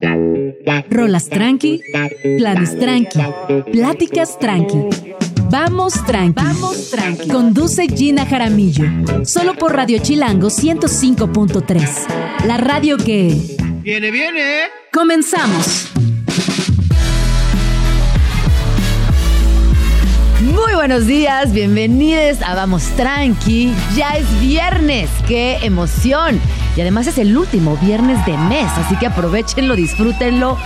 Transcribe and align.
Rolas 0.00 1.28
tranqui, 1.28 1.82
planes 2.38 2.78
tranqui, 2.78 3.20
pláticas 3.70 4.38
tranqui. 4.38 5.14
Vamos 5.50 5.94
tranqui. 6.06 6.42
Vamos 6.42 6.90
tranqui. 6.90 7.28
Conduce 7.28 7.86
Gina 7.86 8.24
Jaramillo. 8.24 8.86
Solo 9.24 9.54
por 9.54 9.74
Radio 9.74 9.98
Chilango 9.98 10.48
105.3. 10.48 12.46
La 12.46 12.56
radio 12.56 12.96
que. 12.96 13.36
Viene, 13.82 14.10
viene. 14.10 14.68
Comenzamos. 14.90 15.90
Muy 20.40 20.74
buenos 20.74 21.06
días, 21.06 21.52
bienvenidos 21.52 22.40
a 22.42 22.54
Vamos 22.54 22.84
Tranqui. 22.96 23.72
Ya 23.94 24.16
es 24.16 24.40
viernes, 24.40 25.10
qué 25.28 25.58
emoción. 25.62 26.40
Y 26.76 26.80
además 26.80 27.06
es 27.08 27.18
el 27.18 27.36
último 27.36 27.76
viernes 27.76 28.24
de 28.26 28.36
mes, 28.36 28.66
así 28.76 28.96
que 28.96 29.06
aprovechenlo, 29.06 29.74
disfrútenlo, 29.74 30.56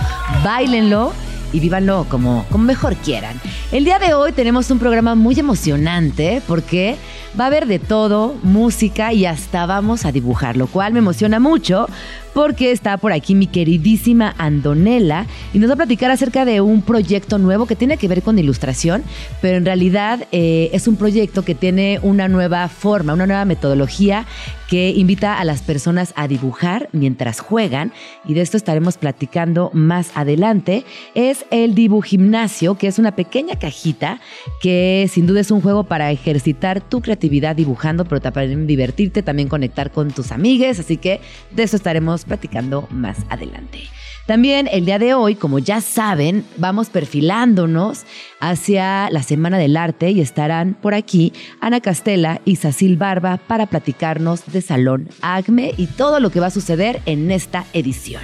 bailenlo 0.43 1.13
y 1.51 1.59
vívanlo 1.59 2.05
como, 2.09 2.45
como 2.51 2.63
mejor 2.63 2.95
quieran. 2.97 3.39
El 3.71 3.85
día 3.85 3.97
de 3.97 4.13
hoy 4.13 4.31
tenemos 4.31 4.69
un 4.69 4.77
programa 4.77 5.15
muy 5.15 5.39
emocionante 5.39 6.41
porque 6.47 6.97
va 7.39 7.45
a 7.45 7.47
haber 7.47 7.65
de 7.65 7.79
todo, 7.79 8.35
música 8.43 9.13
y 9.13 9.25
hasta 9.25 9.65
vamos 9.65 10.05
a 10.05 10.11
dibujar, 10.11 10.57
lo 10.57 10.67
cual 10.67 10.93
me 10.93 10.99
emociona 10.99 11.39
mucho 11.39 11.87
porque 12.35 12.71
está 12.71 12.97
por 12.97 13.13
aquí 13.13 13.33
mi 13.33 13.47
queridísima 13.47 14.35
Andonela 14.37 15.25
y 15.53 15.59
nos 15.59 15.69
va 15.69 15.75
a 15.75 15.77
platicar 15.77 16.11
acerca 16.11 16.43
de 16.43 16.59
un 16.59 16.81
proyecto 16.81 17.37
nuevo 17.37 17.65
que 17.65 17.77
tiene 17.77 17.95
que 17.95 18.09
ver 18.09 18.23
con 18.23 18.37
ilustración, 18.37 19.03
pero 19.41 19.55
en 19.55 19.63
realidad 19.63 20.27
eh, 20.33 20.69
es 20.73 20.89
un 20.89 20.97
proyecto 20.97 21.45
que 21.45 21.55
tiene 21.55 21.97
una 22.03 22.27
nueva 22.27 22.67
forma, 22.67 23.13
una 23.13 23.25
nueva 23.25 23.45
metodología 23.45 24.25
que 24.67 24.89
invita 24.89 25.39
a 25.39 25.45
las 25.45 25.61
personas 25.61 26.11
a 26.15 26.27
dibujar 26.27 26.89
mientras 26.91 27.39
juegan 27.39 27.93
y 28.25 28.33
de 28.33 28.41
esto 28.41 28.57
estaremos 28.57 28.97
platicando 28.97 29.69
más 29.73 30.11
adelante. 30.15 30.83
Es 31.13 31.45
el 31.51 31.75
Gimnasio, 32.03 32.77
que 32.77 32.87
es 32.87 32.99
una 32.99 33.15
pequeña 33.15 33.57
cajita 33.59 34.19
que 34.61 35.09
sin 35.11 35.27
duda 35.27 35.41
es 35.41 35.51
un 35.51 35.61
juego 35.61 35.83
para 35.83 36.11
ejercitar 36.11 36.81
tu 36.81 37.01
creatividad 37.01 37.55
dibujando, 37.55 38.05
pero 38.05 38.21
también 38.21 38.67
divertirte, 38.67 39.23
también 39.23 39.47
conectar 39.47 39.91
con 39.91 40.11
tus 40.11 40.31
amigues, 40.31 40.79
así 40.79 40.97
que 40.97 41.21
de 41.51 41.63
eso 41.63 41.75
estaremos 41.75 42.24
platicando 42.25 42.87
más 42.91 43.17
adelante. 43.29 43.83
También 44.25 44.67
el 44.71 44.85
día 44.85 44.97
de 44.97 45.13
hoy, 45.13 45.35
como 45.35 45.59
ya 45.59 45.81
saben, 45.81 46.45
vamos 46.57 46.89
perfilándonos 46.89 48.05
hacia 48.39 49.07
la 49.11 49.21
Semana 49.21 49.59
del 49.59 49.77
Arte 49.77 50.09
y 50.09 50.19
estarán 50.19 50.73
por 50.73 50.95
aquí 50.95 51.31
Ana 51.61 51.79
Castela 51.79 52.41
y 52.43 52.55
Sacil 52.55 52.97
Barba 52.97 53.37
para 53.37 53.67
platicarnos 53.67 54.51
de 54.51 54.63
Salón 54.63 55.09
ACME 55.21 55.75
y 55.77 55.85
todo 55.85 56.19
lo 56.19 56.31
que 56.31 56.39
va 56.39 56.47
a 56.47 56.51
suceder 56.51 57.01
en 57.05 57.29
esta 57.29 57.65
edición. 57.73 58.23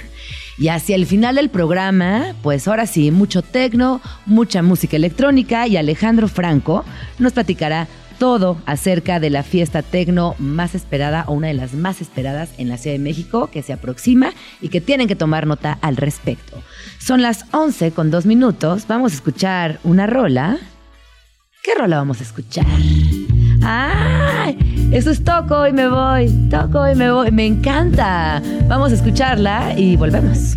Y 0.58 0.68
hacia 0.68 0.96
el 0.96 1.06
final 1.06 1.36
del 1.36 1.50
programa, 1.50 2.34
pues 2.42 2.66
ahora 2.66 2.86
sí, 2.86 3.12
mucho 3.12 3.42
tecno, 3.42 4.00
mucha 4.26 4.60
música 4.60 4.96
electrónica 4.96 5.68
y 5.68 5.76
Alejandro 5.76 6.26
Franco 6.26 6.84
nos 7.18 7.32
platicará 7.32 7.86
todo 8.12 8.56
acerca 8.66 9.20
de 9.20 9.30
la 9.30 9.42
fiesta 9.42 9.82
tecno 9.82 10.34
más 10.38 10.74
esperada 10.74 11.24
o 11.26 11.32
una 11.32 11.48
de 11.48 11.54
las 11.54 11.74
más 11.74 12.00
esperadas 12.00 12.50
en 12.58 12.68
la 12.68 12.78
Ciudad 12.78 12.94
de 12.94 13.02
México 13.02 13.48
que 13.52 13.62
se 13.62 13.72
aproxima 13.72 14.32
y 14.60 14.68
que 14.68 14.80
tienen 14.80 15.08
que 15.08 15.16
tomar 15.16 15.46
nota 15.46 15.78
al 15.80 15.96
respecto. 15.96 16.62
Son 16.98 17.22
las 17.22 17.46
11 17.52 17.92
con 17.92 18.10
dos 18.10 18.26
minutos. 18.26 18.86
Vamos 18.86 19.12
a 19.12 19.16
escuchar 19.16 19.80
una 19.84 20.06
rola. 20.06 20.58
¿Qué 21.62 21.74
rola 21.76 21.96
vamos 21.96 22.20
a 22.20 22.24
escuchar? 22.24 22.66
¡Ay! 23.62 24.58
Eso 24.92 25.10
es 25.10 25.22
Toco 25.24 25.66
y 25.66 25.72
me 25.72 25.88
voy. 25.88 26.28
Toco 26.50 26.88
y 26.88 26.94
me 26.94 27.10
voy. 27.10 27.30
Me 27.30 27.46
encanta. 27.46 28.42
Vamos 28.68 28.92
a 28.92 28.94
escucharla 28.96 29.78
y 29.78 29.96
volvemos. 29.96 30.56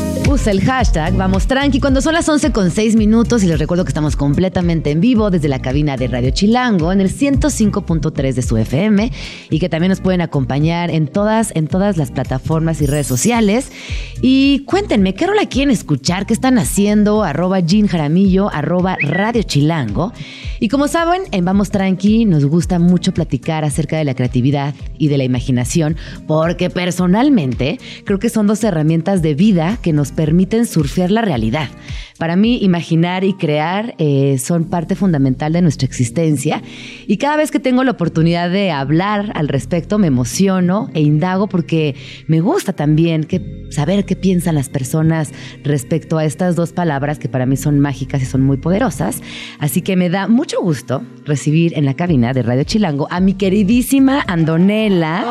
Usa 0.31 0.53
el 0.53 0.61
hashtag 0.61 1.13
Vamos 1.17 1.45
Tranqui 1.45 1.81
cuando 1.81 1.99
son 1.99 2.13
las 2.13 2.29
11 2.29 2.53
con 2.53 2.71
6 2.71 2.95
minutos 2.95 3.43
y 3.43 3.47
les 3.47 3.59
recuerdo 3.59 3.83
que 3.83 3.89
estamos 3.89 4.15
completamente 4.15 4.89
en 4.89 5.01
vivo 5.01 5.29
desde 5.29 5.49
la 5.49 5.61
cabina 5.61 5.97
de 5.97 6.07
Radio 6.07 6.29
Chilango 6.29 6.93
en 6.93 7.01
el 7.01 7.13
105.3 7.13 8.33
de 8.33 8.41
su 8.41 8.55
FM 8.55 9.11
y 9.49 9.59
que 9.59 9.67
también 9.67 9.89
nos 9.89 9.99
pueden 9.99 10.21
acompañar 10.21 10.89
en 10.89 11.07
todas, 11.07 11.51
en 11.53 11.67
todas 11.67 11.97
las 11.97 12.11
plataformas 12.11 12.81
y 12.81 12.85
redes 12.85 13.07
sociales. 13.07 13.73
Y 14.21 14.59
cuéntenme, 14.59 15.15
¿qué 15.15 15.27
rola 15.27 15.47
quieren 15.47 15.69
escuchar? 15.69 16.25
¿Qué 16.25 16.33
están 16.33 16.57
haciendo? 16.59 17.23
Arroba 17.23 17.59
Jean 17.59 17.87
Jaramillo, 17.87 18.49
arroba 18.53 18.95
Radio 19.01 19.43
Chilango. 19.43 20.13
Y 20.61 20.69
como 20.69 20.87
saben, 20.87 21.23
en 21.31 21.43
Vamos 21.43 21.71
Tranqui 21.71 22.23
nos 22.23 22.45
gusta 22.45 22.79
mucho 22.79 23.13
platicar 23.13 23.65
acerca 23.65 23.97
de 23.97 24.05
la 24.05 24.15
creatividad 24.15 24.75
y 24.97 25.09
de 25.09 25.17
la 25.17 25.25
imaginación 25.25 25.97
porque 26.25 26.69
personalmente 26.69 27.79
creo 28.05 28.19
que 28.19 28.29
son 28.29 28.47
dos 28.47 28.63
herramientas 28.63 29.21
de 29.21 29.33
vida 29.33 29.77
que 29.81 29.91
nos 29.91 30.11
permiten 30.11 30.20
surfear 30.65 31.11
la 31.11 31.21
realidad. 31.21 31.69
Para 32.17 32.35
mí, 32.35 32.59
imaginar 32.61 33.23
y 33.23 33.33
crear 33.33 33.95
eh, 33.97 34.37
son 34.37 34.65
parte 34.65 34.95
fundamental 34.95 35.53
de 35.53 35.61
nuestra 35.63 35.87
existencia 35.87 36.61
y 37.07 37.17
cada 37.17 37.35
vez 37.35 37.49
que 37.49 37.59
tengo 37.59 37.83
la 37.83 37.91
oportunidad 37.91 38.51
de 38.51 38.69
hablar 38.69 39.31
al 39.33 39.47
respecto 39.47 39.97
me 39.97 40.05
emociono 40.07 40.89
e 40.93 41.01
indago 41.01 41.47
porque 41.47 41.95
me 42.27 42.39
gusta 42.39 42.73
también 42.73 43.23
que, 43.23 43.67
saber 43.71 44.05
qué 44.05 44.15
piensan 44.15 44.53
las 44.53 44.69
personas 44.69 45.31
respecto 45.63 46.19
a 46.19 46.25
estas 46.25 46.55
dos 46.55 46.73
palabras 46.73 47.17
que 47.17 47.27
para 47.27 47.47
mí 47.47 47.57
son 47.57 47.79
mágicas 47.79 48.21
y 48.21 48.25
son 48.25 48.41
muy 48.41 48.57
poderosas. 48.57 49.21
Así 49.57 49.81
que 49.81 49.95
me 49.95 50.09
da 50.09 50.27
mucho 50.27 50.61
gusto 50.61 51.01
recibir 51.25 51.75
en 51.75 51.85
la 51.85 51.95
cabina 51.95 52.33
de 52.33 52.43
Radio 52.43 52.63
Chilango 52.63 53.07
a 53.09 53.19
mi 53.19 53.33
queridísima 53.33 54.23
Andonela. 54.27 55.25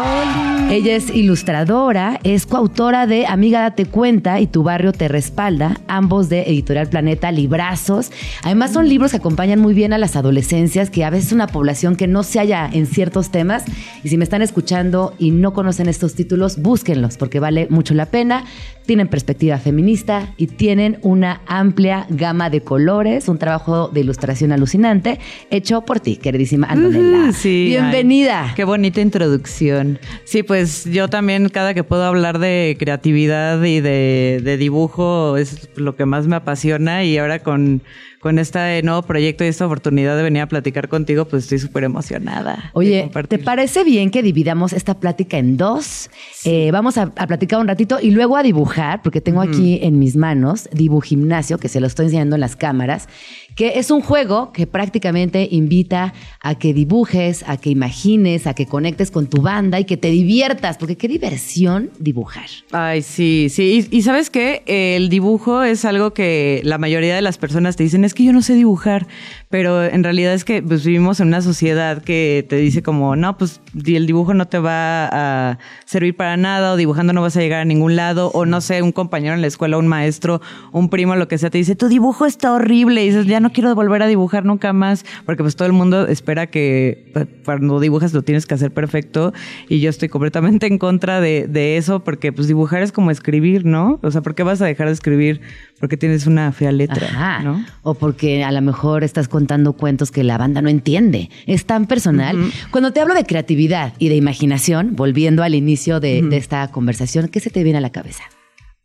Ella 0.70 0.94
es 0.94 1.10
ilustradora, 1.10 2.20
es 2.22 2.46
coautora 2.46 3.06
de 3.06 3.26
Amiga 3.26 3.60
Date 3.60 3.86
Cuenta 3.86 4.40
y 4.40 4.46
Tu 4.46 4.62
Barrio 4.80 4.92
Te 4.92 5.08
Respalda, 5.08 5.78
ambos 5.88 6.30
de 6.30 6.44
Editorial 6.44 6.88
Planeta, 6.88 7.30
librazos. 7.30 8.10
Además 8.42 8.72
son 8.72 8.88
libros 8.88 9.10
que 9.10 9.18
acompañan 9.18 9.60
muy 9.60 9.74
bien 9.74 9.92
a 9.92 9.98
las 9.98 10.16
adolescencias, 10.16 10.88
que 10.88 11.04
a 11.04 11.10
veces 11.10 11.26
es 11.26 11.32
una 11.34 11.48
población 11.48 11.96
que 11.96 12.06
no 12.06 12.22
se 12.22 12.38
halla 12.38 12.66
en 12.72 12.86
ciertos 12.86 13.30
temas. 13.30 13.64
Y 14.02 14.08
si 14.08 14.16
me 14.16 14.24
están 14.24 14.40
escuchando 14.40 15.12
y 15.18 15.32
no 15.32 15.52
conocen 15.52 15.86
estos 15.86 16.14
títulos, 16.14 16.62
búsquenlos 16.62 17.18
porque 17.18 17.40
vale 17.40 17.66
mucho 17.68 17.92
la 17.92 18.06
pena. 18.06 18.46
Tienen 18.86 19.08
perspectiva 19.08 19.58
feminista 19.58 20.32
y 20.38 20.46
tienen 20.46 20.98
una 21.02 21.42
amplia 21.46 22.06
gama 22.08 22.48
de 22.48 22.62
colores, 22.62 23.28
un 23.28 23.38
trabajo 23.38 23.88
de 23.88 24.00
ilustración 24.00 24.50
alucinante 24.50 25.20
hecho 25.50 25.82
por 25.82 26.00
ti, 26.00 26.16
queridísima 26.16 26.66
Antonella. 26.68 27.32
sí, 27.32 27.66
Bienvenida. 27.68 28.54
qué 28.56 28.64
bonita 28.64 29.02
introducción. 29.02 29.98
Sí, 30.24 30.42
pues 30.42 30.86
yo 30.86 31.08
también 31.08 31.50
cada 31.50 31.74
que 31.74 31.84
puedo 31.84 32.02
hablar 32.04 32.38
de 32.38 32.76
creatividad 32.80 33.62
y 33.62 33.80
de, 33.80 34.40
de 34.42 34.56
dibujo 34.70 35.36
es 35.36 35.68
lo 35.76 35.96
que 35.96 36.06
más 36.06 36.28
me 36.28 36.36
apasiona 36.36 37.02
y 37.04 37.18
ahora 37.18 37.40
con, 37.40 37.82
con 38.20 38.38
este 38.38 38.82
nuevo 38.82 39.02
proyecto 39.02 39.44
y 39.44 39.46
esta 39.46 39.64
oportunidad 39.64 40.14
de 40.16 40.22
venir 40.22 40.42
a 40.42 40.46
platicar 40.46 40.88
contigo, 40.88 41.24
pues 41.24 41.44
estoy 41.44 41.58
súper 41.58 41.84
emocionada. 41.84 42.70
Oye, 42.74 43.10
¿te 43.28 43.38
parece 43.38 43.82
bien 43.82 44.10
que 44.10 44.22
dividamos 44.22 44.74
esta 44.74 45.00
plática 45.00 45.38
en 45.38 45.56
dos? 45.56 46.10
Eh, 46.44 46.70
vamos 46.70 46.98
a, 46.98 47.06
platicar 47.10 47.60
un 47.60 47.68
ratito 47.68 47.98
y 48.00 48.10
luego 48.10 48.36
a 48.36 48.42
dibujar, 48.42 49.00
porque 49.02 49.20
tengo 49.20 49.40
aquí 49.40 49.78
en 49.82 49.98
mis 49.98 50.16
manos 50.16 50.68
Gimnasio, 51.02 51.58
que 51.58 51.68
se 51.68 51.80
lo 51.80 51.86
estoy 51.86 52.06
enseñando 52.06 52.36
en 52.36 52.40
las 52.40 52.56
cámaras, 52.56 53.08
que 53.56 53.78
es 53.78 53.90
un 53.90 54.00
juego 54.00 54.52
que 54.52 54.66
prácticamente 54.66 55.48
invita 55.50 56.12
a 56.40 56.54
que 56.56 56.72
dibujes, 56.74 57.44
a 57.46 57.56
que 57.56 57.70
imagines, 57.70 58.46
a 58.46 58.54
que 58.54 58.66
conectes 58.66 59.10
con 59.10 59.28
tu 59.28 59.42
banda 59.42 59.80
y 59.80 59.84
que 59.84 59.96
te 59.96 60.10
diviertas, 60.10 60.76
porque 60.78 60.96
qué 60.96 61.08
diversión 61.08 61.90
dibujar. 61.98 62.46
Ay, 62.72 63.02
sí, 63.02 63.48
sí. 63.50 63.86
Y, 63.90 64.02
sabes 64.02 64.30
qué, 64.30 64.62
el 64.66 65.08
dibujo 65.08 65.62
es 65.62 65.84
algo 65.84 66.12
que 66.12 66.60
la 66.64 66.78
mayoría 66.78 67.14
de 67.14 67.22
las 67.22 67.38
personas 67.38 67.76
te 67.76 67.84
dicen, 67.84 68.04
es 68.10 68.14
que 68.14 68.24
yo 68.24 68.32
no 68.32 68.42
sé 68.42 68.54
dibujar, 68.54 69.06
pero 69.50 69.82
en 69.82 70.04
realidad 70.04 70.32
es 70.32 70.44
que 70.44 70.62
pues, 70.62 70.84
vivimos 70.84 71.18
en 71.18 71.26
una 71.26 71.42
sociedad 71.42 72.02
que 72.02 72.46
te 72.48 72.54
dice 72.56 72.84
como, 72.84 73.16
no, 73.16 73.36
pues 73.36 73.60
el 73.84 74.06
dibujo 74.06 74.32
no 74.32 74.46
te 74.46 74.60
va 74.60 75.08
a 75.12 75.58
servir 75.84 76.16
para 76.16 76.36
nada, 76.36 76.72
o 76.72 76.76
dibujando 76.76 77.12
no 77.12 77.20
vas 77.20 77.36
a 77.36 77.40
llegar 77.40 77.60
a 77.60 77.64
ningún 77.64 77.96
lado, 77.96 78.30
o 78.32 78.46
no 78.46 78.60
sé, 78.60 78.80
un 78.80 78.92
compañero 78.92 79.34
en 79.34 79.40
la 79.40 79.48
escuela, 79.48 79.76
un 79.76 79.88
maestro, 79.88 80.40
un 80.70 80.88
primo, 80.88 81.16
lo 81.16 81.26
que 81.26 81.36
sea, 81.36 81.50
te 81.50 81.58
dice, 81.58 81.74
tu 81.74 81.88
dibujo 81.88 82.26
está 82.26 82.52
horrible, 82.52 83.02
y 83.02 83.08
dices, 83.08 83.26
ya 83.26 83.40
no 83.40 83.50
quiero 83.50 83.74
volver 83.74 84.04
a 84.04 84.06
dibujar 84.06 84.44
nunca 84.44 84.72
más, 84.72 85.04
porque 85.26 85.42
pues 85.42 85.56
todo 85.56 85.66
el 85.66 85.72
mundo 85.72 86.06
espera 86.06 86.46
que 86.46 87.10
pues, 87.12 87.26
cuando 87.44 87.80
dibujas 87.80 88.12
lo 88.12 88.22
tienes 88.22 88.46
que 88.46 88.54
hacer 88.54 88.72
perfecto, 88.72 89.32
y 89.68 89.80
yo 89.80 89.90
estoy 89.90 90.08
completamente 90.08 90.68
en 90.68 90.78
contra 90.78 91.20
de, 91.20 91.48
de 91.48 91.76
eso, 91.76 92.04
porque 92.04 92.32
pues 92.32 92.46
dibujar 92.46 92.82
es 92.82 92.92
como 92.92 93.10
escribir, 93.10 93.66
¿no? 93.66 93.98
O 94.02 94.12
sea, 94.12 94.20
¿por 94.20 94.36
qué 94.36 94.44
vas 94.44 94.62
a 94.62 94.66
dejar 94.66 94.86
de 94.86 94.92
escribir? 94.92 95.40
Porque 95.80 95.96
tienes 95.96 96.26
una 96.26 96.52
fea 96.52 96.70
letra, 96.72 97.40
¿no? 97.42 97.64
O 97.82 97.94
porque 97.94 98.44
a 98.44 98.52
lo 98.52 98.60
mejor 98.60 99.02
estás 99.02 99.28
con 99.28 99.39
contando 99.40 99.72
cuentos 99.72 100.10
que 100.10 100.22
la 100.22 100.36
banda 100.36 100.60
no 100.60 100.68
entiende. 100.68 101.30
Es 101.46 101.64
tan 101.64 101.86
personal. 101.86 102.36
Cuando 102.70 102.92
te 102.92 103.00
hablo 103.00 103.14
de 103.14 103.24
creatividad 103.24 103.94
y 103.98 104.10
de 104.10 104.16
imaginación, 104.16 104.96
volviendo 104.96 105.42
al 105.42 105.54
inicio 105.54 105.98
de, 105.98 106.20
de 106.20 106.36
esta 106.36 106.70
conversación, 106.70 107.28
¿qué 107.28 107.40
se 107.40 107.48
te 107.48 107.64
viene 107.64 107.78
a 107.78 107.80
la 107.80 107.90
cabeza? 107.90 108.22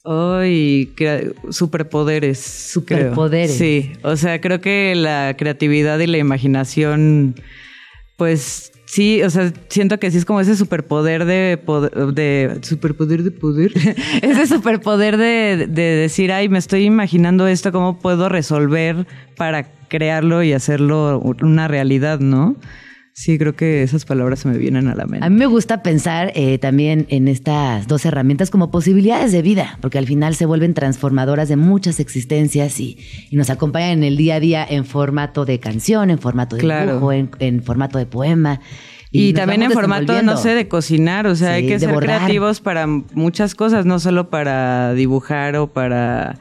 Ay, 0.05 0.93
superpoderes. 1.49 2.39
Superpoderes. 2.39 3.57
creo. 3.57 3.57
Sí, 3.57 3.91
o 4.03 4.15
sea, 4.15 4.39
creo 4.39 4.61
que 4.61 4.95
la 4.95 5.35
creatividad 5.37 5.99
y 5.99 6.07
la 6.07 6.19
imaginación, 6.19 7.35
pues 8.15 8.71
sí, 8.95 9.21
o 9.23 9.29
sea, 9.29 9.51
siento 9.67 9.99
que 9.99 10.09
sí 10.09 10.17
es 10.17 10.23
como 10.23 10.39
ese 10.39 10.55
superpoder 10.55 11.25
de 11.25 11.57
poder, 11.57 11.91
de 12.13 12.59
superpoder 12.61 13.23
de 13.23 13.31
poder, 13.31 13.73
ese 14.21 14.47
superpoder 14.47 15.17
de, 15.17 15.67
de 15.67 15.81
decir, 15.81 16.31
ay, 16.31 16.47
me 16.47 16.57
estoy 16.59 16.85
imaginando 16.85 17.45
esto, 17.45 17.73
cómo 17.73 17.99
puedo 17.99 18.29
resolver 18.29 19.05
para 19.35 19.67
crearlo 19.89 20.43
y 20.43 20.53
hacerlo 20.53 21.19
una 21.19 21.67
realidad, 21.67 22.19
¿no? 22.19 22.55
Sí, 23.17 23.37
creo 23.37 23.55
que 23.55 23.81
esas 23.81 24.03
palabras 24.03 24.39
se 24.39 24.49
me 24.49 24.57
vienen 24.57 24.89
a 24.89 24.93
la 24.93 25.05
mente. 25.05 25.25
A 25.25 25.29
mí 25.29 25.37
me 25.37 25.45
gusta 25.45 25.81
pensar 25.81 26.33
eh, 26.35 26.57
también 26.57 27.05
en 27.09 27.29
estas 27.29 27.87
dos 27.87 28.05
herramientas 28.05 28.49
como 28.51 28.71
posibilidades 28.71 29.31
de 29.31 29.41
vida, 29.41 29.77
porque 29.79 29.97
al 29.97 30.05
final 30.05 30.35
se 30.35 30.45
vuelven 30.45 30.73
transformadoras 30.73 31.47
de 31.47 31.55
muchas 31.55 32.01
existencias 32.01 32.77
y, 32.81 32.97
y 33.29 33.37
nos 33.37 33.49
acompañan 33.49 33.91
en 33.99 34.03
el 34.03 34.17
día 34.17 34.35
a 34.35 34.39
día 34.41 34.67
en 34.69 34.83
formato 34.83 35.45
de 35.45 35.61
canción, 35.61 36.09
en 36.09 36.19
formato 36.19 36.57
de 36.57 36.61
Claro. 36.63 36.91
dibujo, 36.95 37.13
en, 37.13 37.29
en 37.39 37.63
formato 37.63 37.97
de 37.99 38.05
poema. 38.05 38.59
Y, 39.11 39.31
también 39.31 39.63
en 39.63 39.71
formato, 39.71 40.21
no 40.21 40.35
sé, 40.35 40.49
de 40.53 40.67
cocinar, 40.67 41.25
o 41.25 41.37
sea, 41.37 41.51
Sí, 41.51 41.53
hay 41.53 41.67
que 41.67 41.79
ser 41.79 41.93
bordar. 41.93 42.17
creativos 42.17 42.59
para 42.59 42.85
muchas 42.85 43.55
cosas, 43.55 43.85
no 43.85 43.97
solo 43.99 44.29
para 44.29 44.93
dibujar 44.93 45.55
o 45.55 45.67
para 45.71 46.37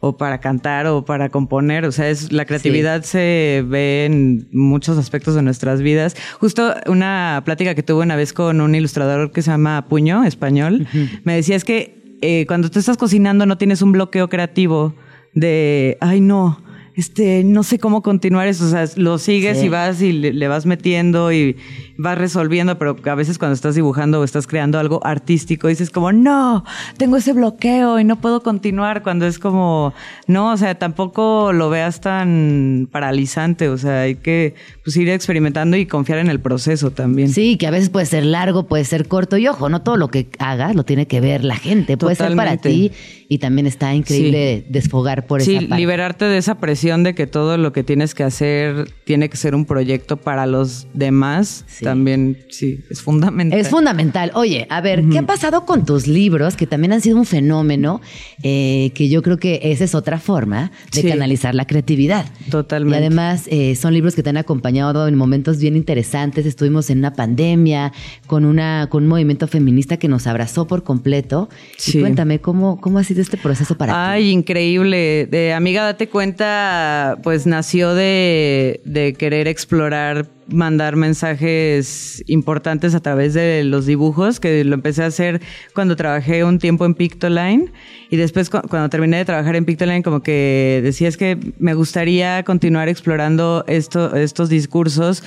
o 0.00 0.16
para 0.16 0.38
cantar 0.38 0.86
o 0.86 1.04
para 1.04 1.28
componer, 1.28 1.84
o 1.84 1.90
sea, 1.92 2.08
es 2.08 2.30
la 2.32 2.44
creatividad 2.44 3.02
se 3.02 3.64
ve 3.66 4.04
en 4.04 4.48
muchos 4.52 4.96
aspectos 4.96 5.34
de 5.34 5.42
nuestras 5.42 5.82
vidas. 5.82 6.14
Justo 6.38 6.72
una 6.86 7.42
plática 7.44 7.74
que 7.74 7.82
tuve 7.82 8.02
una 8.04 8.14
vez 8.14 8.32
con 8.32 8.60
un 8.60 8.74
ilustrador 8.76 9.32
que 9.32 9.42
se 9.42 9.50
llama 9.50 9.86
Puño, 9.88 10.22
español, 10.24 10.86
me 11.24 11.34
decía 11.34 11.56
es 11.56 11.64
que 11.64 12.16
eh, 12.22 12.44
cuando 12.46 12.70
tú 12.70 12.78
estás 12.78 12.96
cocinando 12.96 13.44
no 13.46 13.58
tienes 13.58 13.82
un 13.82 13.90
bloqueo 13.92 14.28
creativo 14.28 14.94
de, 15.34 15.98
ay 16.00 16.20
no, 16.20 16.62
este, 16.94 17.42
no 17.44 17.62
sé 17.64 17.78
cómo 17.78 18.02
continuar 18.02 18.46
eso, 18.48 18.66
o 18.66 18.68
sea, 18.68 18.84
lo 18.96 19.18
sigues 19.18 19.58
Sí. 19.58 19.66
y 19.66 19.68
vas 19.68 20.00
y 20.02 20.12
le, 20.12 20.32
le 20.32 20.48
vas 20.48 20.64
metiendo 20.66 21.32
y 21.32 21.56
vas 21.98 22.16
resolviendo, 22.16 22.78
pero 22.78 22.96
a 23.04 23.14
veces 23.16 23.38
cuando 23.38 23.54
estás 23.54 23.74
dibujando 23.74 24.20
o 24.20 24.24
estás 24.24 24.46
creando 24.46 24.78
algo 24.78 25.04
artístico 25.04 25.66
dices 25.66 25.90
como, 25.90 26.12
no, 26.12 26.64
tengo 26.96 27.16
ese 27.16 27.32
bloqueo 27.32 27.98
y 27.98 28.04
no 28.04 28.20
puedo 28.20 28.40
continuar, 28.40 29.02
cuando 29.02 29.26
es 29.26 29.40
como, 29.40 29.92
no, 30.28 30.52
o 30.52 30.56
sea, 30.56 30.76
tampoco 30.76 31.52
lo 31.52 31.70
veas 31.70 32.00
tan 32.00 32.88
paralizante, 32.90 33.68
o 33.68 33.76
sea, 33.76 34.02
hay 34.02 34.14
que 34.14 34.54
pues, 34.84 34.96
ir 34.96 35.08
experimentando 35.08 35.76
y 35.76 35.86
confiar 35.86 36.20
en 36.20 36.30
el 36.30 36.40
proceso 36.40 36.92
también. 36.92 37.30
Sí, 37.30 37.56
que 37.56 37.66
a 37.66 37.72
veces 37.72 37.90
puede 37.90 38.06
ser 38.06 38.24
largo, 38.24 38.68
puede 38.68 38.84
ser 38.84 39.08
corto. 39.08 39.36
Y 39.36 39.48
ojo, 39.48 39.68
no 39.68 39.82
todo 39.82 39.96
lo 39.96 40.08
que 40.08 40.30
hagas 40.38 40.76
lo 40.76 40.84
tiene 40.84 41.08
que 41.08 41.20
ver 41.20 41.44
la 41.44 41.56
gente. 41.56 41.96
Puede 41.96 42.14
ser 42.14 42.36
para 42.36 42.58
ti 42.58 42.92
y 43.28 43.38
también 43.38 43.66
está 43.66 43.92
increíble 43.92 44.64
desfogar 44.68 45.26
por 45.26 45.42
sí, 45.42 45.56
esa 45.56 45.68
parte. 45.68 45.80
liberarte 45.80 46.24
de 46.26 46.38
esa 46.38 46.54
presión 46.56 47.02
de 47.02 47.14
que 47.14 47.26
todo 47.26 47.58
lo 47.58 47.72
que 47.72 47.82
tienes 47.82 48.14
que 48.14 48.22
hacer 48.22 48.88
tiene 49.04 49.28
que 49.28 49.36
ser 49.36 49.56
un 49.56 49.64
proyecto 49.64 50.16
para 50.16 50.46
los 50.46 50.86
demás, 50.94 51.64
Sí. 51.66 51.84
También 51.88 52.38
sí, 52.50 52.80
es 52.90 53.02
fundamental. 53.02 53.58
Es 53.58 53.68
fundamental. 53.68 54.30
Oye, 54.34 54.66
a 54.70 54.80
ver, 54.80 55.04
¿qué 55.10 55.18
ha 55.18 55.26
pasado 55.26 55.64
con 55.66 55.84
tus 55.84 56.06
libros 56.06 56.56
que 56.56 56.66
también 56.66 56.92
han 56.92 57.00
sido 57.00 57.16
un 57.18 57.24
fenómeno? 57.26 58.00
eh, 58.42 58.92
que 58.94 59.08
yo 59.08 59.22
creo 59.22 59.36
que 59.38 59.60
esa 59.64 59.84
es 59.84 59.94
otra 59.94 60.18
forma 60.20 60.70
de 60.92 61.02
Sí. 61.02 61.08
canalizar 61.08 61.54
la 61.54 61.66
creatividad. 61.66 62.26
Totalmente. 62.50 62.96
Y 62.96 62.98
además 63.06 63.44
eh, 63.50 63.74
son 63.74 63.92
libros 63.94 64.14
que 64.14 64.22
te 64.22 64.30
han 64.30 64.36
acompañado 64.36 65.08
en 65.08 65.14
momentos 65.16 65.58
bien 65.58 65.76
interesantes. 65.76 66.46
Estuvimos 66.46 66.88
en 66.90 66.98
una 66.98 67.12
pandemia 67.14 67.92
con 68.26 68.44
una 68.44 68.86
con 68.90 69.02
un 69.04 69.08
movimiento 69.08 69.48
feminista 69.48 69.96
que 69.96 70.08
nos 70.08 70.26
abrazó 70.26 70.66
por 70.66 70.84
completo. 70.84 71.48
Y 71.78 71.90
Sí. 71.90 72.00
cuéntame 72.00 72.40
cómo 72.40 72.80
cómo 72.80 72.98
ha 72.98 73.04
sido 73.04 73.20
este 73.22 73.36
proceso 73.36 73.76
para 73.76 73.92
ti. 73.92 73.98
Ay, 74.00 74.30
increíble. 74.30 75.26
De 75.30 75.52
amiga, 75.52 75.82
date 75.82 76.08
cuenta, 76.08 77.18
pues 77.22 77.46
nació 77.46 77.94
de, 77.94 78.80
de 78.84 79.14
querer 79.14 79.48
explorar, 79.48 80.28
mandar 80.48 80.96
mensajes 80.96 82.22
importantes 82.26 82.94
a 82.94 83.00
través 83.00 83.34
de 83.34 83.64
los 83.64 83.86
dibujos, 83.86 84.40
que 84.40 84.64
lo 84.64 84.74
empecé 84.74 85.02
a 85.02 85.06
hacer 85.06 85.40
cuando 85.74 85.96
trabajé 85.96 86.44
un 86.44 86.58
tiempo 86.58 86.84
en 86.86 86.94
Pictoline. 86.94 87.72
Y 88.10 88.16
después, 88.16 88.50
cu- 88.50 88.62
cuando 88.68 88.88
terminé 88.88 89.18
de 89.18 89.24
trabajar 89.24 89.56
en 89.56 89.64
Pictoline, 89.64 90.02
como 90.02 90.22
que 90.22 90.80
decía, 90.82 91.08
es 91.08 91.16
que 91.16 91.38
me 91.58 91.74
gustaría 91.74 92.42
continuar 92.44 92.88
explorando 92.88 93.64
esto, 93.66 94.14
estos 94.16 94.48
discursos. 94.48 95.22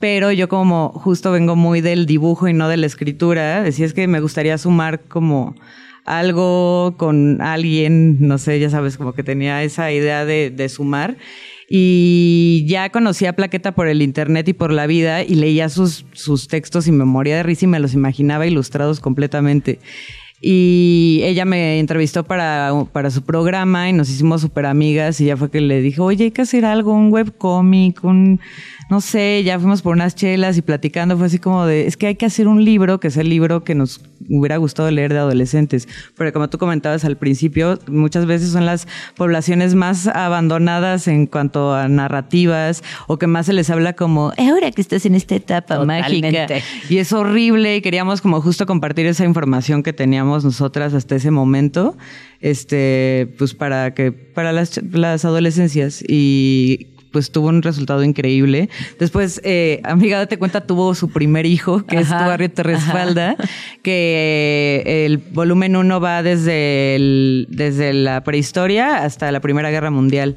Pero 0.00 0.32
yo 0.32 0.48
como 0.48 0.90
justo 0.90 1.30
vengo 1.32 1.56
muy 1.56 1.80
del 1.80 2.04
dibujo 2.04 2.48
y 2.48 2.52
no 2.52 2.68
de 2.68 2.76
la 2.76 2.86
escritura, 2.86 3.62
decía 3.62 3.86
es 3.86 3.94
que 3.94 4.06
me 4.08 4.20
gustaría 4.20 4.58
sumar 4.58 5.00
como 5.00 5.54
algo 6.04 6.96
con 6.98 7.40
alguien, 7.40 8.18
no 8.20 8.36
sé, 8.38 8.58
ya 8.60 8.68
sabes, 8.68 8.98
como 8.98 9.14
que 9.14 9.22
tenía 9.22 9.62
esa 9.62 9.90
idea 9.92 10.24
de, 10.26 10.50
de 10.50 10.68
sumar. 10.68 11.16
Y 11.68 12.64
ya 12.68 12.90
conocía 12.90 13.34
Plaqueta 13.34 13.74
por 13.74 13.88
el 13.88 14.02
internet 14.02 14.48
y 14.48 14.52
por 14.52 14.72
la 14.72 14.86
vida 14.86 15.22
y 15.22 15.34
leía 15.34 15.68
sus, 15.68 16.04
sus 16.12 16.48
textos 16.48 16.86
y 16.86 16.92
me 16.92 17.04
moría 17.04 17.36
de 17.36 17.42
risa 17.42 17.64
y 17.64 17.68
me 17.68 17.80
los 17.80 17.94
imaginaba 17.94 18.46
ilustrados 18.46 19.00
completamente. 19.00 19.78
Y 20.46 21.20
ella 21.22 21.46
me 21.46 21.78
entrevistó 21.78 22.24
para, 22.24 22.70
para 22.92 23.10
su 23.10 23.22
programa 23.22 23.88
y 23.88 23.94
nos 23.94 24.10
hicimos 24.10 24.42
súper 24.42 24.66
amigas 24.66 25.18
y 25.22 25.24
ya 25.24 25.38
fue 25.38 25.50
que 25.50 25.62
le 25.62 25.80
dije, 25.80 26.02
oye, 26.02 26.24
hay 26.24 26.30
que 26.32 26.42
hacer 26.42 26.66
algo, 26.66 26.92
un 26.92 27.10
webcómic, 27.10 28.04
un, 28.04 28.40
no 28.90 29.00
sé, 29.00 29.42
ya 29.44 29.58
fuimos 29.58 29.82
por 29.82 29.94
unas 29.94 30.14
chelas 30.14 30.56
y 30.58 30.62
platicando, 30.62 31.16
fue 31.16 31.26
así 31.26 31.38
como 31.38 31.66
de, 31.66 31.86
es 31.86 31.96
que 31.96 32.08
hay 32.08 32.16
que 32.16 32.26
hacer 32.26 32.48
un 32.48 32.64
libro, 32.64 33.00
que 33.00 33.08
es 33.08 33.16
el 33.16 33.28
libro 33.28 33.64
que 33.64 33.74
nos 33.74 34.00
hubiera 34.28 34.56
gustado 34.56 34.90
leer 34.90 35.12
de 35.12 35.18
adolescentes. 35.18 35.88
Pero 36.16 36.32
como 36.32 36.48
tú 36.48 36.58
comentabas 36.58 37.04
al 37.04 37.16
principio, 37.16 37.78
muchas 37.86 38.26
veces 38.26 38.50
son 38.50 38.66
las 38.66 38.86
poblaciones 39.16 39.74
más 39.74 40.06
abandonadas 40.06 41.08
en 41.08 41.26
cuanto 41.26 41.74
a 41.74 41.88
narrativas 41.88 42.82
o 43.06 43.18
que 43.18 43.26
más 43.26 43.46
se 43.46 43.52
les 43.52 43.70
habla 43.70 43.94
como, 43.94 44.32
ahora 44.36 44.70
que 44.70 44.80
estás 44.80 45.06
en 45.06 45.14
esta 45.14 45.34
etapa 45.34 45.76
Totalmente. 45.76 46.32
mágica. 46.32 46.66
Y 46.88 46.98
es 46.98 47.12
horrible 47.12 47.76
y 47.76 47.80
queríamos 47.80 48.20
como 48.20 48.40
justo 48.40 48.66
compartir 48.66 49.06
esa 49.06 49.24
información 49.24 49.82
que 49.82 49.92
teníamos 49.92 50.44
nosotras 50.44 50.94
hasta 50.94 51.16
ese 51.16 51.30
momento, 51.30 51.96
este, 52.40 53.34
pues 53.38 53.54
para 53.54 53.94
que, 53.94 54.12
para 54.12 54.52
las, 54.52 54.80
las 54.92 55.24
adolescencias 55.24 56.02
y 56.06 56.93
pues 57.14 57.30
tuvo 57.30 57.46
un 57.46 57.62
resultado 57.62 58.02
increíble. 58.02 58.68
Después, 58.98 59.40
eh, 59.44 59.80
amiga, 59.84 60.18
date 60.18 60.36
cuenta, 60.36 60.66
tuvo 60.66 60.96
su 60.96 61.10
primer 61.10 61.46
hijo, 61.46 61.86
que 61.86 61.98
es 61.98 62.08
tu 62.08 62.14
barrio 62.14 62.50
te 62.50 62.64
respalda, 62.64 63.36
que 63.82 64.82
eh, 64.84 65.06
el 65.06 65.18
volumen 65.18 65.76
uno 65.76 66.00
va 66.00 66.24
desde, 66.24 66.96
el, 66.96 67.46
desde 67.50 67.92
la 67.92 68.24
prehistoria 68.24 69.04
hasta 69.04 69.30
la 69.30 69.38
Primera 69.38 69.70
Guerra 69.70 69.92
Mundial. 69.92 70.34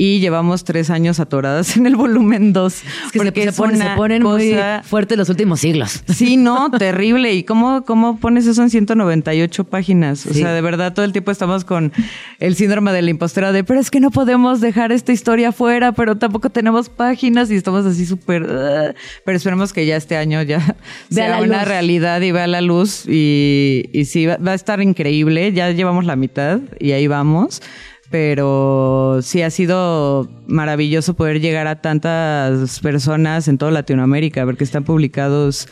Y 0.00 0.20
llevamos 0.20 0.62
tres 0.62 0.90
años 0.90 1.18
atoradas 1.18 1.76
en 1.76 1.84
el 1.86 1.96
volumen 1.96 2.52
2. 2.52 2.72
Es 2.72 2.82
que 3.12 3.18
se, 3.18 3.50
se 3.50 3.52
ponen, 3.52 3.78
se 3.82 3.88
ponen 3.96 4.22
muy 4.22 4.54
fuertes 4.84 5.18
los 5.18 5.28
últimos 5.28 5.58
siglos. 5.58 6.04
Sí, 6.06 6.36
no, 6.36 6.70
terrible. 6.78 7.34
¿Y 7.34 7.42
cómo, 7.42 7.84
cómo 7.84 8.20
pones 8.20 8.46
eso 8.46 8.62
en 8.62 8.70
198 8.70 9.64
páginas? 9.64 10.24
O 10.24 10.32
Sí. 10.32 10.38
sea, 10.38 10.52
de 10.52 10.60
verdad, 10.60 10.94
todo 10.94 11.04
el 11.04 11.10
tiempo 11.10 11.32
estamos 11.32 11.64
con 11.64 11.92
el 12.38 12.54
síndrome 12.54 12.92
de 12.92 13.02
la 13.02 13.10
impostora 13.10 13.50
de, 13.50 13.64
pero 13.64 13.80
es 13.80 13.90
que 13.90 13.98
no 13.98 14.12
podemos 14.12 14.60
dejar 14.60 14.92
esta 14.92 15.10
historia 15.12 15.50
fuera, 15.50 15.90
pero 15.90 16.16
tampoco 16.16 16.48
tenemos 16.50 16.88
páginas 16.88 17.50
y 17.50 17.56
estamos 17.56 17.84
así 17.84 18.06
súper... 18.06 18.94
Pero 19.24 19.36
esperemos 19.36 19.72
que 19.72 19.84
ya 19.84 19.96
este 19.96 20.16
año 20.16 20.40
ya 20.42 20.76
sea 21.10 21.40
una 21.42 21.58
luz. 21.58 21.68
realidad 21.68 22.20
y 22.20 22.30
vea 22.30 22.46
la 22.46 22.60
luz. 22.60 23.02
Y, 23.08 23.90
y 23.92 24.04
sí, 24.04 24.26
va, 24.26 24.36
va 24.36 24.52
a 24.52 24.54
estar 24.54 24.80
increíble. 24.80 25.52
Ya 25.52 25.72
llevamos 25.72 26.04
la 26.04 26.14
mitad 26.14 26.60
y 26.78 26.92
ahí 26.92 27.08
vamos. 27.08 27.60
Pero 28.10 29.20
sí 29.22 29.42
ha 29.42 29.50
sido 29.50 30.28
maravilloso 30.46 31.14
poder 31.14 31.40
llegar 31.40 31.66
a 31.66 31.82
tantas 31.82 32.80
personas 32.80 33.48
en 33.48 33.58
toda 33.58 33.70
Latinoamérica, 33.70 34.44
porque 34.46 34.64
están 34.64 34.84
publicados 34.84 35.68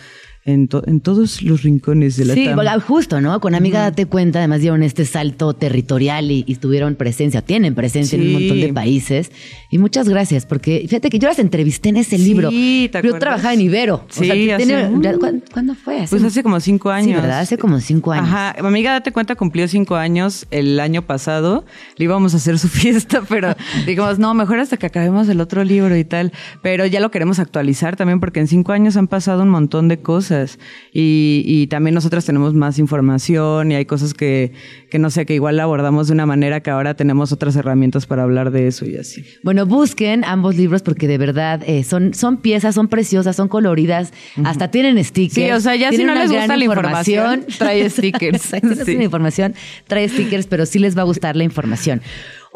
en, 0.47 0.69
to- 0.69 0.83
en 0.87 1.01
todos 1.01 1.43
los 1.43 1.63
rincones 1.63 2.17
de 2.17 2.25
la 2.25 2.35
Sí, 2.35 2.45
TAM. 2.47 2.81
justo, 2.81 3.21
¿no? 3.21 3.41
Con 3.41 3.55
amiga 3.55 3.81
date 3.81 4.07
cuenta, 4.07 4.39
además 4.39 4.61
dieron 4.61 4.83
este 4.83 5.05
salto 5.05 5.53
territorial 5.55 6.31
y, 6.31 6.45
y 6.47 6.55
tuvieron 6.55 6.95
presencia, 6.95 7.43
tienen 7.43 7.75
presencia 7.75 8.17
en 8.17 8.23
un 8.23 8.27
Sí. 8.29 8.33
montón 8.35 8.61
de 8.61 8.73
países. 8.73 9.33
Y 9.71 9.79
muchas 9.79 10.09
gracias, 10.09 10.47
porque 10.47 10.81
fíjate 10.89 11.11
que 11.11 11.19
yo 11.19 11.29
las 11.29 11.39
entrevisté 11.41 11.89
en 11.91 11.97
ese 11.99 12.17
Sí, 12.17 12.25
libro. 12.25 12.49
¿te 12.51 12.89
Yo 12.93 12.99
acuerdas? 12.99 13.19
trabajaba 13.21 13.55
en 13.55 13.61
Ibero. 13.61 14.05
Sí, 14.09 14.21
tiene- 14.23 14.53
hace- 14.55 14.91
ya- 15.03 15.19
¿cuán- 15.19 15.43
¿cuándo 15.53 15.75
fue? 15.75 16.05
Pues 16.09 16.23
hace 16.23 16.43
como 16.43 16.61
cinco 16.61 16.91
años. 16.91 17.09
Sí, 17.09 17.15
¿verdad? 17.15 17.41
Hace 17.41 17.59
como 17.59 17.81
cinco 17.81 18.13
años. 18.13 18.27
Ajá, 18.29 18.55
amiga, 18.67 18.93
date 18.93 19.11
cuenta, 19.13 19.35
cumplió 19.35 19.67
cinco 19.69 19.97
años 19.97 20.47
el 20.53 20.79
año 20.79 21.03
pasado. 21.03 21.65
Le 21.97 22.05
íbamos 22.05 22.35
a 22.35 22.37
hacer 22.37 22.59
su 22.59 22.69
fiesta, 22.69 23.23
pero 23.29 23.55
digamos, 23.85 24.19
no, 24.21 24.33
mejor 24.35 24.61
hasta 24.61 24.77
que 24.77 24.87
acabemos 24.87 25.29
el 25.29 25.41
otro 25.41 25.65
libro 25.65 25.97
y 25.97 26.05
tal. 26.05 26.33
Pero 26.63 26.87
ya 26.87 27.01
lo 27.01 27.11
queremos 27.11 27.41
actualizar 27.41 27.97
también 27.97 28.21
porque 28.21 28.39
en 28.41 28.47
cinco 28.47 28.71
años 28.73 28.97
han 28.97 29.09
pasado 29.09 29.43
un 29.43 29.49
montón 29.49 29.89
de 29.89 29.99
cosas 29.99 30.36
cosas. 30.37 30.59
Y, 30.93 31.43
y 31.45 31.67
también 31.67 31.95
nosotras 31.95 32.25
tenemos 32.25 32.55
más 32.55 32.79
información 32.79 33.73
y 33.73 33.75
hay 33.75 33.85
cosas 33.85 34.15
que, 34.15 34.53
que 34.91 34.99
no 34.99 35.11
sé, 35.11 35.27
que 35.27 35.35
igual 35.35 35.59
abordamos 35.61 36.09
de 36.09 36.15
una 36.15 36.27
manera 36.27 36.61
que 36.61 36.71
ahora 36.71 36.95
tenemos 36.95 37.33
otras 37.33 37.57
herramientas 37.57 38.07
para 38.07 38.23
hablar 38.23 38.51
de 38.51 38.67
eso 38.67 38.87
y 38.87 38.97
así. 38.97 39.25
Bueno, 39.43 39.67
busquen 39.67 40.25
ambos 40.25 40.57
libros 40.57 40.83
porque 40.83 41.09
de 41.09 41.19
verdad 41.19 41.63
eh, 41.67 41.85
son, 41.85 42.15
son 42.15 42.39
piezas, 42.39 42.75
son 42.75 42.89
preciosas, 42.89 43.37
son 43.37 43.49
coloridas, 43.49 44.13
hasta 44.45 44.71
tienen 44.71 45.03
stickers. 45.03 45.35
Sí, 45.35 45.51
o 45.51 45.61
sea, 45.61 45.77
ya 45.77 45.91
si 45.91 46.05
no 46.05 46.15
les 46.15 46.31
gusta 46.31 46.57
la 46.57 46.65
información, 46.65 47.45
trae 47.59 47.89
stickers. 47.91 48.43
si 48.43 48.61
no 48.63 48.85
tienen 48.85 49.03
información, 49.03 49.55
trae 49.87 50.09
stickers, 50.09 50.47
pero 50.47 50.67
sí 50.67 50.79
les 50.79 50.97
va 50.97 51.03
a 51.03 51.05
gustar 51.05 51.37
la 51.37 51.45
información. 51.45 52.01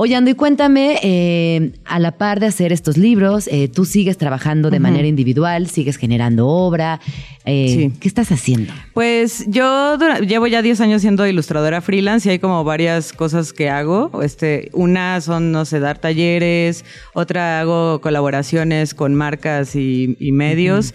Oye, 0.02 0.16
Ando, 0.16 0.30
y 0.30 0.34
cuéntame, 0.34 0.98
eh, 1.02 1.72
a 1.84 1.98
la 1.98 2.12
par 2.12 2.40
de 2.40 2.46
hacer 2.46 2.72
estos 2.72 2.96
libros, 2.96 3.46
eh, 3.52 3.68
tú 3.68 3.84
sigues 3.84 4.16
trabajando 4.16 4.70
de 4.70 4.80
manera 4.80 5.06
individual, 5.06 5.66
sigues 5.66 5.98
generando 5.98 6.48
obra. 6.48 7.02
Eh, 7.44 7.90
¿Qué 8.00 8.08
estás 8.08 8.32
haciendo? 8.32 8.72
Pues 8.94 9.44
yo 9.46 9.98
llevo 10.20 10.46
ya 10.46 10.62
10 10.62 10.80
años 10.80 11.02
siendo 11.02 11.26
ilustradora 11.26 11.82
freelance 11.82 12.26
y 12.26 12.32
hay 12.32 12.38
como 12.38 12.64
varias 12.64 13.12
cosas 13.12 13.52
que 13.52 13.68
hago. 13.68 14.22
Este, 14.22 14.70
una 14.72 15.20
son, 15.20 15.52
no 15.52 15.66
sé, 15.66 15.80
dar 15.80 15.98
talleres, 15.98 16.86
otra 17.12 17.60
hago 17.60 18.00
colaboraciones 18.00 18.94
con 18.94 19.14
marcas 19.14 19.76
y, 19.76 20.16
medios. 20.32 20.94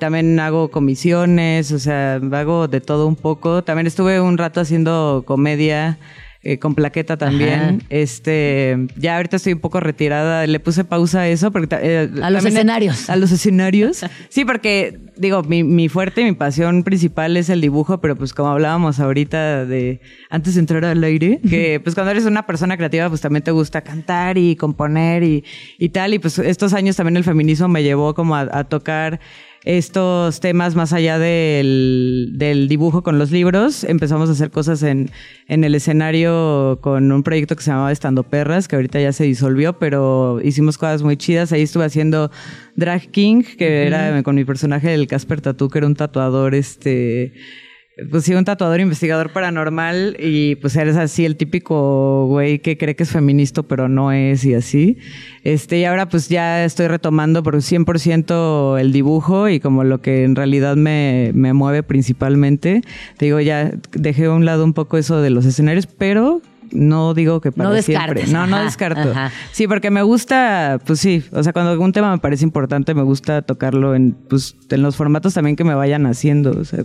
también 0.00 0.40
hago 0.40 0.70
comisiones, 0.70 1.70
o 1.70 1.78
sea, 1.78 2.14
hago 2.14 2.66
de 2.66 2.80
todo 2.80 3.06
un 3.06 3.16
poco. 3.16 3.62
También 3.62 3.86
estuve 3.86 4.22
un 4.22 4.38
rato 4.38 4.62
haciendo 4.62 5.22
comedia. 5.26 5.98
Eh, 6.44 6.58
con 6.58 6.74
plaqueta 6.74 7.16
también. 7.16 7.84
Este, 7.88 8.76
ya 8.96 9.16
ahorita 9.16 9.36
estoy 9.36 9.52
un 9.52 9.60
poco 9.60 9.78
retirada. 9.78 10.44
Le 10.48 10.58
puse 10.58 10.84
pausa 10.84 11.20
a 11.20 11.28
eso 11.28 11.52
porque 11.52 11.76
eh, 11.80 12.10
a 12.20 12.30
los 12.30 12.44
escenarios. 12.44 13.08
A 13.08 13.14
los 13.14 13.30
escenarios. 13.30 14.04
sí, 14.28 14.44
porque 14.44 14.98
digo, 15.16 15.44
mi, 15.44 15.62
mi 15.62 15.88
fuerte, 15.88 16.24
mi 16.24 16.32
pasión 16.32 16.82
principal 16.82 17.36
es 17.36 17.48
el 17.48 17.60
dibujo, 17.60 18.00
pero 18.00 18.16
pues 18.16 18.34
como 18.34 18.48
hablábamos 18.48 18.98
ahorita 18.98 19.66
de 19.66 20.00
antes 20.30 20.54
de 20.54 20.60
entrar 20.60 20.84
al 20.84 21.04
aire, 21.04 21.40
que 21.48 21.78
pues 21.78 21.94
cuando 21.94 22.10
eres 22.10 22.24
una 22.24 22.44
persona 22.44 22.76
creativa, 22.76 23.08
pues 23.08 23.20
también 23.20 23.44
te 23.44 23.52
gusta 23.52 23.82
cantar 23.82 24.36
y 24.36 24.56
componer 24.56 25.22
y, 25.22 25.44
y 25.78 25.90
tal. 25.90 26.12
Y 26.12 26.18
pues 26.18 26.40
estos 26.40 26.72
años 26.72 26.96
también 26.96 27.16
el 27.18 27.24
feminismo 27.24 27.68
me 27.68 27.84
llevó 27.84 28.14
como 28.14 28.34
a 28.34 28.64
tocar 28.64 29.20
estos 29.64 30.40
temas 30.40 30.74
más 30.74 30.92
allá 30.92 31.18
del, 31.18 32.32
del, 32.34 32.68
dibujo 32.68 33.02
con 33.02 33.18
los 33.18 33.30
libros. 33.30 33.84
Empezamos 33.84 34.28
a 34.28 34.32
hacer 34.32 34.50
cosas 34.50 34.82
en, 34.82 35.10
en, 35.46 35.64
el 35.64 35.74
escenario 35.74 36.78
con 36.80 37.12
un 37.12 37.22
proyecto 37.22 37.54
que 37.54 37.62
se 37.62 37.70
llamaba 37.70 37.92
Estando 37.92 38.24
Perras, 38.24 38.66
que 38.66 38.76
ahorita 38.76 39.00
ya 39.00 39.12
se 39.12 39.24
disolvió, 39.24 39.78
pero 39.78 40.40
hicimos 40.42 40.78
cosas 40.78 41.02
muy 41.02 41.16
chidas. 41.16 41.52
Ahí 41.52 41.62
estuve 41.62 41.84
haciendo 41.84 42.30
Drag 42.74 43.10
King, 43.10 43.42
que 43.42 43.86
era 43.86 44.22
con 44.22 44.34
mi 44.34 44.44
personaje 44.44 44.90
del 44.90 45.06
Casper 45.06 45.40
Tatu, 45.40 45.68
que 45.68 45.78
era 45.78 45.86
un 45.86 45.94
tatuador 45.94 46.54
este 46.54 47.32
pues 48.10 48.24
sí, 48.24 48.34
un 48.34 48.44
tatuador 48.44 48.80
investigador 48.80 49.32
paranormal 49.32 50.16
y 50.18 50.56
pues 50.56 50.76
eres 50.76 50.96
así 50.96 51.24
el 51.24 51.36
típico 51.36 52.26
güey 52.26 52.58
que 52.60 52.76
cree 52.78 52.96
que 52.96 53.02
es 53.02 53.10
feminista 53.10 53.62
pero 53.62 53.88
no 53.88 54.12
es 54.12 54.44
y 54.44 54.54
así. 54.54 54.98
Este, 55.44 55.78
y 55.78 55.84
ahora 55.84 56.08
pues 56.08 56.28
ya 56.28 56.64
estoy 56.64 56.88
retomando 56.88 57.42
por 57.42 57.56
100% 57.56 58.78
el 58.78 58.92
dibujo 58.92 59.48
y 59.48 59.60
como 59.60 59.84
lo 59.84 60.00
que 60.00 60.24
en 60.24 60.36
realidad 60.36 60.76
me, 60.76 61.30
me 61.34 61.52
mueve 61.52 61.82
principalmente. 61.82 62.82
Te 63.16 63.26
digo, 63.26 63.40
ya 63.40 63.72
dejé 63.92 64.26
a 64.26 64.32
un 64.32 64.44
lado 64.44 64.64
un 64.64 64.72
poco 64.72 64.98
eso 64.98 65.20
de 65.20 65.30
los 65.30 65.44
escenarios, 65.44 65.86
pero 65.86 66.42
no 66.72 67.14
digo 67.14 67.40
que 67.40 67.52
para 67.52 67.70
no 67.70 67.82
siempre. 67.82 68.26
No, 68.26 68.46
no 68.46 68.62
descarto. 68.62 69.10
Ajá. 69.10 69.30
Sí, 69.52 69.66
porque 69.68 69.90
me 69.90 70.02
gusta, 70.02 70.80
pues 70.86 71.00
sí, 71.00 71.22
o 71.32 71.42
sea, 71.42 71.52
cuando 71.52 71.70
algún 71.70 71.92
tema 71.92 72.10
me 72.10 72.18
parece 72.18 72.44
importante, 72.44 72.94
me 72.94 73.02
gusta 73.02 73.42
tocarlo 73.42 73.94
en, 73.94 74.12
pues, 74.28 74.56
en 74.70 74.82
los 74.82 74.96
formatos 74.96 75.34
también 75.34 75.56
que 75.56 75.64
me 75.64 75.74
vayan 75.74 76.06
haciendo. 76.06 76.52
O 76.52 76.64
sea, 76.64 76.84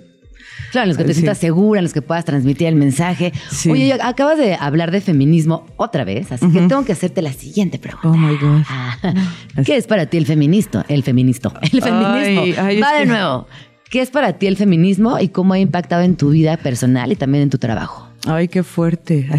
Claro, 0.72 0.84
en 0.84 0.90
los 0.90 0.98
que 0.98 1.04
te 1.04 1.14
sientas 1.14 1.38
segura, 1.38 1.80
en 1.80 1.84
los 1.84 1.94
que 1.94 2.02
puedas 2.02 2.26
transmitir 2.26 2.68
el 2.68 2.76
mensaje. 2.76 3.34
Oye, 3.70 3.94
acabas 4.02 4.38
de 4.38 4.56
hablar 4.56 4.92
de 4.92 5.02
feminismo 5.02 5.66
otra 5.78 6.04
vez, 6.04 6.32
así 6.32 6.52
que 6.52 6.62
tengo 6.62 6.84
que 6.86 6.92
hacerte 6.92 7.22
la 7.22 7.34
siguiente 7.34 7.80
pregunta. 7.80 8.08
Oh 8.08 8.18
my 8.18 8.36
God. 8.38 8.64
Ah, 8.70 8.98
¿Qué 9.66 9.78
es 9.78 9.88
para 9.88 10.06
ti 10.06 10.18
el 10.18 10.26
feminista? 10.26 10.86
El 10.88 11.04
feministo. 11.04 11.54
El 11.72 11.82
feminismo. 11.82 12.64
Va 12.82 13.00
de 13.00 13.06
nuevo. 13.06 13.48
¿Qué 13.90 14.02
es 14.02 14.10
para 14.10 14.34
ti 14.34 14.48
el 14.48 14.58
feminismo 14.58 15.18
y 15.20 15.30
cómo 15.30 15.54
ha 15.54 15.60
impactado 15.60 16.02
en 16.02 16.18
tu 16.18 16.32
vida 16.32 16.58
personal 16.58 17.12
y 17.12 17.16
también 17.16 17.44
en 17.44 17.50
tu 17.50 17.58
trabajo? 17.58 18.10
Ay, 18.26 18.50
qué 18.50 18.64
fuerte. 18.64 19.30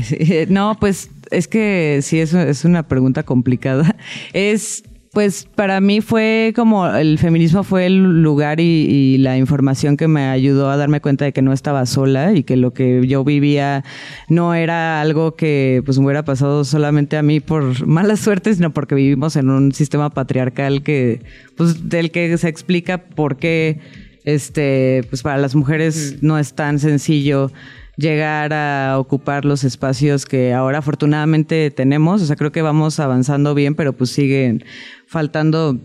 No, 0.49 0.77
pues 0.81 1.11
es 1.31 1.49
que 1.49 2.01
sí, 2.03 2.19
eso 2.21 2.41
es 2.41 2.65
una 2.65 2.89
pregunta 2.89 3.23
complicada. 3.25 3.95
Es 4.33 4.85
pues 5.13 5.49
para 5.55 5.81
mí 5.81 6.01
fue 6.01 6.53
como 6.55 6.87
el 6.87 7.19
feminismo 7.19 7.65
fue 7.65 7.87
el 7.87 8.23
lugar 8.23 8.61
y, 8.61 9.19
la 9.19 9.37
información 9.37 9.97
que 9.97 10.07
me 10.07 10.27
ayudó 10.27 10.71
a 10.71 10.77
darme 10.77 11.01
cuenta 11.01 11.25
de 11.25 11.33
que 11.33 11.43
no 11.43 11.53
estaba 11.53 11.87
sola 11.87 12.35
y 12.35 12.43
que 12.43 12.57
lo 12.57 12.73
que 12.73 13.07
yo 13.07 13.25
vivía 13.25 13.85
no 14.29 14.55
era 14.55 15.01
algo 15.01 15.35
que 15.35 15.83
pues 15.85 15.99
me 15.99 16.05
hubiera 16.05 16.25
pasado 16.25 16.65
solamente 16.65 17.17
a 17.17 17.23
mí 17.23 17.41
por 17.41 17.87
mala 17.87 18.17
suerte, 18.17 18.55
sino 18.55 18.73
porque 18.73 18.95
vivimos 18.95 19.37
en 19.37 19.51
un 19.51 19.73
sistema 19.73 20.11
patriarcal 20.11 20.83
que 20.83 21.23
pues 21.57 21.89
del 21.89 22.11
que 22.11 22.37
se 22.39 22.49
explica 22.49 22.99
por 22.99 23.37
qué 23.37 23.81
este 24.25 25.05
pues 25.09 25.23
para 25.23 25.39
las 25.39 25.55
mujeres 25.55 26.19
no 26.23 26.39
es 26.39 26.55
tan 26.55 26.79
sencillo 26.79 27.51
llegar 27.99 28.53
a 28.55 28.99
ocupar 28.99 29.45
los 29.45 29.65
espacios 29.65 30.25
que 30.25 30.55
ahora 30.55 30.79
afortunadamente 30.79 31.71
tenemos. 31.71 32.23
O 32.23 32.27
sea, 32.27 32.37
creo 32.37 32.53
que 32.53 32.63
vamos 32.63 32.99
avanzando 33.01 33.55
bien, 33.55 33.75
pero 33.75 33.93
pues 33.93 34.11
siguen 34.11 34.65
faltando 35.07 35.79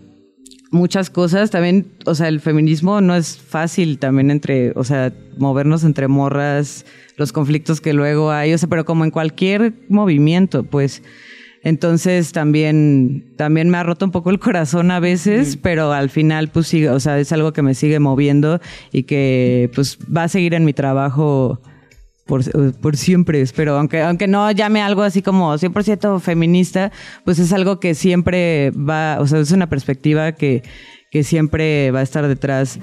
muchas 0.70 1.10
cosas. 1.10 1.50
También, 1.50 1.88
o 2.06 2.14
sea, 2.14 2.28
el 2.28 2.40
feminismo 2.40 3.00
no 3.00 3.16
es 3.16 3.36
fácil 3.36 3.98
también 3.98 4.30
entre, 4.30 4.72
o 4.76 4.84
sea, 4.84 5.12
movernos 5.36 5.82
entre 5.82 6.06
morras, 6.06 6.86
los 7.16 7.32
conflictos 7.32 7.80
que 7.80 7.92
luego 7.92 8.30
hay, 8.30 8.54
o 8.54 8.58
sea, 8.58 8.68
pero 8.68 8.84
como 8.84 9.04
en 9.04 9.10
cualquier 9.10 9.74
movimiento, 9.88 10.62
pues. 10.62 11.02
Entonces 11.64 12.32
también, 12.32 13.32
también 13.36 13.70
me 13.70 13.78
ha 13.78 13.82
roto 13.82 14.04
un 14.04 14.10
poco 14.10 14.28
el 14.28 14.38
corazón 14.38 14.90
a 14.90 15.00
veces, 15.00 15.56
pero 15.56 15.94
al 15.94 16.10
final 16.10 16.48
pues 16.48 16.66
sigue, 16.66 16.90
o 16.90 17.00
sea, 17.00 17.18
es 17.18 17.32
algo 17.32 17.54
que 17.54 17.62
me 17.62 17.74
sigue 17.74 17.98
moviendo 18.00 18.60
y 18.92 19.04
que 19.04 19.70
pues 19.74 19.98
va 20.14 20.24
a 20.24 20.28
seguir 20.28 20.52
en 20.52 20.66
mi 20.66 20.74
trabajo 20.74 21.62
por, 22.26 22.42
por 22.80 22.96
siempre, 22.96 23.40
espero. 23.40 23.76
Aunque, 23.78 24.00
aunque 24.00 24.26
no 24.26 24.50
llame 24.50 24.82
algo 24.82 25.02
así 25.02 25.22
como 25.22 25.54
100% 25.54 26.20
feminista, 26.20 26.92
pues 27.24 27.38
es 27.38 27.52
algo 27.52 27.80
que 27.80 27.94
siempre 27.94 28.70
va, 28.70 29.18
o 29.20 29.26
sea, 29.26 29.40
es 29.40 29.52
una 29.52 29.68
perspectiva 29.68 30.32
que, 30.32 30.62
que 31.10 31.22
siempre 31.22 31.90
va 31.90 32.00
a 32.00 32.02
estar 32.02 32.26
detrás 32.26 32.78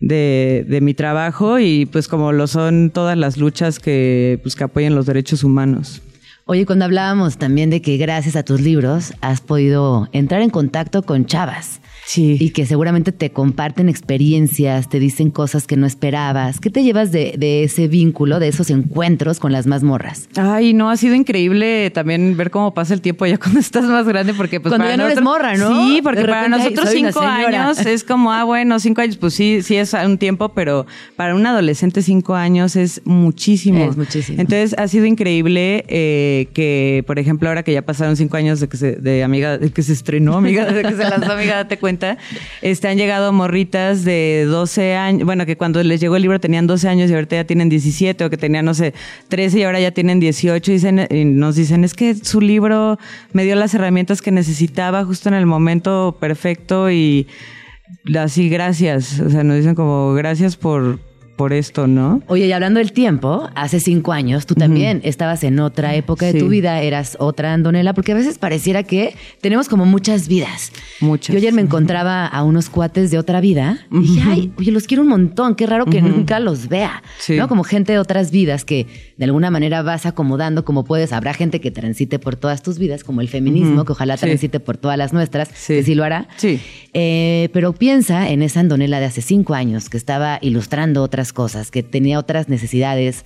de, 0.00 0.64
de, 0.68 0.80
mi 0.80 0.94
trabajo 0.94 1.60
y 1.60 1.86
pues 1.86 2.08
como 2.08 2.32
lo 2.32 2.48
son 2.48 2.90
todas 2.90 3.16
las 3.16 3.36
luchas 3.36 3.78
que, 3.78 4.40
pues, 4.42 4.56
que 4.56 4.64
apoyan 4.64 4.96
los 4.96 5.06
derechos 5.06 5.44
humanos. 5.44 6.02
Oye, 6.44 6.66
cuando 6.66 6.84
hablábamos 6.84 7.38
también 7.38 7.70
de 7.70 7.80
que 7.80 7.96
gracias 7.98 8.34
a 8.34 8.42
tus 8.42 8.60
libros 8.60 9.14
has 9.20 9.40
podido 9.40 10.08
entrar 10.12 10.42
en 10.42 10.50
contacto 10.50 11.02
con 11.02 11.24
chavas 11.24 11.80
Sí. 12.04 12.36
Y 12.38 12.50
que 12.50 12.66
seguramente 12.66 13.12
te 13.12 13.30
comparten 13.30 13.88
experiencias, 13.88 14.88
te 14.88 14.98
dicen 14.98 15.30
cosas 15.30 15.66
que 15.66 15.76
no 15.76 15.86
esperabas. 15.86 16.60
¿Qué 16.60 16.70
te 16.70 16.82
llevas 16.82 17.12
de, 17.12 17.34
de 17.38 17.64
ese 17.64 17.88
vínculo, 17.88 18.38
de 18.38 18.48
esos 18.48 18.70
encuentros 18.70 19.38
con 19.38 19.52
las 19.52 19.66
mazmorras? 19.66 20.28
Ay, 20.36 20.74
no, 20.74 20.90
ha 20.90 20.96
sido 20.96 21.14
increíble 21.14 21.90
también 21.90 22.36
ver 22.36 22.50
cómo 22.50 22.74
pasa 22.74 22.94
el 22.94 23.00
tiempo 23.00 23.26
ya 23.26 23.38
cuando 23.38 23.60
estás 23.60 23.84
más 23.84 24.06
grande, 24.06 24.34
porque 24.34 24.60
pues 24.60 24.70
cuando 24.70 24.88
ya 24.88 24.96
no 24.96 25.06
eres 25.06 25.22
morra, 25.22 25.56
¿no? 25.56 25.86
Sí, 25.86 26.00
porque 26.02 26.24
para 26.24 26.48
nosotros 26.48 26.90
cinco 26.90 27.20
años 27.20 27.78
es 27.78 28.04
como, 28.04 28.32
ah, 28.32 28.44
bueno, 28.44 28.78
cinco 28.80 29.00
años, 29.00 29.16
pues 29.16 29.34
sí, 29.34 29.62
sí 29.62 29.76
es 29.76 29.94
un 29.94 30.18
tiempo, 30.18 30.50
pero 30.50 30.86
para 31.16 31.34
un 31.34 31.46
adolescente 31.46 32.02
cinco 32.02 32.34
años 32.34 32.76
es 32.76 33.00
muchísimo. 33.04 33.84
Es 33.84 33.96
muchísimo. 33.96 34.40
Entonces 34.40 34.74
ha 34.78 34.88
sido 34.88 35.06
increíble 35.06 35.84
eh, 35.88 36.48
que, 36.52 37.04
por 37.06 37.18
ejemplo, 37.18 37.48
ahora 37.48 37.62
que 37.62 37.72
ya 37.72 37.82
pasaron 37.82 38.16
cinco 38.16 38.36
años 38.36 38.60
de 38.60 38.68
que 38.68 38.76
se, 38.76 38.96
de 38.96 39.22
amiga, 39.22 39.58
de 39.58 39.70
que 39.70 39.82
se 39.82 39.92
estrenó, 39.92 40.36
amiga, 40.36 40.66
de 40.66 40.82
que 40.82 40.94
se 40.94 41.08
lanzó 41.08 41.32
amiga, 41.32 41.56
date 41.56 41.78
cuenta 41.92 42.18
este, 42.62 42.88
han 42.88 42.96
llegado 42.96 43.32
morritas 43.32 44.04
de 44.04 44.44
12 44.48 44.94
años, 44.94 45.24
bueno, 45.24 45.46
que 45.46 45.56
cuando 45.56 45.82
les 45.82 46.00
llegó 46.00 46.16
el 46.16 46.22
libro 46.22 46.40
tenían 46.40 46.66
12 46.66 46.88
años 46.88 47.10
y 47.10 47.14
ahorita 47.14 47.36
ya 47.36 47.44
tienen 47.44 47.68
17 47.68 48.24
o 48.24 48.30
que 48.30 48.36
tenían, 48.36 48.64
no 48.64 48.74
sé, 48.74 48.94
13 49.28 49.58
y 49.58 49.62
ahora 49.64 49.80
ya 49.80 49.90
tienen 49.90 50.20
18 50.20 50.70
y, 50.70 50.74
dicen, 50.74 51.06
y 51.10 51.24
nos 51.24 51.56
dicen, 51.56 51.84
es 51.84 51.94
que 51.94 52.14
su 52.14 52.40
libro 52.40 52.98
me 53.32 53.44
dio 53.44 53.56
las 53.56 53.74
herramientas 53.74 54.22
que 54.22 54.30
necesitaba 54.30 55.04
justo 55.04 55.28
en 55.28 55.34
el 55.34 55.46
momento 55.46 56.16
perfecto 56.18 56.90
y 56.90 57.26
así, 58.18 58.48
gracias. 58.48 59.20
O 59.20 59.28
sea, 59.28 59.44
nos 59.44 59.56
dicen 59.56 59.74
como, 59.74 60.14
gracias 60.14 60.56
por 60.56 60.98
por 61.36 61.52
esto, 61.52 61.86
¿no? 61.86 62.22
Oye, 62.28 62.46
y 62.46 62.52
hablando 62.52 62.78
del 62.78 62.92
tiempo, 62.92 63.48
hace 63.54 63.80
cinco 63.80 64.12
años 64.12 64.46
tú 64.46 64.54
también 64.54 65.00
estabas 65.02 65.42
en 65.44 65.58
otra 65.60 65.94
época 65.94 66.26
de 66.26 66.32
Sí. 66.32 66.38
tu 66.38 66.48
vida, 66.48 66.80
eras 66.82 67.16
otra 67.20 67.52
Andonela, 67.52 67.94
porque 67.94 68.12
a 68.12 68.14
veces 68.14 68.38
pareciera 68.38 68.82
que 68.82 69.14
tenemos 69.40 69.68
como 69.68 69.86
muchas 69.86 70.28
vidas. 70.28 70.72
Muchas. 71.00 71.32
Yo 71.32 71.38
ayer 71.38 71.52
me 71.52 71.62
encontraba 71.62 72.26
a 72.26 72.44
unos 72.44 72.68
cuates 72.68 73.10
de 73.10 73.18
otra 73.18 73.40
vida 73.40 73.78
y 73.90 74.00
dije, 74.00 74.22
ay, 74.26 74.52
oye, 74.58 74.70
los 74.72 74.86
quiero 74.86 75.02
un 75.02 75.08
montón, 75.08 75.54
qué 75.54 75.66
raro 75.66 75.86
que 75.86 76.02
nunca 76.02 76.38
los 76.38 76.68
vea. 76.68 77.02
Sí. 77.18 77.36
¿No? 77.36 77.48
Como 77.48 77.64
gente 77.64 77.92
de 77.92 77.98
otras 77.98 78.30
vidas 78.30 78.64
que 78.64 78.86
de 79.16 79.24
alguna 79.24 79.50
manera 79.50 79.82
vas 79.82 80.06
acomodando 80.06 80.64
como 80.64 80.84
puedes. 80.84 81.12
Habrá 81.12 81.32
gente 81.34 81.60
que 81.60 81.70
transite 81.70 82.18
por 82.18 82.36
todas 82.36 82.62
tus 82.62 82.78
vidas, 82.78 83.04
como 83.04 83.20
el 83.20 83.28
feminismo, 83.28 83.84
que 83.84 83.92
ojalá 83.92 84.16
Sí. 84.16 84.26
transite 84.26 84.60
por 84.60 84.76
todas 84.76 84.98
las 84.98 85.12
nuestras, 85.12 85.48
Sí. 85.54 85.74
que 85.74 85.82
sí 85.82 85.94
lo 85.94 86.04
hará. 86.04 86.28
Sí. 86.36 86.60
Eh, 86.94 87.48
pero 87.52 87.72
piensa 87.72 88.28
en 88.30 88.42
esa 88.42 88.60
Andonela 88.60 89.00
de 89.00 89.06
hace 89.06 89.22
cinco 89.22 89.54
años 89.54 89.88
que 89.88 89.96
estaba 89.96 90.38
ilustrando 90.42 91.02
otras 91.02 91.21
cosas, 91.30 91.70
que 91.70 91.82
tenía 91.82 92.18
otras 92.18 92.48
necesidades. 92.48 93.24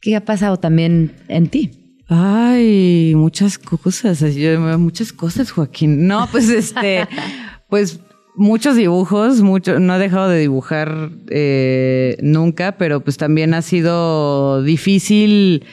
¿Qué 0.00 0.14
ha 0.16 0.24
pasado 0.24 0.56
también 0.58 1.12
en 1.28 1.48
ti? 1.48 1.72
Ay, 2.08 3.14
muchas 3.16 3.58
cosas, 3.58 4.20
yo- 4.36 4.78
muchas 4.78 5.12
cosas, 5.12 5.50
Joaquín. 5.50 6.06
No, 6.06 6.28
pues 6.30 6.48
este, 6.48 7.06
pues 7.68 7.98
muchos 8.36 8.76
dibujos, 8.76 9.40
mucho, 9.42 9.80
no 9.80 9.96
he 9.96 9.98
dejado 9.98 10.28
de 10.28 10.38
dibujar 10.40 11.10
eh, 11.30 12.16
nunca, 12.22 12.76
pero 12.78 13.00
pues 13.00 13.16
también 13.16 13.54
ha 13.54 13.62
sido 13.62 14.62
difícil 14.62 15.64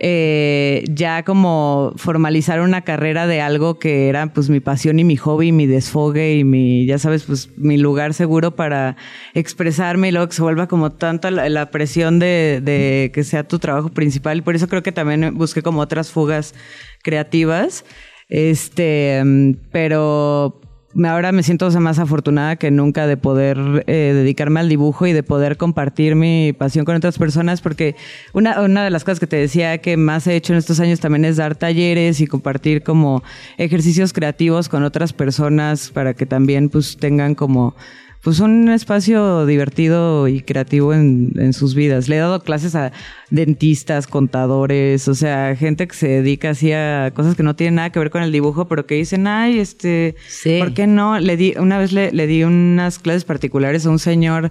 eh, 0.00 0.84
ya 0.88 1.24
como 1.24 1.92
formalizar 1.96 2.60
una 2.60 2.82
carrera 2.82 3.26
de 3.26 3.40
algo 3.40 3.78
que 3.78 4.08
era 4.08 4.32
pues 4.32 4.48
mi 4.48 4.60
pasión 4.60 4.98
y 5.00 5.04
mi 5.04 5.16
hobby, 5.16 5.50
mi 5.50 5.66
desfogue 5.66 6.36
y 6.36 6.44
mi, 6.44 6.86
ya 6.86 6.98
sabes, 6.98 7.24
pues 7.24 7.50
mi 7.56 7.78
lugar 7.78 8.14
seguro 8.14 8.54
para 8.54 8.96
expresarme 9.34 10.08
y 10.08 10.12
luego 10.12 10.28
que 10.28 10.36
se 10.36 10.42
vuelva 10.42 10.68
como 10.68 10.92
tanto 10.92 11.30
la, 11.30 11.48
la 11.48 11.70
presión 11.70 12.20
de, 12.20 12.60
de 12.62 13.10
que 13.12 13.24
sea 13.24 13.42
tu 13.48 13.58
trabajo 13.58 13.88
principal. 13.88 14.38
Y 14.38 14.42
por 14.42 14.54
eso 14.54 14.68
creo 14.68 14.82
que 14.82 14.92
también 14.92 15.36
busqué 15.36 15.62
como 15.62 15.80
otras 15.80 16.10
fugas 16.10 16.54
creativas. 17.02 17.84
Este, 18.28 19.22
mm, 19.24 19.52
pero 19.72 20.60
ahora 21.04 21.32
me 21.32 21.42
siento 21.42 21.70
más 21.80 21.98
afortunada 21.98 22.56
que 22.56 22.70
nunca 22.70 23.06
de 23.06 23.16
poder 23.16 23.84
eh, 23.86 24.12
dedicarme 24.14 24.60
al 24.60 24.68
dibujo 24.68 25.06
y 25.06 25.12
de 25.12 25.22
poder 25.22 25.56
compartir 25.56 26.14
mi 26.14 26.52
pasión 26.52 26.84
con 26.84 26.96
otras 26.96 27.18
personas, 27.18 27.60
porque 27.60 27.94
una, 28.32 28.60
una 28.62 28.82
de 28.82 28.90
las 28.90 29.04
cosas 29.04 29.20
que 29.20 29.26
te 29.26 29.36
decía 29.36 29.78
que 29.78 29.96
más 29.96 30.26
he 30.26 30.34
hecho 30.34 30.52
en 30.52 30.58
estos 30.58 30.80
años 30.80 31.00
también 31.00 31.24
es 31.24 31.36
dar 31.36 31.56
talleres 31.56 32.20
y 32.20 32.26
compartir 32.26 32.82
como 32.82 33.22
ejercicios 33.58 34.12
creativos 34.12 34.68
con 34.68 34.82
otras 34.82 35.12
personas 35.12 35.90
para 35.90 36.14
que 36.14 36.26
también 36.26 36.70
pues 36.70 36.96
tengan 36.96 37.34
como 37.34 37.74
pues 38.22 38.40
un 38.40 38.68
espacio 38.68 39.46
divertido 39.46 40.28
y 40.28 40.40
creativo 40.40 40.92
en, 40.92 41.32
en 41.36 41.52
sus 41.52 41.74
vidas. 41.74 42.08
Le 42.08 42.16
he 42.16 42.18
dado 42.18 42.40
clases 42.42 42.74
a 42.74 42.92
dentistas, 43.30 44.06
contadores, 44.06 45.06
o 45.08 45.14
sea, 45.14 45.54
gente 45.56 45.86
que 45.86 45.94
se 45.94 46.08
dedica 46.08 46.50
así 46.50 46.72
a 46.72 47.12
cosas 47.14 47.36
que 47.36 47.42
no 47.42 47.54
tienen 47.56 47.76
nada 47.76 47.90
que 47.90 47.98
ver 47.98 48.10
con 48.10 48.22
el 48.22 48.32
dibujo, 48.32 48.66
pero 48.68 48.86
que 48.86 48.96
dicen, 48.96 49.26
ay, 49.26 49.58
este, 49.60 50.16
Sí. 50.28 50.58
¿por 50.58 50.74
qué 50.74 50.86
no? 50.86 51.18
Le 51.20 51.36
di, 51.36 51.54
una 51.58 51.78
vez 51.78 51.92
le, 51.92 52.10
le 52.12 52.26
di 52.26 52.42
unas 52.44 52.98
clases 52.98 53.24
particulares 53.24 53.86
a 53.86 53.90
un 53.90 53.98
señor 53.98 54.50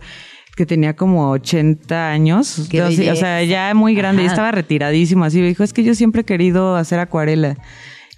que 0.55 0.65
tenía 0.65 0.95
como 0.95 1.29
80 1.31 2.09
años, 2.09 2.57
o 2.57 3.15
sea, 3.15 3.43
ya 3.43 3.74
muy 3.75 3.93
grande, 3.93 4.24
Ajá. 4.24 4.31
estaba 4.31 4.51
retiradísimo, 4.51 5.24
así 5.24 5.39
me 5.39 5.47
dijo, 5.47 5.63
es 5.63 5.71
que 5.71 5.83
yo 5.83 5.93
siempre 5.93 6.21
he 6.21 6.25
querido 6.25 6.75
hacer 6.75 6.97
acuarela. 7.00 7.57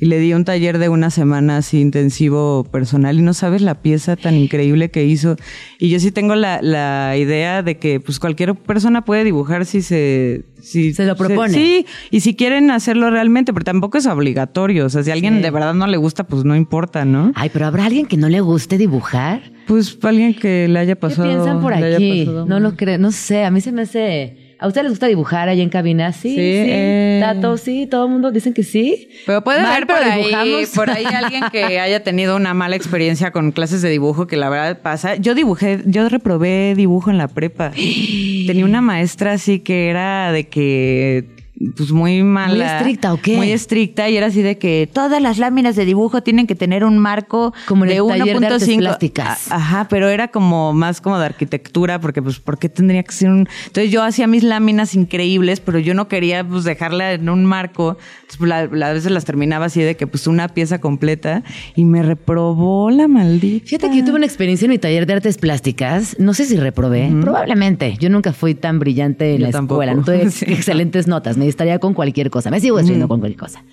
Y 0.02 0.06
le 0.06 0.18
di 0.20 0.34
un 0.34 0.46
taller 0.46 0.78
de 0.78 0.88
una 0.88 1.10
semana 1.10 1.58
así 1.58 1.82
intensivo 1.82 2.64
personal 2.72 3.20
y 3.20 3.22
no 3.22 3.34
sabes 3.34 3.62
la 3.62 3.82
pieza 3.82 4.16
tan 4.16 4.36
increíble 4.36 4.92
que 4.92 5.04
hizo. 5.06 5.36
Y 5.78 5.90
yo 5.90 6.00
sí 6.00 6.12
tengo 6.12 6.36
la, 6.36 6.62
la 6.62 7.18
idea 7.18 7.64
de 7.64 7.78
que 7.80 8.00
pues 8.00 8.18
cualquier 8.20 8.56
persona 8.56 9.04
puede 9.04 9.24
dibujar 9.26 9.66
si 9.66 9.82
se... 9.82 10.46
Si 10.62 10.94
Se 10.94 11.06
lo 11.06 11.16
propone. 11.16 11.54
sí, 11.54 11.86
y 12.12 12.20
si 12.22 12.36
quieren 12.36 12.70
hacerlo 12.72 13.10
realmente, 13.10 13.54
pero 13.54 13.64
tampoco 13.66 13.98
es 13.98 14.06
obligatorio. 14.08 14.86
O 14.86 14.90
sea, 14.90 15.04
si 15.04 15.10
a 15.10 15.14
alguien 15.14 15.38
Sí. 15.38 15.42
de 15.42 15.52
verdad 15.52 15.74
no 15.74 15.88
le 15.88 15.98
gusta, 15.98 16.26
pues 16.26 16.44
no 16.46 16.56
importa, 16.56 17.04
¿no? 17.06 17.32
Ay, 17.36 17.50
pero 17.52 17.66
¿habrá 17.66 17.86
alguien 17.86 18.06
que 18.06 18.18
no 18.18 18.28
le 18.30 18.40
guste 18.42 18.78
dibujar? 18.78 19.42
Pues 19.68 19.98
alguien 20.04 20.34
que 20.34 20.68
le 20.68 20.80
haya 20.80 20.98
pasado... 20.98 21.28
¿Qué 21.30 21.36
piensan 21.36 21.62
por 21.62 21.74
aquí? 21.74 22.26
No 22.48 22.60
lo 22.60 22.76
creo, 22.76 22.98
no 22.98 23.12
sé, 23.12 23.44
a 23.44 23.52
mí 23.52 23.60
se 23.62 23.72
me 23.74 23.82
hace... 23.84 24.49
¿A 24.62 24.68
ustedes 24.68 24.84
les 24.84 24.92
gusta 24.92 25.08
dibujar 25.08 25.48
allá 25.48 25.64
en 25.64 25.70
cabina? 25.70 26.12
Sí, 26.12 26.30
sí. 26.30 26.36
Sí, 26.36 26.42
eh. 26.42 27.20
Tato, 27.22 27.56
sí, 27.56 27.88
todo 27.88 28.06
el 28.06 28.12
mundo 28.12 28.30
dicen 28.30 28.54
que 28.54 28.64
sí. 28.64 29.10
Pero 29.26 29.42
puede 29.42 29.62
haber 29.62 29.88
por 29.88 29.96
ahí, 29.96 30.66
por 30.76 30.90
ahí 30.90 31.06
alguien 31.16 31.46
que 31.50 31.80
haya 31.80 32.04
tenido 32.04 32.36
una 32.36 32.54
mala 32.54 32.76
experiencia 32.76 33.32
con 33.32 33.54
clases 33.54 33.82
de 33.82 33.90
dibujo, 33.90 34.28
que 34.28 34.36
la 34.36 34.50
verdad 34.50 34.82
pasa. 34.82 35.16
Yo 35.16 35.34
dibujé, 35.34 35.82
yo 35.86 36.10
reprobé 36.10 36.74
dibujo 36.76 37.10
en 37.10 37.18
la 37.18 37.30
prepa. 37.30 37.72
Tenía 38.48 38.66
una 38.66 38.82
maestra 38.82 39.32
así 39.34 39.60
que 39.60 39.90
era 39.90 40.34
de 40.34 40.50
que 40.50 41.39
pues 41.76 41.92
muy 41.92 42.24
mala. 42.24 42.54
¿Muy 42.54 42.62
estricta 42.64 43.14
o 43.14 43.18
qué? 43.22 43.36
Muy 43.36 43.52
estricta 43.52 44.10
y 44.10 44.16
era 44.18 44.28
así 44.28 44.42
de 44.42 44.58
que 44.58 44.90
todas 44.92 45.22
las 45.22 45.38
láminas 45.38 45.76
de 45.76 45.86
dibujo 45.86 46.24
tienen 46.24 46.48
que 46.48 46.56
tener 46.56 46.86
un 46.86 46.98
marco 46.98 47.54
Como 47.68 47.84
en 47.86 47.90
de 47.90 47.98
el 47.98 48.08
taller 48.08 48.40
de 48.40 48.48
artes 48.48 48.68
1.5. 48.70 48.78
plásticas. 48.80 49.52
A- 49.52 49.56
Ajá, 49.58 49.88
pero 49.90 50.08
era 50.10 50.30
como 50.30 50.72
más 50.74 51.02
como 51.02 51.20
de 51.20 51.26
arquitectura 51.26 52.00
porque 52.00 52.22
pues 52.22 52.40
¿por 52.40 52.58
qué 52.60 52.70
tendría 52.70 53.04
que 53.04 53.12
ser 53.12 53.30
un 53.30 53.48
Entonces 53.68 53.92
yo 53.92 54.04
hacía 54.04 54.26
mis 54.28 54.44
láminas 54.44 54.96
increíbles, 54.96 55.60
pero 55.60 55.80
yo 55.80 55.94
no 55.94 56.08
quería 56.08 56.48
pues 56.48 56.64
dejarla 56.64 57.12
en 57.14 57.28
un 57.30 57.44
marco. 57.46 57.98
Entonces 58.22 58.38
pues, 58.38 58.50
la, 58.50 58.66
la- 58.68 58.90
a 58.90 58.94
veces 58.94 59.12
las 59.12 59.26
terminaba 59.26 59.66
así 59.66 59.82
de 59.82 59.96
que 59.98 60.08
pues 60.08 60.28
una 60.28 60.48
pieza 60.48 60.80
completa 60.80 61.44
y 61.76 61.84
me 61.86 62.04
reprobó 62.04 62.90
la 62.90 63.08
maldita. 63.10 63.66
Fíjate 63.68 63.90
que 63.90 63.98
yo 63.98 64.06
tuve 64.06 64.16
una 64.16 64.26
experiencia 64.26 64.66
en 64.66 64.72
mi 64.72 64.78
taller 64.78 65.06
de 65.06 65.14
artes 65.14 65.38
plásticas. 65.38 66.16
No 66.20 66.34
sé 66.34 66.46
si 66.46 66.56
reprobé. 66.58 67.12
Probablemente. 67.22 67.98
Yo 68.00 68.10
nunca 68.10 68.32
fui 68.34 68.56
tan 68.56 68.80
brillante 68.80 69.34
en 69.34 69.40
Yo 69.42 69.46
la 69.48 69.52
tampoco. 69.52 69.82
escuela. 69.82 69.94
No 70.00 70.04
tuve 70.06 70.30
Sí. 70.40 70.46
excelentes 70.48 71.08
notas. 71.08 71.36
Me 71.38 71.49
distraía 71.50 71.80
con 71.80 71.94
cualquier 71.94 72.30
cosa. 72.30 72.50
Me 72.52 72.60
sigo 72.62 72.78
distrayendo 72.78 73.08
con 73.08 73.20
cualquier 73.20 73.40
cosa. 73.40 73.64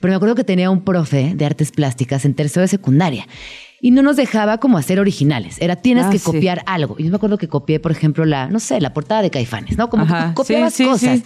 Pero 0.00 0.12
me 0.12 0.16
acuerdo 0.16 0.34
que 0.34 0.44
tenía 0.44 0.70
un 0.70 0.82
profe 0.84 1.32
de 1.34 1.44
artes 1.44 1.72
plásticas 1.72 2.24
en 2.24 2.34
tercero 2.34 2.62
de 2.62 2.68
secundaria. 2.68 3.26
Y 3.80 3.90
no 3.92 4.02
nos 4.02 4.16
dejaba 4.16 4.58
como 4.58 4.76
hacer 4.78 4.98
originales. 4.98 5.56
Era 5.60 5.76
tienes 5.76 6.06
Ah, 6.06 6.10
que 6.10 6.18
sí. 6.18 6.24
copiar 6.24 6.62
algo. 6.66 6.96
Y 6.98 7.04
yo 7.04 7.10
me 7.10 7.16
acuerdo 7.16 7.38
que 7.38 7.46
copié, 7.48 7.78
por 7.80 7.92
ejemplo, 7.92 8.24
la, 8.24 8.48
no 8.48 8.58
sé, 8.60 8.80
la 8.80 8.92
portada 8.92 9.22
de 9.22 9.30
Caifanes, 9.30 9.76
¿no? 9.78 9.88
Como 9.88 10.02
Ajá, 10.04 10.28
que 10.30 10.34
copiabas 10.34 10.74
sí, 10.74 10.84
sí, 10.84 10.88
cosas. 10.88 11.20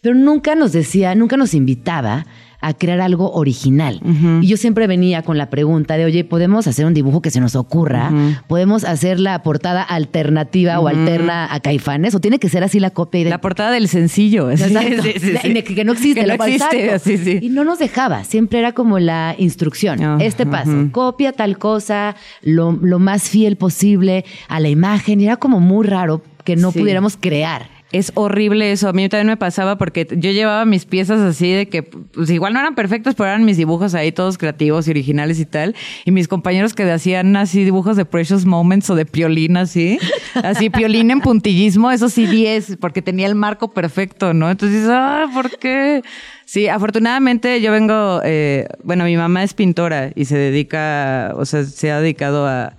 Pero 0.00 0.14
nunca 0.14 0.54
nos 0.54 0.72
decía, 0.72 1.14
nunca 1.14 1.36
nos 1.36 1.52
invitaba 1.54 2.26
a 2.60 2.74
crear 2.74 3.00
algo 3.00 3.32
original. 3.32 4.00
Y 4.42 4.46
yo 4.46 4.56
siempre 4.56 4.86
venía 4.86 5.22
con 5.22 5.38
la 5.38 5.50
pregunta 5.50 5.96
de, 5.96 6.04
oye, 6.04 6.24
¿podemos 6.24 6.66
hacer 6.66 6.86
un 6.86 6.94
dibujo 6.94 7.20
que 7.22 7.30
se 7.30 7.40
nos 7.40 7.54
ocurra? 7.56 8.10
¿Podemos 8.48 8.84
hacer 8.84 9.20
la 9.20 9.42
portada 9.42 9.82
alternativa 9.82 10.80
o 10.80 10.88
alterna 10.88 11.52
a 11.52 11.60
Caifanes? 11.60 12.14
¿O 12.14 12.20
tiene 12.20 12.38
que 12.38 12.48
ser 12.48 12.64
así 12.64 12.80
la 12.80 12.90
copia? 12.90 13.24
La 13.30 13.40
portada 13.40 13.70
del 13.70 13.88
sencillo. 13.88 14.48
así. 14.52 14.64
Exacto. 14.64 15.02
Sí, 15.02 15.12
sí, 15.20 15.36
sí. 15.42 15.48
De- 15.52 15.64
Que 15.64 15.84
no 15.84 15.92
existe. 15.92 16.20
Que 16.20 16.26
no 16.26 16.36
lo- 16.36 16.44
existe. 16.44 17.38
Y 17.42 17.48
no 17.50 17.64
nos 17.64 17.78
dejaba. 17.78 18.24
Siempre 18.24 18.58
era 18.58 18.72
como 18.72 18.98
la 18.98 19.34
instrucción. 19.38 19.98
Este 20.20 20.44
paso, 20.46 20.70
copia 20.92 21.32
tal 21.32 21.58
cosa, 21.58 22.16
lo, 22.42 22.72
lo 22.72 22.98
más 22.98 23.28
fiel 23.28 23.56
posible 23.56 24.24
a 24.48 24.60
la 24.60 24.68
imagen. 24.68 25.20
Y 25.20 25.24
era 25.26 25.36
como 25.36 25.60
muy 25.60 25.86
raro 25.86 26.22
que 26.44 26.56
no 26.56 26.70
pudiéramos 26.80 27.16
crear. 27.16 27.75
Es 27.92 28.10
horrible 28.14 28.72
eso. 28.72 28.88
A 28.88 28.92
mí 28.92 29.08
también 29.08 29.28
me 29.28 29.36
pasaba 29.36 29.78
porque 29.78 30.08
yo 30.10 30.32
llevaba 30.32 30.64
mis 30.64 30.86
piezas 30.86 31.20
así 31.20 31.52
de 31.52 31.68
que, 31.68 31.84
pues 31.84 32.28
igual 32.30 32.52
no 32.52 32.58
eran 32.58 32.74
perfectos, 32.74 33.14
pero 33.14 33.28
eran 33.28 33.44
mis 33.44 33.56
dibujos 33.56 33.94
ahí 33.94 34.10
todos 34.10 34.38
creativos 34.38 34.88
y 34.88 34.90
originales 34.90 35.38
y 35.38 35.46
tal. 35.46 35.76
Y 36.04 36.10
mis 36.10 36.26
compañeros 36.26 36.74
que 36.74 36.82
hacían 36.90 37.36
así 37.36 37.62
dibujos 37.62 37.96
de 37.96 38.04
Precious 38.04 38.44
Moments 38.44 38.90
o 38.90 38.96
de 38.96 39.06
Piolín 39.06 39.56
así. 39.56 39.98
Así, 40.42 40.68
Piolín 40.68 41.10
en 41.10 41.20
puntillismo, 41.22 41.90
eso 41.90 42.10
sí 42.10 42.26
10, 42.26 42.76
porque 42.78 43.00
tenía 43.00 43.26
el 43.26 43.34
marco 43.34 43.72
perfecto, 43.72 44.34
¿no? 44.34 44.50
Entonces 44.50 44.86
ah, 44.90 45.24
¿por 45.32 45.58
qué? 45.58 46.02
Sí, 46.44 46.68
afortunadamente 46.68 47.62
yo 47.62 47.72
vengo, 47.72 48.20
eh, 48.22 48.66
bueno, 48.84 49.04
mi 49.04 49.16
mamá 49.16 49.42
es 49.42 49.54
pintora 49.54 50.10
y 50.14 50.26
se 50.26 50.36
dedica, 50.36 51.32
o 51.36 51.46
sea, 51.46 51.64
se 51.64 51.90
ha 51.90 52.00
dedicado 52.00 52.46
a 52.46 52.76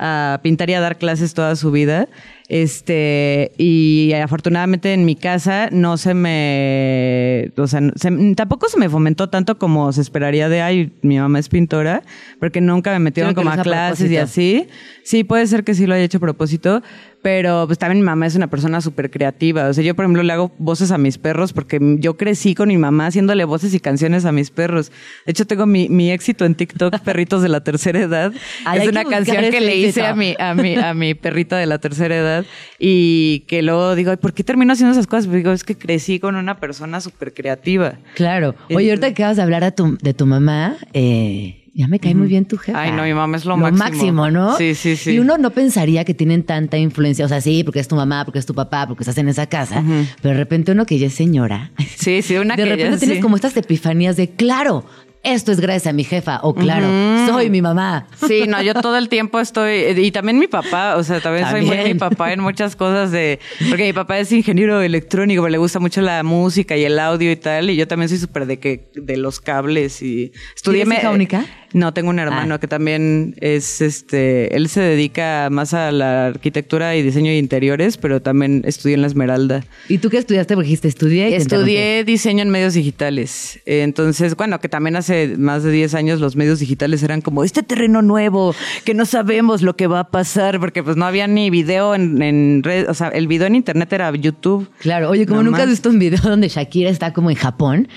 a 0.00 0.40
pintar 0.42 0.70
y 0.70 0.74
a 0.74 0.80
dar 0.80 0.96
clases 0.96 1.34
toda 1.34 1.54
su 1.56 1.70
vida. 1.70 2.08
Este, 2.52 3.52
y 3.58 4.12
afortunadamente 4.12 4.92
en 4.92 5.04
mi 5.04 5.14
casa 5.14 5.68
no 5.70 5.96
se 5.96 6.14
me, 6.14 7.52
o 7.56 7.68
sea, 7.68 7.80
se- 7.94 8.34
tampoco 8.34 8.68
se 8.68 8.76
me 8.76 8.88
fomentó 8.88 9.28
tanto 9.28 9.56
como 9.56 9.92
se 9.92 10.00
esperaría 10.00 10.48
de, 10.48 10.60
ay, 10.60 10.92
mi 11.02 11.16
mamá 11.18 11.38
es 11.38 11.48
pintora, 11.48 12.02
porque 12.40 12.60
nunca 12.60 12.90
me 12.90 12.98
metieron 12.98 13.34
Creo 13.34 13.44
como 13.44 13.54
a 13.54 13.62
clases 13.62 14.10
y 14.10 14.16
así. 14.16 14.66
Sí, 15.04 15.22
puede 15.22 15.46
ser 15.46 15.62
que 15.62 15.74
sí 15.74 15.86
lo 15.86 15.94
haya 15.94 16.02
hecho 16.02 16.18
a 16.18 16.20
propósito, 16.20 16.82
pero 17.22 17.66
pues 17.66 17.78
también 17.78 18.00
mi 18.00 18.06
mamá 18.06 18.26
es 18.26 18.34
una 18.34 18.48
persona 18.48 18.80
súper 18.80 19.10
creativa. 19.10 19.68
O 19.68 19.74
sea, 19.74 19.84
yo 19.84 19.94
por 19.94 20.04
ejemplo 20.04 20.22
le 20.22 20.32
hago 20.32 20.52
voces 20.58 20.90
a 20.90 20.98
mis 20.98 21.18
perros 21.18 21.52
porque 21.52 21.78
yo 21.98 22.16
crecí 22.16 22.54
con 22.54 22.68
mi 22.68 22.78
mamá 22.78 23.06
haciéndole 23.06 23.44
voces 23.44 23.74
y 23.74 23.80
canciones 23.80 24.24
a 24.24 24.32
mis 24.32 24.50
perros. 24.50 24.90
De 25.26 25.32
hecho, 25.32 25.46
tengo 25.46 25.66
mi, 25.66 25.88
mi 25.88 26.10
éxito 26.10 26.44
en 26.44 26.54
TikTok, 26.54 26.98
Perritos 27.04 27.42
de 27.42 27.48
la 27.48 27.62
Tercera 27.62 28.00
Edad. 28.00 28.32
Ay, 28.64 28.80
es 28.80 28.88
una 28.88 29.04
que 29.04 29.10
canción 29.10 29.50
que 29.50 29.60
le 29.60 29.76
hice 29.76 30.06
a 30.06 30.14
mi, 30.14 30.34
a 30.38 30.54
mi, 30.54 30.76
a 30.76 30.94
mi 30.94 31.14
perrita 31.14 31.56
de 31.58 31.66
la 31.66 31.78
tercera 31.78 32.16
edad 32.16 32.44
y 32.78 33.40
que 33.40 33.62
luego 33.62 33.94
digo, 33.94 34.10
"Ay, 34.10 34.16
¿por 34.16 34.32
qué 34.32 34.44
termino 34.44 34.72
haciendo 34.72 34.92
esas 34.92 35.06
cosas? 35.06 35.26
Pues 35.26 35.36
digo, 35.36 35.52
es 35.52 35.64
que 35.64 35.76
crecí 35.76 36.18
con 36.20 36.36
una 36.36 36.58
persona 36.58 37.00
súper 37.00 37.34
creativa. 37.34 37.94
Claro. 38.14 38.54
Oye, 38.74 38.90
ahorita 38.90 39.08
que 39.08 39.22
acabas 39.22 39.36
de 39.36 39.42
hablar 39.42 39.62
de 39.62 39.72
tu, 39.72 39.98
de 40.00 40.14
tu 40.14 40.26
mamá, 40.26 40.76
eh, 40.92 41.59
ya 41.72 41.88
me 41.88 41.98
cae 41.98 42.14
muy 42.14 42.28
bien 42.28 42.44
tu 42.44 42.56
jefa. 42.56 42.80
Ay, 42.80 42.92
no, 42.92 43.02
mi 43.02 43.14
mamá 43.14 43.36
es 43.36 43.44
lo, 43.44 43.56
lo 43.56 43.72
máximo. 43.72 44.30
¿no? 44.30 44.56
Sí, 44.56 44.74
sí, 44.74 44.96
sí. 44.96 45.12
Y 45.12 45.18
uno 45.18 45.38
no 45.38 45.50
pensaría 45.50 46.04
que 46.04 46.14
tienen 46.14 46.42
tanta 46.42 46.78
influencia. 46.78 47.24
O 47.24 47.28
sea, 47.28 47.40
sí, 47.40 47.64
porque 47.64 47.80
es 47.80 47.88
tu 47.88 47.96
mamá, 47.96 48.24
porque 48.24 48.38
es 48.38 48.46
tu 48.46 48.54
papá, 48.54 48.86
porque 48.86 49.02
estás 49.02 49.18
en 49.18 49.28
esa 49.28 49.46
casa. 49.46 49.82
Pero 50.20 50.34
de 50.34 50.38
repente 50.38 50.72
uno 50.72 50.86
que 50.86 50.98
ya 50.98 51.06
es 51.06 51.14
señora. 51.14 51.70
Sí, 51.96 52.22
sí, 52.22 52.36
una 52.36 52.56
de 52.56 52.62
que 52.62 52.68
ya 52.70 52.76
repente 52.76 52.98
tienes 52.98 53.18
sí. 53.18 53.22
como 53.22 53.36
estas 53.36 53.56
epifanías 53.56 54.16
de, 54.16 54.30
claro, 54.30 54.84
esto 55.22 55.52
es 55.52 55.60
gracias 55.60 55.88
a 55.88 55.92
mi 55.92 56.04
jefa. 56.04 56.40
O 56.42 56.54
claro, 56.54 56.86
soy 57.26 57.50
mi 57.50 57.60
mamá. 57.62 58.06
Sí, 58.26 58.44
no, 58.48 58.62
yo 58.62 58.74
todo 58.74 58.96
el 58.96 59.08
tiempo 59.08 59.40
estoy, 59.40 59.84
y 59.96 60.10
también 60.10 60.38
mi 60.38 60.46
papá, 60.46 60.96
o 60.96 61.02
sea, 61.04 61.20
también, 61.20 61.48
soy 61.50 61.62
muy 61.62 61.78
mi 61.84 61.94
papá 61.94 62.32
en 62.32 62.40
muchas 62.40 62.76
cosas 62.76 63.10
de, 63.10 63.38
porque 63.68 63.84
mi 63.84 63.92
papá 63.92 64.18
es 64.18 64.32
ingeniero 64.32 64.80
electrónico, 64.80 65.42
pero 65.42 65.50
le 65.50 65.58
gusta 65.58 65.78
mucho 65.78 66.00
la 66.00 66.22
música 66.22 66.76
y 66.76 66.84
el 66.84 66.98
audio 66.98 67.30
y 67.30 67.36
tal, 67.36 67.70
y 67.70 67.76
yo 67.76 67.86
también 67.86 68.08
soy 68.08 68.18
súper 68.18 68.46
de 68.46 68.58
que, 68.58 68.90
de 68.94 69.16
los 69.16 69.40
cables 69.40 70.02
y 70.02 70.32
estudié. 70.56 70.84
¿Tienes 70.84 71.00
hija 71.00 71.10
única? 71.10 71.44
No, 71.72 71.94
tengo 71.94 72.10
un 72.10 72.18
hermano 72.18 72.56
Ah. 72.56 72.58
que 72.60 72.66
también 72.66 73.36
es, 73.40 73.80
este, 73.80 74.56
él 74.56 74.68
se 74.68 74.80
dedica 74.80 75.48
más 75.50 75.72
a 75.72 75.92
la 75.92 76.26
arquitectura 76.26 76.96
y 76.96 77.02
diseño 77.02 77.30
de 77.30 77.38
interiores, 77.38 77.96
pero 77.96 78.20
también 78.20 78.62
estudió 78.66 78.94
en 78.96 79.02
la 79.02 79.06
Esmeralda. 79.06 79.64
¿Y 79.88 79.98
tú 79.98 80.10
qué 80.10 80.18
estudiaste? 80.18 80.54
Porque 80.54 80.66
dijiste, 80.66 80.88
estudié. 80.88 81.36
Estudié 81.36 82.02
diseño 82.04 82.42
en 82.42 82.50
medios 82.50 82.74
digitales. 82.74 83.60
Entonces, 83.66 84.34
bueno, 84.36 84.58
que 84.58 84.68
también 84.68 84.96
hace 84.96 85.09
más 85.38 85.62
de 85.62 85.72
10 85.72 85.94
años 85.94 86.20
los 86.20 86.36
medios 86.36 86.60
digitales 86.60 87.02
eran 87.02 87.20
como 87.20 87.44
este 87.44 87.62
terreno 87.62 88.02
nuevo, 88.02 88.54
que 88.84 88.94
no 88.94 89.06
sabemos 89.06 89.62
lo 89.62 89.76
que 89.76 89.86
va 89.86 90.00
a 90.00 90.10
pasar, 90.10 90.60
porque 90.60 90.82
pues 90.82 90.96
no 90.96 91.04
había 91.04 91.26
ni 91.26 91.50
video 91.50 91.94
en, 91.94 92.22
en 92.22 92.62
red, 92.62 92.88
o 92.88 92.94
sea, 92.94 93.08
el 93.08 93.26
video 93.26 93.46
en 93.46 93.56
internet 93.56 93.92
era 93.92 94.14
YouTube. 94.14 94.70
Claro, 94.78 95.10
oye, 95.10 95.26
como 95.26 95.42
nunca 95.42 95.62
has 95.62 95.68
visto 95.68 95.90
un 95.90 95.98
video 95.98 96.20
donde 96.22 96.48
Shakira 96.48 96.90
está 96.90 97.12
como 97.12 97.30
en 97.30 97.36
Japón 97.36 97.88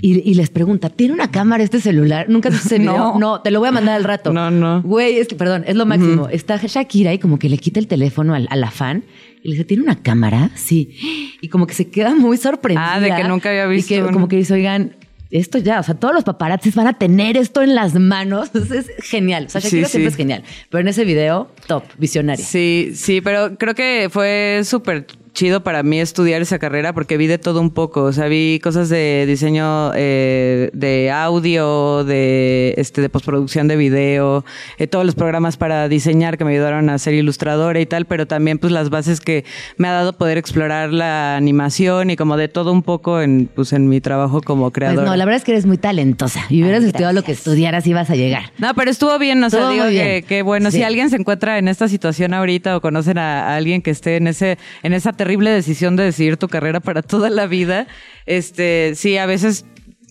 y, 0.00 0.30
y 0.30 0.34
les 0.34 0.50
pregunta, 0.50 0.90
¿tiene 0.90 1.14
una 1.14 1.30
cámara 1.30 1.64
este 1.64 1.80
celular? 1.80 2.26
¿Nunca 2.28 2.50
video? 2.70 2.78
No. 2.80 3.18
No, 3.18 3.40
te 3.40 3.50
lo 3.50 3.58
voy 3.58 3.68
a 3.68 3.72
mandar 3.72 3.96
al 3.96 4.04
rato. 4.04 4.32
No, 4.32 4.50
no. 4.50 4.82
Güey, 4.82 5.18
es 5.18 5.28
que, 5.28 5.34
perdón, 5.34 5.64
es 5.66 5.74
lo 5.74 5.86
máximo. 5.86 6.28
Está 6.28 6.56
Shakira 6.56 7.12
y 7.12 7.18
como 7.18 7.38
que 7.38 7.48
le 7.48 7.58
quita 7.58 7.80
el 7.80 7.88
teléfono 7.88 8.34
al, 8.34 8.46
a 8.50 8.56
la 8.56 8.70
fan 8.70 9.04
y 9.42 9.48
le 9.48 9.54
dice, 9.54 9.64
¿tiene 9.64 9.82
una 9.82 10.00
cámara? 10.02 10.50
Sí. 10.54 11.36
Y 11.40 11.48
como 11.48 11.66
que 11.66 11.74
se 11.74 11.88
queda 11.88 12.14
muy 12.14 12.36
sorprendida. 12.36 12.94
Ah, 12.94 13.00
de 13.00 13.14
que 13.14 13.24
nunca 13.24 13.48
había 13.50 13.66
visto 13.66 13.92
Y 13.92 13.98
que 13.98 14.12
como 14.12 14.28
que 14.28 14.36
dice, 14.36 14.54
oigan, 14.54 14.96
esto 15.30 15.58
ya, 15.58 15.80
o 15.80 15.82
sea, 15.82 15.94
todos 15.94 16.14
los 16.14 16.24
paparazzis 16.24 16.74
van 16.74 16.86
a 16.86 16.94
tener 16.98 17.36
esto 17.36 17.62
en 17.62 17.74
las 17.74 17.94
manos. 17.94 18.50
Es 18.54 18.86
genial. 19.02 19.44
O 19.46 19.48
sea, 19.50 19.60
Sí, 19.60 19.68
Shakira 19.68 19.88
siempre 19.88 20.10
sí. 20.10 20.14
es 20.14 20.16
genial. 20.16 20.42
Pero 20.70 20.80
en 20.80 20.88
ese 20.88 21.04
video, 21.04 21.50
top, 21.66 21.84
visionaria. 21.98 22.44
Sí, 22.44 22.92
sí, 22.94 23.20
pero 23.20 23.56
creo 23.58 23.74
que 23.74 24.08
fue 24.10 24.62
súper 24.64 25.06
chido 25.38 25.62
para 25.62 25.84
mí 25.84 26.00
estudiar 26.00 26.42
esa 26.42 26.58
carrera 26.58 26.92
porque 26.92 27.16
vi 27.16 27.28
de 27.28 27.38
todo 27.38 27.60
un 27.60 27.70
poco. 27.70 28.02
O 28.02 28.12
sea, 28.12 28.26
vi 28.26 28.58
cosas 28.60 28.88
de 28.88 29.24
diseño 29.24 29.92
eh, 29.94 30.68
de 30.72 31.12
audio, 31.12 32.02
de 32.02 32.74
este 32.76 33.00
de 33.02 33.08
postproducción 33.08 33.68
de 33.68 33.76
video, 33.76 34.44
eh, 34.78 34.88
todos 34.88 35.06
los 35.06 35.14
programas 35.14 35.56
para 35.56 35.88
diseñar 35.88 36.38
que 36.38 36.44
me 36.44 36.50
ayudaron 36.54 36.90
a 36.90 36.98
ser 36.98 37.14
ilustradora 37.14 37.78
y 37.78 37.86
tal, 37.86 38.04
pero 38.06 38.26
también 38.26 38.58
pues 38.58 38.72
las 38.72 38.90
bases 38.90 39.20
que 39.20 39.44
me 39.76 39.86
ha 39.86 39.92
dado 39.92 40.12
poder 40.14 40.38
explorar 40.38 40.92
la 40.92 41.36
animación 41.36 42.10
y 42.10 42.16
como 42.16 42.36
de 42.36 42.48
todo 42.48 42.72
un 42.72 42.82
poco 42.82 43.20
en 43.22 43.48
pues 43.54 43.72
en 43.72 43.88
mi 43.88 44.00
trabajo 44.00 44.40
como 44.42 44.64
Pues 44.64 44.74
creadora. 44.74 45.04
no, 45.06 45.14
la 45.14 45.24
verdad 45.24 45.36
es 45.38 45.44
que 45.44 45.52
eres 45.52 45.66
muy 45.66 45.78
talentosa. 45.78 46.40
Y 46.48 46.62
hubieras 46.64 46.82
estudiado 46.82 47.12
lo 47.12 47.22
que 47.22 47.30
estudiaras, 47.30 47.86
ibas 47.86 48.10
a 48.10 48.16
llegar. 48.16 48.50
No, 48.58 48.74
pero 48.74 48.90
estuvo 48.90 49.16
bien, 49.20 49.44
o 49.44 49.50
sea, 49.50 49.60
Todo 49.60 49.70
digo 49.70 49.84
que, 50.26 50.42
bueno, 50.42 50.72
Sí. 50.72 50.78
si 50.78 50.82
alguien 50.82 51.10
se 51.10 51.16
encuentra 51.16 51.58
en 51.58 51.68
esta 51.68 51.86
situación 51.86 52.34
ahorita 52.34 52.76
o 52.76 52.80
conocen 52.80 53.18
a, 53.18 53.50
a 53.52 53.56
alguien 53.56 53.82
que 53.82 53.90
esté 53.92 54.16
en 54.16 54.26
ese, 54.26 54.58
en 54.82 54.92
esa 54.94 55.12
terrible 55.28 55.50
decisión 55.50 55.94
de 55.96 56.04
decidir 56.04 56.38
tu 56.38 56.48
carrera 56.48 56.80
para 56.80 57.02
toda 57.02 57.28
la 57.28 57.46
vida, 57.46 57.86
este, 58.24 58.94
sí, 58.94 59.18
a 59.18 59.26
veces, 59.26 59.66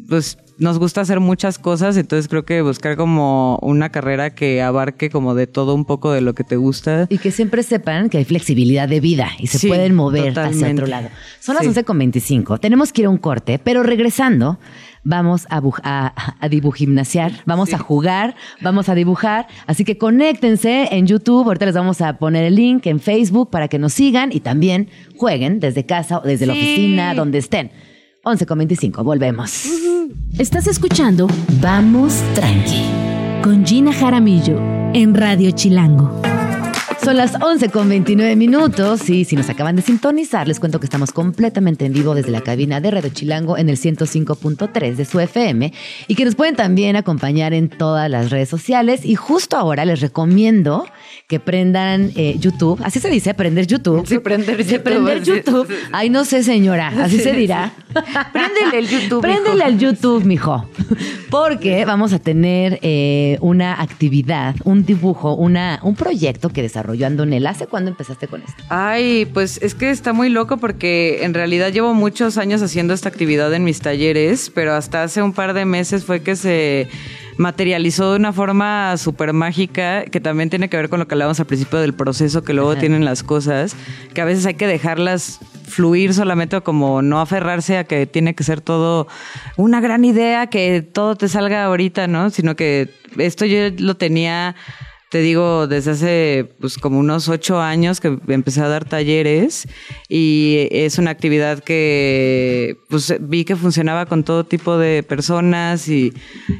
pues, 0.08 0.38
nos 0.60 0.78
gusta 0.78 1.02
hacer 1.02 1.20
muchas 1.20 1.58
cosas, 1.58 1.98
entonces 1.98 2.28
creo 2.28 2.46
que 2.46 2.62
buscar 2.62 2.98
como 2.98 3.58
una 3.64 3.90
carrera 3.92 4.36
que 4.36 4.62
abarque 4.62 5.10
como 5.10 5.34
de 5.34 5.48
todo 5.48 5.74
un 5.74 5.86
poco 5.86 6.12
de 6.12 6.22
lo 6.22 6.34
que 6.36 6.44
te 6.44 6.56
gusta. 6.56 7.08
Y 7.10 7.18
que 7.18 7.32
siempre 7.32 7.64
sepan 7.64 8.10
que 8.10 8.20
hay 8.20 8.26
flexibilidad 8.26 8.88
de 8.88 9.00
vida 9.00 9.30
y 9.40 9.48
se 9.48 9.58
Sí, 9.58 9.68
pueden 9.68 9.96
mover 9.96 10.38
hacia 10.40 10.72
otro 10.72 10.86
lado. 10.86 11.10
Son 11.40 11.56
las 11.56 11.64
Sí. 11.64 11.70
11.25. 11.72 12.60
Tenemos 12.60 12.94
que 12.94 13.02
ir 13.02 13.08
a 13.08 13.10
un 13.10 13.18
corte, 13.18 13.60
pero 13.60 13.82
regresando, 13.82 14.60
vamos 15.08 15.48
a, 15.50 15.62
a, 15.84 16.36
a 16.40 16.50
dibujimnasiar, 16.50 17.32
vamos 17.46 17.74
a 17.74 17.78
jugar, 17.78 18.36
vamos 18.62 18.90
a 18.90 18.96
dibujar. 18.96 19.48
Así 19.66 19.84
que 19.86 19.98
conéctense 19.98 20.90
en 20.92 21.08
YouTube. 21.08 21.48
Ahorita 21.48 21.66
les 21.66 21.76
vamos 21.76 22.02
a 22.02 22.18
poner 22.18 22.44
el 22.44 22.56
link 22.56 22.86
en 22.88 23.00
Facebook 23.00 23.50
para 23.50 23.68
que 23.68 23.80
nos 23.80 23.94
sigan 23.94 24.32
y 24.32 24.42
también 24.42 24.90
jueguen 25.16 25.60
desde 25.60 25.86
casa 25.86 26.20
o 26.20 26.22
desde 26.22 26.46
la 26.46 26.54
oficina, 26.54 27.14
donde 27.14 27.38
estén. 27.40 27.72
11.25, 28.24 29.04
volvemos. 29.04 29.66
Estás 30.38 30.68
escuchando 30.68 31.28
Vamos 31.62 32.22
Tranqui 32.36 32.84
con 33.42 33.66
Gina 33.66 33.94
Jaramillo 33.94 34.60
en 34.94 35.16
Radio 35.16 35.52
Chilango. 35.52 36.37
Son 37.08 37.16
las 37.16 37.36
11 37.42 37.70
con 37.70 37.88
29 37.88 38.36
minutos 38.36 39.10
y 39.10 39.24
si 39.24 39.38
nos 39.38 39.50
acaban 39.50 39.78
de 39.78 39.82
sintonizar, 39.82 40.46
les 40.46 40.60
cuento 40.60 40.82
que 40.82 40.88
estamos 40.88 41.14
completamente 41.14 41.86
en 41.86 41.94
vivo 41.94 42.14
desde 42.14 42.32
la 42.32 42.42
cabina 42.42 42.82
de 42.82 42.92
Radio 42.92 43.10
Chilango 43.10 43.58
en 43.58 43.70
el 43.70 43.78
105.3 43.78 44.94
de 44.94 45.06
su 45.06 45.18
FM 45.18 45.72
y 46.10 46.16
que 46.16 46.26
nos 46.26 46.36
pueden 46.36 46.58
también 46.58 46.98
acompañar 46.98 47.54
en 47.54 47.70
todas 47.70 48.10
las 48.10 48.30
redes 48.30 48.50
sociales. 48.50 49.06
Y 49.06 49.16
justo 49.16 49.56
ahora 49.56 49.86
les 49.86 50.02
recomiendo 50.02 50.86
que 51.28 51.40
prendan 51.40 52.12
eh, 52.18 52.36
YouTube. 52.40 52.82
Así 52.84 53.00
se 53.00 53.10
dice, 53.10 53.34
prender 53.34 53.68
YouTube. 53.68 54.06
Sí, 54.06 54.20
prender 54.20 54.58
De 54.58 54.64
YouTube, 54.66 54.84
prender 54.84 55.24
YouTube. 55.24 55.68
sí, 55.68 55.76
sí. 55.76 55.90
Ay, 55.94 56.10
no 56.10 56.26
sé, 56.26 56.44
señora. 56.44 56.88
Así 56.88 57.20
se 57.20 57.32
dirá. 57.32 57.72
Préndele 58.34 58.80
el 58.80 58.88
YouTube, 58.88 59.22
Préndele 59.22 59.64
al 59.64 59.78
YouTube, 59.78 60.26
mijo. 60.26 60.70
Porque 61.30 61.86
vamos 61.86 62.14
a 62.14 62.20
tener 62.20 62.80
eh, 62.82 63.38
una 63.42 63.82
actividad, 63.82 64.56
un 64.64 64.86
dibujo, 64.86 65.36
una, 65.36 65.80
un 65.84 65.96
proyecto 65.96 66.50
que 66.50 66.62
desarrolló 66.98 67.08
Andonela. 67.08 67.52
¿Hace 67.52 67.68
cuándo 67.68 67.90
empezaste 67.92 68.28
con 68.28 68.42
esto? 68.42 68.64
Ay, 68.70 69.26
pues 69.34 69.60
es 69.62 69.76
que 69.76 69.90
está 69.90 70.14
muy 70.14 70.30
loco 70.30 70.58
porque 70.58 71.24
en 71.24 71.34
realidad 71.34 71.72
llevo 71.72 71.94
muchos 71.94 72.38
años 72.38 72.62
haciendo 72.62 72.94
esta 72.94 73.10
actividad 73.10 73.54
en 73.54 73.64
mis 73.64 73.80
talleres, 73.80 74.52
pero 74.54 74.74
hasta 74.74 75.04
hace 75.04 75.22
un 75.22 75.34
par 75.34 75.54
de 75.54 75.66
meses 75.66 76.04
fue 76.04 76.22
que 76.22 76.36
se 76.36 76.88
materializó 77.38 78.12
de 78.12 78.18
una 78.18 78.34
forma 78.34 78.98
súper 78.98 79.32
mágica, 79.32 80.06
que 80.06 80.20
también 80.20 80.50
tiene 80.50 80.70
que 80.70 80.78
ver 80.78 80.90
con 80.90 81.00
lo 81.00 81.08
que 81.08 81.14
hablábamos 81.14 81.40
al 81.40 81.46
principio 81.46 81.80
del 81.80 81.94
proceso 81.94 82.44
que 82.44 82.54
luego 82.54 82.72
Ajá. 82.72 82.80
tienen 82.80 83.06
las 83.06 83.24
cosas, 83.24 83.76
que 84.14 84.22
a 84.22 84.26
veces 84.26 84.46
hay 84.48 84.56
que 84.56 84.66
dejarlas 84.66 85.40
fluir 85.68 86.14
solamente 86.14 86.56
o 86.56 86.64
como 86.64 87.02
no 87.02 87.20
aferrarse 87.20 87.78
a 87.78 87.84
que 87.84 88.08
tiene 88.08 88.34
que 88.34 88.44
ser 88.44 88.62
todo 88.62 89.08
una 89.56 89.82
gran 89.82 90.04
idea, 90.06 90.48
que 90.48 90.82
todo 90.82 91.16
te 91.16 91.28
salga 91.28 91.66
ahorita, 91.66 92.08
¿no? 92.08 92.30
Sino 92.32 92.56
que 92.56 92.90
esto 93.18 93.46
yo 93.46 93.70
lo 93.78 93.98
tenía 93.98 94.56
te 95.10 95.20
digo, 95.20 95.68
desde 95.68 95.92
hace 95.92 96.50
pues 96.60 96.78
como 96.78 97.00
unos 97.00 97.30
ocho 97.30 97.62
años 97.62 98.02
que 98.02 98.18
empecé 98.28 98.62
a 98.62 98.68
dar 98.68 98.84
talleres 98.84 99.68
y 100.10 100.68
es 100.72 100.98
una 100.98 101.12
actividad 101.12 101.64
que 101.64 102.78
pues 102.90 103.16
vi 103.22 103.46
que 103.46 103.56
funcionaba 103.56 104.06
con 104.06 104.24
todo 104.24 104.44
tipo 104.44 104.78
de 104.78 105.04
personas 105.04 105.88
y, 105.88 106.14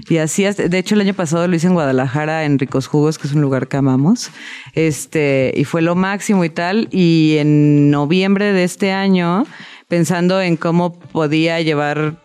y 0.08 0.18
así, 0.18 0.46
de 0.46 0.78
hecho 0.78 0.96
el 0.96 1.02
año 1.02 1.14
pasado 1.14 1.48
lo 1.48 1.56
hice 1.56 1.68
en 1.68 1.74
Guadalajara 1.74 2.46
en 2.46 2.58
Ricos 2.58 2.88
Jugos, 2.88 3.18
que 3.18 3.28
es 3.28 3.34
un 3.34 3.42
lugar 3.42 3.68
que 3.68 3.78
amamos, 3.78 4.32
este, 4.74 5.54
y 5.56 5.66
fue 5.66 5.82
lo 5.82 5.96
máximo 5.96 6.46
y 6.46 6.50
tal, 6.50 6.88
y 6.92 7.36
en 7.40 7.92
noviembre 7.92 8.54
de 8.54 8.64
este 8.64 8.94
año, 8.94 9.46
pensando 9.90 10.42
en 10.42 10.56
cómo 10.56 10.98
podía 11.00 11.60
llevar 11.62 12.18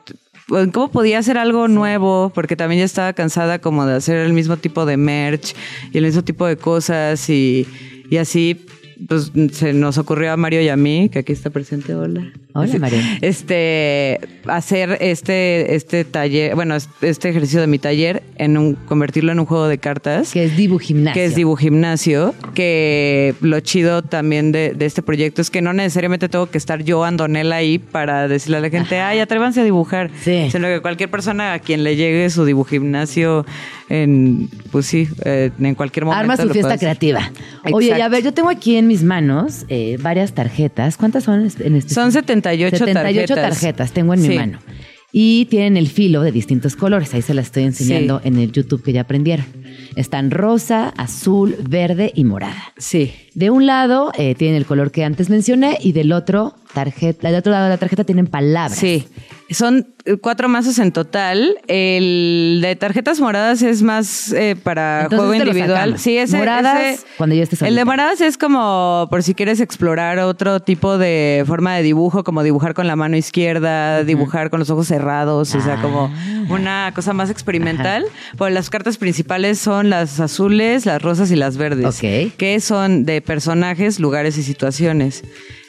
cómo 0.73 0.91
podía 0.91 1.19
hacer 1.19 1.39
algo 1.39 1.69
nuevo, 1.69 2.31
porque 2.35 2.57
también 2.57 2.81
ya 2.81 2.85
estaba 2.85 3.13
cansada 3.13 3.61
como 3.61 3.87
de 3.87 3.95
hacer 3.95 4.19
el 4.19 4.33
mismo 4.33 4.57
tipo 4.57 4.87
de 4.87 4.97
merch 4.97 5.55
y 5.93 5.99
el 5.99 6.05
mismo 6.05 6.23
tipo 6.23 6.47
de 6.47 6.57
cosas 6.57 7.29
y, 7.29 7.67
y 8.11 8.17
así 8.17 8.67
pues 9.09 9.33
se 9.53 9.73
nos 9.73 9.99
ocurrió 9.99 10.33
a 10.33 10.37
Mario 10.37 10.61
y 10.63 10.69
a 10.69 10.77
mí, 10.77 11.09
que 11.11 11.21
aquí 11.21 11.33
está 11.33 11.51
presente, 11.51 11.95
hola. 11.95 12.31
Hola, 12.55 12.79
Mario. 12.79 12.99
Este, 13.23 14.21
hacer 14.47 14.99
este, 15.01 15.75
este 15.75 16.05
taller, 16.05 16.55
bueno, 16.55 16.77
este 17.01 17.31
ejercicio 17.31 17.61
de 17.63 17.67
mi 17.67 17.79
taller, 17.79 18.23
en 18.37 18.59
un, 18.59 18.75
convertirlo 18.75 19.33
en 19.33 19.41
un 19.41 19.47
juego 19.47 19.69
de 19.69 19.79
cartas 19.79 20.33
Que 20.33 20.45
es 20.45 20.57
Dibujimnasio. 20.57 21.15
que 21.15 21.25
es 21.25 21.35
Dibu 21.35 21.57
Gimnasio, 21.57 22.35
que 22.55 23.35
lo 23.41 23.59
chido 23.61 24.03
también 24.03 24.53
de, 24.53 24.75
de 24.75 24.85
este 24.87 25.03
proyecto 25.03 25.41
es 25.41 25.51
que 25.51 25.63
no 25.63 25.73
necesariamente 25.73 26.29
tengo 26.29 26.47
que 26.51 26.59
estar 26.59 26.83
yo 26.85 27.05
andonela 27.05 27.57
ahí 27.57 27.79
para 27.79 28.29
decirle 28.29 28.59
a 28.59 28.61
la 28.61 28.71
gente, 28.71 29.01
ay, 29.01 29.19
atrévanse 29.21 29.61
a 29.61 29.65
dibujar, 29.65 30.11
Sí. 30.23 30.49
sino 30.51 30.69
que 30.69 30.81
cualquier 30.81 31.11
persona 31.11 31.55
a 31.55 31.59
quien 31.59 31.83
le 31.85 31.97
llegue 31.97 32.29
su 32.31 32.45
Dibu 32.45 32.65
Gimnasio 32.65 33.47
en, 33.89 34.49
pues 34.71 34.87
sí, 34.87 35.09
eh, 35.25 35.51
en 35.61 35.75
cualquier 35.75 36.05
momento. 36.05 36.21
Arma 36.21 36.37
su 36.37 36.49
fiesta 36.51 36.79
creativa. 36.79 37.31
Oye, 37.73 37.89
y 37.89 37.91
a 37.91 37.95
Exacto. 37.97 38.11
ver, 38.13 38.25
yo 38.25 38.33
tengo 38.35 38.49
aquí 38.49 38.77
en 38.77 38.87
mis 38.93 39.03
manos 39.03 39.65
eh, 39.69 39.97
varias 40.01 40.33
tarjetas. 40.35 40.97
¿Cuántas 40.99 41.25
son 41.25 41.49
en 41.61 41.77
este? 41.77 41.95
Son 41.95 42.13
78 42.13 42.77
78 42.77 43.35
tarjetas. 43.35 43.61
tarjetas 43.61 43.93
tengo 43.93 44.13
en 44.15 44.23
mi 44.23 44.37
mano. 44.37 44.59
Y 45.15 45.45
tienen 45.47 45.77
el 45.77 45.89
filo 45.89 46.23
de 46.23 46.33
distintos 46.33 46.75
colores. 46.75 47.13
Ahí 47.13 47.21
se 47.23 47.35
las 47.35 47.47
estoy 47.47 47.65
enseñando 47.65 48.21
Sí. 48.23 48.29
en 48.29 48.39
el 48.39 48.51
YouTube 48.53 48.83
que 48.83 48.93
ya 48.93 49.03
aprendieron. 49.03 49.45
Están 49.97 50.31
rosa, 50.31 50.89
azul, 50.97 51.55
verde 51.69 52.13
y 52.15 52.25
morada. 52.25 52.73
Sí. 52.79 53.13
De 53.35 53.51
un 53.51 53.67
lado 53.67 54.11
eh, 54.17 54.35
tienen 54.35 54.57
el 54.57 54.65
color 54.65 54.91
que 54.91 55.05
antes 55.05 55.29
mencioné 55.29 55.77
y 55.83 55.93
del 55.93 56.13
otro 56.13 56.55
tarjeta, 56.75 57.29
del 57.29 57.39
otro 57.39 57.53
lado 57.53 57.65
de 57.65 57.71
la 57.71 57.79
tarjeta 57.79 58.05
tienen 58.05 58.27
palabras. 58.27 58.79
Sí, 58.79 59.07
son 59.51 59.89
eh, 60.07 60.17
cuatro 60.17 60.49
mazos 60.49 60.79
en 60.79 60.93
total. 60.93 61.59
El 61.69 62.61
de 62.63 62.75
tarjetas 62.77 63.21
moradas 63.21 63.61
es 63.63 63.83
más 63.83 64.33
eh, 64.33 64.57
para 64.63 65.03
Entonces 65.05 65.19
juego 65.29 65.35
individual. 65.35 65.99
Sí, 65.99 66.17
ese, 66.17 66.39
Moradas, 66.39 66.81
ese- 66.83 67.07
cuando 67.19 67.37
ya 67.37 67.43
estés 67.43 67.61
El 67.63 67.75
de 67.75 67.85
moradas 67.85 68.21
es 68.21 68.39
como 68.39 69.07
por 69.11 69.23
si 69.23 69.35
quieres 69.35 69.61
explorar 69.61 70.19
otro 70.21 70.61
tipo 70.61 70.97
de 70.99 71.45
forma 71.47 71.77
de 71.77 71.83
dibujo, 71.83 72.25
como 72.25 72.43
dibujar 72.43 72.73
con 72.75 72.87
la 72.87 72.97
mano 72.97 73.17
izquierda, 73.17 74.05
dibujar 74.05 74.49
con 74.51 74.59
los 74.61 74.71
ojos 74.71 74.87
cerrados, 74.89 75.55
o 75.55 75.61
sea, 75.61 75.81
como 75.83 76.11
Ah. 76.15 76.45
una 76.49 76.93
cosa 76.95 77.13
más 77.13 77.29
experimental. 77.31 78.05
Pues 78.39 78.53
las 78.55 78.71
cartas 78.71 78.97
principales 78.97 79.59
son 79.59 79.91
las 79.91 80.19
azules, 80.21 80.87
las 80.87 81.03
rosas 81.03 81.31
y 81.31 81.37
las 81.37 81.57
verdes, 81.59 81.87
Ok. 81.99 82.33
que 82.37 82.59
son 82.61 83.05
de 83.05 83.21
personajes, 83.21 84.01
lugares 84.01 84.39
y 84.39 84.43
situaciones. 84.43 85.23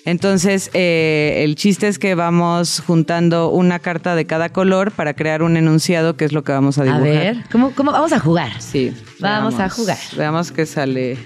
Entonces, 0.06 0.70
eh, 0.74 1.42
el 1.46 1.56
chiste 1.56 1.88
es 1.88 1.98
que 1.98 2.14
vamos 2.16 2.84
juntando 2.86 3.50
una 3.50 3.80
carta 3.80 4.16
de 4.16 4.26
cada 4.26 4.50
color 4.50 4.92
para 4.92 5.14
crear 5.14 5.44
un 5.44 5.56
enunciado, 5.56 6.18
que 6.18 6.26
es 6.26 6.34
lo 6.34 6.44
que 6.44 6.52
vamos 6.52 6.78
a 6.78 6.82
A 6.82 6.86
dibujar. 6.86 7.04
ver, 7.08 7.38
¿cómo, 7.52 7.72
cómo 7.72 7.92
vamos 7.92 8.12
a 8.12 8.20
jugar? 8.20 8.62
Sí. 8.62 8.94
Vamos 9.20 9.60
a 9.60 9.70
jugar. 9.70 9.98
Veamos 10.18 10.52
qué 10.52 10.66
sale. 10.66 11.18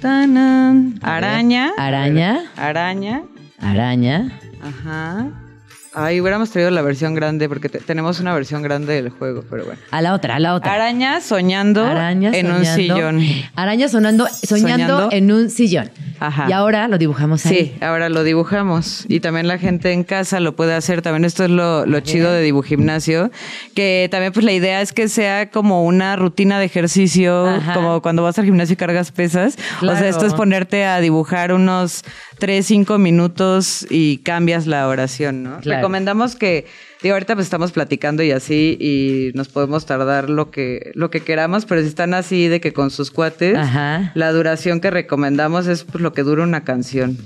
Tanan. 0.00 0.98
Araña. 1.02 1.72
Araña. 1.76 2.44
Araña. 2.56 3.22
Araña. 3.58 4.40
Ajá. 4.62 5.26
Ay, 5.94 6.20
hubiéramos 6.22 6.50
traído 6.50 6.70
la 6.70 6.80
versión 6.80 7.14
grande 7.14 7.48
porque 7.48 7.68
te- 7.68 7.78
tenemos 7.80 8.18
una 8.18 8.32
versión 8.34 8.62
grande 8.62 8.94
del 8.94 9.10
juego, 9.10 9.44
pero 9.50 9.66
bueno. 9.66 9.80
A 9.90 10.00
la 10.00 10.14
otra, 10.14 10.36
a 10.36 10.38
la 10.38 10.54
otra. 10.54 10.72
Araña 10.72 11.20
soñando 11.20 11.84
Araña 11.84 12.30
en 12.32 12.50
un 12.50 12.64
sillón. 12.64 13.20
Araña 13.54 13.88
sonando, 13.88 14.26
soñando, 14.28 14.56
Soñando. 14.96 15.08
en 15.12 15.30
un 15.32 15.50
sillón. 15.50 15.90
Ajá. 16.18 16.46
Y 16.48 16.52
ahora 16.52 16.86
lo 16.88 16.98
dibujamos 16.98 17.44
ahí. 17.46 17.56
Sí, 17.56 17.84
ahora 17.84 18.08
lo 18.08 18.22
dibujamos. 18.22 19.04
Y 19.08 19.20
también 19.20 19.48
la 19.48 19.58
gente 19.58 19.92
en 19.92 20.04
casa 20.04 20.38
lo 20.40 20.54
puede 20.56 20.72
hacer. 20.72 21.02
También 21.02 21.24
esto 21.24 21.44
es 21.44 21.50
lo, 21.50 21.84
lo 21.84 21.98
chido 22.00 22.30
de 22.32 22.42
Dibujimnasio. 22.42 23.30
Que 23.74 24.08
también 24.10 24.32
pues 24.32 24.44
la 24.46 24.52
idea 24.52 24.80
es 24.80 24.92
que 24.92 25.08
sea 25.08 25.50
como 25.50 25.84
una 25.84 26.14
rutina 26.16 26.58
de 26.60 26.64
ejercicio, 26.66 27.48
Ajá. 27.48 27.74
como 27.74 28.00
cuando 28.02 28.22
vas 28.22 28.38
al 28.38 28.44
gimnasio 28.44 28.74
y 28.74 28.76
cargas 28.76 29.10
pesas. 29.10 29.56
O 29.78 29.80
Claro. 29.80 29.98
sea, 29.98 30.08
esto 30.08 30.24
es 30.24 30.34
ponerte 30.34 30.84
a 30.84 31.00
dibujar 31.00 31.52
unos 31.52 32.04
3, 32.38 32.64
5 32.64 32.98
minutos 32.98 33.84
y 33.90 34.18
cambias 34.18 34.66
la 34.68 34.86
oración, 34.86 35.42
¿no? 35.42 35.58
Claro. 35.60 35.81
Recomendamos 35.82 36.36
que, 36.36 36.66
digo, 37.02 37.14
ahorita 37.14 37.34
pues 37.34 37.46
estamos 37.46 37.72
platicando 37.72 38.22
y 38.22 38.30
así 38.30 38.76
y 38.80 39.32
nos 39.36 39.48
podemos 39.48 39.84
tardar 39.86 40.30
lo 40.30 40.50
que, 40.50 40.92
lo 40.94 41.10
que 41.10 41.20
queramos, 41.20 41.64
pero 41.66 41.80
si 41.80 41.88
están 41.88 42.14
así 42.14 42.48
de 42.48 42.60
que 42.60 42.72
con 42.72 42.90
sus 42.90 43.10
cuates, 43.10 43.56
Ajá. 43.56 44.12
la 44.14 44.32
duración 44.32 44.80
que 44.80 44.90
recomendamos 44.90 45.66
es 45.66 45.84
pues, 45.84 46.02
lo 46.02 46.12
que 46.12 46.22
dura 46.22 46.42
una 46.42 46.64
canción. 46.64 47.18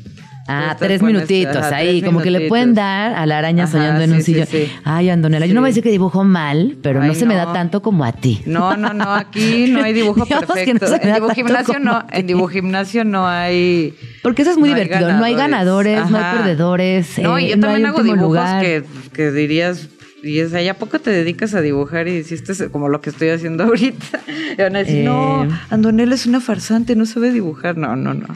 Ah, 0.48 0.76
tres 0.78 1.02
minutitos 1.02 1.56
ajá, 1.56 1.76
ahí, 1.76 2.00
tres 2.00 2.08
como 2.08 2.22
que 2.22 2.30
le 2.30 2.48
pueden 2.48 2.74
dar 2.74 3.14
a 3.14 3.26
la 3.26 3.38
araña 3.38 3.64
Ajá, 3.64 3.72
soñando 3.72 4.02
en 4.02 4.12
un 4.12 4.18
sí, 4.18 4.32
sillón. 4.32 4.46
sí. 4.46 4.70
Ay, 4.84 5.10
Andonela, 5.10 5.46
yo 5.46 5.54
no 5.54 5.60
voy 5.60 5.68
a 5.68 5.70
decir 5.70 5.82
que 5.82 5.90
dibujo 5.90 6.22
mal, 6.24 6.76
pero 6.82 7.02
no 7.02 7.14
se 7.14 7.26
me 7.26 7.34
no. 7.34 7.46
da 7.46 7.52
tanto 7.52 7.82
como 7.82 8.04
a 8.04 8.12
ti. 8.12 8.42
No, 8.46 8.76
no, 8.76 8.92
no, 8.92 9.12
aquí 9.12 9.66
no 9.68 9.82
hay 9.82 9.92
dibujo 9.92 10.24
perfecto. 10.26 10.86
no 10.88 10.94
en 10.96 11.00
tanto 11.00 11.72
como 11.72 11.78
no, 11.80 12.04
en 12.12 12.26
Dibujimnasio 12.26 13.04
no 13.04 13.26
hay 13.26 13.94
Porque 14.22 14.42
eso 14.42 14.52
es 14.52 14.58
muy 14.58 14.70
no 14.70 14.76
hay 14.76 14.84
divertido. 14.84 15.12
No 15.12 15.24
hay 15.24 15.34
ganadores, 15.34 16.10
no 16.10 16.18
hay 16.18 16.36
perdedores. 16.36 17.18
No, 17.18 17.38
y 17.38 17.46
eh, 17.46 17.48
yo 17.50 17.56
no 17.56 17.66
también 17.66 17.86
hay 17.86 17.90
hago 17.92 18.02
dibujos 18.02 18.48
que, 18.60 18.84
que 19.12 19.30
dirías, 19.32 19.88
y 20.26 20.40
es, 20.40 20.52
¿a 20.54 20.74
poco 20.74 20.98
te 20.98 21.10
dedicas 21.10 21.54
a 21.54 21.60
dibujar 21.60 22.08
y 22.08 22.16
hiciste 22.16 22.68
como 22.70 22.88
lo 22.88 23.00
que 23.00 23.10
estoy 23.10 23.28
haciendo 23.30 23.64
ahorita? 23.64 24.20
Y 24.58 24.62
van 24.62 24.76
a 24.76 24.80
decir, 24.80 24.96
Eh. 24.96 25.04
no, 25.04 25.46
Andonela 25.70 26.14
es 26.14 26.26
una 26.26 26.40
farsante, 26.40 26.96
no 26.96 27.06
sabe 27.06 27.32
dibujar. 27.32 27.76
No, 27.76 27.94
no, 27.96 28.14
no. 28.14 28.26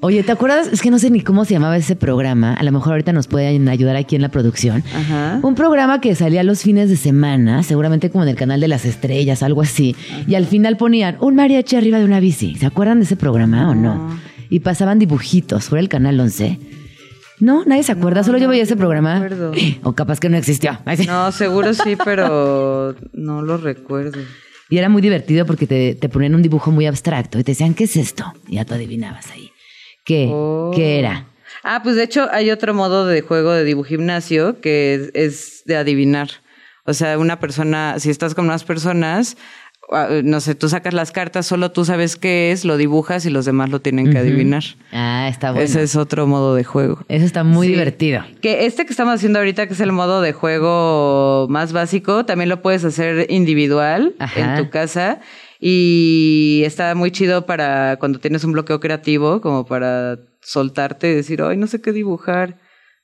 Oye, 0.00 0.22
¿te 0.22 0.32
acuerdas? 0.32 0.68
Es 0.72 0.80
que 0.80 0.90
no 0.90 0.98
sé 0.98 1.10
ni 1.10 1.20
cómo 1.22 1.44
se 1.44 1.54
llamaba 1.54 1.76
ese 1.76 1.94
programa. 1.96 2.54
A 2.54 2.62
lo 2.62 2.72
mejor 2.72 2.92
ahorita 2.92 3.12
nos 3.12 3.26
pueden 3.26 3.68
ayudar 3.68 3.96
aquí 3.96 4.16
en 4.16 4.22
la 4.22 4.28
producción. 4.30 4.82
Ajá. 4.94 5.40
Un 5.42 5.54
programa 5.54 6.00
que 6.00 6.14
salía 6.14 6.42
los 6.42 6.62
fines 6.62 6.88
de 6.88 6.96
semana, 6.96 7.62
seguramente 7.62 8.08
como 8.10 8.24
en 8.24 8.30
el 8.30 8.36
canal 8.36 8.60
de 8.60 8.68
las 8.68 8.84
estrellas, 8.86 9.42
algo 9.42 9.60
así. 9.62 9.94
Y 10.26 10.34
al 10.36 10.46
final 10.46 10.76
ponían 10.76 11.16
un 11.20 11.34
mariachi 11.34 11.76
arriba 11.76 11.98
de 11.98 12.04
una 12.06 12.20
bici. 12.20 12.54
¿Se 12.54 12.66
acuerdan 12.66 12.98
de 13.00 13.04
ese 13.04 13.16
programa 13.16 13.68
o 13.70 13.74
no? 13.74 14.18
Y 14.48 14.60
pasaban 14.60 14.98
dibujitos 14.98 15.68
por 15.68 15.78
el 15.78 15.88
canal 15.88 16.18
11. 16.18 16.58
No, 17.40 17.64
nadie 17.64 17.82
se 17.82 17.92
acuerda, 17.92 18.22
solo 18.22 18.38
yo 18.38 18.48
veía 18.48 18.62
ese 18.62 18.76
programa. 18.76 19.20
recuerdo. 19.20 19.52
O 19.82 19.94
capaz 19.94 20.20
que 20.20 20.28
no 20.28 20.36
existió. 20.36 20.78
No, 21.06 21.32
seguro 21.32 21.74
sí, 21.74 21.96
pero 21.96 22.94
no 23.12 23.42
lo 23.42 23.56
recuerdo. 23.56 24.20
Y 24.68 24.78
era 24.78 24.88
muy 24.88 25.02
divertido 25.02 25.46
porque 25.46 25.66
te, 25.66 25.94
te 25.94 26.08
ponían 26.08 26.34
un 26.34 26.42
dibujo 26.42 26.70
muy 26.70 26.86
abstracto 26.86 27.38
y 27.38 27.44
te 27.44 27.52
decían, 27.52 27.74
¿qué 27.74 27.84
es 27.84 27.96
esto? 27.96 28.32
Y 28.46 28.56
ya 28.56 28.64
tú 28.64 28.74
adivinabas 28.74 29.30
ahí. 29.32 29.50
¿Qué? 30.04 30.28
Oh. 30.30 30.70
¿Qué 30.74 30.98
era? 31.00 31.26
Ah, 31.64 31.80
pues 31.82 31.96
de 31.96 32.04
hecho 32.04 32.28
hay 32.30 32.50
otro 32.50 32.72
modo 32.72 33.06
de 33.06 33.22
juego 33.22 33.52
de 33.52 33.64
dibujimnasio 33.64 34.60
que 34.60 34.94
es, 34.94 35.10
es 35.14 35.62
de 35.66 35.76
adivinar. 35.76 36.28
O 36.84 36.94
sea, 36.94 37.18
una 37.18 37.38
persona, 37.40 37.98
si 37.98 38.10
estás 38.10 38.34
con 38.34 38.46
unas 38.46 38.64
personas, 38.64 39.36
no 40.24 40.40
sé, 40.40 40.54
tú 40.54 40.68
sacas 40.68 40.94
las 40.94 41.10
cartas, 41.12 41.46
solo 41.46 41.72
tú 41.72 41.84
sabes 41.84 42.16
qué 42.16 42.52
es, 42.52 42.64
lo 42.64 42.76
dibujas 42.76 43.26
y 43.26 43.30
los 43.30 43.44
demás 43.44 43.70
lo 43.70 43.80
tienen 43.80 44.10
que 44.10 44.18
adivinar. 44.18 44.62
Ah, 44.92 45.28
está 45.28 45.50
bueno. 45.50 45.64
Ese 45.64 45.82
es 45.82 45.96
otro 45.96 46.26
modo 46.26 46.54
de 46.54 46.64
juego. 46.64 47.04
Eso 47.08 47.24
está 47.24 47.42
muy 47.44 47.66
Sí. 47.66 47.72
divertido. 47.72 48.22
Que 48.40 48.66
este 48.66 48.84
que 48.86 48.92
estamos 48.92 49.14
haciendo 49.14 49.38
ahorita, 49.40 49.66
que 49.66 49.74
es 49.74 49.80
el 49.80 49.92
modo 49.92 50.20
de 50.22 50.32
juego 50.32 51.46
más 51.50 51.72
básico, 51.72 52.24
también 52.24 52.48
lo 52.48 52.62
puedes 52.62 52.84
hacer 52.84 53.26
individual 53.30 54.14
Ajá. 54.18 54.56
en 54.56 54.62
tu 54.64 54.70
casa. 54.70 55.20
Y 55.58 56.62
está 56.64 56.94
muy 56.94 57.10
chido 57.10 57.44
para 57.44 57.96
cuando 57.98 58.18
tienes 58.18 58.44
un 58.44 58.52
bloqueo 58.52 58.80
creativo, 58.80 59.40
como 59.40 59.66
para 59.66 60.18
soltarte 60.40 61.10
y 61.10 61.14
decir, 61.14 61.42
ay, 61.42 61.56
no 61.58 61.66
sé 61.66 61.80
qué 61.82 61.92
dibujar. 61.92 62.58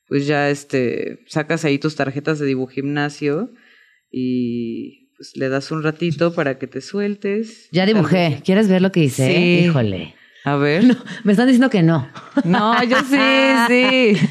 Pues 0.09 0.27
ya 0.27 0.49
este, 0.51 1.19
sacas 1.27 1.65
ahí 1.65 1.79
tus 1.79 1.97
tarjetas 1.97 2.39
de 2.39 2.47
dibujimnasio 2.47 3.51
y 4.11 5.06
pues 5.17 5.37
le 5.37 5.49
das 5.49 5.71
un 5.71 5.83
ratito 5.83 6.35
para 6.35 6.59
que 6.59 6.67
te 6.67 6.81
sueltes. 6.81 7.69
Ya 7.71 7.87
dibujé. 7.87 8.43
¿Quieres 8.45 8.69
ver 8.69 8.83
lo 8.83 8.93
que 8.93 9.05
hice? 9.05 9.27
Sí. 9.27 9.65
Híjole. 9.67 10.16
A 10.47 10.55
ver. 10.55 10.97
Me 11.25 11.33
están 11.33 11.47
diciendo 11.49 11.69
que 11.71 11.83
no. 11.83 12.07
No, 12.45 12.81
yo 12.85 12.99
sí, 13.01 13.17
sí. 13.69 14.29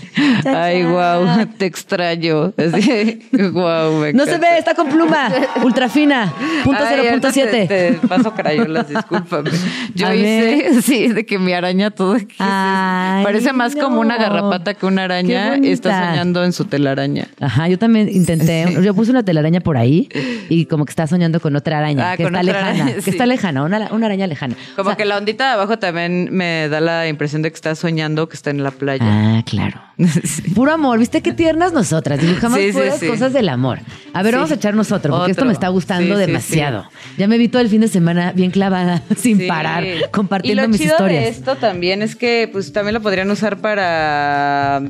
Ay, 0.47 0.83
wow, 0.83 1.45
te 1.57 1.65
extraño. 1.65 2.53
Así, 2.57 3.27
wow, 3.51 3.99
me 3.99 4.13
No 4.13 4.23
se 4.25 4.37
ve, 4.37 4.57
está 4.57 4.73
con 4.75 4.87
pluma. 4.87 5.29
Ultra 5.61 5.89
fina. 5.89 6.31
Punto 6.63 6.81
Ay, 6.85 7.05
ahorita 7.09 7.29
0.7. 7.31 7.51
Te, 7.51 7.67
te 7.67 8.07
paso 8.07 8.33
crayolas, 8.33 8.87
discúlpame. 8.87 9.49
Yo 9.93 10.07
A 10.07 10.15
hice, 10.15 10.69
ver. 10.71 10.81
sí, 10.81 11.07
de 11.09 11.25
que 11.25 11.37
mi 11.37 11.51
araña 11.51 11.91
todo. 11.91 12.15
Ay, 12.39 13.23
Parece 13.25 13.51
más 13.51 13.75
como 13.75 13.99
una 13.99 14.17
garrapata 14.17 14.73
que 14.73 14.85
una 14.85 15.03
araña. 15.03 15.55
Está 15.55 16.09
soñando 16.11 16.45
en 16.45 16.53
su 16.53 16.63
telaraña. 16.63 17.27
Ajá, 17.41 17.67
yo 17.67 17.77
también 17.77 18.07
intenté. 18.07 18.77
Yo 18.81 18.93
puse 18.93 19.11
una 19.11 19.23
telaraña 19.23 19.59
por 19.59 19.75
ahí 19.75 20.07
y 20.47 20.65
como 20.67 20.85
que 20.85 20.91
está 20.91 21.07
soñando 21.07 21.41
con 21.41 21.55
otra 21.57 21.79
araña, 21.79 22.11
Ah, 22.11 22.15
que 22.17 22.23
con 22.23 22.35
está 22.35 22.49
otra 22.49 22.61
lejana. 22.61 22.83
araña, 22.83 22.95
Que 22.95 23.01
sí. 23.01 23.09
está 23.09 23.25
lejana, 23.25 23.63
una, 23.63 23.89
una 23.91 24.05
araña 24.05 24.27
lejana. 24.27 24.55
Como 24.77 24.87
O 24.87 24.91
sea, 24.91 24.95
que 24.97 25.03
la 25.05 25.17
ondita 25.17 25.47
de 25.47 25.53
abajo 25.53 25.77
también 25.77 26.04
me 26.09 26.67
da 26.69 26.79
la 26.81 27.07
impresión 27.07 27.41
de 27.41 27.49
que 27.51 27.55
está 27.55 27.75
soñando 27.75 28.27
que 28.29 28.35
está 28.35 28.49
en 28.49 28.63
la 28.63 28.71
playa. 28.71 29.05
Ah, 29.07 29.43
claro. 29.45 29.79
Puro 30.55 30.71
amor, 30.73 30.99
¿viste 30.99 31.21
qué 31.21 31.33
tiernas 31.33 31.73
nosotras? 31.73 32.19
Dibujamos 32.19 32.59
Sí, 32.59 32.71
puras 32.73 32.99
sí. 32.99 33.07
cosas 33.07 33.33
del 33.33 33.49
amor. 33.49 33.79
A 34.13 34.23
ver, 34.23 34.33
Sí. 34.33 34.35
vamos 34.35 34.51
a 34.51 34.55
echarnos 34.55 34.91
otro, 34.91 35.15
porque 35.17 35.31
esto 35.31 35.45
me 35.45 35.53
está 35.53 35.67
gustando 35.69 36.15
Sí, 36.15 36.21
sí, 36.21 36.27
demasiado. 36.27 36.85
Ya 37.17 37.27
me 37.27 37.37
vi 37.37 37.47
todo 37.47 37.61
el 37.61 37.69
fin 37.69 37.81
de 37.81 37.87
semana 37.87 38.31
bien 38.33 38.51
clavada, 38.51 39.01
sin 39.17 39.37
Sí. 39.39 39.47
parar, 39.47 39.83
compartiendo 40.11 40.61
y 40.61 40.65
lo 40.65 40.69
mis 40.69 40.81
chido 40.81 40.93
historias. 40.93 41.23
de 41.23 41.29
esto 41.29 41.55
también 41.55 42.01
es 42.01 42.15
que 42.15 42.49
pues 42.51 42.71
también 42.73 42.93
lo 42.93 43.01
podrían 43.01 43.29
usar 43.31 43.57
para 43.57 44.81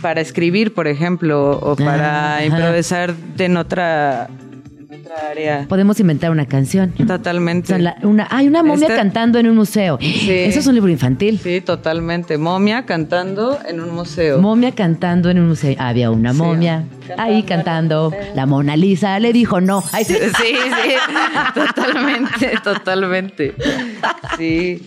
para 0.00 0.22
escribir, 0.22 0.72
por 0.72 0.86
ejemplo, 0.88 1.50
o 1.62 1.76
para 1.76 2.36
ajá. 2.36 2.44
improvisar 2.46 3.14
en 3.38 3.58
otra 3.58 4.28
otra 5.02 5.30
área. 5.30 5.66
Podemos 5.68 5.98
inventar 6.00 6.30
una 6.30 6.46
canción. 6.46 6.92
Totalmente. 6.92 7.64
O 7.74 7.76
sea, 7.76 7.78
la- 7.78 7.96
una, 8.02 8.26
hay 8.30 8.46
una 8.48 8.62
momia 8.62 8.86
Este- 8.86 8.96
cantando 8.96 9.38
en 9.38 9.48
un 9.48 9.56
museo. 9.56 9.98
Eso 10.00 10.58
es 10.60 10.66
un 10.66 10.74
libro 10.74 10.90
infantil. 10.90 11.38
Sí, 11.42 11.60
totalmente. 11.60 12.38
Momia 12.38 12.84
cantando 12.86 13.58
en 13.68 13.80
un 13.80 13.90
museo. 13.94 14.40
Momia 14.40 14.72
cantando 14.72 15.30
en 15.30 15.38
un 15.40 15.48
museo. 15.48 15.74
Había 15.78 16.10
una 16.10 16.32
Sí. 16.32 16.38
momia 16.38 16.84
ahí 17.18 17.42
cantando. 17.42 18.12
La 18.34 18.46
Mona 18.46 18.76
Lisa 18.76 19.18
le 19.18 19.32
dijo 19.32 19.60
no. 19.60 19.82
Ay, 19.92 20.04
sí. 20.04 20.14
Sí, 20.14 20.54
sí, 20.54 20.94
totalmente, 21.54 22.52
totalmente. 22.62 23.54
Sí. 24.38 24.82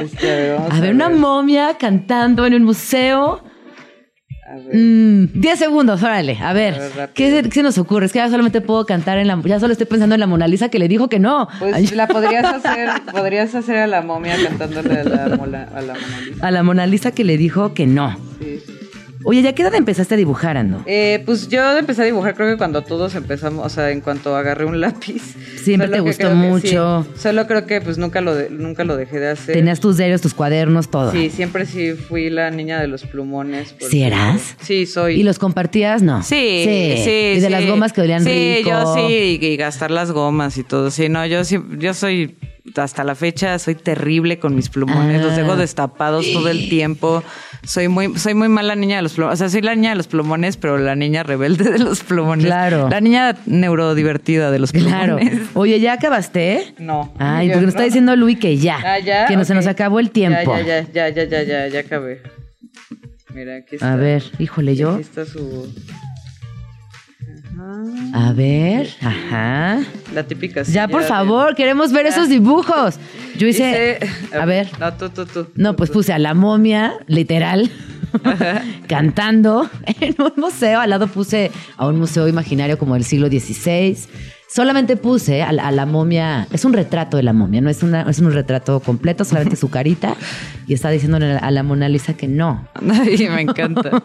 Este, 0.00 0.30
a 0.30 0.34
ver, 0.34 0.72
A 0.72 0.80
ver, 0.80 0.94
una 0.94 1.08
momia 1.08 1.76
cantando 1.78 2.46
en 2.46 2.54
un 2.54 2.64
museo. 2.64 3.42
A 4.44 4.56
ver. 4.56 4.74
Mm, 4.76 5.28
10 5.40 5.58
segundos, 5.58 6.02
órale. 6.02 6.36
A 6.40 6.52
ver, 6.52 6.74
A 6.74 6.78
ver, 6.78 6.90
rápido. 6.96 7.14
¿qué, 7.14 7.30
se- 7.30 7.48
qué 7.48 7.54
se 7.54 7.62
nos 7.62 7.78
ocurre? 7.78 8.06
Es 8.06 8.12
que 8.12 8.18
ya 8.18 8.28
solamente 8.28 8.60
puedo 8.60 8.84
cantar 8.86 9.18
en 9.18 9.28
la. 9.28 9.40
Ya 9.44 9.60
solo 9.60 9.72
estoy 9.72 9.86
pensando 9.86 10.14
en 10.16 10.20
la 10.20 10.26
Mona 10.26 10.48
Lisa 10.48 10.68
que 10.68 10.78
le 10.80 10.88
dijo 10.88 11.08
que 11.08 11.18
no. 11.20 11.48
Pues 11.60 11.74
Ay, 11.74 11.86
la 11.88 12.08
podrías 12.08 12.44
hacer, 12.54 12.90
podrías 13.12 13.54
hacer 13.54 13.76
a 13.76 13.86
la 13.86 14.02
momia 14.02 14.36
cantándole 14.42 15.00
a 15.00 15.04
la, 15.04 15.24
a 15.24 15.28
la 15.28 15.36
Mona 15.36 15.66
Lisa. 16.26 16.46
a 16.46 16.50
la 16.50 16.62
Mona 16.62 16.86
Lisa 16.86 17.12
que 17.12 17.24
le 17.24 17.36
dijo 17.36 17.72
que 17.72 17.86
no. 17.86 18.16
Sí. 18.40 18.60
Oye, 19.24 19.42
¿ya 19.42 19.52
qué 19.54 19.62
edad 19.62 19.74
empezaste 19.74 20.14
a 20.14 20.16
dibujar, 20.16 20.56
Ando? 20.56 20.82
Eh, 20.86 21.22
pues 21.24 21.48
yo 21.48 21.78
empecé 21.78 22.02
a 22.02 22.04
dibujar, 22.04 22.34
creo 22.34 22.48
que 22.50 22.56
cuando 22.56 22.82
todos 22.82 23.14
empezamos, 23.14 23.64
o 23.64 23.68
sea, 23.68 23.90
en 23.90 24.00
cuanto 24.00 24.34
agarré 24.36 24.64
un 24.64 24.80
lápiz. 24.80 25.22
Siempre 25.62 25.88
te 25.88 26.00
gustó 26.00 26.28
que 26.28 26.34
mucho. 26.34 27.06
sí. 27.14 27.20
Solo 27.20 27.46
creo 27.46 27.66
que 27.66 27.80
pues 27.80 27.98
nunca 27.98 28.20
lo, 28.20 28.34
de- 28.34 28.50
nunca 28.50 28.84
lo 28.84 28.96
dejé 28.96 29.20
de 29.20 29.30
hacer. 29.30 29.54
Tenías 29.54 29.80
tus 29.80 29.96
diarios, 29.96 30.20
tus 30.20 30.34
cuadernos, 30.34 30.90
todo. 30.90 31.12
Sí, 31.12 31.30
siempre 31.30 31.66
sí 31.66 31.92
fui 31.92 32.30
la 32.30 32.50
niña 32.50 32.80
de 32.80 32.88
los 32.88 33.04
plumones. 33.04 33.72
porque- 33.72 33.86
¿Sí 33.86 34.02
eras? 34.02 34.56
Sí, 34.60 34.86
soy. 34.86 35.20
¿Y 35.20 35.22
los 35.22 35.38
compartías? 35.38 36.02
No. 36.02 36.22
Sí, 36.22 36.62
sí, 37.04 37.10
Y 37.36 37.40
de 37.40 37.46
sí. 37.46 37.48
las 37.48 37.66
gomas 37.66 37.92
que 37.92 38.00
olían 38.00 38.24
sí, 38.24 38.56
rico. 38.58 38.70
yo 38.70 38.94
sí, 38.94 39.38
y, 39.40 39.44
y 39.46 39.56
gastar 39.56 39.90
las 39.90 40.10
gomas 40.10 40.56
y 40.58 40.64
todo. 40.64 40.90
Sí, 40.90 41.08
no, 41.08 41.24
yo 41.26 41.44
sí, 41.44 41.58
yo 41.78 41.94
soy, 41.94 42.36
hasta 42.76 43.04
la 43.04 43.14
fecha, 43.14 43.58
soy 43.58 43.74
terrible 43.74 44.38
con 44.38 44.54
mis 44.54 44.68
plumones. 44.68 45.20
Ah. 45.20 45.24
Los 45.26 45.36
dejo 45.36 45.56
destapados 45.56 46.26
todo 46.32 46.48
el 46.48 46.68
tiempo. 46.68 47.22
Soy 47.64 47.86
muy, 47.88 48.18
soy 48.18 48.34
muy 48.34 48.48
mala 48.48 48.74
niña 48.74 48.96
de 48.96 49.02
los 49.02 49.12
plumones. 49.14 49.34
O 49.34 49.38
sea, 49.38 49.48
soy 49.48 49.60
la 49.62 49.74
niña 49.76 49.90
de 49.90 49.96
los 49.96 50.08
plumones, 50.08 50.56
pero 50.56 50.78
la 50.78 50.96
niña 50.96 51.22
rebelde 51.22 51.70
de 51.70 51.78
los 51.78 52.00
plumones. 52.02 52.46
Claro. 52.46 52.88
La 52.88 53.00
niña 53.00 53.36
neurodivertida 53.46 54.50
de 54.50 54.58
los 54.58 54.72
Claro. 54.72 55.16
plumones. 55.18 55.48
Oye, 55.54 55.78
¿ya 55.78 55.92
acabaste? 55.92 56.74
No. 56.78 57.12
Ay, 57.18 57.48
porque 57.48 57.66
nos 57.66 57.74
está 57.74 57.84
diciendo 57.84 58.16
Luis 58.16 58.38
que 58.38 58.56
ya. 58.56 58.78
Ah, 58.84 58.98
ya. 58.98 59.26
Que 59.26 59.36
no, 59.36 59.44
se 59.44 59.54
nos 59.54 59.66
acabó 59.68 60.00
el 60.00 60.10
tiempo. 60.10 60.56
Ya, 60.56 60.82
ya, 60.82 60.88
ya, 60.92 61.08
ya, 61.10 61.24
ya, 61.24 61.42
ya, 61.44 61.68
ya 61.68 61.80
acabé. 61.80 62.20
Mira, 63.32 63.56
aquí 63.56 63.76
está. 63.76 63.92
A 63.92 63.96
ver, 63.96 64.24
híjole, 64.38 64.74
yo. 64.74 64.92
Aquí 64.94 65.02
está 65.02 65.24
su. 65.24 65.72
A 68.14 68.32
ver, 68.32 68.88
ajá. 69.00 69.80
La 70.14 70.22
típica. 70.24 70.62
Ya, 70.62 70.88
por 70.88 71.02
favor, 71.02 71.54
queremos 71.54 71.92
ver 71.92 72.06
esos 72.06 72.28
dibujos. 72.28 72.98
Yo 73.36 73.46
hice. 73.46 73.98
A 74.38 74.44
ver. 74.44 74.68
No, 74.78 74.92
tú, 74.94 75.08
tú, 75.10 75.26
tú. 75.26 75.46
No, 75.54 75.76
pues 75.76 75.90
puse 75.90 76.12
a 76.12 76.18
la 76.18 76.34
momia, 76.34 76.94
literal, 77.06 77.70
cantando 78.88 79.68
en 80.00 80.14
un 80.18 80.32
museo. 80.36 80.80
Al 80.80 80.90
lado 80.90 81.06
puse 81.06 81.50
a 81.76 81.86
un 81.86 81.98
museo 81.98 82.28
imaginario 82.28 82.78
como 82.78 82.94
del 82.94 83.04
siglo 83.04 83.28
XVI. 83.28 83.96
Solamente 84.54 84.98
puse 84.98 85.42
a 85.42 85.50
la, 85.50 85.68
a 85.68 85.72
la 85.72 85.86
momia, 85.86 86.46
es 86.52 86.66
un 86.66 86.74
retrato 86.74 87.16
de 87.16 87.22
la 87.22 87.32
momia, 87.32 87.62
no 87.62 87.70
es, 87.70 87.82
una, 87.82 88.02
es 88.02 88.18
un 88.18 88.32
retrato 88.32 88.80
completo, 88.80 89.24
solamente 89.24 89.56
su 89.56 89.70
carita. 89.70 90.14
Y 90.66 90.74
está 90.74 90.90
diciéndole 90.90 91.36
a 91.36 91.50
la 91.50 91.62
Mona 91.62 91.88
Lisa 91.88 92.14
que 92.14 92.28
no. 92.28 92.68
Ay, 92.90 93.28
me 93.30 93.40
encanta. 93.40 94.02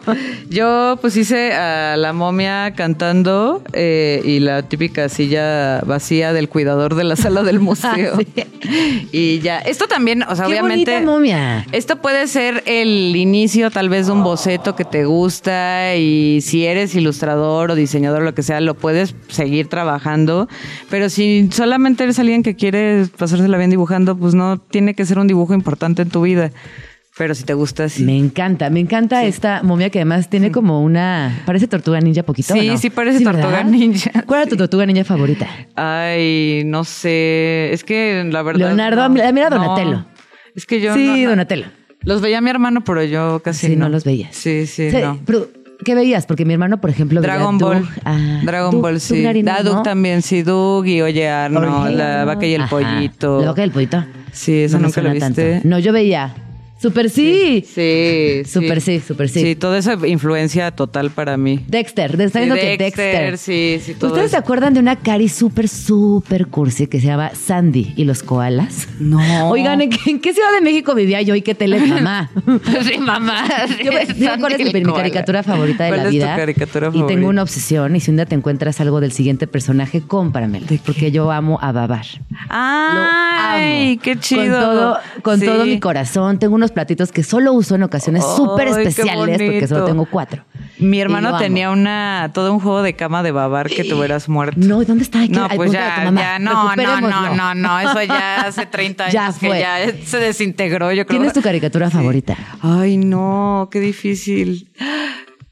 Yo 0.48 0.98
pues 1.00 1.16
hice 1.16 1.52
a 1.52 1.96
la 1.96 2.12
momia 2.12 2.72
cantando 2.74 3.62
eh, 3.72 4.22
y 4.24 4.40
la 4.40 4.62
típica 4.62 5.08
silla 5.08 5.80
vacía 5.82 6.32
del 6.32 6.48
cuidador 6.48 6.94
de 6.94 7.04
la 7.04 7.16
sala 7.16 7.42
del 7.42 7.60
museo. 7.60 8.18
Y 9.12 9.40
ya, 9.40 9.58
esto 9.58 9.86
también, 9.86 10.22
o 10.22 10.34
sea, 10.34 10.46
¡Qué 10.46 10.52
obviamente... 10.52 11.00
momia! 11.00 11.66
Esto 11.72 11.96
puede 11.96 12.26
ser 12.26 12.62
el 12.66 13.14
inicio 13.16 13.70
tal 13.70 13.88
vez 13.88 14.06
de 14.06 14.12
un 14.12 14.24
boceto 14.24 14.74
que 14.74 14.84
te 14.84 15.04
gusta 15.04 15.94
y 15.96 16.40
si 16.40 16.64
eres 16.64 16.94
ilustrador 16.94 17.70
o 17.70 17.74
diseñador, 17.74 18.22
lo 18.22 18.34
que 18.34 18.42
sea, 18.42 18.60
lo 18.60 18.74
puedes 18.74 19.14
seguir 19.28 19.68
trabajando. 19.68 20.37
Pero 20.90 21.08
si 21.08 21.48
solamente 21.50 22.04
eres 22.04 22.18
alguien 22.18 22.42
que 22.42 22.54
quiere 22.54 23.06
pasársela 23.16 23.56
bien 23.58 23.70
dibujando, 23.70 24.16
pues 24.16 24.34
no 24.34 24.58
tiene 24.58 24.94
que 24.94 25.04
ser 25.06 25.18
un 25.18 25.26
dibujo 25.26 25.54
importante 25.54 26.02
en 26.02 26.10
tu 26.10 26.22
vida. 26.22 26.52
Pero 27.16 27.34
si 27.34 27.42
te 27.42 27.52
gusta, 27.54 27.88
sí. 27.88 28.04
Me 28.04 28.16
encanta, 28.16 28.70
me 28.70 28.78
encanta 28.78 29.24
esta 29.24 29.64
momia 29.64 29.90
que 29.90 29.98
además 29.98 30.30
tiene 30.30 30.52
como 30.52 30.84
una. 30.84 31.42
Parece 31.46 31.66
tortuga 31.66 32.00
ninja 32.00 32.22
poquito. 32.22 32.54
Sí, 32.54 32.68
¿o 32.68 32.72
no? 32.74 32.78
sí 32.78 32.90
parece 32.90 33.24
tortuga 33.24 33.48
¿verdad? 33.48 33.64
ninja, 33.64 34.10
¿Cuál 34.26 34.42
era 34.42 34.48
tu 34.48 34.54
sí. 34.54 34.58
tortuga 34.58 34.86
ninja 34.86 35.02
favorita? 35.02 35.48
Ay, 35.74 36.62
no 36.64 36.84
sé. 36.84 37.72
Es 37.72 37.82
que 37.82 38.24
la 38.30 38.42
verdad. 38.42 38.66
Leonardo, 38.68 39.08
no. 39.08 39.32
mira, 39.32 39.50
No. 39.50 39.56
Donatello. 39.58 40.04
Es 40.54 40.64
que 40.64 40.80
yo. 40.80 40.94
sí, 40.94 41.24
Donatello. 41.24 41.66
Los 42.02 42.20
veía 42.20 42.40
mi 42.40 42.50
hermano, 42.50 42.84
pero 42.84 43.02
yo 43.02 43.40
casi 43.42 43.66
Sí, 43.66 43.74
no. 43.76 43.88
los 43.88 44.04
veías. 44.04 44.36
Sí, 44.36 44.66
sí, 44.68 44.92
Sí, 44.92 44.98
no. 45.02 45.18
Pero, 45.26 45.48
¿qué 45.84 45.94
veías? 45.94 46.26
Porque 46.26 46.44
mi 46.44 46.52
hermano, 46.54 46.80
por 46.80 46.90
ejemplo, 46.90 47.20
veía 47.20 47.34
Dragon 47.34 47.58
Doug. 47.58 47.72
Ball. 47.74 47.88
Ah, 48.04 48.40
Dragon 48.44 48.70
Doug- 48.72 48.82
Ball, 48.82 48.92
Doug 48.94 49.00
sí. 49.00 49.22
Doug 49.62 49.76
¿no? 49.76 49.82
también, 49.82 50.22
sí. 50.22 50.42
Doug 50.42 50.86
y 50.86 51.00
Oye 51.02 51.28
Arno, 51.28 51.84
Oye, 51.84 51.96
la 51.96 52.24
vaca 52.24 52.46
y 52.46 52.54
el 52.54 52.62
Ajá. 52.62 52.70
pollito. 52.70 53.40
La 53.40 53.48
vaca 53.48 53.60
y 53.62 53.64
el 53.64 53.70
pollito. 53.70 54.04
Sí, 54.32 54.62
eso 54.62 54.78
No 54.78 54.84
nunca 54.86 55.00
lo 55.02 55.10
viste. 55.10 55.52
tanto. 55.54 55.68
No, 55.68 55.78
yo 55.78 55.92
veía. 55.92 56.34
Super 56.80 57.10
sí. 57.10 57.64
Sí, 57.66 58.42
Super 58.46 58.80
sí, 58.80 59.00
super 59.00 59.28
sí. 59.28 59.40
Sí, 59.40 59.56
todo 59.56 59.76
eso 59.76 60.06
influencia 60.06 60.70
total 60.70 61.10
para 61.10 61.36
mí. 61.36 61.60
Dexter, 61.66 62.16
de- 62.16 62.24
está 62.24 62.38
Sí, 62.38 62.44
viendo 62.44 62.60
que 62.60 62.76
Dexter. 62.78 63.36
sí, 63.38 63.80
sí, 63.84 63.94
todo 63.94 64.10
¿Ustedes 64.12 64.30
se 64.30 64.36
eso. 64.36 64.44
acuerdan 64.44 64.74
de 64.74 64.80
una 64.80 64.96
cari 64.96 65.28
súper, 65.28 65.68
súper 65.68 66.46
cursi 66.46 66.86
que 66.86 67.00
se 67.00 67.08
llama 67.08 67.32
Sandy 67.34 67.94
y 67.96 68.04
los 68.04 68.22
koalas? 68.22 68.88
No. 69.00 69.48
Oigan, 69.50 69.80
¿en 69.80 69.90
qué, 69.90 70.10
en 70.10 70.20
qué 70.20 70.32
ciudad 70.32 70.52
de 70.52 70.60
México 70.60 70.94
vivía 70.94 71.20
yo 71.22 71.34
y 71.34 71.42
qué 71.42 71.54
tele 71.54 71.80
mamá? 71.86 72.30
sí, 72.88 72.98
mamá. 72.98 73.44
Yo 73.84 73.90
¿Cuál 74.38 74.52
es 74.52 74.72
mi, 74.72 74.80
mi 74.80 74.92
caricatura 74.92 75.42
favorita 75.42 75.84
de 75.84 75.90
¿Cuál 75.90 75.98
la 76.00 76.04
es 76.04 76.08
tu 76.10 76.14
vida? 76.14 76.36
caricatura 76.36 76.88
Y 76.88 76.90
favorita? 76.92 77.06
tengo 77.08 77.28
una 77.28 77.42
obsesión. 77.42 77.96
Y 77.96 78.00
si 78.00 78.10
un 78.10 78.16
día 78.18 78.26
te 78.26 78.34
encuentras 78.34 78.80
algo 78.80 79.00
del 79.00 79.12
siguiente 79.12 79.46
personaje, 79.46 80.00
cómpramelo. 80.02 80.66
Porque 80.86 81.10
yo 81.10 81.30
amo 81.32 81.58
a 81.60 81.72
Babar. 81.72 82.06
Lo 82.30 82.36
Ay, 82.50 83.92
amo. 83.92 84.00
qué 84.02 84.16
chido. 84.18 84.44
Con 84.60 84.60
todo, 84.60 84.96
con 85.22 85.40
Sí. 85.40 85.46
todo 85.46 85.64
mi 85.66 85.80
corazón. 85.80 86.38
Tengo 86.38 86.54
unos 86.54 86.67
platitos 86.70 87.12
que 87.12 87.22
solo 87.22 87.52
uso 87.52 87.74
en 87.74 87.82
ocasiones 87.82 88.24
súper 88.36 88.68
especiales 88.68 89.38
porque 89.40 89.66
solo 89.66 89.84
tengo 89.84 90.06
cuatro. 90.06 90.44
Mi 90.78 91.00
hermano 91.00 91.36
tenía 91.38 91.70
una 91.70 92.30
todo 92.34 92.52
un 92.52 92.60
juego 92.60 92.82
de 92.82 92.94
cama 92.94 93.22
de 93.22 93.32
babar 93.32 93.68
que 93.68 93.82
te 93.84 93.94
hubieras 93.94 94.28
muerto. 94.28 94.60
No, 94.60 94.80
¿y 94.82 94.84
¿dónde 94.84 95.04
está? 95.04 95.18
No, 95.28 95.48
pues 95.54 95.72
ya, 95.72 96.10
ya, 96.14 96.38
no, 96.38 96.74
no, 96.76 97.00
no, 97.00 97.34
no, 97.34 97.54
no, 97.54 97.80
eso 97.80 98.02
ya 98.02 98.42
hace 98.46 98.66
30 98.66 99.04
años 99.04 99.12
Ya 99.14 99.32
que 99.38 99.48
ya 99.60 99.78
se 100.04 100.18
desintegró, 100.18 100.92
yo 100.92 101.04
creo. 101.06 101.18
¿Quién 101.18 101.24
es 101.28 101.32
tu 101.34 101.42
caricatura 101.42 101.90
favorita? 101.90 102.36
Ay, 102.60 102.96
no, 102.96 103.68
qué 103.70 103.80
difícil. 103.80 104.70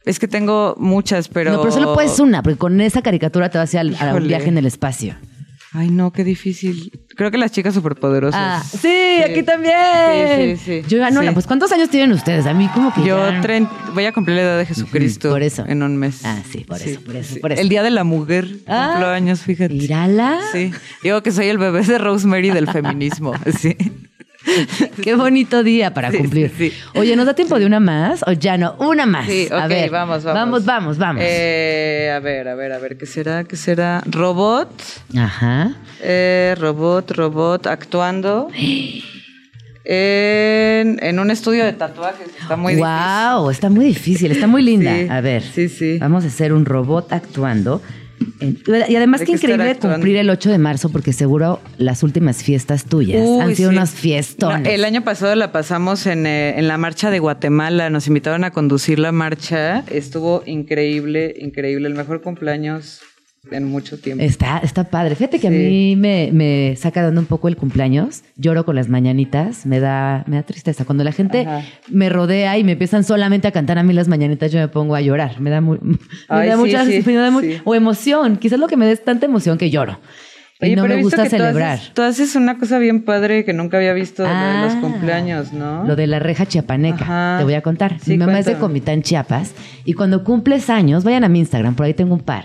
Es 0.04 0.20
que 0.20 0.28
tengo 0.28 0.76
muchas, 0.78 1.28
pero. 1.28 1.50
No, 1.52 1.60
pero 1.60 1.72
solo 1.72 1.94
puedes 1.94 2.20
una, 2.20 2.42
porque 2.42 2.58
con 2.58 2.80
esa 2.80 3.02
caricatura 3.02 3.48
te 3.50 3.58
vas 3.58 3.74
a 3.74 3.80
al- 3.80 3.96
a 3.96 4.02
un 4.04 4.08
Híjole. 4.10 4.28
viaje 4.28 4.48
en 4.48 4.58
el 4.58 4.66
espacio. 4.66 5.16
Ay, 5.72 5.90
no, 5.90 6.10
qué 6.12 6.24
difícil. 6.24 6.90
Creo 7.16 7.30
que 7.30 7.38
las 7.38 7.50
chicas 7.50 7.74
superpoderosas. 7.74 8.40
Ah, 8.40 8.62
sí, 8.64 9.18
aquí 9.22 9.42
también. 9.42 10.56
Sí, 10.56 10.56
sí, 10.64 10.82
sí. 10.82 10.88
Yo, 10.88 11.04
ah, 11.04 11.10
no, 11.10 11.22
Sí. 11.22 11.28
pues 11.34 11.46
¿cuántos 11.46 11.70
años 11.72 11.90
tienen 11.90 12.12
ustedes? 12.12 12.46
A 12.46 12.54
mí 12.54 12.68
como 12.72 12.94
que 12.94 13.00
Yo 13.04 13.18
ya- 13.30 13.40
tren- 13.42 13.68
voy 13.92 14.06
a 14.06 14.12
cumplir 14.12 14.36
la 14.36 14.42
edad 14.42 14.58
de 14.58 14.66
Jesucristo. 14.66 15.28
Por 15.30 15.42
eso. 15.42 15.64
En 15.66 15.82
un 15.82 15.96
mes. 15.96 16.24
Ah, 16.24 16.38
sí, 16.50 16.64
por 16.64 16.80
eso, 16.80 17.00
por 17.02 17.16
eso, 17.16 17.36
por 17.40 17.52
eso. 17.52 17.60
El 17.60 17.68
día 17.68 17.82
de 17.82 17.90
la 17.90 18.04
mujer. 18.04 18.48
Ah, 18.66 18.90
cumplo 18.92 19.08
años, 19.08 19.40
fíjate. 19.40 19.74
Mírala. 19.74 20.38
Sí. 20.52 20.70
Digo 21.02 21.22
que 21.22 21.32
soy 21.32 21.48
el 21.48 21.58
bebé 21.58 21.82
de 21.82 21.98
Rosemary 21.98 22.50
del 22.50 22.68
feminismo. 22.70 23.32
Sí. 23.60 23.76
Qué 25.02 25.14
bonito 25.14 25.62
día 25.62 25.92
para 25.92 26.10
Sí, 26.10 26.18
cumplir. 26.18 26.50
sí, 26.56 26.70
sí. 26.70 26.76
Oye, 26.98 27.16
¿nos 27.16 27.26
da 27.26 27.34
tiempo 27.34 27.58
de 27.58 27.66
una 27.66 27.80
más? 27.80 28.22
O 28.26 28.32
ya 28.32 28.56
no, 28.56 28.74
una 28.78 29.06
más. 29.06 29.26
Sí, 29.26 29.48
a 29.50 29.64
ok, 29.64 29.68
ver, 29.68 29.90
vamos, 29.90 30.24
vamos. 30.24 30.40
Vamos, 30.40 30.64
vamos, 30.64 30.98
vamos. 30.98 31.22
Eh, 31.26 32.12
a 32.14 32.20
ver, 32.20 32.48
a 32.48 32.54
ver, 32.54 32.72
a 32.72 32.78
ver, 32.78 32.96
¿qué 32.96 33.06
será? 33.06 33.44
¿Qué 33.44 33.56
será? 33.56 34.02
Robot. 34.06 34.70
Ajá. 35.16 35.72
Eh, 36.00 36.54
robot, 36.58 37.10
robot, 37.12 37.66
actuando. 37.66 38.48
En, 39.88 40.98
en 41.00 41.18
un 41.20 41.30
estudio 41.30 41.64
de 41.64 41.72
tatuajes. 41.72 42.26
Está 42.40 42.56
muy 42.56 42.74
wow, 42.76 43.50
está 43.50 43.70
muy 43.70 43.84
difícil, 43.84 44.32
está 44.32 44.46
muy 44.48 44.62
linda. 44.62 44.92
A 45.16 45.20
ver, 45.20 45.42
sí, 45.42 45.68
sí. 45.68 45.98
vamos 45.98 46.24
a 46.24 46.26
hacer 46.28 46.52
un 46.52 46.64
robot 46.64 47.12
actuando. 47.12 47.80
Y 48.40 48.96
además 48.96 49.22
que 49.22 49.32
increíble 49.32 49.70
actuando. 49.70 49.96
cumplir 49.96 50.16
el 50.16 50.30
8 50.30 50.50
de 50.50 50.58
marzo 50.58 50.90
porque 50.90 51.12
seguro 51.12 51.60
las 51.78 52.02
últimas 52.02 52.42
fiestas 52.42 52.84
tuyas 52.84 53.22
Uy, 53.24 53.40
han 53.40 53.56
sido 53.56 53.70
sí. 53.70 53.76
unas 53.76 53.90
fiestones. 53.90 54.62
No, 54.62 54.70
el 54.70 54.84
año 54.84 55.02
pasado 55.02 55.34
la 55.34 55.52
pasamos 55.52 56.06
en, 56.06 56.26
eh, 56.26 56.58
en 56.58 56.68
la 56.68 56.78
marcha 56.78 57.10
de 57.10 57.18
Guatemala. 57.18 57.90
Nos 57.90 58.06
invitaron 58.06 58.44
a 58.44 58.50
conducir 58.50 58.98
la 58.98 59.12
marcha. 59.12 59.84
Estuvo 59.90 60.42
increíble, 60.46 61.34
increíble. 61.38 61.88
El 61.88 61.94
mejor 61.94 62.22
cumpleaños 62.22 63.00
en 63.50 63.64
mucho 63.64 63.98
tiempo. 63.98 64.22
Está, 64.24 64.58
está 64.58 64.84
padre. 64.84 65.14
Fíjate 65.14 65.38
que 65.38 65.48
a 65.48 65.50
mí 65.50 65.94
me, 65.96 66.30
me 66.32 66.74
saca 66.76 67.02
dando 67.02 67.20
un 67.20 67.26
poco 67.26 67.48
el 67.48 67.56
cumpleaños. 67.56 68.22
Lloro 68.36 68.64
con 68.64 68.74
las 68.76 68.88
mañanitas. 68.88 69.66
Me 69.66 69.80
da, 69.80 70.24
me 70.26 70.36
da 70.36 70.42
tristeza. 70.42 70.84
Cuando 70.84 71.04
la 71.04 71.12
gente 71.12 71.40
Ajá. 71.42 71.62
me 71.88 72.08
rodea 72.08 72.58
y 72.58 72.64
me 72.64 72.72
empiezan 72.72 73.04
solamente 73.04 73.48
a 73.48 73.52
cantar 73.52 73.78
a 73.78 73.82
mí 73.82 73.92
las 73.92 74.08
mañanitas, 74.08 74.50
yo 74.52 74.58
me 74.58 74.68
pongo 74.68 74.94
a 74.94 75.00
llorar. 75.00 75.40
Me 75.40 75.50
da, 75.50 75.60
mu- 75.60 75.78
me 75.82 75.96
Ay, 76.28 76.48
da 76.48 76.54
sí, 76.54 76.60
mucha 76.60 76.84
sí, 76.84 77.02
me 77.06 77.14
da 77.14 77.30
mu- 77.30 77.40
sí. 77.40 77.58
o 77.64 77.74
emoción. 77.74 78.36
Quizás 78.36 78.58
lo 78.58 78.66
que 78.68 78.76
me 78.76 78.86
da 78.86 78.92
es 78.92 79.04
tanta 79.04 79.26
emoción 79.26 79.58
que 79.58 79.70
lloro. 79.70 79.98
y 80.60 80.74
no 80.74 80.82
pero 80.84 80.96
me 80.96 81.02
gusta 81.02 81.26
celebrar. 81.28 81.78
haces- 81.78 81.92
Tú 81.94 82.00
haces, 82.02 82.34
una 82.34 82.58
cosa 82.58 82.78
bien 82.78 83.04
padre 83.04 83.44
que 83.44 83.52
nunca 83.52 83.76
había 83.76 83.92
visto 83.92 84.22
de, 84.22 84.28
lo 84.30 84.34
de 84.34 84.60
los 84.62 84.72
Ah, 84.74 84.78
cumpleaños, 84.80 85.52
¿no? 85.52 85.84
Lo 85.84 85.96
de 85.96 86.06
la 86.06 86.18
reja 86.18 86.46
chiapaneca. 86.46 87.04
Ajá. 87.04 87.36
Te 87.38 87.44
voy 87.44 87.54
a 87.54 87.60
contar. 87.60 87.98
Sí, 88.00 88.12
mi 88.12 88.18
mamá 88.18 88.38
es 88.38 88.46
de. 88.46 88.54
Comitán, 88.54 89.02
Chiapas. 89.02 89.52
Y 89.84 89.92
cuando 89.92 90.24
cumples 90.24 90.70
años, 90.70 91.04
vayan 91.04 91.24
a 91.24 91.28
mi 91.28 91.40
Instagram, 91.40 91.74
por 91.74 91.84
ahí 91.86 91.92
tengo 91.94 92.14
un 92.14 92.20
par. 92.22 92.44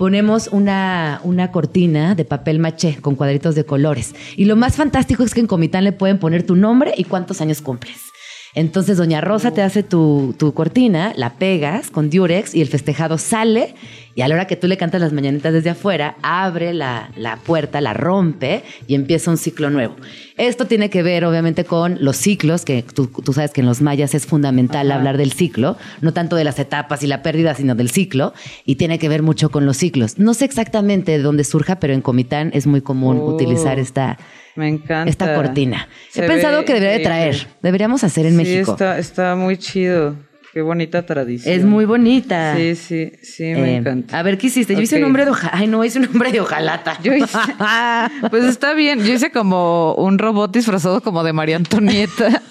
Ponemos 0.00 0.48
una, 0.50 1.20
una 1.24 1.52
cortina 1.52 2.14
de 2.14 2.24
papel 2.24 2.58
maché 2.58 2.96
con 3.02 3.16
cuadritos 3.16 3.54
de 3.54 3.66
colores. 3.66 4.14
Y 4.34 4.46
lo 4.46 4.56
más 4.56 4.76
fantástico 4.76 5.22
es 5.24 5.34
que 5.34 5.40
en 5.40 5.46
Comitán 5.46 5.84
le 5.84 5.92
pueden 5.92 6.18
poner 6.18 6.42
tu 6.42 6.56
nombre 6.56 6.94
y 6.96 7.04
cuántos 7.04 7.42
años 7.42 7.60
cumples. 7.60 8.10
Entonces, 8.54 8.96
Doña 8.96 9.20
Rosa 9.20 9.50
te 9.50 9.60
hace 9.60 9.82
tu, 9.82 10.34
tu 10.38 10.54
cortina, 10.54 11.12
la 11.16 11.34
pegas 11.34 11.90
con 11.90 12.08
Durex 12.08 12.54
y 12.54 12.62
el 12.62 12.68
festejado 12.68 13.18
sale 13.18 13.74
Y 14.14 14.22
a 14.22 14.28
la 14.28 14.34
hora 14.34 14.46
que 14.46 14.56
tú 14.56 14.66
le 14.66 14.76
cantas 14.76 15.00
las 15.00 15.12
mañanitas 15.12 15.52
desde 15.52 15.70
afuera, 15.70 16.16
abre 16.22 16.74
la, 16.74 17.10
la 17.16 17.36
puerta, 17.36 17.80
la 17.80 17.94
rompe 17.94 18.62
y 18.86 18.94
empieza 18.94 19.30
un 19.30 19.36
ciclo 19.36 19.70
nuevo. 19.70 19.96
Esto 20.36 20.66
tiene 20.66 20.90
que 20.90 21.02
ver, 21.02 21.24
obviamente, 21.24 21.64
con 21.64 21.98
los 22.00 22.16
ciclos, 22.16 22.64
que 22.64 22.82
tú, 22.82 23.06
tú 23.06 23.32
sabes 23.32 23.52
que 23.52 23.60
en 23.60 23.66
los 23.66 23.80
mayas 23.82 24.14
es 24.14 24.26
fundamental 24.26 24.90
hablar 24.90 25.16
del 25.16 25.32
ciclo, 25.32 25.76
no 26.00 26.12
tanto 26.12 26.34
de 26.36 26.44
las 26.44 26.58
etapas 26.58 27.02
y 27.02 27.06
la 27.06 27.22
pérdida, 27.22 27.54
sino 27.54 27.74
del 27.74 27.90
ciclo, 27.90 28.34
y 28.64 28.76
tiene 28.76 28.98
que 28.98 29.08
ver 29.08 29.22
mucho 29.22 29.50
con 29.50 29.64
los 29.64 29.76
ciclos. 29.76 30.18
No 30.18 30.34
sé 30.34 30.44
exactamente 30.44 31.12
de 31.12 31.18
dónde 31.18 31.44
surja, 31.44 31.78
pero 31.78 31.92
en 31.92 32.00
Comitán 32.02 32.50
es 32.52 32.66
muy 32.66 32.80
común 32.80 33.18
Oh, 33.20 33.34
utilizar 33.34 33.78
esta, 33.78 34.18
Me 34.56 34.68
encanta. 34.68 35.08
esta 35.08 35.34
cortina. 35.34 35.88
Se 36.10 36.24
He 36.24 36.28
pensado 36.28 36.64
que 36.64 36.74
debería 36.74 36.96
de 36.98 37.04
traer, 37.04 37.46
deberíamos 37.62 38.02
hacer 38.04 38.26
en 38.26 38.32
sí, 38.32 38.36
México. 38.38 38.72
Está, 38.72 38.98
está 38.98 39.36
muy 39.36 39.56
chido. 39.56 40.16
Qué 40.52 40.62
bonita 40.62 41.06
tradición. 41.06 41.54
Es 41.54 41.64
muy 41.64 41.84
bonita. 41.84 42.56
Sí, 42.56 42.74
sí, 42.74 43.12
sí, 43.22 43.44
me 43.44 43.74
Eh, 43.74 43.76
encanta. 43.76 44.18
A 44.18 44.22
ver, 44.24 44.36
¿qué 44.36 44.48
hiciste? 44.48 44.74
Yo 44.74 44.80
hice 44.80 44.96
un 44.98 45.04
hombre 45.04 45.24
de 45.24 45.30
hojalata. 45.30 45.56
Ay, 45.56 45.68
no, 45.68 45.84
hice 45.84 46.00
un 46.00 46.06
hombre 46.06 46.32
de 46.32 46.40
hojalata. 46.40 46.98
Yo 47.04 47.12
hice- 47.12 47.38
pues 48.30 48.44
está 48.44 48.74
bien. 48.74 49.04
Yo 49.04 49.12
hice 49.12 49.30
como 49.30 49.94
un 49.94 50.18
robot 50.18 50.52
disfrazado 50.52 51.02
como 51.02 51.22
de 51.22 51.32
María 51.32 51.54
Antonieta. 51.56 52.42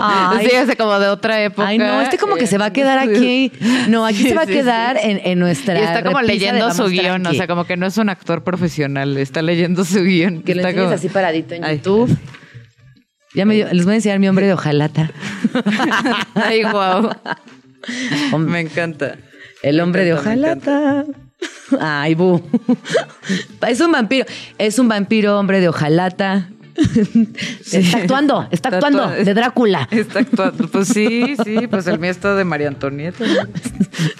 Ay. 0.00 0.46
Sí, 0.48 0.56
hace 0.56 0.76
como 0.76 0.98
de 0.98 1.08
otra 1.08 1.42
época. 1.42 1.68
Ay, 1.68 1.76
no, 1.78 2.00
este 2.00 2.16
como 2.16 2.36
que 2.36 2.46
se 2.46 2.56
va 2.56 2.66
a 2.66 2.72
quedar 2.72 2.98
aquí. 2.98 3.52
No, 3.88 4.06
aquí 4.06 4.16
Sí, 4.22 4.28
se 4.30 4.34
va 4.34 4.42
a 4.42 4.46
sí, 4.46 4.52
quedar 4.52 4.96
En, 5.02 5.20
en 5.22 5.38
nuestra. 5.38 5.78
Y 5.78 5.82
está 5.82 6.02
como 6.02 6.22
leyendo 6.22 6.72
su 6.72 6.86
guion, 6.86 7.26
o 7.26 7.32
sea, 7.34 7.46
como 7.46 7.64
que 7.64 7.76
no 7.76 7.86
es 7.86 7.98
un 7.98 8.08
actor 8.08 8.42
profesional, 8.42 9.18
está 9.18 9.42
leyendo 9.42 9.84
su 9.84 10.02
guion. 10.02 10.42
Que 10.42 10.54
lo 10.54 10.60
Está 10.62 10.70
enseñes 10.70 10.84
como- 10.86 10.94
así 10.94 11.08
paradito 11.10 11.54
en 11.54 11.64
Ay. 11.64 11.76
YouTube. 11.76 12.16
Ya 13.34 13.44
me 13.44 13.54
dio- 13.54 13.68
les 13.72 13.84
voy 13.84 13.92
a 13.94 13.96
enseñar 13.96 14.18
mi 14.18 14.28
hombre 14.28 14.46
de 14.46 14.52
hojalata. 14.54 15.10
Ay, 16.34 16.62
wow. 16.64 17.10
Me 18.38 18.60
encanta. 18.60 19.16
El 19.62 19.80
hombre 19.80 20.04
de 20.04 20.10
encanta, 20.10 20.30
hojalata. 20.30 21.04
Ay, 21.80 22.14
bu. 22.14 22.40
Es 23.68 23.80
un 23.80 23.92
vampiro. 23.92 24.24
Es 24.58 24.78
un 24.78 24.88
vampiro 24.88 25.38
hombre 25.38 25.60
de 25.60 25.68
hojalata. 25.68 26.48
Está 26.78 27.98
actuando, 27.98 28.42
está 28.50 28.68
Está 28.68 28.68
actuando 28.68 29.04
actua- 29.04 29.24
de 29.24 29.34
Drácula. 29.34 29.88
Está 29.90 30.20
actuando. 30.20 30.68
Pues 30.68 30.88
sí, 30.88 31.34
sí, 31.44 31.66
pues 31.68 31.86
el 31.86 31.98
mío 31.98 32.10
está 32.10 32.34
de 32.34 32.44
María 32.44 32.68
Antonieta. 32.68 33.24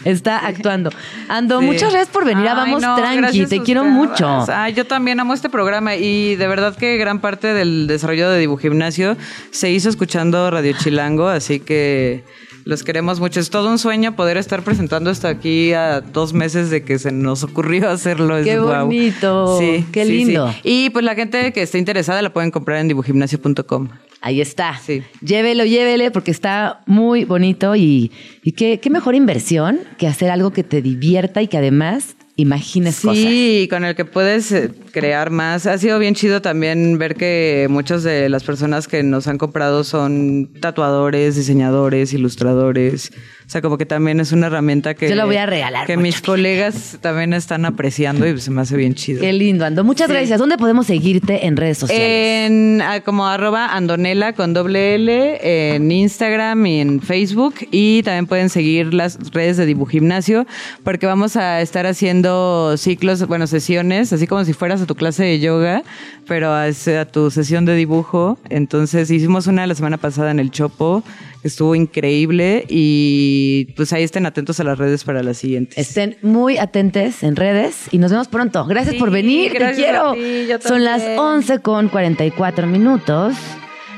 Está 0.04 0.38
actuando. 0.46 0.90
Ando, 1.28 1.60
Sí. 1.60 1.66
muchas 1.66 1.90
gracias 1.92 2.08
por 2.08 2.24
venir 2.24 2.46
a 2.48 2.52
Ay, 2.52 2.56
Vamos 2.72 2.82
no, 2.82 2.96
Tranqui. 2.96 3.46
Te 3.46 3.60
a 3.60 3.62
quiero 3.62 3.84
mucho. 3.84 4.44
Ay, 4.48 4.72
yo 4.74 4.86
también 4.86 5.20
amo 5.20 5.34
este 5.34 5.48
programa 5.48 5.94
y 5.96 6.36
de 6.36 6.48
verdad 6.48 6.76
que 6.76 6.96
gran 6.96 7.20
parte 7.20 7.52
del 7.54 7.86
desarrollo 7.86 8.28
de 8.30 8.38
Dibujimnasio 8.40 9.16
se 9.50 9.70
hizo 9.70 9.88
escuchando 9.88 10.50
Radio 10.50 10.74
Chilango, 10.76 11.28
así 11.28 11.60
que 11.60 12.24
los 12.68 12.82
queremos 12.82 13.18
mucho. 13.18 13.40
Es 13.40 13.48
todo 13.48 13.70
un 13.70 13.78
sueño 13.78 14.14
poder 14.14 14.36
estar 14.36 14.62
presentando 14.62 15.10
esto 15.10 15.26
aquí 15.26 15.72
a 15.72 16.02
dos 16.02 16.34
meses 16.34 16.68
de 16.68 16.84
que 16.84 16.98
se 16.98 17.10
nos 17.12 17.42
ocurrió 17.42 17.88
hacerlo. 17.88 18.36
Qué 18.44 18.58
bonito. 18.58 19.58
Sí, 19.58 19.86
Qué 19.90 20.04
sí, 20.04 20.10
sí. 20.10 20.16
lindo. 20.26 20.54
Y 20.64 20.90
pues 20.90 21.02
la 21.02 21.14
gente 21.14 21.50
que 21.54 21.62
esté 21.62 21.78
interesada 21.78 22.20
la 22.20 22.30
pueden 22.30 22.50
comprar 22.50 22.80
en 22.80 22.88
dibujimnasio.com. 22.88 23.88
Ahí 24.20 24.42
está. 24.42 24.78
Sí. 24.84 25.02
Llévelo, 25.22 25.64
llévele, 25.64 26.10
porque 26.10 26.30
está 26.30 26.82
muy 26.84 27.24
bonito 27.24 27.74
y, 27.74 28.12
y 28.42 28.52
qué, 28.52 28.80
qué 28.80 28.90
mejor 28.90 29.14
inversión 29.14 29.80
que 29.96 30.06
hacer 30.06 30.30
algo 30.30 30.50
que 30.50 30.62
te 30.62 30.82
divierta 30.82 31.40
y 31.40 31.48
que 31.48 31.56
además 31.56 32.16
imagines 32.38 33.00
cosas. 33.00 33.16
Sí, 33.16 33.66
con 33.68 33.84
el 33.84 33.96
que 33.96 34.04
puedes 34.04 34.52
eh, 34.52 34.70
crear 34.92 35.30
más. 35.30 35.66
Ha 35.66 35.76
sido 35.76 35.98
bien 35.98 36.14
chido 36.14 36.40
también 36.40 36.96
ver 36.96 37.16
que 37.16 37.66
muchas 37.68 38.04
de 38.04 38.28
las 38.28 38.44
personas 38.44 38.86
que 38.86 39.02
nos 39.02 39.26
han 39.26 39.38
comprado 39.38 39.82
son 39.82 40.48
tatuadores, 40.60 41.34
diseñadores, 41.34 42.12
ilustradores. 42.12 43.12
O 43.48 43.50
sea, 43.50 43.62
como 43.62 43.78
que 43.78 43.86
también 43.86 44.20
es 44.20 44.32
una 44.32 44.48
herramienta 44.48 44.92
que... 44.92 45.08
Yo 45.08 45.14
la 45.14 45.24
voy 45.24 45.36
a 45.36 45.46
regalar 45.46 45.86
Que 45.86 45.96
mis 45.96 46.20
colegas 46.20 46.98
también 47.00 47.32
están 47.32 47.64
apreciando 47.64 48.26
y 48.28 48.38
se 48.42 48.50
me 48.50 48.60
hace 48.60 48.76
bien 48.76 48.92
chido. 48.94 49.22
Qué 49.22 49.32
lindo, 49.32 49.64
Ando. 49.64 49.84
Muchas 49.84 50.08
Sí. 50.08 50.12
gracias. 50.12 50.38
¿Dónde 50.38 50.58
podemos 50.58 50.86
seguirte 50.86 51.46
en 51.46 51.56
redes 51.56 51.78
sociales? 51.78 52.50
En 52.50 52.82
ah, 52.82 53.00
como 53.00 53.26
arroba 53.26 53.74
andonela 53.74 54.34
con 54.34 54.52
doble 54.52 54.96
L 54.96 55.38
en 55.76 55.90
Instagram 55.90 56.66
y 56.66 56.80
en 56.80 57.00
Facebook 57.00 57.54
y 57.70 58.02
también 58.02 58.26
pueden 58.26 58.50
seguir 58.50 58.92
las 58.92 59.18
redes 59.32 59.56
de 59.56 59.64
Dibujimnasio 59.64 60.46
porque 60.84 61.06
vamos 61.06 61.36
a 61.36 61.62
estar 61.62 61.86
haciendo 61.86 62.76
ciclos, 62.76 63.26
bueno, 63.28 63.46
sesiones, 63.46 64.12
así 64.12 64.26
como 64.26 64.44
si 64.44 64.52
fueras 64.52 64.82
a 64.82 64.86
tu 64.86 64.94
clase 64.94 65.24
de 65.24 65.40
yoga, 65.40 65.84
pero 66.26 66.50
a, 66.52 66.64
a 66.64 67.04
tu 67.06 67.30
sesión 67.30 67.64
de 67.64 67.74
dibujo. 67.76 68.38
Entonces 68.50 69.10
hicimos 69.10 69.46
una 69.46 69.66
la 69.66 69.74
semana 69.74 69.96
pasada 69.96 70.30
en 70.32 70.38
el 70.38 70.50
Chopo, 70.50 71.02
estuvo 71.48 71.74
increíble 71.74 72.64
y 72.68 73.72
pues 73.76 73.92
ahí 73.92 74.02
estén 74.04 74.24
atentos 74.26 74.60
a 74.60 74.64
las 74.64 74.78
redes 74.78 75.04
para 75.04 75.22
las 75.22 75.36
siguientes. 75.38 75.76
Estén 75.76 76.16
muy 76.22 76.58
atentes 76.58 77.22
en 77.22 77.36
redes 77.36 77.88
y 77.90 77.98
nos 77.98 78.10
vemos 78.12 78.28
pronto. 78.28 78.64
Gracias 78.66 78.94
Sí, 78.94 78.98
por 79.00 79.10
venir, 79.10 79.52
te 79.52 79.72
quiero. 79.74 80.10
a 80.10 80.14
ti, 80.14 80.46
yo 80.48 80.60
Son 80.60 80.84
las 80.84 80.98
también. 81.00 81.18
11 81.18 81.58
con 81.60 81.88
44 81.88 82.66
minutos. 82.66 83.34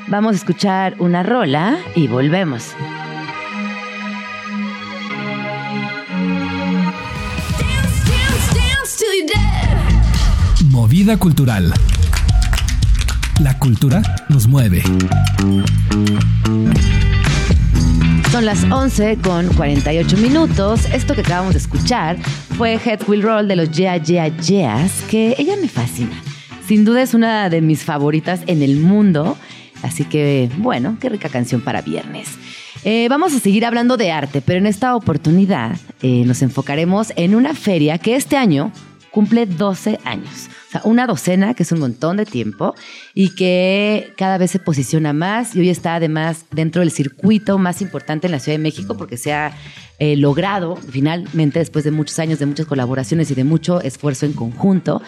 Vamos 0.09 0.33
a 0.33 0.37
escuchar 0.37 0.97
una 0.99 1.23
rola 1.23 1.79
y 1.95 2.09
volvemos. 2.09 2.75
Movida 10.71 11.17
cultural. 11.17 11.73
La 13.41 13.59
cultura 13.59 14.03
nos 14.29 14.47
mueve. 14.47 14.83
Son 18.31 18.45
las 18.45 18.63
11 18.71 19.19
con 19.25 19.49
48 19.55 20.17
minutos. 20.19 20.85
Esto 20.93 21.17
que 21.17 21.23
acabamos 21.23 21.55
de 21.55 21.59
escuchar 21.59 22.17
fue 22.57 22.75
Head 22.75 23.01
Will 23.09 23.23
Roll 23.23 23.49
de 23.49 23.57
los 23.57 23.73
Yeah 23.73 23.97
Yeah 23.97 24.29
Yeahs, 24.29 25.03
que 25.11 25.35
ella 25.37 25.57
me 25.61 25.67
fascina. 25.67 26.15
Sin 26.65 26.85
duda 26.85 27.03
es 27.03 27.13
una 27.13 27.51
de 27.51 27.61
mis 27.61 27.83
favoritas 27.83 28.43
en 28.47 28.63
el 28.63 28.77
mundo. 28.77 29.37
Así 29.83 30.05
que, 30.05 30.49
bueno, 30.59 30.97
qué 31.01 31.09
rica 31.09 31.29
canción 31.29 31.61
para 31.61 31.83
viernes. 31.83 32.29
Eh, 32.85 33.09
vamos 33.11 33.35
a 33.35 33.41
seguir 33.41 33.67
hablando 33.67 33.97
de 33.97 34.13
arte, 34.13 34.41
pero 34.41 34.61
en 34.61 34.67
esta 34.67 34.95
oportunidad 34.95 35.77
eh, 36.01 36.23
nos 36.25 36.41
enfocaremos 36.43 37.13
en 37.17 37.35
una 37.35 37.55
feria 37.55 37.99
que 37.99 38.15
este 38.15 38.37
año 38.37 38.71
cumple 39.11 39.47
12 39.47 39.99
años. 40.05 40.49
O 40.69 40.71
sea, 40.71 40.81
una 40.85 41.07
docena, 41.07 41.55
que 41.55 41.65
es 41.65 41.73
un 41.73 41.81
montón 41.81 42.17
de 42.17 42.27
tiempo, 42.27 42.75
y 43.15 43.35
que 43.35 44.13
cada 44.17 44.39
vez 44.39 44.53
se 44.53 44.59
posiciona 44.59 45.13
más 45.13 45.55
y 45.57 45.61
hoy 45.61 45.69
está 45.69 45.97
además 45.97 46.47
dentro 46.51 46.81
del 46.81 46.91
circuito 46.91 47.59
más 47.59 47.83
importante 47.83 48.27
en 48.27 48.33
la 48.33 48.39
Ciudad 48.39 48.57
de 48.59 48.63
México 48.63 48.97
porque 48.97 49.17
se 49.17 49.33
ha 49.33 49.53
eh, 49.99 50.17
logrado 50.17 50.77
finalmente, 50.77 51.59
después 51.59 51.85
de 51.85 51.91
muchos 51.91 52.19
años, 52.19 52.39
de 52.39 52.47
muchas 52.47 52.67
colaboraciones 52.67 53.31
y 53.31 53.35
de 53.35 53.45
mucho 53.45 53.81
esfuerzo 53.81 54.27
en 54.27 54.33
conjunto, 54.33 55.03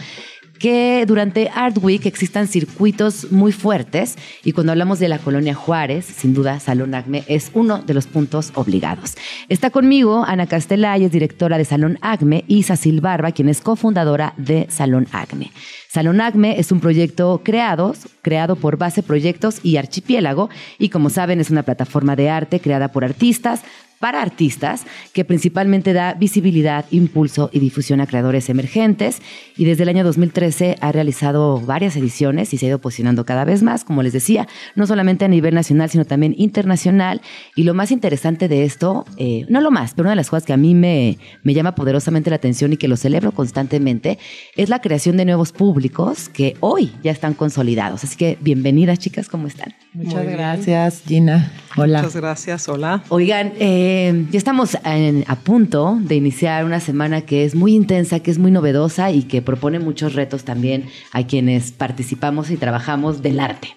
que 0.62 1.04
durante 1.08 1.50
Art 1.52 1.76
Week 1.82 2.06
existan 2.06 2.46
circuitos 2.46 3.32
muy 3.32 3.50
fuertes 3.50 4.16
y 4.44 4.52
cuando 4.52 4.70
hablamos 4.70 5.00
de 5.00 5.08
la 5.08 5.18
colonia 5.18 5.54
Juárez, 5.54 6.04
sin 6.04 6.34
duda 6.34 6.60
Salón 6.60 6.94
Acme 6.94 7.24
es 7.26 7.50
uno 7.52 7.82
de 7.82 7.94
los 7.94 8.06
puntos 8.06 8.52
obligados. 8.54 9.16
Está 9.48 9.70
conmigo 9.70 10.24
Ana 10.24 10.46
Castelay, 10.46 11.04
es 11.04 11.10
directora 11.10 11.58
de 11.58 11.64
Salón 11.64 11.98
Acme, 12.00 12.44
y 12.46 12.62
Sacil 12.62 13.00
Barba, 13.00 13.32
quien 13.32 13.48
es 13.48 13.60
cofundadora 13.60 14.34
de 14.36 14.68
Salón 14.70 15.08
Acme. 15.10 15.50
Salón 15.88 16.20
Acme 16.20 16.60
es 16.60 16.70
un 16.70 16.78
proyecto 16.78 17.40
creado, 17.42 17.96
creado 18.22 18.54
por 18.54 18.76
Base 18.76 19.02
Proyectos 19.02 19.58
y 19.64 19.78
Archipiélago 19.78 20.48
y 20.78 20.90
como 20.90 21.10
saben 21.10 21.40
es 21.40 21.50
una 21.50 21.64
plataforma 21.64 22.14
de 22.14 22.30
arte 22.30 22.60
creada 22.60 22.92
por 22.92 23.04
artistas, 23.04 23.62
para 24.02 24.20
artistas 24.20 24.82
que 25.12 25.24
principalmente 25.24 25.92
da 25.92 26.14
visibilidad, 26.14 26.86
impulso 26.90 27.50
y 27.52 27.60
difusión 27.60 28.00
a 28.00 28.08
creadores 28.08 28.50
emergentes 28.50 29.22
y 29.56 29.64
desde 29.64 29.84
el 29.84 29.90
año 29.90 30.02
2013 30.02 30.76
ha 30.80 30.90
realizado 30.90 31.60
varias 31.60 31.94
ediciones 31.94 32.52
y 32.52 32.58
se 32.58 32.66
ha 32.66 32.70
ido 32.70 32.80
posicionando 32.80 33.24
cada 33.24 33.44
vez 33.44 33.62
más, 33.62 33.84
como 33.84 34.02
les 34.02 34.12
decía, 34.12 34.48
no 34.74 34.88
solamente 34.88 35.24
a 35.24 35.28
nivel 35.28 35.54
nacional 35.54 35.88
sino 35.88 36.04
también 36.04 36.34
internacional 36.36 37.20
y 37.54 37.62
lo 37.62 37.74
más 37.74 37.92
interesante 37.92 38.48
de 38.48 38.64
esto, 38.64 39.04
eh, 39.18 39.46
no 39.48 39.60
lo 39.60 39.70
más, 39.70 39.92
pero 39.94 40.06
una 40.06 40.10
de 40.10 40.16
las 40.16 40.30
cosas 40.30 40.46
que 40.46 40.52
a 40.52 40.56
mí 40.56 40.74
me, 40.74 41.18
me 41.44 41.54
llama 41.54 41.76
poderosamente 41.76 42.28
la 42.28 42.36
atención 42.36 42.72
y 42.72 42.78
que 42.78 42.88
lo 42.88 42.96
celebro 42.96 43.30
constantemente 43.30 44.18
es 44.56 44.68
la 44.68 44.80
creación 44.80 45.16
de 45.16 45.26
nuevos 45.26 45.52
públicos 45.52 46.28
que 46.28 46.56
hoy 46.58 46.90
ya 47.04 47.12
están 47.12 47.34
consolidados. 47.34 48.02
Así 48.02 48.16
que 48.16 48.36
bienvenidas 48.40 48.98
chicas, 48.98 49.28
¿cómo 49.28 49.46
están? 49.46 49.76
Muchas 49.92 50.26
gracias, 50.26 51.02
Gina. 51.06 51.52
Hola. 51.76 51.98
Muchas 51.98 52.16
gracias, 52.16 52.68
hola. 52.68 53.04
Oigan, 53.08 53.52
eh, 53.60 53.91
ya 54.30 54.38
estamos 54.38 54.76
a 54.76 55.36
punto 55.36 55.98
de 56.00 56.14
iniciar 56.14 56.64
una 56.64 56.80
semana 56.80 57.22
que 57.22 57.44
es 57.44 57.54
muy 57.54 57.74
intensa, 57.74 58.20
que 58.20 58.30
es 58.30 58.38
muy 58.38 58.50
novedosa 58.50 59.10
y 59.10 59.24
que 59.24 59.42
propone 59.42 59.78
muchos 59.78 60.14
retos 60.14 60.44
también 60.44 60.86
a 61.12 61.26
quienes 61.26 61.72
participamos 61.72 62.50
y 62.50 62.56
trabajamos 62.56 63.22
del 63.22 63.40
arte. 63.40 63.76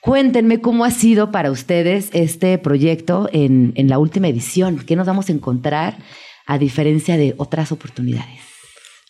Cuéntenme 0.00 0.60
cómo 0.60 0.84
ha 0.84 0.90
sido 0.90 1.30
para 1.30 1.50
ustedes 1.50 2.08
este 2.12 2.56
proyecto 2.58 3.28
en, 3.32 3.72
en 3.76 3.88
la 3.88 3.98
última 3.98 4.28
edición. 4.28 4.78
¿Qué 4.78 4.96
nos 4.96 5.06
vamos 5.06 5.28
a 5.28 5.32
encontrar 5.32 5.98
a 6.46 6.58
diferencia 6.58 7.16
de 7.16 7.34
otras 7.36 7.70
oportunidades? 7.70 8.49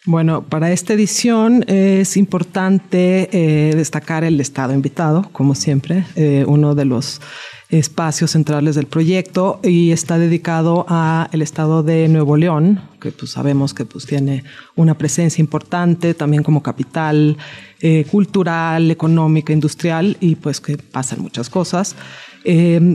Bueno, 0.06 0.44
para 0.44 0.72
esta 0.72 0.94
edición 0.94 1.62
es 1.68 2.16
importante 2.16 3.28
eh, 3.32 3.74
destacar 3.76 4.24
el 4.24 4.40
estado 4.40 4.72
invitado, 4.72 5.28
como 5.32 5.54
siempre, 5.54 6.06
eh, 6.16 6.46
uno 6.48 6.74
de 6.74 6.86
los 6.86 7.20
espacios 7.68 8.30
centrales 8.30 8.76
del 8.76 8.86
proyecto 8.86 9.60
y 9.62 9.90
está 9.90 10.16
dedicado 10.16 10.86
a 10.88 11.28
el 11.32 11.42
estado 11.42 11.82
de 11.82 12.08
Nuevo 12.08 12.38
León, 12.38 12.80
que 12.98 13.12
pues 13.12 13.32
sabemos 13.32 13.74
que 13.74 13.84
pues 13.84 14.06
tiene 14.06 14.42
una 14.74 14.96
presencia 14.96 15.42
importante 15.42 16.14
también 16.14 16.42
como 16.42 16.62
capital 16.62 17.36
eh, 17.82 18.06
cultural, 18.10 18.90
económica, 18.90 19.52
industrial 19.52 20.16
y 20.18 20.36
pues 20.36 20.62
que 20.62 20.78
pasan 20.78 21.20
muchas 21.20 21.50
cosas. 21.50 21.94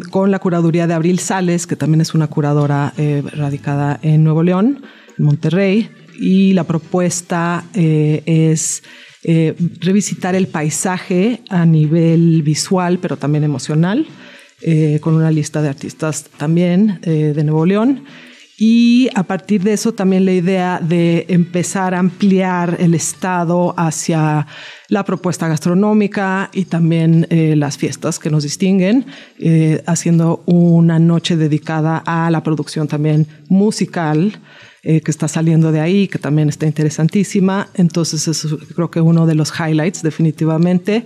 Con 0.09 0.31
la 0.31 0.39
curaduría 0.39 0.87
de 0.87 0.95
Abril 0.95 1.19
Sales, 1.19 1.67
que 1.67 1.75
también 1.75 2.01
es 2.01 2.15
una 2.15 2.25
curadora 2.25 2.95
radicada 2.97 3.99
en 4.01 4.23
Nuevo 4.23 4.41
León, 4.41 4.83
en 5.19 5.23
Monterrey, 5.23 5.91
y 6.19 6.53
la 6.53 6.63
propuesta 6.63 7.65
eh, 7.73 8.23
es 8.25 8.83
eh, 9.23 9.55
revisitar 9.79 10.35
el 10.35 10.47
paisaje 10.47 11.41
a 11.49 11.65
nivel 11.65 12.43
visual, 12.43 12.99
pero 12.99 13.17
también 13.17 13.43
emocional, 13.43 14.05
eh, 14.61 14.99
con 15.01 15.15
una 15.15 15.31
lista 15.31 15.61
de 15.61 15.69
artistas 15.69 16.25
también 16.37 16.99
de 17.01 17.43
Nuevo 17.43 17.65
León. 17.65 18.03
Y 18.57 19.09
a 19.15 19.23
partir 19.23 19.63
de 19.63 19.73
eso 19.73 19.93
también 19.93 20.23
la 20.23 20.31
idea 20.31 20.79
de 20.81 21.25
empezar 21.27 21.93
a 21.93 21.99
ampliar 21.99 22.77
el 22.79 22.93
Estado 22.93 23.73
hacia 23.75 24.47
la 24.87 25.03
propuesta 25.03 25.49
gastronómica 25.49 26.49
y 26.53 26.63
también 26.63 27.27
las 27.29 27.77
fiestas 27.77 28.17
que 28.17 28.29
nos 28.29 28.43
distinguen, 28.43 29.07
haciendo 29.85 30.41
una 30.45 30.99
noche 30.99 31.35
dedicada 31.35 32.01
a 32.05 32.31
la 32.31 32.43
producción 32.43 32.87
también 32.87 33.27
musical 33.49 34.39
eh, 34.87 35.01
que 35.01 35.09
está 35.09 35.27
saliendo 35.27 35.71
de 35.71 35.79
ahí, 35.79 36.07
que 36.07 36.19
también 36.19 36.47
está 36.47 36.67
interesantísima. 36.67 37.69
Entonces, 37.73 38.27
eso 38.27 38.59
creo 38.75 38.91
que 38.91 39.01
uno 39.01 39.25
de 39.25 39.33
los 39.33 39.51
highlights 39.59 40.03
definitivamente. 40.03 41.05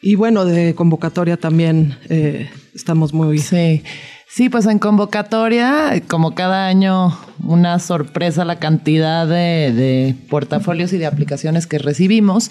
Y 0.00 0.14
bueno, 0.14 0.44
de 0.44 0.76
convocatoria 0.76 1.36
también 1.36 1.98
eh, 2.08 2.48
estamos 2.72 3.12
muy... 3.12 3.38
Sí. 3.38 3.82
Sí, 4.28 4.48
pues 4.48 4.66
en 4.66 4.78
convocatoria, 4.78 6.00
como 6.06 6.34
cada 6.34 6.66
año, 6.68 7.18
una 7.42 7.78
sorpresa 7.80 8.44
la 8.44 8.60
cantidad 8.60 9.26
de, 9.26 9.72
de 9.72 10.14
portafolios 10.28 10.92
y 10.92 10.98
de 10.98 11.06
aplicaciones 11.06 11.66
que 11.66 11.78
recibimos. 11.78 12.50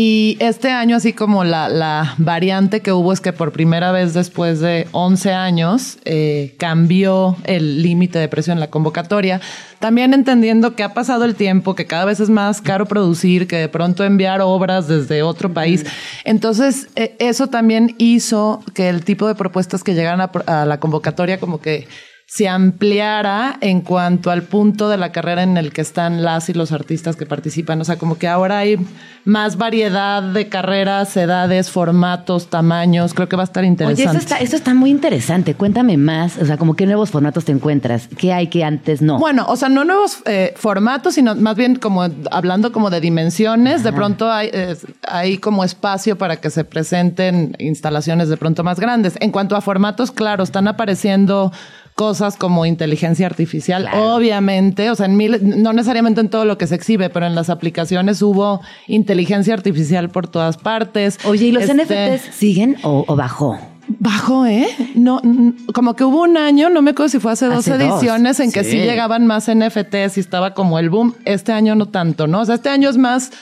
Y 0.00 0.36
este 0.38 0.70
año, 0.70 0.94
así 0.94 1.12
como 1.12 1.42
la, 1.42 1.68
la 1.68 2.14
variante 2.18 2.82
que 2.82 2.92
hubo 2.92 3.12
es 3.12 3.20
que 3.20 3.32
por 3.32 3.50
primera 3.50 3.90
vez 3.90 4.14
después 4.14 4.60
de 4.60 4.86
11 4.92 5.32
años 5.32 5.98
eh, 6.04 6.54
cambió 6.56 7.36
el 7.42 7.82
límite 7.82 8.20
de 8.20 8.28
precio 8.28 8.52
en 8.52 8.60
la 8.60 8.70
convocatoria. 8.70 9.40
También 9.80 10.14
entendiendo 10.14 10.76
que 10.76 10.84
ha 10.84 10.94
pasado 10.94 11.24
el 11.24 11.34
tiempo, 11.34 11.74
que 11.74 11.86
cada 11.86 12.04
vez 12.04 12.20
es 12.20 12.30
más 12.30 12.62
caro 12.62 12.86
producir, 12.86 13.48
que 13.48 13.56
de 13.56 13.68
pronto 13.68 14.04
enviar 14.04 14.40
obras 14.40 14.86
desde 14.86 15.24
otro 15.24 15.52
país. 15.52 15.84
Entonces, 16.22 16.86
eh, 16.94 17.16
eso 17.18 17.48
también 17.48 17.96
hizo 17.98 18.62
que 18.74 18.88
el 18.88 19.04
tipo 19.04 19.26
de 19.26 19.34
propuestas 19.34 19.82
que 19.82 19.94
llegaran 19.94 20.20
a, 20.20 20.30
a 20.46 20.64
la 20.64 20.78
convocatoria 20.78 21.40
como 21.40 21.60
que 21.60 21.88
se 22.30 22.46
ampliara 22.46 23.56
en 23.62 23.80
cuanto 23.80 24.30
al 24.30 24.42
punto 24.42 24.90
de 24.90 24.98
la 24.98 25.12
carrera 25.12 25.42
en 25.42 25.56
el 25.56 25.72
que 25.72 25.80
están 25.80 26.22
las 26.22 26.50
y 26.50 26.52
los 26.52 26.72
artistas 26.72 27.16
que 27.16 27.24
participan. 27.24 27.80
O 27.80 27.84
sea, 27.84 27.96
como 27.96 28.18
que 28.18 28.28
ahora 28.28 28.58
hay 28.58 28.76
más 29.24 29.56
variedad 29.56 30.22
de 30.22 30.46
carreras, 30.50 31.16
edades, 31.16 31.70
formatos, 31.70 32.50
tamaños. 32.50 33.14
Creo 33.14 33.30
que 33.30 33.36
va 33.36 33.44
a 33.44 33.44
estar 33.44 33.62
Oye, 33.62 33.68
interesante. 33.68 34.10
eso 34.10 34.18
está, 34.18 34.36
eso 34.36 34.56
está 34.56 34.74
muy 34.74 34.90
interesante. 34.90 35.54
Cuéntame 35.54 35.96
más. 35.96 36.36
O 36.36 36.44
sea, 36.44 36.58
como 36.58 36.76
qué 36.76 36.84
nuevos 36.84 37.08
formatos 37.10 37.46
te 37.46 37.52
encuentras. 37.52 38.08
¿Qué 38.18 38.34
hay 38.34 38.48
que 38.48 38.62
antes 38.62 39.00
no? 39.00 39.18
Bueno, 39.18 39.46
o 39.48 39.56
sea, 39.56 39.70
no 39.70 39.86
nuevos 39.86 40.18
eh, 40.26 40.52
formatos, 40.54 41.14
sino 41.14 41.34
más 41.34 41.56
bien 41.56 41.76
como 41.76 42.08
hablando 42.30 42.72
como 42.72 42.90
de 42.90 43.00
dimensiones. 43.00 43.82
De 43.82 43.92
pronto 43.94 44.30
hay, 44.30 44.50
eh, 44.52 44.76
hay 45.08 45.38
como 45.38 45.64
espacio 45.64 46.18
para 46.18 46.36
que 46.36 46.50
se 46.50 46.64
presenten 46.64 47.56
instalaciones 47.58 48.28
de 48.28 48.36
pronto 48.36 48.64
más 48.64 48.78
grandes. 48.78 49.14
En 49.20 49.30
cuanto 49.30 49.56
a 49.56 49.62
formatos, 49.62 50.10
claro, 50.10 50.44
están 50.44 50.68
apareciendo 50.68 51.52
cosas 51.98 52.36
como 52.36 52.64
inteligencia 52.64 53.26
artificial, 53.26 53.88
obviamente, 53.92 54.88
o 54.88 54.94
sea, 54.94 55.06
en 55.06 55.16
mil, 55.16 55.40
no 55.42 55.72
necesariamente 55.72 56.20
en 56.20 56.28
todo 56.30 56.44
lo 56.44 56.56
que 56.56 56.68
se 56.68 56.76
exhibe, 56.76 57.10
pero 57.10 57.26
en 57.26 57.34
las 57.34 57.50
aplicaciones 57.50 58.22
hubo 58.22 58.60
inteligencia 58.86 59.52
artificial 59.52 60.08
por 60.08 60.28
todas 60.28 60.58
partes. 60.58 61.18
Oye, 61.24 61.46
¿y 61.46 61.50
los 61.52 61.64
Este, 61.64 61.74
NFTs 62.18 62.34
siguen 62.36 62.76
o, 62.84 63.04
o 63.08 63.16
bajó? 63.16 63.58
Bajó, 63.98 64.46
¿eh? 64.46 64.68
No, 64.94 65.20
n- 65.24 65.54
como 65.74 65.96
que 65.96 66.04
hubo 66.04 66.22
un 66.22 66.36
año, 66.36 66.70
no 66.70 66.82
me 66.82 66.92
acuerdo 66.92 67.08
si 67.08 67.18
fue 67.18 67.32
hace 67.32 67.46
dos 67.46 67.66
Hace 67.66 67.78
dos, 67.78 68.00
ediciones 68.00 68.38
en 68.38 68.52
que 68.52 68.62
sí. 68.62 68.76
llegaban 68.76 69.26
más 69.26 69.50
NFTs 69.52 70.18
y 70.18 70.20
estaba 70.20 70.54
como 70.54 70.78
el 70.78 70.90
boom. 70.90 71.14
Este 71.24 71.50
año 71.52 71.74
no 71.74 71.86
tanto, 71.86 72.28
¿no? 72.28 72.42
O 72.42 72.44
sea, 72.44 72.54
este 72.54 72.68
año 72.68 72.90
es 72.90 72.96
más 72.96 73.32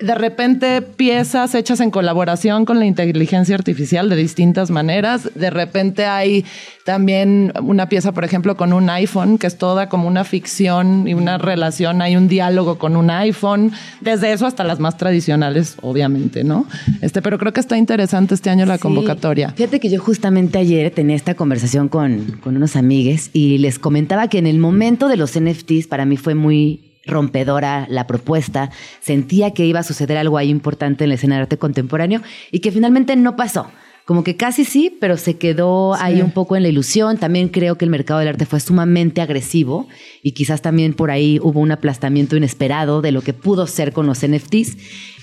de 0.00 0.14
repente 0.14 0.80
piezas 0.80 1.56
hechas 1.56 1.80
en 1.80 1.90
colaboración 1.90 2.64
con 2.64 2.78
la 2.78 2.86
inteligencia 2.86 3.56
artificial 3.56 4.08
de 4.08 4.14
distintas 4.14 4.70
maneras. 4.70 5.28
De 5.34 5.50
repente 5.50 6.06
hay 6.06 6.44
también 6.84 7.52
una 7.60 7.88
pieza, 7.88 8.12
por 8.12 8.24
ejemplo, 8.24 8.56
con 8.56 8.72
un 8.72 8.88
iPhone, 8.90 9.38
que 9.38 9.48
es 9.48 9.58
toda 9.58 9.88
como 9.88 10.06
una 10.06 10.22
ficción 10.24 11.08
y 11.08 11.14
una 11.14 11.36
relación, 11.36 12.00
hay 12.00 12.16
un 12.16 12.28
diálogo 12.28 12.78
con 12.78 12.94
un 12.96 13.10
iPhone, 13.10 13.72
desde 14.00 14.32
eso 14.32 14.46
hasta 14.46 14.62
las 14.62 14.78
más 14.78 14.96
tradicionales, 14.96 15.76
obviamente, 15.82 16.44
¿no? 16.44 16.66
Este, 17.02 17.20
pero 17.20 17.36
creo 17.38 17.52
que 17.52 17.60
está 17.60 17.76
interesante 17.76 18.34
este 18.34 18.50
año 18.50 18.66
la 18.66 18.76
Sí. 18.76 18.82
convocatoria. 18.82 19.50
Fíjate 19.56 19.80
que 19.80 19.90
yo 19.90 20.00
justamente 20.00 20.58
ayer 20.58 20.92
tenía 20.92 21.16
esta 21.16 21.34
conversación 21.34 21.88
con, 21.88 22.38
con 22.42 22.56
unos 22.56 22.76
amigues 22.76 23.30
y 23.32 23.58
les 23.58 23.80
comentaba 23.80 24.28
que 24.28 24.38
en 24.38 24.46
el 24.46 24.58
momento 24.60 25.08
de 25.08 25.16
los 25.16 25.36
NFTs 25.38 25.88
para 25.88 26.04
mí 26.04 26.16
fue 26.16 26.34
muy 26.36 26.84
rompedora 27.08 27.86
la 27.88 28.06
propuesta. 28.06 28.70
Sentía 29.00 29.52
que 29.52 29.66
iba 29.66 29.80
a 29.80 29.82
suceder 29.82 30.16
algo 30.16 30.38
ahí 30.38 30.48
importante 30.48 31.04
en 31.04 31.10
la 31.10 31.16
escena 31.16 31.36
de 31.36 31.42
arte 31.42 31.58
contemporáneo 31.58 32.22
y 32.52 32.60
que 32.60 32.70
finalmente 32.70 33.16
no 33.16 33.34
pasó. 33.34 33.66
Como 34.08 34.24
que 34.24 34.36
casi 34.36 34.64
sí, 34.64 34.96
pero 35.00 35.18
se 35.18 35.36
quedó 35.36 35.92
ahí 35.92 36.22
un 36.22 36.30
poco 36.30 36.56
en 36.56 36.62
la 36.62 36.70
ilusión. 36.70 37.18
También 37.18 37.48
creo 37.48 37.76
que 37.76 37.84
el 37.84 37.90
mercado 37.90 38.20
del 38.20 38.28
arte 38.28 38.46
fue 38.46 38.58
sumamente 38.58 39.20
agresivo 39.20 39.86
y 40.22 40.32
quizás 40.32 40.62
también 40.62 40.94
por 40.94 41.10
ahí 41.10 41.38
hubo 41.42 41.60
un 41.60 41.72
aplastamiento 41.72 42.34
inesperado 42.34 43.02
de 43.02 43.12
lo 43.12 43.20
que 43.20 43.34
pudo 43.34 43.66
ser 43.66 43.92
con 43.92 44.06
los 44.06 44.26
NFTs. 44.26 44.78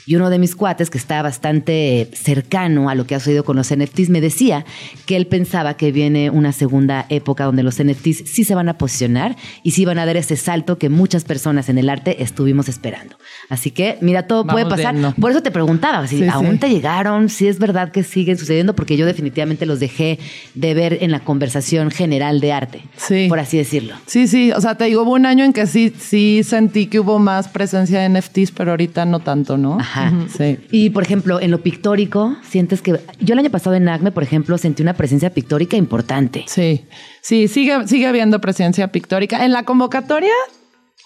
Y 0.06 0.16
uno 0.16 0.30
de 0.30 0.38
mis 0.39 0.56
cuates, 0.56 0.89
que 0.89 0.97
está 0.97 1.22
bastante 1.22 2.10
cercano 2.14 2.89
a 2.89 2.95
lo 2.95 3.06
que 3.08 3.16
ha 3.16 3.20
sucedido 3.20 3.43
con 3.43 3.56
los 3.56 3.74
NFTs, 3.76 4.10
me 4.10 4.22
decía 4.22 4.66
que 5.06 5.16
él 5.16 5.28
pensaba 5.28 5.76
que 5.78 5.91
viene 5.91 6.30
una 6.30 6.51
segunda 6.51 7.06
época 7.10 7.45
donde 7.45 7.64
los 7.64 7.82
NFTs 7.84 8.24
sí 8.26 8.43
se 8.43 8.53
van 8.56 8.70
a 8.70 8.78
posicionar 8.78 9.36
y 9.64 9.72
sí 9.72 9.86
van 9.86 9.97
a 9.99 10.06
dar 10.06 10.18
ese 10.18 10.36
salto 10.36 10.78
que 10.78 10.89
muchas 10.89 11.24
personas 11.24 11.70
en 11.70 11.78
el 11.78 11.89
arte 11.89 12.22
estuvimos 12.22 12.70
esperando. 12.70 13.16
Así 13.49 13.72
que, 13.72 13.97
mira, 14.01 14.28
todo 14.28 14.45
puede 14.45 14.66
pasar. 14.66 14.93
viendo. 14.93 15.14
Por 15.16 15.32
eso 15.32 15.41
te 15.41 15.51
preguntaba, 15.51 16.08
si 16.08 16.20
Sí, 16.20 16.28
aún 16.28 16.53
sí. 16.53 16.58
te 16.60 16.70
llegaron, 16.70 17.30
si 17.30 17.47
es 17.47 17.58
verdad 17.60 17.91
que 17.91 18.03
siguen 18.03 18.38
sucediendo, 18.38 18.76
porque 18.76 18.97
yo 18.97 19.06
definitivamente 19.06 19.66
los 19.66 19.80
dejé 19.80 20.20
de 20.53 20.74
ver 20.74 20.99
en 21.01 21.12
la 21.12 21.20
conversación 21.22 21.89
general 21.91 22.39
de 22.41 22.51
arte, 22.53 22.82
Sí. 22.97 23.26
por 23.30 23.39
así 23.39 23.58
decirlo. 23.58 23.95
Sí, 24.06 24.28
sí, 24.28 24.51
o 24.51 24.62
sea, 24.62 24.76
te 24.76 24.86
digo, 24.86 25.03
hubo 25.03 25.14
un 25.14 25.26
año 25.26 25.43
en 25.45 25.53
que 25.53 25.66
sí, 25.68 25.93
sí 25.97 26.41
sentí 26.43 26.88
que 26.88 26.99
hubo 26.99 27.18
más 27.20 27.47
presencia 27.47 27.99
de 28.01 28.10
NFTs, 28.10 28.51
pero 28.51 28.72
ahorita 28.72 29.06
no 29.06 29.20
tanto, 29.20 29.58
¿no? 29.58 29.80
Ajá. 29.80 29.94
Sí. 30.35 30.57
Y 30.71 30.89
por 30.89 31.03
ejemplo, 31.03 31.39
en 31.39 31.51
lo 31.51 31.61
pictórico, 31.61 32.35
sientes 32.43 32.81
que. 32.81 32.99
Yo 33.19 33.33
el 33.33 33.39
año 33.39 33.49
pasado 33.49 33.75
en 33.75 33.87
ACME, 33.87 34.11
por 34.11 34.23
ejemplo, 34.23 34.57
sentí 34.57 34.83
una 34.83 34.93
presencia 34.93 35.29
pictórica 35.29 35.77
importante. 35.77 36.43
Sí, 36.47 36.85
sí, 37.21 37.47
sigue, 37.47 37.87
sigue 37.87 38.07
habiendo 38.07 38.39
presencia 38.41 38.91
pictórica. 38.91 39.45
En 39.45 39.51
la 39.51 39.63
convocatoria, 39.63 40.33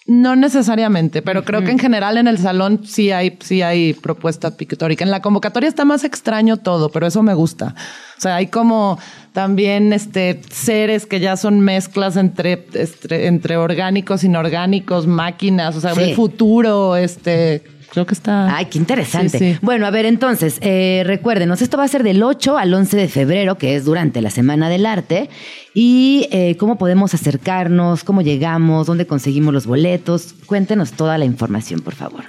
no 0.08 0.36
necesariamente, 0.36 1.22
pero 1.22 1.44
creo 1.44 1.64
que 1.64 1.70
en 1.70 1.78
general 1.78 2.18
en 2.18 2.28
el 2.28 2.40
salón 2.40 2.82
sí 2.84 3.12
hay, 3.12 3.38
sí 3.42 3.62
hay 3.62 3.94
propuesta 3.94 4.58
pictórica. 4.58 5.04
En 5.06 5.12
la 5.12 5.22
convocatoria 5.22 5.70
está 5.70 5.86
más 5.86 6.04
extraño 6.04 6.58
todo, 6.58 6.90
pero 6.90 7.06
eso 7.06 7.22
me 7.22 7.36
gusta. 7.36 7.76
O 8.18 8.22
sea, 8.22 8.38
hay 8.38 8.48
como 8.48 8.98
también 9.34 9.94
este 9.94 10.42
seres 10.50 11.06
que 11.06 11.20
ya 11.20 11.38
son 11.38 11.60
mezclas 11.60 12.18
entre, 12.18 12.66
este, 12.74 13.28
entre 13.28 13.58
orgánicos, 13.58 14.24
inorgánicos, 14.24 15.06
máquinas, 15.06 15.76
o 15.76 15.82
sea, 15.82 15.94
Sí. 15.94 16.02
el 16.02 16.16
futuro, 16.16 16.96
este, 16.96 17.62
creo 17.92 18.06
que 18.06 18.14
está. 18.14 18.56
Ay, 18.56 18.66
qué 18.66 18.78
interesante. 18.78 19.38
Sí, 19.38 19.54
sí. 19.54 19.60
Bueno, 19.62 19.86
a 19.86 19.92
ver, 19.92 20.06
entonces, 20.06 20.58
eh, 20.62 21.04
recuérdenos, 21.06 21.62
esto 21.62 21.78
va 21.78 21.84
a 21.84 21.88
ser 21.88 22.04
del 22.04 22.24
8 22.24 22.58
al 22.58 22.74
11 22.74 22.98
de 22.98 23.08
febrero, 23.08 23.58
que 23.58 23.76
es 23.76 23.86
durante 23.86 24.22
la 24.22 24.30
Semana 24.30 24.70
del 24.70 24.86
Arte. 24.86 25.30
Y 25.74 26.28
eh, 26.32 26.56
cómo 26.58 26.78
podemos 26.78 27.14
acercarnos, 27.14 28.04
cómo 28.04 28.22
llegamos, 28.22 28.88
dónde 28.88 29.06
conseguimos 29.06 29.54
los 29.54 29.66
boletos. 29.66 30.36
Cuéntenos 30.46 30.94
toda 30.94 31.18
la 31.18 31.26
información, 31.26 31.82
por 31.82 31.96
favor. 31.96 32.24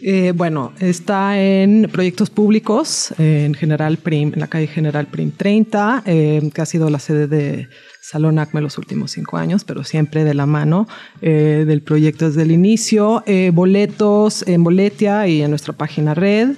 Eh, 0.00 0.32
bueno, 0.34 0.72
está 0.78 1.40
en 1.40 1.88
proyectos 1.90 2.28
públicos, 2.28 3.14
eh, 3.18 3.44
en 3.46 3.54
General 3.54 3.96
Prim, 3.96 4.32
en 4.34 4.40
la 4.40 4.46
calle 4.46 4.66
General 4.66 5.06
Prim 5.06 5.30
30, 5.30 6.02
eh, 6.04 6.50
que 6.52 6.60
ha 6.60 6.66
sido 6.66 6.90
la 6.90 6.98
sede 6.98 7.26
de 7.26 7.68
Salón 8.06 8.38
ACME 8.38 8.60
los 8.60 8.78
últimos 8.78 9.10
cinco 9.10 9.36
años, 9.36 9.64
pero 9.64 9.82
siempre 9.82 10.22
de 10.22 10.32
la 10.32 10.46
mano 10.46 10.86
eh, 11.22 11.64
del 11.66 11.82
proyecto 11.82 12.26
desde 12.26 12.42
el 12.42 12.52
inicio. 12.52 13.24
Eh, 13.26 13.50
boletos 13.52 14.46
en 14.46 14.62
Boletia 14.62 15.26
y 15.26 15.42
en 15.42 15.50
nuestra 15.50 15.72
página 15.72 16.14
red 16.14 16.50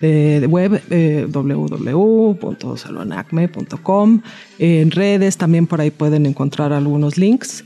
de, 0.00 0.46
web 0.46 0.82
eh, 0.90 1.26
www.salonacme.com. 1.30 4.20
En 4.58 4.90
redes 4.90 5.38
también 5.38 5.66
por 5.66 5.80
ahí 5.80 5.90
pueden 5.90 6.26
encontrar 6.26 6.74
algunos 6.74 7.16
links. 7.16 7.64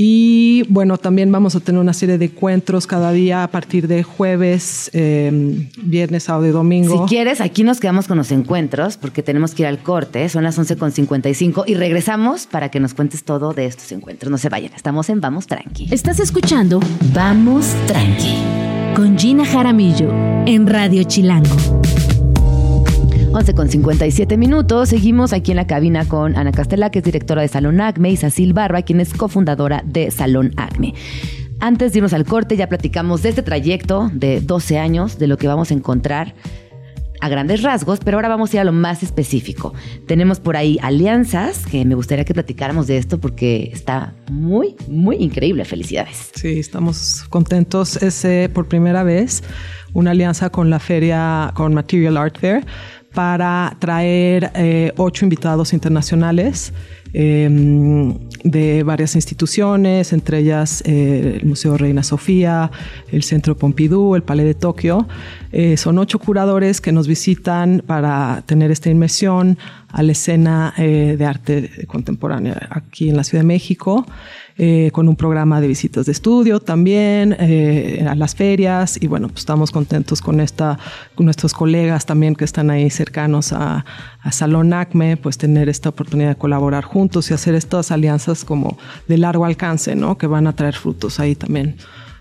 Y 0.00 0.62
bueno, 0.68 0.96
también 0.96 1.32
vamos 1.32 1.56
a 1.56 1.60
tener 1.60 1.80
una 1.80 1.92
serie 1.92 2.18
de 2.18 2.26
encuentros 2.26 2.86
cada 2.86 3.10
día 3.10 3.42
a 3.42 3.48
partir 3.48 3.88
de 3.88 4.04
jueves, 4.04 4.92
eh, 4.92 5.68
viernes, 5.82 6.22
sábado 6.22 6.46
y 6.46 6.50
domingo. 6.50 7.02
Si 7.02 7.08
quieres, 7.08 7.40
aquí 7.40 7.64
nos 7.64 7.80
quedamos 7.80 8.06
con 8.06 8.16
los 8.16 8.30
encuentros 8.30 8.96
porque 8.96 9.24
tenemos 9.24 9.56
que 9.56 9.64
ir 9.64 9.66
al 9.66 9.82
corte. 9.82 10.28
Son 10.28 10.44
las 10.44 10.56
11.55 10.56 11.64
y 11.66 11.74
regresamos 11.74 12.46
para 12.46 12.68
que 12.70 12.78
nos 12.78 12.94
cuentes 12.94 13.24
todo 13.24 13.52
de 13.54 13.66
estos 13.66 13.90
encuentros. 13.90 14.30
No 14.30 14.38
se 14.38 14.48
vayan, 14.48 14.72
estamos 14.72 15.10
en 15.10 15.20
Vamos 15.20 15.48
Tranqui. 15.48 15.88
Estás 15.90 16.20
escuchando 16.20 16.78
Vamos 17.12 17.74
Tranqui 17.88 18.36
con 18.94 19.18
Gina 19.18 19.44
Jaramillo 19.44 20.12
en 20.46 20.68
Radio 20.68 21.02
Chilango. 21.02 21.56
11 23.38 23.54
con 23.54 23.68
57 23.68 24.36
minutos. 24.36 24.88
Seguimos 24.88 25.32
aquí 25.32 25.52
en 25.52 25.58
la 25.58 25.66
cabina 25.68 26.08
con 26.08 26.36
Ana 26.36 26.50
Castela, 26.50 26.90
que 26.90 26.98
es 26.98 27.04
directora 27.04 27.40
de 27.40 27.46
Salón 27.46 27.80
Acme, 27.80 28.10
y 28.10 28.16
Sacil 28.16 28.52
Barba, 28.52 28.82
quien 28.82 28.98
es 28.98 29.14
cofundadora 29.14 29.84
de 29.86 30.10
Salón 30.10 30.52
Acme. 30.56 30.94
Antes 31.60 31.92
de 31.92 31.98
irnos 31.98 32.14
al 32.14 32.24
corte, 32.24 32.56
ya 32.56 32.68
platicamos 32.68 33.22
de 33.22 33.28
este 33.28 33.42
trayecto 33.42 34.10
de 34.12 34.40
12 34.40 34.78
años, 34.80 35.20
de 35.20 35.28
lo 35.28 35.36
que 35.36 35.46
vamos 35.46 35.70
a 35.70 35.74
encontrar 35.74 36.34
a 37.20 37.28
grandes 37.28 37.62
rasgos, 37.62 38.00
pero 38.00 38.16
ahora 38.16 38.28
vamos 38.28 38.52
a 38.52 38.56
ir 38.56 38.60
a 38.60 38.64
lo 38.64 38.72
más 38.72 39.04
específico. 39.04 39.72
Tenemos 40.08 40.40
por 40.40 40.56
ahí 40.56 40.76
alianzas, 40.82 41.64
que 41.64 41.84
me 41.84 41.94
gustaría 41.94 42.24
que 42.24 42.34
platicáramos 42.34 42.88
de 42.88 42.98
esto 42.98 43.18
porque 43.18 43.70
está 43.72 44.14
muy, 44.32 44.74
muy 44.88 45.14
increíble. 45.16 45.64
Felicidades. 45.64 46.32
Sí, 46.34 46.58
estamos 46.58 47.24
contentos. 47.28 48.02
Es 48.02 48.24
eh, 48.24 48.50
por 48.52 48.66
primera 48.66 49.04
vez 49.04 49.44
una 49.94 50.10
alianza 50.12 50.50
con 50.50 50.70
la 50.70 50.78
feria, 50.78 51.52
con 51.54 51.74
Material 51.74 52.16
Art 52.16 52.38
Fair, 52.38 52.64
para 53.14 53.76
traer 53.78 54.50
eh, 54.54 54.92
ocho 54.96 55.24
invitados 55.24 55.72
internacionales 55.72 56.72
eh, 57.14 57.48
de 58.44 58.82
varias 58.82 59.14
instituciones, 59.14 60.12
entre 60.12 60.38
ellas 60.38 60.82
eh, 60.84 61.38
el 61.40 61.48
Museo 61.48 61.78
Reina 61.78 62.02
Sofía, 62.02 62.70
el 63.10 63.22
Centro 63.22 63.56
Pompidou, 63.56 64.14
el 64.14 64.22
Palais 64.22 64.46
de 64.46 64.54
Tokio. 64.54 65.08
Eh, 65.50 65.76
son 65.76 65.98
ocho 65.98 66.18
curadores 66.18 66.80
que 66.80 66.92
nos 66.92 67.08
visitan 67.08 67.82
para 67.86 68.42
tener 68.46 68.70
esta 68.70 68.90
inmersión 68.90 69.58
a 69.90 70.02
la 70.02 70.12
escena 70.12 70.74
de 70.76 71.24
arte 71.24 71.86
contemporánea 71.86 72.68
aquí 72.70 73.08
en 73.08 73.16
la 73.16 73.24
Ciudad 73.24 73.42
de 73.42 73.48
México, 73.48 74.04
eh, 74.58 74.90
con 74.92 75.08
un 75.08 75.14
programa 75.14 75.60
de 75.60 75.68
visitas 75.68 76.06
de 76.06 76.12
estudio 76.12 76.58
también, 76.58 77.36
eh, 77.38 78.04
a 78.08 78.14
las 78.16 78.34
ferias, 78.34 78.98
y 79.00 79.06
bueno, 79.06 79.28
pues 79.28 79.40
estamos 79.40 79.70
contentos 79.70 80.20
con 80.20 80.40
esta, 80.40 80.78
con 81.14 81.26
nuestros 81.26 81.52
colegas 81.52 82.06
también 82.06 82.34
que 82.34 82.44
están 82.44 82.68
ahí 82.68 82.90
cercanos 82.90 83.52
a, 83.52 83.84
a 84.20 84.32
Salón 84.32 84.72
ACME, 84.72 85.16
pues 85.16 85.38
tener 85.38 85.68
esta 85.68 85.90
oportunidad 85.90 86.30
de 86.30 86.36
colaborar 86.36 86.84
juntos 86.84 87.30
y 87.30 87.34
hacer 87.34 87.54
estas 87.54 87.92
alianzas 87.92 88.44
como 88.44 88.78
de 89.06 89.16
largo 89.18 89.44
alcance, 89.44 89.94
¿no? 89.94 90.18
Que 90.18 90.26
van 90.26 90.48
a 90.48 90.54
traer 90.54 90.74
frutos 90.74 91.20
ahí 91.20 91.36
también 91.36 91.76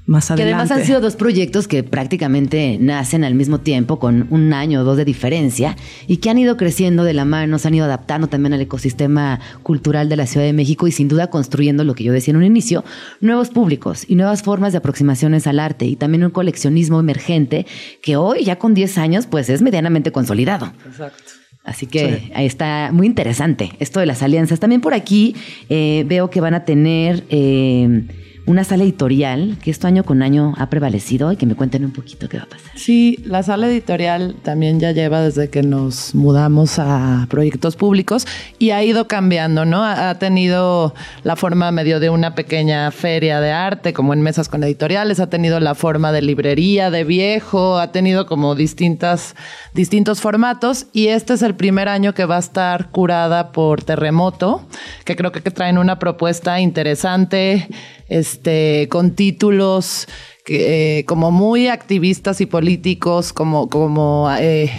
más 0.07 0.31
Que 0.35 0.43
además 0.43 0.71
han 0.71 0.85
sido 0.85 1.01
dos 1.01 1.17
proyectos 1.17 1.67
que 1.67 1.83
prácticamente 1.83 2.77
nacen 2.79 3.25
al 3.25 3.35
mismo 3.35 3.59
tiempo, 3.59 3.99
con 3.99 4.25
un 4.29 4.53
año 4.53 4.81
o 4.81 4.83
dos 4.85 4.95
de 4.95 5.03
diferencia, 5.03 5.75
y 6.07 6.17
que 6.17 6.29
han 6.29 6.37
ido 6.37 6.55
creciendo 6.55 7.03
de 7.03 7.13
la 7.13 7.25
mano, 7.25 7.59
se 7.59 7.67
han 7.67 7.75
ido 7.75 7.83
adaptando 7.83 8.27
también 8.27 8.53
al 8.53 8.61
ecosistema 8.61 9.41
cultural 9.63 10.07
de 10.07 10.15
la 10.15 10.25
Ciudad 10.25 10.45
de 10.45 10.53
México 10.53 10.87
y 10.87 10.93
sin 10.93 11.09
duda 11.09 11.27
construyendo 11.29 11.83
lo 11.83 11.93
que 11.93 12.05
yo 12.05 12.13
decía 12.13 12.31
en 12.31 12.37
un 12.37 12.45
inicio, 12.45 12.85
nuevos 13.19 13.49
públicos 13.49 14.05
y 14.07 14.15
nuevas 14.15 14.43
formas 14.43 14.71
de 14.71 14.77
aproximaciones 14.77 15.45
al 15.45 15.59
arte 15.59 15.85
y 15.85 15.97
también 15.97 16.23
un 16.23 16.31
coleccionismo 16.31 17.01
emergente 17.01 17.65
que 18.01 18.15
hoy, 18.15 18.45
ya 18.45 18.57
con 18.57 18.73
10 18.73 18.97
años, 18.97 19.27
pues 19.27 19.49
es 19.49 19.61
medianamente 19.61 20.13
consolidado. 20.13 20.71
Exacto. 20.85 21.21
Así 21.65 21.85
que 21.85 22.31
ahí 22.33 22.45
está 22.45 22.91
muy 22.93 23.07
interesante 23.07 23.73
esto 23.79 23.99
de 23.99 24.05
las 24.05 24.23
alianzas. 24.23 24.61
También 24.61 24.79
por 24.79 24.93
aquí 24.93 25.35
eh, 25.67 26.05
veo 26.07 26.29
que 26.29 26.39
van 26.39 26.53
a 26.53 26.63
tener 26.63 27.25
eh, 27.29 28.05
una 28.47 28.63
sala 28.63 28.85
editorial 28.85 29.57
que 29.61 29.69
esto 29.69 29.87
año 29.87 30.05
con 30.05 30.23
año 30.23 30.53
ha 30.57 30.69
prevalecido 30.69 31.33
y 31.33 31.35
que 31.35 31.45
me 31.45 31.55
cuenten 31.55 31.83
un 31.83 31.91
poquito 31.91 32.29
qué 32.29 32.37
va 32.37 32.45
a 32.45 32.47
pasar. 32.47 32.71
Sí, 32.75 33.19
la 33.25 33.43
sala 33.43 33.67
editorial 33.67 34.35
también 34.41 34.79
ya 34.79 34.93
lleva 34.93 35.21
desde 35.21 35.49
que 35.49 35.63
nos 35.63 36.15
mudamos 36.15 36.79
a 36.79 37.27
proyectos 37.29 37.75
públicos 37.75 38.25
y 38.57 38.71
ha 38.71 38.81
ido 38.83 39.07
cambiando, 39.09 39.65
¿no? 39.65 39.83
Ha, 39.83 40.15
tenido 40.17 40.95
la 41.23 41.35
forma 41.35 41.71
medio 41.71 41.99
de 41.99 42.09
una 42.09 42.35
pequeña 42.35 42.89
feria 42.91 43.41
de 43.41 43.51
arte, 43.51 43.91
como 43.91 44.13
en 44.13 44.21
mesas 44.21 44.47
con 44.47 44.63
editoriales, 44.63 45.19
ha 45.19 45.29
tenido 45.29 45.59
la 45.59 45.75
forma 45.75 46.13
de 46.13 46.21
librería, 46.21 46.89
de 46.89 47.03
viejo, 47.03 47.77
ha 47.77 47.91
tenido 47.91 48.25
como 48.25 48.55
distintas, 48.55 49.35
distintos 49.73 50.21
formatos 50.21 50.87
y 50.93 51.07
este 51.07 51.33
es 51.33 51.41
el 51.41 51.55
primer 51.55 51.89
año 51.89 52.13
que 52.13 52.23
va 52.23 52.37
a 52.37 52.39
estar 52.39 52.91
curada 52.91 53.51
por 53.51 53.83
Terremoto, 53.83 54.65
que 55.03 55.17
creo 55.17 55.33
que 55.33 55.41
traen 55.41 55.77
una 55.77 55.99
propuesta 55.99 56.61
interesante, 56.61 57.67
este, 58.09 58.87
con 58.89 59.11
títulos 59.11 60.07
eh, 60.49 61.03
como 61.07 61.29
muy 61.29 61.67
activistas 61.67 62.39
y 62.39 62.45
políticos, 62.45 63.33
como, 63.33 63.67
como 63.69 64.29
eh, 64.39 64.71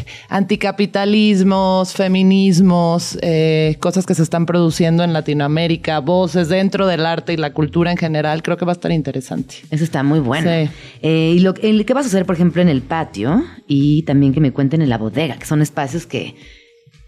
anticapitalismos, 0.79 1.93
feminismos, 1.93 3.19
eh, 3.21 3.77
cosas 3.81 4.07
que 4.07 4.15
se 4.15 4.23
están 4.23 4.47
produciendo 4.47 5.05
en 5.05 5.13
Latinoamérica, 5.13 5.99
voces 6.01 6.49
dentro 6.49 6.87
del 6.87 7.05
arte 7.05 7.35
y 7.35 7.37
la 7.37 7.53
cultura 7.53 7.91
en 7.91 7.97
general, 7.99 8.43
creo 8.43 8.57
que 8.57 8.65
va 8.65 8.73
a 8.73 8.77
estar 8.77 8.93
interesante. 8.93 9.57
Eso 9.71 9.85
está 9.85 10.03
muy 10.03 10.21
bueno. 10.21 10.51
Sí. 10.51 10.71
Y 11.07 11.41
lo, 11.41 11.55
el- 11.63 11.85
¿qué 11.85 11.93
vas 11.95 12.07
a 12.07 12.09
hacer, 12.09 12.25
por 12.25 12.35
ejemplo, 12.37 12.63
en 12.63 12.69
el 12.69 12.81
patio? 12.83 13.45
Y 13.67 14.03
también 14.05 14.33
que 14.33 14.41
me 14.41 14.53
cuenten 14.53 14.81
en 14.83 14.89
la 14.89 14.97
bodega, 14.99 15.37
que 15.39 15.45
son 15.47 15.61
espacios 15.61 16.07
que, 16.07 16.35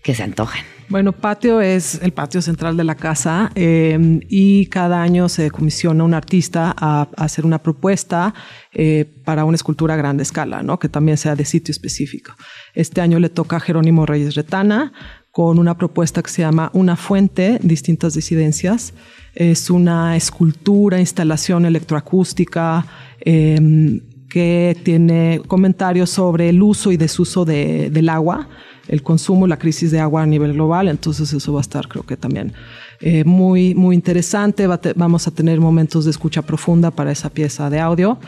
que 0.03 0.15
se 0.15 0.23
antojan. 0.23 0.65
Bueno, 0.91 1.13
patio 1.13 1.61
es 1.61 2.01
el 2.03 2.13
patio 2.13 2.43
central 2.43 2.77
de 2.77 2.83
la 2.83 2.97
casa 2.97 3.53
eh, 3.55 4.21
y 4.29 4.67
cada 4.67 5.01
año 5.01 5.29
se 5.29 5.49
comisiona 5.53 6.03
un 6.03 6.15
artista 6.15 6.75
a, 6.77 7.07
hacer 7.17 7.47
una 7.47 7.63
propuesta 7.63 8.35
eh, 8.73 9.05
para 9.25 9.45
una 9.45 9.55
escultura 9.55 9.95
a 9.95 9.97
gran 9.97 10.19
escala, 10.19 10.65
¿no? 10.65 10.81
que 10.81 10.89
también 10.89 11.17
sea 11.17 11.37
de 11.37 11.45
sitio 11.45 11.71
específico. 11.71 12.33
Este 12.75 13.01
año 13.01 13.21
le 13.21 13.29
toca 13.29 13.59
a 13.59 13.61
Jerónimo 13.61 14.05
Reyes 14.05 14.35
Retana 14.35 14.93
con 15.31 15.61
una 15.61 15.77
propuesta 15.79 16.25
que 16.25 16.31
se 16.31 16.43
llama 16.43 16.73
Una 16.75 16.97
fuente, 16.97 17.61
distintas 17.63 18.15
disidencias. 18.15 18.93
Es 19.37 19.71
una 19.71 20.17
escultura, 20.17 20.99
instalación 20.99 21.67
electroacústica. 21.67 22.85
eh, 23.25 24.01
que 24.31 24.77
tiene 24.85 25.43
comentarios 25.49 26.09
sobre 26.09 26.49
el 26.51 26.63
uso 26.63 26.93
y 26.93 26.97
desuso 26.97 27.45
de- 27.45 27.91
del 27.91 28.09
agua, 28.09 28.49
el 28.91 29.03
consumo, 29.03 29.47
la 29.47 29.59
crisis 29.59 29.91
de 29.91 30.01
agua 30.01 30.23
a 30.23 30.27
nivel 30.27 30.53
global. 30.53 30.89
Entonces 30.89 31.33
eso 31.33 31.53
va 31.53 31.61
a 31.61 31.63
estar, 31.63 31.89
creo 31.89 32.05
que 32.05 32.17
también 32.17 32.53
eh, 33.01 33.25
muy, 33.25 33.75
muy 33.75 33.95
interesante. 33.95 34.67
Va 34.67 34.79
te- 34.79 34.93
vamos 34.95 35.27
a 35.27 35.31
tener 35.31 35.61
momentos 35.61 36.05
de 36.05 36.11
escucha 36.11 36.43
profunda 36.43 36.91
para 36.91 37.11
esa 37.13 37.31
pieza 37.31 37.71
de 37.71 37.79
audio. 37.81 38.19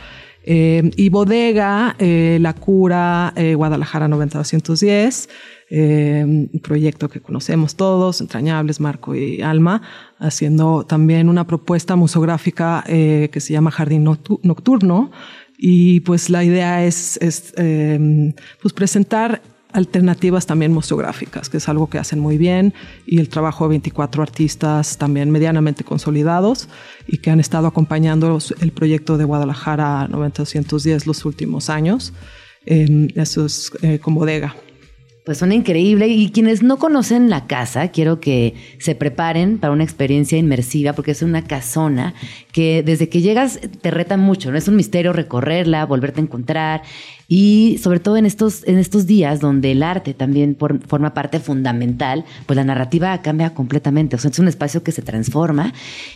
Eh, 0.45 0.91
y 0.97 1.07
Bodega, 1.09 1.95
eh, 1.99 2.37
La 2.41 2.53
Cura, 2.53 3.31
eh, 3.37 3.55
Guadalajara 3.55 4.07
90-210, 4.09 5.29
eh, 5.69 6.23
un 6.25 6.59
proyecto 6.61 7.07
que 7.09 7.21
conocemos 7.21 7.75
todos, 7.75 8.19
entrañables, 8.19 8.79
Marco 8.81 9.15
y 9.15 9.41
Alma, 9.41 9.81
haciendo 10.19 10.85
también 10.85 11.29
una 11.29 11.47
propuesta 11.47 11.95
museográfica 11.95 12.83
eh, 12.87 13.29
que 13.31 13.39
se 13.39 13.53
llama 13.53 13.71
Jardín 13.71 14.05
Noctu- 14.05 14.39
Nocturno. 14.43 15.11
Y 15.57 16.01
pues 16.01 16.29
la 16.29 16.43
idea 16.43 16.83
es, 16.85 17.17
es 17.21 17.53
eh, 17.57 18.33
pues 18.61 18.73
presentar 18.73 19.41
alternativas 19.73 20.45
también 20.45 20.71
museográficas, 20.71 21.49
que 21.49 21.57
es 21.57 21.67
algo 21.67 21.89
que 21.89 21.97
hacen 21.97 22.19
muy 22.19 22.37
bien, 22.37 22.73
y 23.05 23.19
el 23.19 23.29
trabajo 23.29 23.65
de 23.65 23.69
24 23.69 24.23
artistas 24.23 24.97
también 24.97 25.31
medianamente 25.31 25.83
consolidados 25.83 26.69
y 27.07 27.17
que 27.17 27.31
han 27.31 27.39
estado 27.39 27.67
acompañando 27.67 28.37
el 28.61 28.71
proyecto 28.71 29.17
de 29.17 29.25
Guadalajara 29.25 30.07
910 30.07 31.07
los 31.07 31.25
últimos 31.25 31.69
años. 31.69 32.13
Eh, 32.65 33.07
eso 33.15 33.45
es 33.45 33.71
eh, 33.81 33.99
con 33.99 34.15
bodega. 34.15 34.55
Pues 35.25 35.37
suena 35.37 35.55
increíble. 35.55 36.07
Y 36.09 36.31
quienes 36.31 36.63
no 36.63 36.77
conocen 36.77 37.29
la 37.29 37.47
casa, 37.47 37.89
quiero 37.89 38.19
que 38.19 38.55
se 38.79 38.93
preparen 38.93 39.57
para 39.57 39.71
una 39.71 39.85
experiencia 39.85 40.37
inmersiva, 40.37 40.91
porque 40.91 41.11
es 41.11 41.21
una 41.21 41.45
casona 41.45 42.13
que 42.51 42.83
desde 42.83 43.07
que 43.07 43.21
llegas 43.21 43.59
te 43.81 43.89
reta 43.89 44.17
mucho. 44.17 44.51
No 44.51 44.57
es 44.57 44.67
un 44.67 44.75
misterio 44.75 45.13
recorrerla, 45.13 45.85
volverte 45.85 46.19
a 46.19 46.23
encontrar. 46.23 46.81
Y 47.27 47.79
sobre 47.81 47.99
todo 47.99 48.17
en 48.17 48.25
estos, 48.25 48.67
en 48.67 48.77
estos 48.77 49.07
días 49.07 49.39
donde 49.39 49.71
el 49.71 49.81
arte 49.81 50.13
también 50.13 50.57
forma 50.57 51.13
parte 51.13 51.39
fundamental, 51.39 52.25
pues 52.45 52.57
la 52.57 52.63
narrativa 52.63 53.21
cambia 53.21 53.53
completamente. 53.53 54.15
O 54.15 54.19
sea, 54.19 54.29
es 54.29 54.39
un 54.39 54.47
espacio 54.47 54.83
que 54.83 54.91
se 54.91 55.01
transforma 55.01 55.73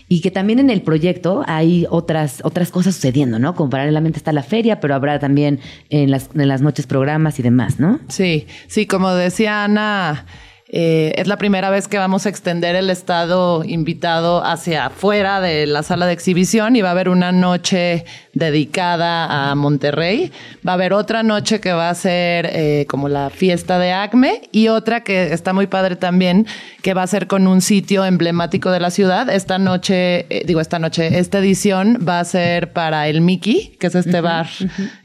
y 0.08 0.22
que 0.22 0.32
también 0.32 0.60
en 0.60 0.70
el 0.70 0.82
proyecto 0.82 1.43
hay 1.47 1.88
otras, 1.89 2.41
otras 2.43 2.72
cosas 2.72 2.95
sucediendo, 2.95 3.39
¿no? 3.39 3.55
Como 3.55 3.70
paralelamente 3.70 4.18
está 4.18 4.32
la 4.34 4.43
feria, 4.43 4.80
pero 4.80 4.95
habrá 4.95 5.18
también 5.20 5.60
en 5.89 6.12
las, 6.12 6.30
en 6.36 6.47
las 6.47 6.62
noches 6.62 6.88
programas 6.88 7.39
y 7.39 7.43
demás, 7.43 7.80
¿no? 7.80 7.99
Sí, 8.10 8.45
sí, 8.68 8.86
como 8.86 9.14
decía 9.14 9.64
Ana, 9.64 10.26
Eh, 10.70 11.14
es 11.16 11.28
la 11.28 11.38
primera 11.38 11.70
vez 11.70 11.88
que 11.88 11.97
vamos 11.97 12.26
a 12.26 12.30
extender 12.30 12.76
el 12.76 12.89
estado 12.89 13.64
invitado 13.64 14.43
hacia 14.43 14.88
afuera 14.88 15.39
de 15.39 15.66
la 15.66 15.82
sala 15.82 16.08
de 16.08 16.12
exhibición 16.12 16.76
y 16.76 16.82
va 16.82 16.89
a 16.89 16.91
haber 16.91 17.08
una 17.08 17.32
noche 17.32 18.03
dedicada 18.38 19.51
a 19.51 19.55
Monterrey. 19.55 20.31
Va 20.67 20.71
a 20.71 20.75
haber 20.75 20.93
otra 20.93 21.23
noche 21.23 21.59
que 21.59 21.73
va 21.73 21.89
a 21.89 21.95
ser 21.95 22.49
eh, 22.51 22.85
como 22.88 23.09
la 23.09 23.29
fiesta 23.29 23.79
de 23.79 23.91
Acme 23.93 24.41
y 24.51 24.67
otra 24.69 25.01
que 25.01 25.33
está 25.33 25.53
muy 25.53 25.67
padre 25.67 25.95
también, 25.95 26.45
que 26.81 26.93
va 26.93 27.03
a 27.03 27.07
ser 27.07 27.27
con 27.27 27.47
un 27.47 27.61
sitio 27.61 28.05
emblemático 28.05 28.71
de 28.71 28.79
la 28.79 28.89
ciudad. 28.91 29.29
Esta 29.29 29.57
noche, 29.57 30.25
eh, 30.29 30.43
digo 30.45 30.61
esta 30.61 30.79
noche, 30.79 31.19
esta 31.19 31.39
edición 31.39 31.99
va 32.07 32.19
a 32.19 32.25
ser 32.25 32.73
para 32.73 33.07
el 33.07 33.21
Mickey, 33.21 33.75
que 33.79 33.88
es 33.88 33.95
este 33.95 34.21
bar 34.21 34.47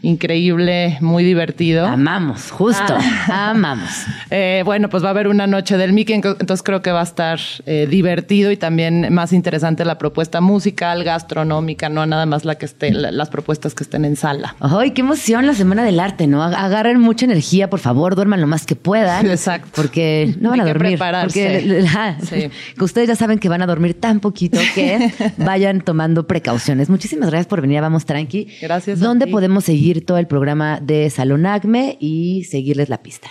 increíble, 0.03 0.99
muy 1.01 1.25
divertido. 1.25 1.87
Amamos, 1.87 2.51
justo. 2.51 2.97
Amamos. 3.29 3.91
Eh, 4.31 4.63
bueno, 4.65 4.89
pues 4.89 5.03
va 5.03 5.09
a 5.09 5.11
haber 5.11 5.29
una 5.29 5.47
noche 5.47 5.77
del 5.77 5.93
Mickey, 5.93 6.15
entonces 6.17 6.63
creo 6.63 6.83
que 6.83 6.91
va 6.93 7.01
a 7.01 7.05
estar 7.05 7.39
eh, 7.67 7.87
divertido 7.89 8.51
y 8.51 8.57
también 8.57 9.13
más 9.13 9.33
interesante 9.33 9.85
la 9.85 9.99
propuesta 9.99 10.41
musical, 10.41 11.05
gastronómica, 11.05 11.89
no 11.89 12.05
nada 12.07 12.27
más 12.27 12.45
la 12.45 12.57
que 12.57 12.67
esté, 12.67 12.91
la- 12.93 13.22
las 13.23 13.31
propuestas 13.31 13.75
que 13.75 13.85
estén 13.85 14.05
en 14.05 14.17
sala. 14.17 14.55
¡Ay, 14.61 14.91
qué 14.93 15.01
emoción 15.03 15.47
la 15.47 15.55
Semana 15.55 15.85
del 15.85 15.99
Arte, 16.01 16.27
¿no? 16.27 16.43
Ag- 16.43 16.55
Agarren 16.57 17.01
mucha 17.01 17.25
energía, 17.25 17.71
por 17.71 17.81
favor, 17.81 18.15
duerman 18.15 18.41
lo 18.41 18.47
más 18.47 18.67
que 18.67 18.77
puedan. 18.77 19.31
Exacto. 19.31 19.71
Porque 19.75 20.35
no 20.41 20.51
van 20.51 20.61
a 20.61 20.63
Hay 20.65 20.69
que 20.69 20.73
dormir. 20.75 20.91
prepararse. 20.93 21.63
Porque 21.65 22.51
Sí. 22.51 22.51
que 22.77 22.85
ustedes 22.85 23.09
ya 23.09 23.17
saben 23.17 23.39
que 23.39 23.49
van 23.49 23.63
a 23.63 23.67
dormir 23.67 23.95
tan 23.95 24.21
poquito 24.21 24.59
que 24.75 25.13
vayan 25.39 25.81
tomando 25.81 26.27
precauciones. 26.27 26.89
Muchísimas 26.91 27.31
gracias 27.31 27.47
por 27.47 27.61
venir 27.61 27.79
a 27.79 27.83
Vamos 27.83 28.05
Tranqui. 28.07 28.49
Gracias 28.61 29.01
a 29.01 29.05
¿Dónde 29.05 29.27
ti. 29.27 29.33
podemos 29.33 29.65
seguir 29.65 30.05
todo 30.05 30.19
el 30.19 30.27
programa 30.27 30.81
de 30.81 31.09
Salón 31.11 31.47
Acme 31.47 31.97
y 32.01 32.45
seguirles 32.45 32.89
la 32.89 33.03
pista? 33.03 33.29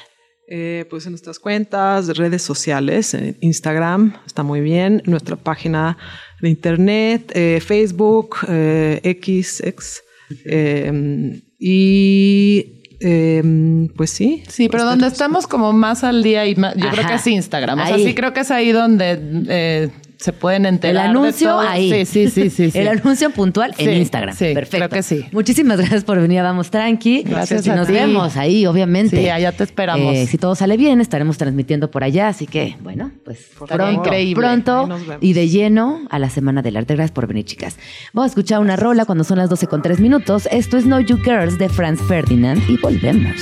Eh, 0.54 0.86
pues 0.90 1.06
en 1.06 1.14
nuestras 1.14 1.40
cuentas, 1.40 2.18
redes 2.18 2.42
sociales, 2.42 3.14
en 3.14 3.38
Instagram, 3.40 4.14
está 4.26 4.44
muy 4.44 4.60
bien, 4.60 5.02
nuestra 5.06 5.38
página 5.38 5.98
de 6.42 6.50
internet, 6.50 7.32
eh, 7.34 7.62
Facebook, 7.66 8.36
eh, 8.50 9.00
X, 9.02 9.62
X, 9.66 10.02
eh, 10.44 11.42
y 11.58 12.66
eh, 13.00 13.88
pues 13.96 14.10
sí. 14.10 14.44
Sí, 14.50 14.68
pero 14.68 14.84
donde 14.84 15.08
estamos 15.08 15.48
como 15.48 15.72
más 15.72 16.04
al 16.04 16.22
día 16.22 16.46
y 16.46 16.56
más- 16.56 16.76
yo 16.76 16.90
creo 16.90 17.08
que 17.08 17.14
es 17.14 17.28
Instagram. 17.28 17.80
O 17.80 17.86
sea, 17.86 17.96
Ahí. 17.96 18.06
sí 18.06 18.14
creo 18.14 18.34
que 18.34 18.42
es 18.42 18.52
ahí 18.52 18.74
donde 18.74 19.18
eh, 19.48 19.90
se 20.22 20.32
pueden 20.34 20.66
El 20.66 20.76
enterar. 20.76 21.04
de 21.04 21.10
anuncio 21.10 21.50
todo. 21.50 21.60
ahí. 21.60 22.06
Sí, 22.06 22.30
sí, 22.30 22.50
sí, 22.50 22.72
sí. 22.72 22.78
El 22.80 22.88
anuncio 22.88 23.30
puntual 23.32 23.74
en 23.78 23.94
Instagram. 23.98 24.36
sí, 24.36 24.54
Perfecto. 24.54 24.78
creo 24.88 24.90
que 24.90 25.04
sí. 25.04 25.26
Muchísimas 25.32 25.78
gracias 25.80 26.04
por 26.04 26.20
venir 26.22 26.40
a 26.40 26.44
Vamos 26.44 26.70
Tranqui. 26.72 27.24
Gracias 27.24 27.66
Y 27.66 27.70
a 27.72 27.76
nos 27.76 27.88
ti. 27.88 27.94
vemos 27.94 28.38
ahí, 28.38 28.66
obviamente. 28.66 29.18
Sí, 29.20 29.30
allá 29.30 29.52
te 29.52 29.64
esperamos. 29.64 30.14
Eh, 30.16 30.28
si 30.28 30.38
todo 30.38 30.56
sale 30.56 30.78
bien, 30.78 31.02
estaremos 31.02 31.38
transmitiendo 31.38 31.92
por 31.92 32.04
allá. 32.04 32.28
Así 32.28 32.48
que, 32.48 32.76
bueno, 32.82 33.12
pues 33.26 33.50
pronto, 33.58 33.92
increíble. 33.92 34.36
pronto 34.42 34.88
y 35.22 35.34
de 35.34 35.50
lleno 35.50 36.02
a 36.10 36.20
la 36.20 36.30
Semana 36.30 36.62
del 36.62 36.78
Arte. 36.78 36.94
Gracias 36.96 37.12
por 37.12 37.28
venir, 37.28 37.46
chicas. 37.46 37.78
Vamos 38.14 38.30
a 38.30 38.32
escuchar 38.32 38.60
una 38.60 38.76
rola 38.76 39.06
cuando 39.06 39.24
son 39.24 39.38
las 39.40 39.50
12 39.50 39.68
con 39.68 39.82
3 39.82 40.00
minutos. 40.00 40.48
Esto 40.52 40.78
es 40.78 40.86
No 40.86 41.00
You 41.00 41.18
Girls 41.18 41.58
de 41.58 41.68
Franz 41.70 42.00
Ferdinand 42.08 42.62
y 42.70 42.78
volvemos. 42.78 43.36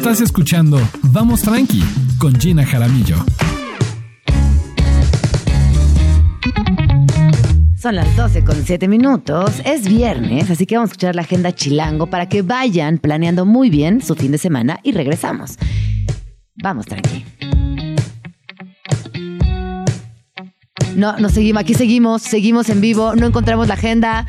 Estás 0.00 0.22
escuchando 0.22 0.80
Vamos 1.12 1.42
Tranqui 1.42 1.82
con 2.18 2.34
Gina 2.40 2.64
Jaramillo. 2.64 3.16
Son 7.78 7.94
las 7.94 8.16
12 8.16 8.42
con 8.42 8.64
7 8.64 8.88
minutos. 8.88 9.60
Es 9.66 9.86
viernes, 9.86 10.50
así 10.50 10.64
que 10.64 10.76
vamos 10.76 10.88
a 10.88 10.92
escuchar 10.92 11.14
la 11.14 11.20
agenda 11.20 11.52
chilango 11.52 12.06
para 12.06 12.30
que 12.30 12.40
vayan 12.40 12.96
planeando 12.96 13.44
muy 13.44 13.68
bien 13.68 14.00
su 14.00 14.14
fin 14.14 14.32
de 14.32 14.38
semana 14.38 14.80
y 14.82 14.92
regresamos. 14.92 15.58
Vamos, 16.54 16.86
tranqui. 16.86 17.26
No, 20.96 21.18
no 21.18 21.28
seguimos, 21.28 21.60
aquí 21.60 21.74
seguimos, 21.74 22.22
seguimos 22.22 22.70
en 22.70 22.80
vivo, 22.80 23.14
no 23.16 23.26
encontramos 23.26 23.68
la 23.68 23.74
agenda. 23.74 24.26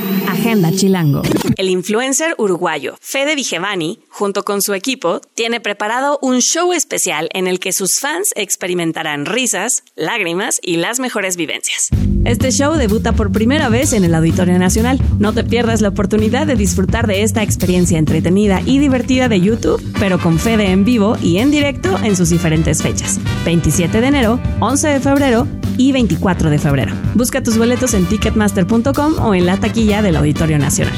Agenda 0.53 0.71
Chilango. 0.71 1.23
El 1.57 1.71
influencer 1.71 2.35
uruguayo 2.37 2.99
Fede 3.01 3.35
Vigevani, 3.35 4.01
junto 4.11 4.45
con 4.45 4.61
su 4.61 4.75
equipo, 4.75 5.23
tiene 5.35 5.61
preparado 5.61 6.19
un 6.21 6.41
show 6.41 6.75
especial 6.75 7.31
en 7.33 7.47
el 7.47 7.59
que 7.59 7.73
sus 7.73 7.93
fans 7.99 8.29
experimentarán 8.37 9.25
risas, 9.25 9.83
lágrimas 9.97 10.59
y 10.61 10.77
las 10.77 11.01
mejores 11.01 11.39
vivencias. 11.39 11.89
Este 12.27 12.51
show 12.53 12.75
debuta 12.75 13.13
por 13.13 13.33
primera 13.33 13.71
vez 13.71 13.95
en 13.95 14.05
el 14.05 14.15
Auditorio 14.15 14.59
Nacional. 14.59 15.01
No 15.19 15.33
te 15.33 15.43
pierdas 15.43 15.81
la 15.81 15.89
oportunidad 15.89 16.47
de 16.47 16.55
disfrutar 16.55 17.07
de 17.07 17.23
esta 17.23 17.43
experiencia 17.43 17.97
entretenida 17.97 18.61
y 18.67 18.79
divertida 18.79 19.31
de 19.31 19.41
YouTube, 19.41 19.83
pero 19.99 20.19
con 20.19 20.39
Fede 20.39 20.71
en 20.71 20.85
vivo 20.85 21.17
y 21.23 21.39
en 21.39 21.51
directo 21.51 21.99
en 22.05 22.15
sus 22.15 22.29
diferentes 22.29 22.83
fechas. 22.83 23.19
27 23.47 24.03
de 24.03 24.07
enero, 24.07 24.39
11 24.61 24.89
de 24.89 25.01
febrero 25.01 25.49
y 25.77 25.93
24 25.93 26.51
de 26.51 26.59
febrero. 26.59 26.93
Busca 27.15 27.43
tus 27.43 27.59
boletos 27.59 27.95
en 27.95 28.07
ticketmaster.com 28.07 29.15
o 29.21 29.35
en 29.35 29.47
la 29.47 29.57
taquilla 29.57 30.03
del 30.03 30.17
Auditorio 30.17 30.59
Nacional. 30.59 30.95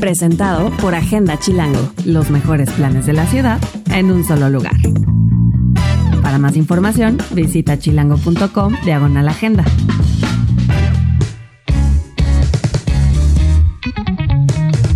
Presentado 0.00 0.70
por 0.78 0.94
Agenda 0.94 1.38
Chilango, 1.38 1.92
los 2.04 2.30
mejores 2.30 2.70
planes 2.70 3.06
de 3.06 3.12
la 3.12 3.26
ciudad 3.26 3.58
en 3.90 4.10
un 4.10 4.24
solo 4.24 4.50
lugar. 4.50 4.76
Para 6.22 6.38
más 6.38 6.56
información, 6.56 7.18
visita 7.32 7.78
chilango.com 7.78 8.74
diagonal 8.84 9.28
agenda. 9.28 9.64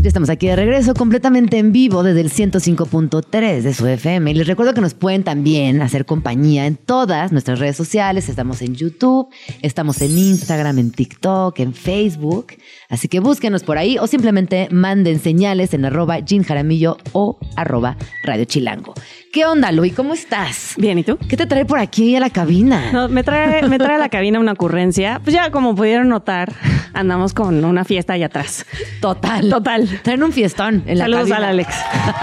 Estamos 0.08 0.30
aquí 0.30 0.46
de 0.46 0.56
regreso, 0.56 0.94
completamente 0.94 1.58
en 1.58 1.70
vivo 1.70 2.02
desde 2.02 2.22
el 2.22 2.30
105.3 2.30 3.60
de 3.60 3.74
su 3.74 3.86
FM. 3.86 4.30
Y 4.30 4.34
les 4.34 4.46
recuerdo 4.46 4.72
que 4.72 4.80
nos 4.80 4.94
pueden 4.94 5.22
también 5.22 5.82
hacer 5.82 6.06
compañía 6.06 6.64
en 6.64 6.76
todas 6.76 7.30
nuestras 7.30 7.58
redes 7.58 7.76
sociales. 7.76 8.30
Estamos 8.30 8.62
en 8.62 8.74
YouTube, 8.74 9.28
estamos 9.60 10.00
en 10.00 10.16
Instagram, 10.16 10.78
en 10.78 10.92
TikTok, 10.92 11.58
en 11.58 11.74
Facebook. 11.74 12.54
Así 12.88 13.08
que 13.08 13.20
búsquenos 13.20 13.64
por 13.64 13.76
ahí 13.76 13.98
o 13.98 14.06
simplemente 14.06 14.68
manden 14.70 15.20
señales 15.20 15.74
en 15.74 15.84
arroba 15.84 16.20
Jean 16.20 16.42
Jaramillo 16.42 16.96
o 17.12 17.38
arroba 17.54 17.98
Radio 18.24 18.46
Chilango. 18.46 18.94
¿Qué 19.32 19.44
onda, 19.44 19.72
Luis? 19.72 19.94
¿Cómo 19.94 20.14
estás? 20.14 20.74
Bien, 20.78 20.98
¿y 20.98 21.04
tú? 21.04 21.18
¿Qué 21.28 21.36
te 21.36 21.46
trae 21.46 21.66
por 21.66 21.78
aquí 21.78 22.16
a 22.16 22.20
la 22.20 22.30
cabina? 22.30 22.90
No, 22.92 23.08
me 23.08 23.22
trae, 23.22 23.68
me 23.68 23.78
trae 23.78 23.96
a 23.96 23.98
la 23.98 24.08
cabina 24.08 24.40
una 24.40 24.52
ocurrencia. 24.52 25.20
Pues 25.22 25.34
ya, 25.34 25.50
como 25.50 25.74
pudieron 25.74 26.08
notar, 26.08 26.52
andamos 26.94 27.34
con 27.34 27.62
una 27.64 27.84
fiesta 27.84 28.14
allá 28.14 28.26
atrás. 28.26 28.64
Total. 29.00 29.50
Total. 29.50 30.00
Traen 30.02 30.22
un 30.22 30.32
fiestón 30.32 30.82
en 30.86 30.98
la 30.98 31.04
Saludos 31.04 31.28
cabina. 31.28 31.36
al 31.36 31.44
Alex, 31.44 31.74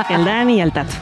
el 0.10 0.26
Dani 0.26 0.58
y 0.58 0.62
al 0.62 0.74
Tato. 0.74 0.93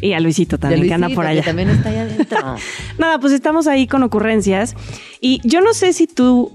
Y 0.00 0.12
a 0.14 0.20
Luisito 0.20 0.58
también, 0.58 0.86
que 0.86 0.94
anda 0.94 1.08
Luisito, 1.08 1.16
por 1.16 1.24
que 1.26 1.30
allá. 1.32 1.42
también 1.42 1.70
está 1.70 1.88
allá 1.88 2.02
adentro. 2.02 2.56
Nada, 2.98 3.18
pues 3.18 3.32
estamos 3.32 3.66
ahí 3.66 3.86
con 3.86 4.02
ocurrencias. 4.04 4.76
Y 5.20 5.40
yo 5.44 5.60
no 5.60 5.74
sé 5.74 5.92
si 5.92 6.06
tú 6.06 6.52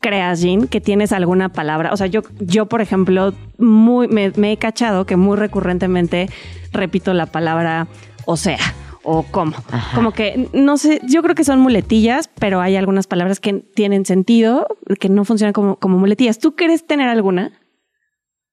creas, 0.00 0.40
Jean, 0.42 0.68
que 0.68 0.80
tienes 0.80 1.12
alguna 1.12 1.48
palabra. 1.48 1.92
O 1.92 1.96
sea, 1.96 2.06
yo, 2.06 2.22
yo 2.40 2.66
por 2.66 2.82
ejemplo, 2.82 3.32
muy, 3.58 4.06
me, 4.08 4.32
me 4.36 4.52
he 4.52 4.56
cachado 4.58 5.06
que 5.06 5.16
muy 5.16 5.36
recurrentemente 5.36 6.28
repito 6.72 7.14
la 7.14 7.26
palabra 7.26 7.88
o 8.30 8.36
sea 8.36 8.58
o 9.04 9.22
cómo. 9.22 9.56
Ajá. 9.70 9.94
Como 9.94 10.12
que, 10.12 10.50
no 10.52 10.76
sé, 10.76 11.00
yo 11.08 11.22
creo 11.22 11.34
que 11.34 11.44
son 11.44 11.60
muletillas, 11.60 12.28
pero 12.38 12.60
hay 12.60 12.76
algunas 12.76 13.06
palabras 13.06 13.40
que 13.40 13.54
tienen 13.54 14.04
sentido, 14.04 14.66
que 15.00 15.08
no 15.08 15.24
funcionan 15.24 15.54
como, 15.54 15.76
como 15.76 15.96
muletillas. 15.96 16.38
¿Tú 16.38 16.54
quieres 16.54 16.86
tener 16.86 17.08
alguna? 17.08 17.52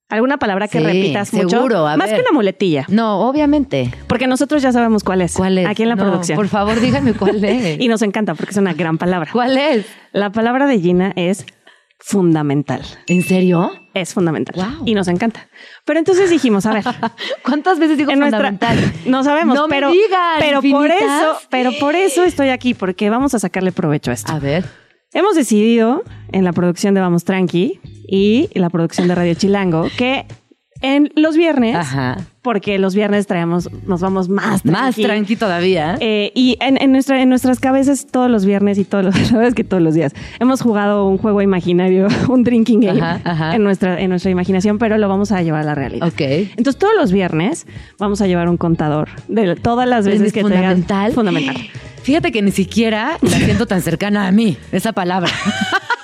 ¿Alguna 0.07 0.37
palabra 0.37 0.67
que 0.69 0.77
Sí, 0.79 0.83
repitas 0.85 1.33
mucho? 1.33 1.49
seguro, 1.49 1.85
a 1.87 1.97
Más 1.97 2.07
ver. 2.09 2.17
que 2.17 2.21
una 2.21 2.31
muletilla. 2.31 2.85
No, 2.89 3.27
obviamente. 3.27 3.91
Porque 4.07 4.27
nosotros 4.27 4.61
ya 4.61 4.71
sabemos 4.71 5.03
cuál 5.03 5.21
es. 5.21 5.33
¿Cuál 5.33 5.57
es? 5.57 5.67
Aquí 5.67 5.83
en 5.83 5.89
la 5.89 5.95
No, 5.95 6.03
producción. 6.03 6.37
Por 6.37 6.47
favor, 6.47 6.79
dígame 6.79 7.13
cuál 7.13 7.43
es. 7.43 7.79
Y 7.81 7.87
nos 7.89 8.01
encanta 8.03 8.33
porque 8.35 8.51
es 8.51 8.57
una 8.57 8.73
gran 8.73 8.97
palabra. 8.97 9.29
¿Cuál 9.33 9.57
es? 9.57 9.85
La 10.13 10.31
palabra 10.31 10.67
de 10.67 10.79
Gina 10.79 11.11
es 11.15 11.45
fundamental. 12.07 12.83
¿En 13.07 13.23
serio? 13.23 13.71
Es 13.95 14.13
fundamental. 14.13 14.53
Wow. 14.55 14.85
Y 14.85 14.93
nos 14.93 15.07
encanta. 15.07 15.49
Pero 15.85 15.97
entonces 15.97 16.29
dijimos, 16.29 16.67
a 16.67 16.73
ver, 16.73 16.83
¿Cuántas 17.43 17.79
veces 17.79 17.97
digo 17.97 18.11
en 18.11 18.19
nuestra- 18.19 18.37
fundamental? 18.47 18.93
no 19.07 19.23
sabemos, 19.23 19.55
No 19.55 19.67
me 19.67 19.75
pero, 19.75 19.89
digan, 19.91 20.37
pero 20.39 20.61
por 20.61 20.91
eso, 20.91 21.37
pero 21.49 21.71
por 21.79 21.95
eso 21.95 22.23
estoy 22.23 22.49
aquí, 22.49 22.75
porque 22.75 23.09
vamos 23.09 23.33
a 23.33 23.39
sacarle 23.39 23.71
provecho 23.71 24.11
a 24.11 24.13
esto. 24.13 24.31
A 24.31 24.37
ver. 24.37 24.65
Hemos 25.13 25.33
decidido 25.35 26.03
en 26.31 26.43
la 26.43 26.53
producción 26.53 26.93
de 26.93 27.01
Vamos 27.01 27.23
Tranqui 27.23 27.79
y 28.07 28.49
la 28.53 28.69
producción 28.69 29.07
de 29.07 29.15
Radio 29.15 29.33
Chilango 29.33 29.87
que 29.97 30.25
en 30.81 31.09
los 31.15 31.37
viernes, 31.37 31.75
Ajá. 31.75 32.17
porque 32.41 32.77
los 32.77 32.93
viernes 32.95 33.25
traemos, 33.27 33.69
nos 33.87 34.01
vamos 34.01 34.27
más 34.29 34.61
tranqui, 34.61 34.71
Más 34.81 34.95
tranqui 34.95 35.35
todavía. 35.37 35.97
eh, 36.01 36.31
y 36.35 36.57
en, 36.59 36.79
en 36.81 36.91
nuestra, 36.91 37.21
en 37.21 37.29
nuestras 37.29 37.59
cabezas 37.59 38.05
todos 38.11 38.29
los 38.29 38.45
viernes 38.45 38.77
y 38.77 38.83
todos 38.83 39.05
los, 39.05 39.15
la 39.31 39.37
verdad 39.37 39.47
es 39.47 39.55
que 39.55 39.63
todos 39.63 39.81
los 39.81 39.95
días 39.95 40.13
hemos 40.39 40.61
jugado 40.61 41.07
un 41.07 41.17
juego 41.17 41.41
imaginario, 41.41 42.07
un 42.29 42.43
drinking 42.43 42.81
game 42.81 43.01
Ajá, 43.01 43.21
ajá. 43.23 43.55
en 43.55 43.63
nuestra, 43.63 43.99
en 43.99 44.09
nuestra 44.09 44.29
imaginación, 44.31 44.77
pero 44.77 44.97
lo 44.97 45.07
vamos 45.07 45.31
a 45.31 45.41
llevar 45.41 45.61
a 45.61 45.65
la 45.65 45.75
realidad. 45.75 46.07
Ok. 46.07 46.21
Entonces 46.21 46.77
todos 46.77 46.93
los 46.95 47.11
viernes 47.11 47.65
vamos 47.97 48.21
a 48.21 48.27
llevar 48.27 48.49
un 48.49 48.57
contador 48.57 49.07
de 49.27 49.55
todas 49.55 49.87
las 49.87 50.05
veces 50.05 50.27
¿Es 50.27 50.33
que 50.33 50.41
te 50.43 50.47
digan- 50.49 50.53
fundamental? 50.83 51.13
fundamental. 51.13 51.55
Fíjate 52.03 52.31
que 52.31 52.41
ni 52.43 52.51
siquiera 52.51 53.17
la 53.21 53.29
siento 53.37 53.65
tan 53.65 53.81
cercana 53.81 54.27
a 54.27 54.31
mí, 54.31 54.57
esa 54.71 54.91
palabra. 54.93 55.31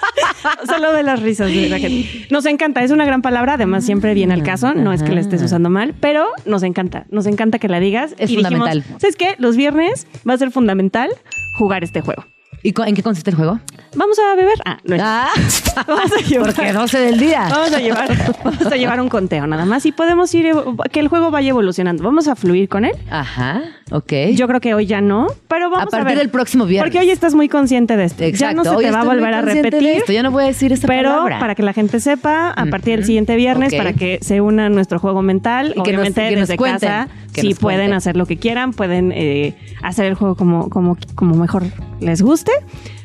Solo 0.68 0.94
de 0.94 1.04
las 1.04 1.22
risas 1.22 1.48
de 1.48 1.70
la 1.70 1.80
gente. 1.80 2.28
Nos 2.30 2.46
encanta, 2.46 2.84
es 2.84 2.92
una 2.92 3.06
gran 3.06 3.22
palabra, 3.22 3.54
además 3.54 3.86
siempre 3.86 4.14
viene 4.14 4.34
al 4.34 4.44
caso, 4.44 4.74
no 4.74 4.94
es 4.94 5.04
que 5.04 5.12
la 5.12 5.22
estés 5.22 5.42
usando 5.42 5.70
mal, 5.70 5.94
pero 6.00 6.28
nos 6.46 6.64
encanta, 6.64 7.06
nos 7.10 7.26
encanta 7.26 7.60
que 7.60 7.68
la 7.68 7.80
digas. 7.80 8.14
Es 8.18 8.30
Y 8.30 8.38
dijimos, 8.38 8.60
fundamental. 8.60 9.00
¿Sabes 9.00 9.16
qué? 9.16 9.36
Los 9.38 9.56
viernes 9.56 10.08
va 10.28 10.34
a 10.34 10.38
ser 10.38 10.52
fundamental 10.52 11.10
jugar 11.58 11.84
este 11.84 12.02
juego. 12.02 12.26
¿Y 12.64 12.74
en 12.86 12.96
qué 12.96 13.02
consiste 13.04 13.30
el 13.32 13.36
juego? 13.36 13.60
Vamos 13.96 14.18
a 14.20 14.36
beber. 14.36 14.54
Ah, 14.66 14.78
no 14.84 14.96
es- 14.96 15.02
Ah, 15.04 15.30
Vamos 15.88 16.12
a 16.14 16.22
llevar. 16.28 16.54
porque 16.54 16.72
12 16.74 17.00
del 17.00 17.20
día. 17.20 17.48
Vamos 17.50 17.74
a 17.74 17.80
llevar, 17.80 18.10
vamos 18.44 18.66
a 18.66 18.76
llevar 18.76 19.02
un 19.02 19.10
conteo 19.10 19.48
nada 19.48 19.66
más 19.66 19.86
y 19.86 19.92
podemos 19.92 20.34
ir 20.36 20.54
que 20.92 21.00
el 21.00 21.08
juego 21.08 21.32
vaya 21.32 21.50
evolucionando. 21.50 22.04
Vamos 22.04 22.28
a 22.28 22.36
fluir 22.36 22.70
con 22.70 22.86
él. 22.86 22.94
Ajá, 23.10 23.62
ok. 23.92 24.14
Yo 24.36 24.48
creo 24.48 24.60
que 24.62 24.74
hoy 24.74 24.86
ya 24.86 25.02
no, 25.02 25.28
pero 25.48 25.70
vamos 25.70 25.80
A 25.80 25.88
a, 25.88 25.90
partir 25.90 26.08
ver. 26.10 26.18
del 26.20 26.30
próximo 26.30 26.66
viernes. 26.66 26.90
Porque 26.92 27.04
hoy 27.04 27.10
estás 27.12 27.34
muy 27.36 27.50
consciente 27.50 27.98
de 27.98 28.06
esto. 28.06 28.24
Exacto. 28.24 28.46
Ya 28.46 28.54
no 28.54 28.64
se 28.64 28.70
Hoy 28.70 28.86
te 28.86 28.92
va 28.92 29.02
a 29.02 29.06
volver 29.06 29.34
a 29.34 29.42
de 29.42 29.54
repetir. 29.56 29.88
esto. 29.98 30.12
Yo 30.14 30.24
no 30.24 30.32
voy 30.32 30.44
a 30.44 30.48
decir 30.48 30.72
esta 30.72 30.88
Pero 30.88 31.10
palabra. 31.10 31.40
para 31.40 31.56
que 31.56 31.64
la 31.64 31.74
gente 31.74 32.00
sepa, 32.00 32.52
a 32.52 32.66
partir 32.68 32.96
del 32.98 33.06
siguiente 33.06 33.36
viernes, 33.36 33.74
para 33.74 33.94
que 33.94 34.20
se 34.22 34.40
una 34.42 34.68
a 34.68 34.70
nuestro 34.70 35.00
juego 35.00 35.22
mental, 35.22 35.74
Y 35.76 35.82
que 35.84 35.94
nos- 35.94 36.14
que 36.14 36.32
nos 36.32 36.48
desde 36.48 36.58
cuenten, 36.58 36.90
casa, 36.90 37.08
que 37.34 37.42
sí 37.42 37.50
nos 37.50 37.60
pueden 37.60 37.94
hacer 37.94 38.16
lo 38.18 38.26
que 38.26 38.38
quieran, 38.38 38.74
pueden 38.74 39.12
eh, 39.14 39.56
hacer 39.82 40.06
el 40.06 40.14
juego 40.16 40.36
como, 40.36 40.70
como, 40.70 40.98
como 41.16 41.36
mejor 41.36 41.64
les 42.02 42.22
guste. 42.22 42.52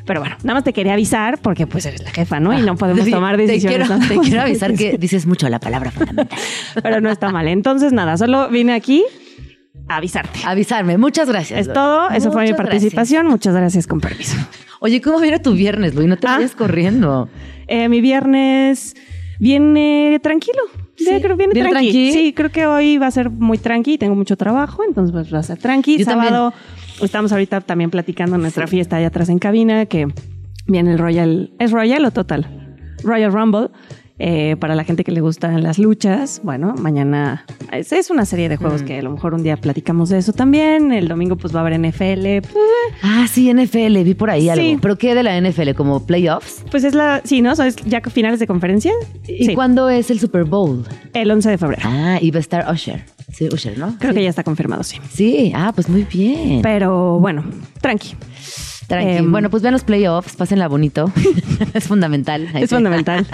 Pero 0.04 0.20
bueno, 0.20 0.36
nada 0.42 0.54
más 0.54 0.64
te 0.64 0.72
quería 0.72 0.92
avisar 0.94 1.38
porque 1.38 1.66
pues 1.66 1.84
eres 1.86 2.02
la 2.02 2.10
jefa, 2.10 2.38
¿no? 2.40 2.56
Y 2.58 2.62
no 2.62 2.76
podemos 2.76 3.04
Sí, 3.04 3.10
tomar 3.10 3.36
te 3.36 3.46
decisiones. 3.46 3.88
quiero- 3.88 3.98
¿no? 4.02 4.08
Te 4.08 4.18
quiero 4.18 4.42
avisar 4.42 4.74
que 4.74 4.96
dices 4.98 5.26
mucho 5.26 5.48
la 5.48 5.58
palabra 5.60 5.90
fundamental. 5.90 6.38
Pero 6.82 7.00
no 7.00 7.10
está 7.10 7.30
mal. 7.30 7.48
Entonces, 7.48 7.92
nada, 7.92 8.16
solo 8.16 8.48
vine 8.48 8.72
aquí 8.74 9.04
a 9.88 9.96
avisarte. 9.96 10.40
Avisarme. 10.44 10.96
Muchas 10.98 11.28
gracias. 11.28 11.60
Es 11.60 11.72
todo. 11.72 12.08
Eso 12.10 12.32
fue 12.32 12.44
mi 12.44 12.54
participación. 12.54 13.26
Muchas 13.26 13.54
gracias, 13.54 13.86
con 13.86 14.00
permiso. 14.00 14.36
Oye, 14.80 15.00
¿cómo 15.00 15.20
viene 15.20 15.38
tu 15.40 15.52
viernes, 15.54 15.94
Luis? 15.94 16.06
No 16.08 16.16
te 16.16 16.26
Ah. 16.26 16.36
vayas 16.36 16.54
corriendo. 16.54 17.28
Eh, 17.66 17.88
mi 17.88 18.00
viernes 18.00 18.94
viene 19.38 20.18
tranquilo. 20.22 20.60
Sí, 20.96 21.04
Sí, 21.04 21.20
creo 21.20 21.36
viene 21.36 21.52
¿viene 21.52 21.68
tranqui. 21.70 21.90
tranqui? 21.92 22.12
Sí, 22.12 22.32
creo 22.32 22.50
que 22.50 22.66
hoy 22.66 22.96
va 22.96 23.06
a 23.06 23.10
ser 23.10 23.28
muy 23.28 23.58
tranqui. 23.58 23.98
Tengo 23.98 24.14
mucho 24.14 24.36
trabajo, 24.36 24.82
entonces 24.82 25.12
pues, 25.12 25.32
va 25.32 25.40
a 25.40 25.42
ser 25.42 25.58
tranqui. 25.58 25.98
Yo 25.98 26.04
Sábado 26.06 26.54
estamos 27.02 27.32
ahorita 27.32 27.60
también 27.60 27.90
platicando 27.90 28.38
nuestra 28.38 28.66
fiesta 28.66 28.96
allá 28.96 29.08
atrás 29.08 29.28
en 29.28 29.38
cabina 29.38 29.86
que 29.86 30.06
viene 30.66 30.92
el 30.92 30.98
Royal. 30.98 31.52
¿Es 31.58 31.70
Royal 31.72 32.04
o 32.04 32.10
Total? 32.10 32.76
Royal 33.02 33.32
Rumble. 33.32 33.68
Eh, 34.18 34.56
para 34.58 34.74
la 34.74 34.82
gente 34.82 35.04
que 35.04 35.12
le 35.12 35.20
gustan 35.20 35.62
las 35.62 35.78
luchas, 35.78 36.40
bueno, 36.42 36.72
mañana 36.78 37.44
es, 37.70 37.92
es 37.92 38.08
una 38.08 38.24
serie 38.24 38.48
de 38.48 38.56
Mm. 38.56 38.60
juegos 38.60 38.82
que 38.82 38.98
a 38.98 39.02
lo 39.02 39.10
mejor 39.10 39.34
un 39.34 39.42
día 39.42 39.58
platicamos 39.58 40.08
de 40.08 40.16
eso 40.16 40.32
también. 40.32 40.90
El 40.90 41.06
domingo 41.06 41.36
pues 41.36 41.54
va 41.54 41.58
a 41.58 41.66
haber 41.66 41.74
NFL. 41.78 42.40
Ah, 43.02 43.26
sí, 43.30 43.50
NFL. 43.52 44.02
Vi 44.04 44.14
por 44.14 44.30
ahí 44.30 44.48
algo. 44.48 44.64
Sí. 44.64 44.78
¿Pero 44.80 44.96
qué 44.96 45.14
de 45.14 45.22
la 45.22 45.36
NFL? 45.38 45.74
¿Como 45.74 46.06
playoffs? 46.06 46.64
Pues 46.70 46.84
es 46.84 46.94
la, 46.94 47.20
sí, 47.24 47.42
¿no? 47.42 47.52
¿Es 47.52 47.76
ya 47.76 48.00
finales 48.00 48.40
de 48.40 48.46
conferencia? 48.46 48.92
¿Y 49.28 49.44
Sí, 49.44 49.54
cuándo 49.54 49.90
es 49.90 50.10
el 50.10 50.18
Super 50.18 50.44
Bowl? 50.44 50.82
el 51.12 51.30
11 51.30 51.50
de 51.50 51.58
febrero. 51.58 51.82
Ah, 51.84 52.18
y 52.18 52.30
va 52.30 52.38
a 52.38 52.40
estar 52.40 52.72
Usher. 52.72 53.04
Sí, 53.32 53.48
Usher, 53.52 53.76
¿no? 53.78 53.96
Creo 53.98 54.12
sí. 54.12 54.18
que 54.18 54.22
ya 54.24 54.30
está 54.30 54.42
confirmado, 54.44 54.82
sí. 54.82 54.98
Sí, 55.12 55.52
ah, 55.54 55.72
pues 55.74 55.88
muy 55.88 56.04
bien. 56.04 56.62
Pero 56.62 57.18
bueno, 57.18 57.44
tranqui. 57.80 58.14
Tranqui. 58.86 59.10
em, 59.16 59.32
bueno, 59.32 59.50
pues 59.50 59.62
vean 59.62 59.72
los 59.72 59.82
playoffs, 59.84 60.36
pásenla 60.36 60.68
bonito. 60.68 61.10
es 61.74 61.84
fundamental. 61.84 62.48
Es 62.54 62.70
fundamental. 62.70 63.26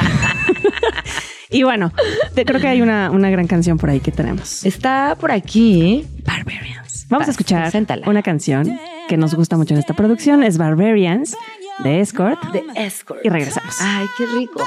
y 1.51 1.63
bueno, 1.63 1.93
te- 2.35 2.45
creo 2.45 2.61
que 2.61 2.69
hay 2.69 2.81
una, 2.81 3.11
una 3.11 3.29
gran 3.31 3.47
canción 3.47 3.77
por 3.79 3.91
ahí 3.91 4.01
que 4.01 4.11
tenemos. 4.13 4.65
Está 4.65 5.17
por 5.21 5.31
aquí. 5.31 6.07
Barbarians. 6.25 7.07
Vamos 7.11 7.29
a 7.29 7.31
escuchar 7.33 7.63
preséntala. 7.65 8.09
una 8.09 8.23
canción 8.23 8.79
que 9.09 9.19
nos 9.19 9.35
gusta 9.35 9.59
mucho 9.59 9.75
en 9.75 9.81
esta 9.81 9.93
producción. 9.93 10.43
Es 10.43 10.57
Barbarians 10.57 11.37
de 11.85 12.01
Escort. 12.01 12.43
De 12.53 12.63
Escort. 12.75 13.21
Y 13.25 13.29
regresamos. 13.29 13.77
Ay, 13.81 14.07
qué 14.17 14.25
rico. 14.27 14.65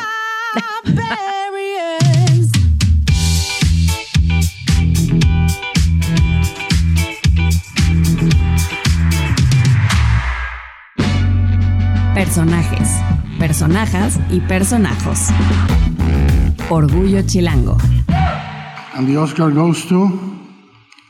Personajes, 12.25 12.89
personajas 13.37 14.19
y 14.31 14.39
personajos. 14.39 15.29
Orgullo 16.69 17.21
chilango. 17.21 17.77
And 18.95 19.07
the 19.07 19.15
Oscar 19.15 19.51
goes 19.51 19.85
to 19.85 20.09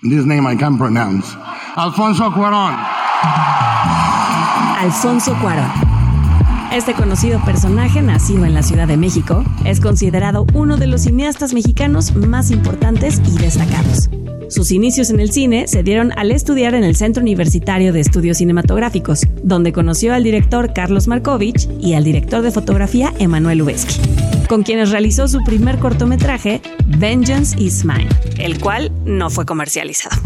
this 0.03 0.25
name 0.25 0.45
I 0.45 0.57
can't 0.57 0.77
pronounce. 0.77 1.33
Alfonso 1.77 2.29
Cuarón. 2.31 2.75
Alfonso 4.77 5.33
Cuarón. 5.35 5.94
Este 6.75 6.93
conocido 6.93 7.39
personaje, 7.45 8.01
nacido 8.01 8.43
en 8.43 8.53
la 8.53 8.61
Ciudad 8.61 8.85
de 8.85 8.97
México, 8.97 9.45
es 9.63 9.79
considerado 9.79 10.45
uno 10.53 10.75
de 10.75 10.87
los 10.87 11.03
cineastas 11.03 11.53
mexicanos 11.53 12.13
más 12.17 12.51
importantes 12.51 13.21
y 13.33 13.37
destacados. 13.37 14.09
Sus 14.49 14.71
inicios 14.71 15.09
en 15.09 15.21
el 15.21 15.31
cine 15.31 15.69
se 15.69 15.83
dieron 15.83 16.11
al 16.17 16.31
estudiar 16.31 16.75
en 16.75 16.83
el 16.83 16.97
Centro 16.97 17.21
Universitario 17.21 17.93
de 17.93 18.01
Estudios 18.01 18.39
Cinematográficos, 18.39 19.21
donde 19.41 19.71
conoció 19.71 20.13
al 20.13 20.25
director 20.25 20.73
Carlos 20.73 21.07
Markovich 21.07 21.69
y 21.79 21.93
al 21.93 22.03
director 22.03 22.41
de 22.41 22.51
fotografía 22.51 23.13
Emanuel 23.19 23.59
Lubezki, 23.59 23.95
con 24.49 24.63
quienes 24.63 24.91
realizó 24.91 25.29
su 25.29 25.41
primer 25.45 25.79
cortometraje, 25.79 26.61
Vengeance 26.87 27.57
is 27.57 27.85
Mine, 27.85 28.09
el 28.37 28.59
cual 28.59 28.91
no 29.05 29.29
fue 29.29 29.45
comercializado. 29.45 30.17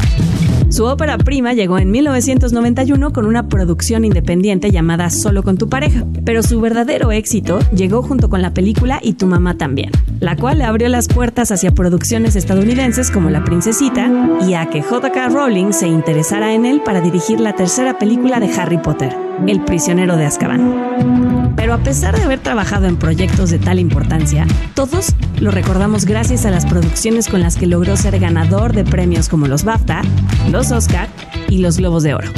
Su 0.70 0.86
ópera 0.86 1.18
prima 1.18 1.54
llegó 1.54 1.80
en 1.80 1.90
1991 1.90 3.12
con 3.12 3.26
una 3.26 3.48
producción 3.48 4.06
independiente 4.06 4.70
llamada 4.70 5.10
Solo 5.10 5.42
con 5.42 5.58
tu 5.58 5.68
pareja, 5.68 6.06
pero 6.24 6.44
su 6.44 6.62
verdadero 6.62 7.12
éxito 7.12 7.60
llegó 7.74 8.04
junto 8.04 8.30
con 8.30 8.44
la 8.44 8.54
película 8.54 9.00
Y 9.02 9.14
tu 9.14 9.26
mamá 9.26 9.58
también, 9.58 9.92
la 10.20 10.36
cual 10.36 10.60
le 10.60 10.66
abrió 10.66 10.88
las 10.88 11.08
puertas 11.08 11.52
hacia 11.52 11.72
producciones 11.72 12.36
estadounidenses 12.36 13.10
como 13.10 13.32
La 13.32 13.44
Princesita 13.44 14.12
y 14.48 14.54
a 14.54 14.68
que 14.68 14.84
J.K. 14.84 15.30
Rowling 15.30 15.74
se 15.74 15.88
interesara 15.88 16.54
en 16.54 16.66
él 16.66 16.82
para 16.86 17.02
dirigir 17.02 17.40
la 17.40 17.54
tercera 17.54 17.98
película 17.98 18.40
de 18.40 18.54
Harry 18.54 18.78
Potter, 18.78 19.16
El 19.48 19.62
prisionero 19.62 20.18
de 20.18 20.26
Azkaban. 20.26 21.39
Pero 21.60 21.74
a 21.74 21.84
pesar 21.84 22.16
de 22.16 22.24
haber 22.24 22.40
trabajado 22.40 22.88
en 22.88 22.96
proyectos 22.96 23.50
de 23.50 23.60
tal 23.60 23.80
importancia, 23.80 24.48
todos 24.76 25.14
lo 25.42 25.52
recordamos 25.52 26.06
gracias 26.06 26.46
a 26.46 26.52
las 26.52 26.66
producciones 26.66 27.28
con 27.28 27.42
las 27.42 27.58
que 27.58 27.68
logró 27.68 27.98
ser 27.98 28.18
ganador 28.18 28.72
de 28.72 28.86
premios 28.86 29.28
como 29.28 29.46
los 29.46 29.66
BAFTA, 29.66 30.04
los 30.50 30.72
Oscar 30.72 31.10
y 31.50 31.58
los 31.58 31.78
Globos 31.78 32.04
de 32.04 32.14
Oro, 32.14 32.32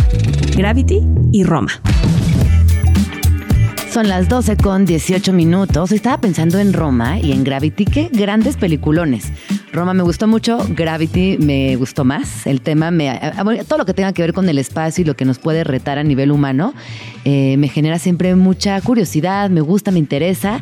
Gravity 0.58 1.04
y 1.32 1.44
Roma. 1.44 1.72
Son 3.92 4.08
las 4.08 4.28
12 4.28 4.58
con 4.58 4.86
18 4.86 5.34
minutos. 5.34 5.92
Estaba 5.92 6.20
pensando 6.20 6.58
en 6.58 6.74
Roma 6.74 7.20
y 7.20 7.32
en 7.32 7.44
Gravity. 7.44 7.86
Qué 7.86 8.10
grandes 8.12 8.58
peliculones. 8.58 9.32
Roma 9.74 9.94
me 9.94 10.04
gustó 10.04 10.28
mucho, 10.28 10.60
Gravity 10.70 11.38
me 11.40 11.78
gustó 11.78 12.04
más. 12.04 12.46
El 12.46 12.60
tema, 12.60 12.92
me, 12.92 13.10
ah, 13.10 13.42
bueno, 13.44 13.64
todo 13.64 13.78
lo 13.78 13.86
que 13.86 13.94
tenga 13.94 14.12
que 14.12 14.22
ver 14.22 14.34
con 14.34 14.50
el 14.50 14.58
espacio 14.58 15.04
y 15.04 15.06
lo 15.06 15.16
que 15.16 15.24
nos 15.24 15.40
puede 15.40 15.64
retar 15.64 15.98
a 15.98 16.04
nivel 16.04 16.32
humano, 16.32 16.74
eh, 17.24 17.56
me 17.56 17.70
genera 17.70 17.98
siempre 17.98 18.36
mucha 18.36 18.82
curiosidad, 18.82 19.50
me 19.50 19.62
gusta, 19.62 19.92
me 19.92 20.00
interesa. 20.00 20.62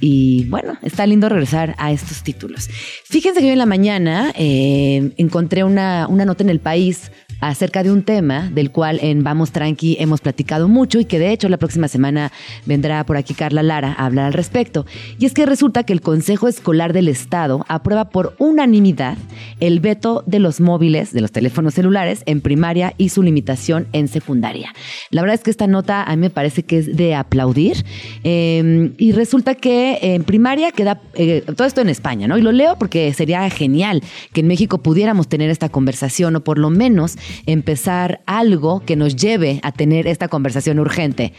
Y 0.00 0.44
bueno, 0.46 0.76
está 0.82 1.06
lindo 1.06 1.28
regresar 1.28 1.74
a 1.78 1.92
estos 1.92 2.22
títulos. 2.22 2.68
Fíjense 3.04 3.40
que 3.40 3.46
hoy 3.46 3.52
en 3.52 3.58
la 3.58 3.66
mañana 3.66 4.32
eh, 4.36 5.12
encontré 5.16 5.62
una, 5.64 6.06
una 6.08 6.24
nota 6.24 6.42
en 6.42 6.50
el 6.50 6.60
país 6.60 7.10
acerca 7.40 7.82
de 7.82 7.92
un 7.92 8.02
tema 8.02 8.50
del 8.52 8.70
cual 8.70 8.98
en 9.02 9.22
Vamos 9.22 9.52
Tranqui 9.52 9.96
hemos 10.00 10.20
platicado 10.20 10.68
mucho 10.68 10.98
y 10.98 11.04
que 11.04 11.18
de 11.18 11.32
hecho 11.32 11.48
la 11.48 11.56
próxima 11.56 11.88
semana 11.88 12.32
vendrá 12.66 13.04
por 13.04 13.16
aquí 13.16 13.34
Carla 13.34 13.62
Lara 13.62 13.94
a 13.96 14.06
hablar 14.06 14.26
al 14.26 14.32
respecto. 14.32 14.86
Y 15.18 15.26
es 15.26 15.34
que 15.34 15.46
resulta 15.46 15.84
que 15.84 15.92
el 15.92 16.00
Consejo 16.00 16.48
Escolar 16.48 16.92
del 16.92 17.08
Estado 17.08 17.64
aprueba 17.68 18.10
por 18.10 18.34
unanimidad 18.38 19.16
el 19.60 19.80
veto 19.80 20.24
de 20.26 20.38
los 20.38 20.60
móviles, 20.60 21.12
de 21.12 21.20
los 21.20 21.32
teléfonos 21.32 21.74
celulares 21.74 22.22
en 22.26 22.40
primaria 22.40 22.94
y 22.98 23.10
su 23.10 23.22
limitación 23.22 23.86
en 23.92 24.08
secundaria. 24.08 24.72
La 25.10 25.22
verdad 25.22 25.34
es 25.34 25.42
que 25.42 25.50
esta 25.50 25.66
nota 25.66 26.02
a 26.02 26.16
mí 26.16 26.22
me 26.22 26.30
parece 26.30 26.62
que 26.64 26.78
es 26.78 26.96
de 26.96 27.14
aplaudir 27.14 27.84
eh, 28.24 28.92
y 28.98 29.12
resulta 29.12 29.54
que 29.54 29.98
en 30.02 30.24
primaria 30.24 30.72
queda 30.72 31.00
eh, 31.14 31.42
todo 31.56 31.66
esto 31.66 31.80
en 31.80 31.88
España, 31.88 32.26
¿no? 32.26 32.38
Y 32.38 32.42
lo 32.42 32.52
leo 32.52 32.76
porque 32.78 33.12
sería 33.14 33.48
genial 33.50 34.02
que 34.32 34.40
en 34.40 34.48
México 34.48 34.78
pudiéramos 34.78 35.28
tener 35.28 35.50
esta 35.50 35.68
conversación 35.68 36.36
o 36.36 36.40
por 36.40 36.58
lo 36.58 36.70
menos 36.70 37.16
empezar 37.46 38.20
algo 38.26 38.80
que 38.80 38.96
nos 38.96 39.16
lleve 39.16 39.60
a 39.62 39.72
tener 39.72 40.06
esta 40.06 40.28
conversación 40.28 40.78
urgente. 40.78 41.32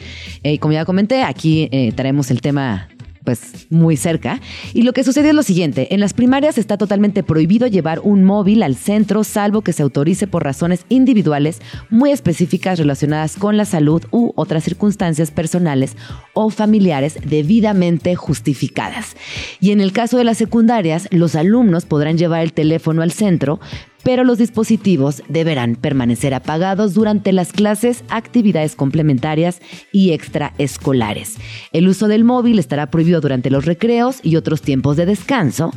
Eh, 0.44 0.60
como 0.60 0.74
ya 0.74 0.86
comenté, 0.86 1.24
aquí 1.24 1.70
eh, 1.72 1.92
traemos 1.96 2.32
el 2.32 2.42
tema 2.42 2.90
pues 3.24 3.68
muy 3.70 3.98
cerca. 3.98 4.42
Y 4.74 4.84
lo 4.84 4.94
que 4.94 5.04
sucedió 5.04 5.30
es 5.30 5.36
lo 5.36 5.44
siguiente, 5.44 5.94
en 5.94 6.00
las 6.00 6.14
primarias 6.14 6.58
está 6.58 6.78
totalmente 6.78 7.22
prohibido 7.22 7.68
llevar 7.68 8.00
un 8.00 8.24
móvil 8.24 8.64
al 8.64 8.76
centro 8.76 9.24
salvo 9.24 9.62
que 9.62 9.74
se 9.74 9.84
autorice 9.84 10.26
por 10.26 10.44
razones 10.44 10.86
individuales 10.90 11.62
muy 11.92 12.12
específicas 12.12 12.80
relacionadas 12.80 13.36
con 13.36 13.58
la 13.58 13.66
salud 13.66 14.04
u 14.12 14.32
otras 14.36 14.64
circunstancias 14.64 15.32
personales 15.32 15.96
o 16.34 16.50
familiares 16.50 17.20
debidamente 17.24 18.16
justificadas. 18.16 19.16
Y 19.60 19.72
en 19.72 19.82
el 19.82 19.92
caso 19.92 20.18
de 20.18 20.24
las 20.24 20.38
secundarias, 20.38 21.08
los 21.12 21.36
alumnos 21.36 21.86
podrán 21.86 22.18
llevar 22.18 22.42
el 22.42 22.54
teléfono 22.54 23.02
al 23.02 23.12
centro, 23.12 23.60
pero 24.04 24.24
los 24.24 24.38
dispositivos 24.38 25.24
deberán 25.28 25.76
permanecer 25.76 26.34
apagados 26.34 26.94
durante 26.94 27.34
las 27.34 27.52
clases, 27.52 28.04
actividades 28.10 28.76
complementarias 28.76 29.62
y 29.92 30.12
extraescolares. 30.12 31.36
El 31.72 31.88
uso 31.88 32.08
del 32.08 32.24
móvil 32.24 32.60
estará 32.60 32.90
prohibido 32.90 33.22
durante 33.22 33.50
los 33.50 33.66
recreos 33.66 34.20
y 34.24 34.36
otros 34.36 34.62
tiempos 34.62 34.98
de 34.98 35.06
descanso 35.06 35.72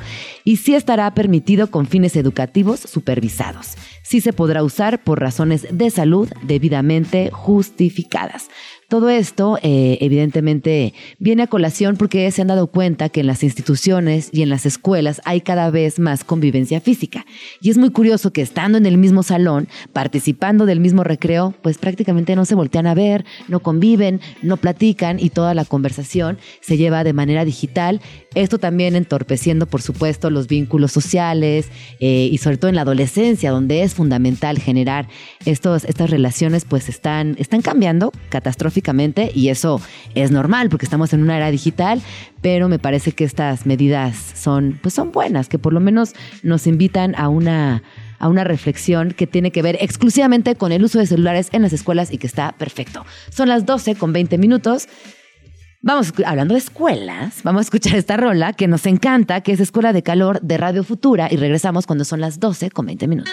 y 0.44 0.56
sí 0.56 0.74
estará 0.74 1.12
permitido 1.14 1.70
con 1.70 1.86
fines 1.86 2.16
educativos 2.16 2.80
supervisados. 2.80 3.76
Sí 4.02 4.20
se 4.20 4.32
podrá 4.32 4.62
usar 4.62 5.02
por 5.02 5.20
razones 5.20 5.66
de 5.70 5.90
salud 5.90 6.28
debidamente 6.42 7.30
justificadas. 7.32 8.48
Todo 8.92 9.08
esto, 9.08 9.58
eh, 9.62 9.96
evidentemente, 10.02 10.92
viene 11.18 11.44
a 11.44 11.46
colación 11.46 11.96
porque 11.96 12.30
se 12.30 12.42
han 12.42 12.48
dado 12.48 12.66
cuenta 12.66 13.08
que 13.08 13.20
en 13.20 13.26
las 13.26 13.42
instituciones 13.42 14.28
y 14.32 14.42
en 14.42 14.50
las 14.50 14.66
escuelas 14.66 15.22
hay 15.24 15.40
cada 15.40 15.70
vez 15.70 15.98
más 15.98 16.24
convivencia 16.24 16.78
física. 16.78 17.24
Y 17.62 17.70
es 17.70 17.78
muy 17.78 17.88
curioso 17.88 18.34
que 18.34 18.42
estando 18.42 18.76
en 18.76 18.84
el 18.84 18.98
mismo 18.98 19.22
salón, 19.22 19.66
participando 19.94 20.66
del 20.66 20.78
mismo 20.78 21.04
recreo, 21.04 21.54
pues 21.62 21.78
prácticamente 21.78 22.36
no 22.36 22.44
se 22.44 22.54
voltean 22.54 22.86
a 22.86 22.92
ver, 22.92 23.24
no 23.48 23.60
conviven, 23.60 24.20
no 24.42 24.58
platican 24.58 25.18
y 25.18 25.30
toda 25.30 25.54
la 25.54 25.64
conversación 25.64 26.36
se 26.60 26.76
lleva 26.76 27.02
de 27.02 27.14
manera 27.14 27.46
digital. 27.46 28.02
Esto 28.34 28.58
también 28.58 28.94
entorpeciendo, 28.94 29.64
por 29.64 29.80
supuesto, 29.80 30.28
los 30.28 30.48
vínculos 30.48 30.92
sociales 30.92 31.70
eh, 31.98 32.28
y 32.30 32.36
sobre 32.36 32.58
todo 32.58 32.68
en 32.68 32.74
la 32.74 32.82
adolescencia, 32.82 33.52
donde 33.52 33.84
es 33.84 33.94
fundamental 33.94 34.58
generar 34.58 35.08
estos, 35.46 35.84
estas 35.84 36.10
relaciones, 36.10 36.66
pues 36.66 36.90
están, 36.90 37.36
están 37.38 37.62
cambiando 37.62 38.12
catastróficamente 38.28 38.81
y 39.34 39.48
eso 39.48 39.80
es 40.14 40.30
normal 40.30 40.68
porque 40.68 40.86
estamos 40.86 41.12
en 41.12 41.22
una 41.22 41.36
era 41.36 41.50
digital, 41.50 42.02
pero 42.40 42.68
me 42.68 42.78
parece 42.78 43.12
que 43.12 43.24
estas 43.24 43.66
medidas 43.66 44.16
son, 44.34 44.78
pues 44.82 44.94
son 44.94 45.12
buenas, 45.12 45.48
que 45.48 45.58
por 45.58 45.72
lo 45.72 45.80
menos 45.80 46.14
nos 46.42 46.66
invitan 46.66 47.14
a 47.16 47.28
una 47.28 47.82
a 48.18 48.28
una 48.28 48.44
reflexión 48.44 49.10
que 49.10 49.26
tiene 49.26 49.50
que 49.50 49.62
ver 49.62 49.76
exclusivamente 49.80 50.54
con 50.54 50.70
el 50.70 50.84
uso 50.84 51.00
de 51.00 51.06
celulares 51.06 51.48
en 51.50 51.62
las 51.62 51.72
escuelas 51.72 52.12
y 52.12 52.18
que 52.18 52.28
está 52.28 52.52
perfecto. 52.52 53.04
Son 53.30 53.48
las 53.48 53.66
12 53.66 53.96
con 53.96 54.12
20 54.12 54.38
minutos. 54.38 54.88
Vamos, 55.80 56.12
hablando 56.24 56.54
de 56.54 56.58
escuelas, 56.58 57.40
vamos 57.42 57.60
a 57.60 57.62
escuchar 57.64 57.96
esta 57.96 58.16
rola 58.16 58.52
que 58.52 58.68
nos 58.68 58.86
encanta, 58.86 59.40
que 59.40 59.50
es 59.50 59.58
Escuela 59.58 59.92
de 59.92 60.04
Calor 60.04 60.40
de 60.40 60.56
Radio 60.56 60.84
Futura 60.84 61.26
y 61.32 61.36
regresamos 61.36 61.84
cuando 61.84 62.04
son 62.04 62.20
las 62.20 62.38
12 62.38 62.70
con 62.70 62.86
20 62.86 63.08
minutos. 63.08 63.32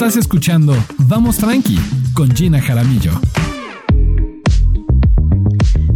Estás 0.00 0.16
escuchando 0.16 0.74
Vamos 0.96 1.36
Tranqui 1.36 1.78
con 2.14 2.34
Gina 2.34 2.58
Jaramillo. 2.58 3.12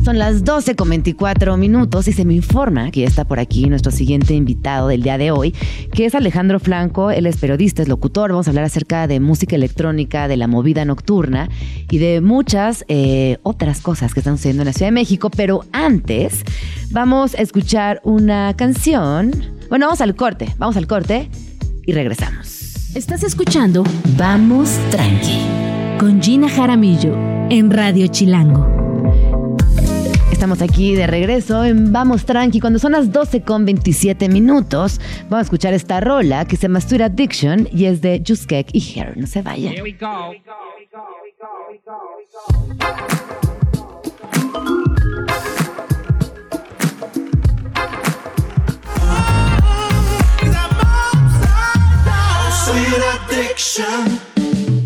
Son 0.05 0.19
las 0.19 0.45
12 0.45 0.77
con 0.77 0.91
24 0.91 1.57
minutos 1.57 2.07
y 2.07 2.13
se 2.13 2.27
me 2.27 2.35
informa 2.35 2.91
que 2.91 3.01
ya 3.01 3.07
está 3.07 3.25
por 3.25 3.41
aquí 3.41 3.65
nuestro 3.65 3.91
siguiente 3.91 4.35
invitado 4.35 4.89
del 4.89 5.03
día 5.03 5.17
de 5.17 5.31
hoy, 5.31 5.55
que 5.91 6.05
es 6.05 6.15
Alejandro 6.15 6.61
Flanco. 6.61 7.11
Él 7.11 7.25
es 7.25 7.39
periodista, 7.39 7.81
es 7.81 7.89
locutor. 7.89 8.31
Vamos 8.31 8.47
a 8.47 8.51
hablar 8.51 8.67
acerca 8.67 9.07
de 9.07 9.21
música 9.21 9.57
electrónica, 9.57 10.29
de 10.29 10.37
la 10.37 10.49
movida 10.49 10.85
nocturna 10.85 11.49
y 11.91 11.97
de 11.97 12.21
muchas 12.21 12.85
eh, 12.89 13.39
otras 13.43 13.81
cosas 13.81 14.13
que 14.13 14.21
están 14.21 14.37
sucediendo 14.37 14.65
en 14.65 14.67
la 14.67 14.75
Ciudad 14.75 14.89
de 14.89 14.97
México. 14.97 15.31
Pero 15.31 15.65
antes, 15.73 16.45
vamos 16.91 17.35
a 17.35 17.39
escuchar 17.39 18.03
una 18.05 18.53
canción. 18.55 19.31
Bueno, 19.71 19.87
vamos 19.87 20.03
al 20.03 20.15
corte, 20.15 20.55
vamos 20.59 20.77
al 20.77 20.87
corte 20.87 21.31
y 21.87 21.93
regresamos. 21.93 22.64
Estás 22.95 23.25
escuchando 23.25 23.83
Vamos 24.17 24.79
Tranqui 24.93 25.41
con 25.99 26.23
Gina 26.23 26.49
Jaramillo 26.49 27.13
en 27.51 27.69
Radio 27.73 28.07
Chilango. 28.07 28.69
Estamos 30.31 30.63
aquí 30.63 30.95
de 30.95 31.09
regreso 31.09 31.65
en 31.65 31.93
Vamos 31.93 32.25
Tranqui. 32.25 32.61
Cuando 32.61 32.79
son 32.79 32.93
las 32.93 33.11
12 33.11 33.43
con 33.43 33.65
27 33.65 34.29
minutos, 34.29 35.01
vamos 35.25 35.39
a 35.39 35.43
escuchar 35.43 35.75
esta 35.75 36.01
rola 36.01 36.45
que 36.45 36.55
se 36.55 36.69
llama 36.69 36.81
Sweet 36.81 37.03
Addiction 37.03 37.69
y 37.73 37.87
es 37.87 38.01
de 38.01 38.23
Juskek 38.25 38.69
y 38.73 38.81
Hair. 38.81 39.17
No 39.17 39.27
se 39.27 39.43
vayan. 39.43 39.75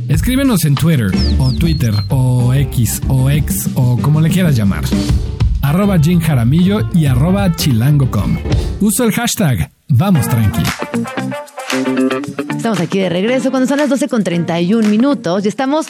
Escríbenos 0.09 0.65
en 0.65 0.75
Twitter 0.75 1.13
o 1.39 1.53
Twitter 1.53 1.95
o 2.09 2.53
X 2.53 3.01
o 3.07 3.31
X 3.31 3.71
o 3.75 3.97
como 3.99 4.21
le 4.21 4.31
quieras 4.31 4.57
llamar. 4.57 4.83
Arroba 5.63 5.99
Jim 6.01 6.21
Jaramillo 6.21 6.89
y 6.93 7.07
arroba 7.07 7.55
chilango.com. 7.55 8.39
Uso 8.81 9.05
el 9.05 9.13
hashtag 9.13 9.71
Vamos 9.89 10.29
Tranqui. 10.29 10.63
Estamos 12.57 12.81
aquí 12.81 12.99
de 12.99 13.11
regreso 13.11 13.51
cuando 13.51 13.69
son 13.69 13.79
las 13.79 13.89
12 13.89 14.09
con 14.09 14.25
31 14.25 14.89
minutos 14.89 15.45
y 15.45 15.49
estamos 15.49 15.87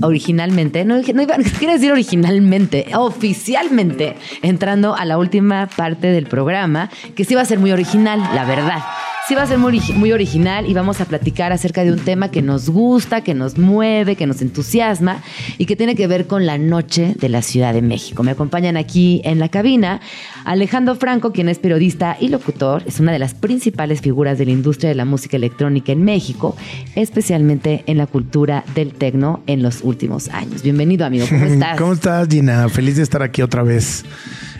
originalmente, 0.00 0.86
no, 0.86 0.96
no 0.96 1.22
iba, 1.22 1.36
quiere 1.58 1.74
decir 1.74 1.92
originalmente, 1.92 2.86
oficialmente 2.96 4.16
entrando 4.40 4.96
a 4.96 5.04
la 5.04 5.18
última 5.18 5.66
parte 5.66 6.06
del 6.06 6.26
programa, 6.26 6.88
que 7.14 7.26
sí 7.26 7.34
va 7.34 7.42
a 7.42 7.44
ser 7.44 7.58
muy 7.58 7.72
original, 7.72 8.20
la 8.34 8.46
verdad. 8.46 8.82
Sí 9.28 9.34
va 9.34 9.42
a 9.42 9.46
ser 9.48 9.58
muy, 9.58 9.80
muy 9.96 10.12
original 10.12 10.70
y 10.70 10.72
vamos 10.74 11.00
a 11.00 11.04
platicar 11.04 11.52
acerca 11.52 11.82
de 11.82 11.90
un 11.90 11.98
tema 11.98 12.30
que 12.30 12.42
nos 12.42 12.68
gusta, 12.70 13.22
que 13.22 13.34
nos 13.34 13.58
mueve, 13.58 14.14
que 14.14 14.24
nos 14.24 14.40
entusiasma 14.40 15.20
y 15.58 15.66
que 15.66 15.74
tiene 15.74 15.96
que 15.96 16.06
ver 16.06 16.28
con 16.28 16.46
la 16.46 16.58
noche 16.58 17.16
de 17.18 17.28
la 17.28 17.42
Ciudad 17.42 17.74
de 17.74 17.82
México. 17.82 18.22
Me 18.22 18.30
acompañan 18.30 18.76
aquí 18.76 19.20
en 19.24 19.40
la 19.40 19.48
cabina 19.48 20.00
Alejandro 20.44 20.94
Franco, 20.94 21.32
quien 21.32 21.48
es 21.48 21.58
periodista 21.58 22.16
y 22.20 22.28
locutor, 22.28 22.84
es 22.86 23.00
una 23.00 23.10
de 23.10 23.18
las 23.18 23.34
principales 23.34 24.00
figuras 24.00 24.38
de 24.38 24.44
la 24.46 24.52
industria 24.52 24.90
de 24.90 24.94
la 24.94 25.04
música 25.04 25.36
electrónica 25.36 25.90
en 25.90 26.04
México, 26.04 26.54
especialmente 26.94 27.82
en 27.88 27.98
la 27.98 28.06
cultura 28.06 28.62
del 28.76 28.92
tecno 28.92 29.42
en 29.48 29.60
los 29.60 29.80
últimos 29.82 30.28
años. 30.28 30.62
Bienvenido, 30.62 31.04
amigo. 31.04 31.26
¿Cómo 31.28 31.44
estás? 31.46 31.78
¿Cómo 31.78 31.92
estás, 31.94 32.28
Gina? 32.28 32.68
Feliz 32.68 32.94
de 32.94 33.02
estar 33.02 33.24
aquí 33.24 33.42
otra 33.42 33.64
vez. 33.64 34.04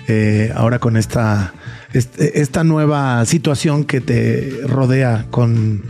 eh, 0.08 0.50
ahora 0.56 0.80
con 0.80 0.96
esta, 0.96 1.54
este- 1.92 2.40
esta 2.40 2.64
nueva 2.64 3.24
situación 3.26 3.84
que 3.84 4.00
te 4.00 4.50
rodea 4.64 5.26
con 5.30 5.82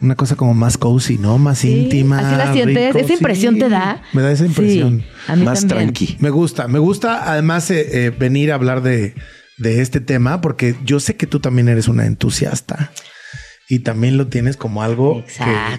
una 0.00 0.16
cosa 0.16 0.36
como 0.36 0.52
más 0.54 0.76
cozy, 0.76 1.16
¿no? 1.18 1.38
Más 1.38 1.58
Sí, 1.60 1.70
íntima. 1.84 2.18
¿así 2.18 2.36
la 2.36 2.52
sientes? 2.52 2.94
rico. 2.94 3.04
¿Esa 3.04 3.12
impresión 3.14 3.54
Sí, 3.54 3.60
te 3.60 3.68
da? 3.70 4.02
Me 4.12 4.22
da 4.22 4.32
esa 4.32 4.44
impresión. 4.46 5.00
Sí, 5.00 5.06
a 5.32 5.36
mí 5.36 5.44
más 5.44 5.60
también. 5.60 5.92
tranqui. 5.94 6.16
Me 6.20 6.30
gusta, 6.30 6.68
me 6.68 6.78
gusta 6.78 7.30
además 7.30 7.70
eh, 7.70 8.06
eh, 8.06 8.10
venir 8.10 8.52
a 8.52 8.56
hablar 8.56 8.82
de, 8.82 9.14
de 9.58 9.80
este 9.80 10.00
tema 10.00 10.40
porque 10.40 10.74
yo 10.84 11.00
sé 11.00 11.16
que 11.16 11.26
tú 11.26 11.40
también 11.40 11.68
eres 11.68 11.88
una 11.88 12.04
entusiasta. 12.06 12.90
Y 13.68 13.78
también 13.80 14.16
lo 14.18 14.26
tienes 14.26 14.56
como 14.56 14.82
algo 14.82 15.24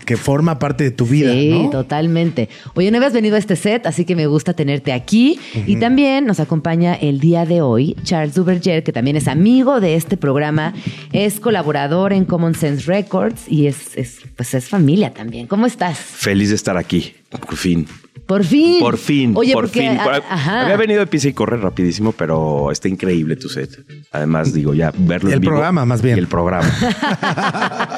que, 0.06 0.18
forma 0.18 0.58
parte 0.60 0.84
de 0.84 0.92
tu 0.92 1.06
vida, 1.06 1.32
Sí, 1.34 1.50
¿no? 1.50 1.70
totalmente. 1.70 2.50
Oye, 2.74 2.90
no 2.90 2.98
habías 2.98 3.14
venido 3.14 3.36
a 3.36 3.40
este 3.40 3.56
set, 3.56 3.86
así 3.86 4.06
que 4.06 4.16
me 4.16 4.26
gusta 4.28 4.54
tenerte 4.54 4.92
aquí. 4.94 5.40
Y 5.68 5.78
también 5.78 6.26
nos 6.26 6.40
acompaña 6.40 6.96
el 6.96 7.20
día 7.20 7.46
de 7.46 7.62
hoy 7.62 7.96
Charles 8.04 8.34
Duverger, 8.36 8.84
que 8.84 8.92
también 8.92 9.18
es 9.18 9.28
amigo 9.28 9.80
de 9.82 9.96
este 9.96 10.18
programa, 10.18 10.74
es 11.12 11.40
colaborador 11.40 12.14
en 12.14 12.26
Common 12.26 12.56
Sense 12.56 12.86
Records 12.86 13.44
y 13.48 13.68
es, 13.68 13.96
es, 13.96 14.20
pues 14.36 14.54
es 14.54 14.68
familia 14.68 15.14
también. 15.14 15.48
¿Cómo 15.48 15.66
estás? 15.66 15.98
Feliz 15.98 16.50
de 16.50 16.56
estar 16.56 16.78
aquí, 16.78 17.14
por 17.30 17.56
fin. 17.56 17.88
Por 18.26 18.44
fin. 18.44 18.80
Por 18.80 18.98
fin, 18.98 19.34
Oye, 19.36 19.54
por 19.54 19.66
porque, 19.66 19.82
fin. 19.82 20.00
a- 20.00 20.04
Por- 20.04 20.14
ajá. 20.16 20.62
Había 20.64 20.78
venido 20.78 21.00
de 21.00 21.08
pisa 21.08 21.28
y 21.28 21.34
corre 21.34 21.58
rapidísimo, 21.58 22.12
pero 22.12 22.72
está 22.72 22.88
increíble 22.88 23.36
tu 23.36 23.50
set. 23.50 23.80
Además, 24.12 24.54
digo, 24.54 24.74
ya 24.74 24.92
verlo 24.98 25.30
en 25.30 25.36
El 25.36 25.40
vivo 25.42 25.52
programa, 25.52 25.86
más 25.86 26.02
bien. 26.02 26.18
y 26.18 26.22
el 26.22 26.28
programa. 26.28 26.68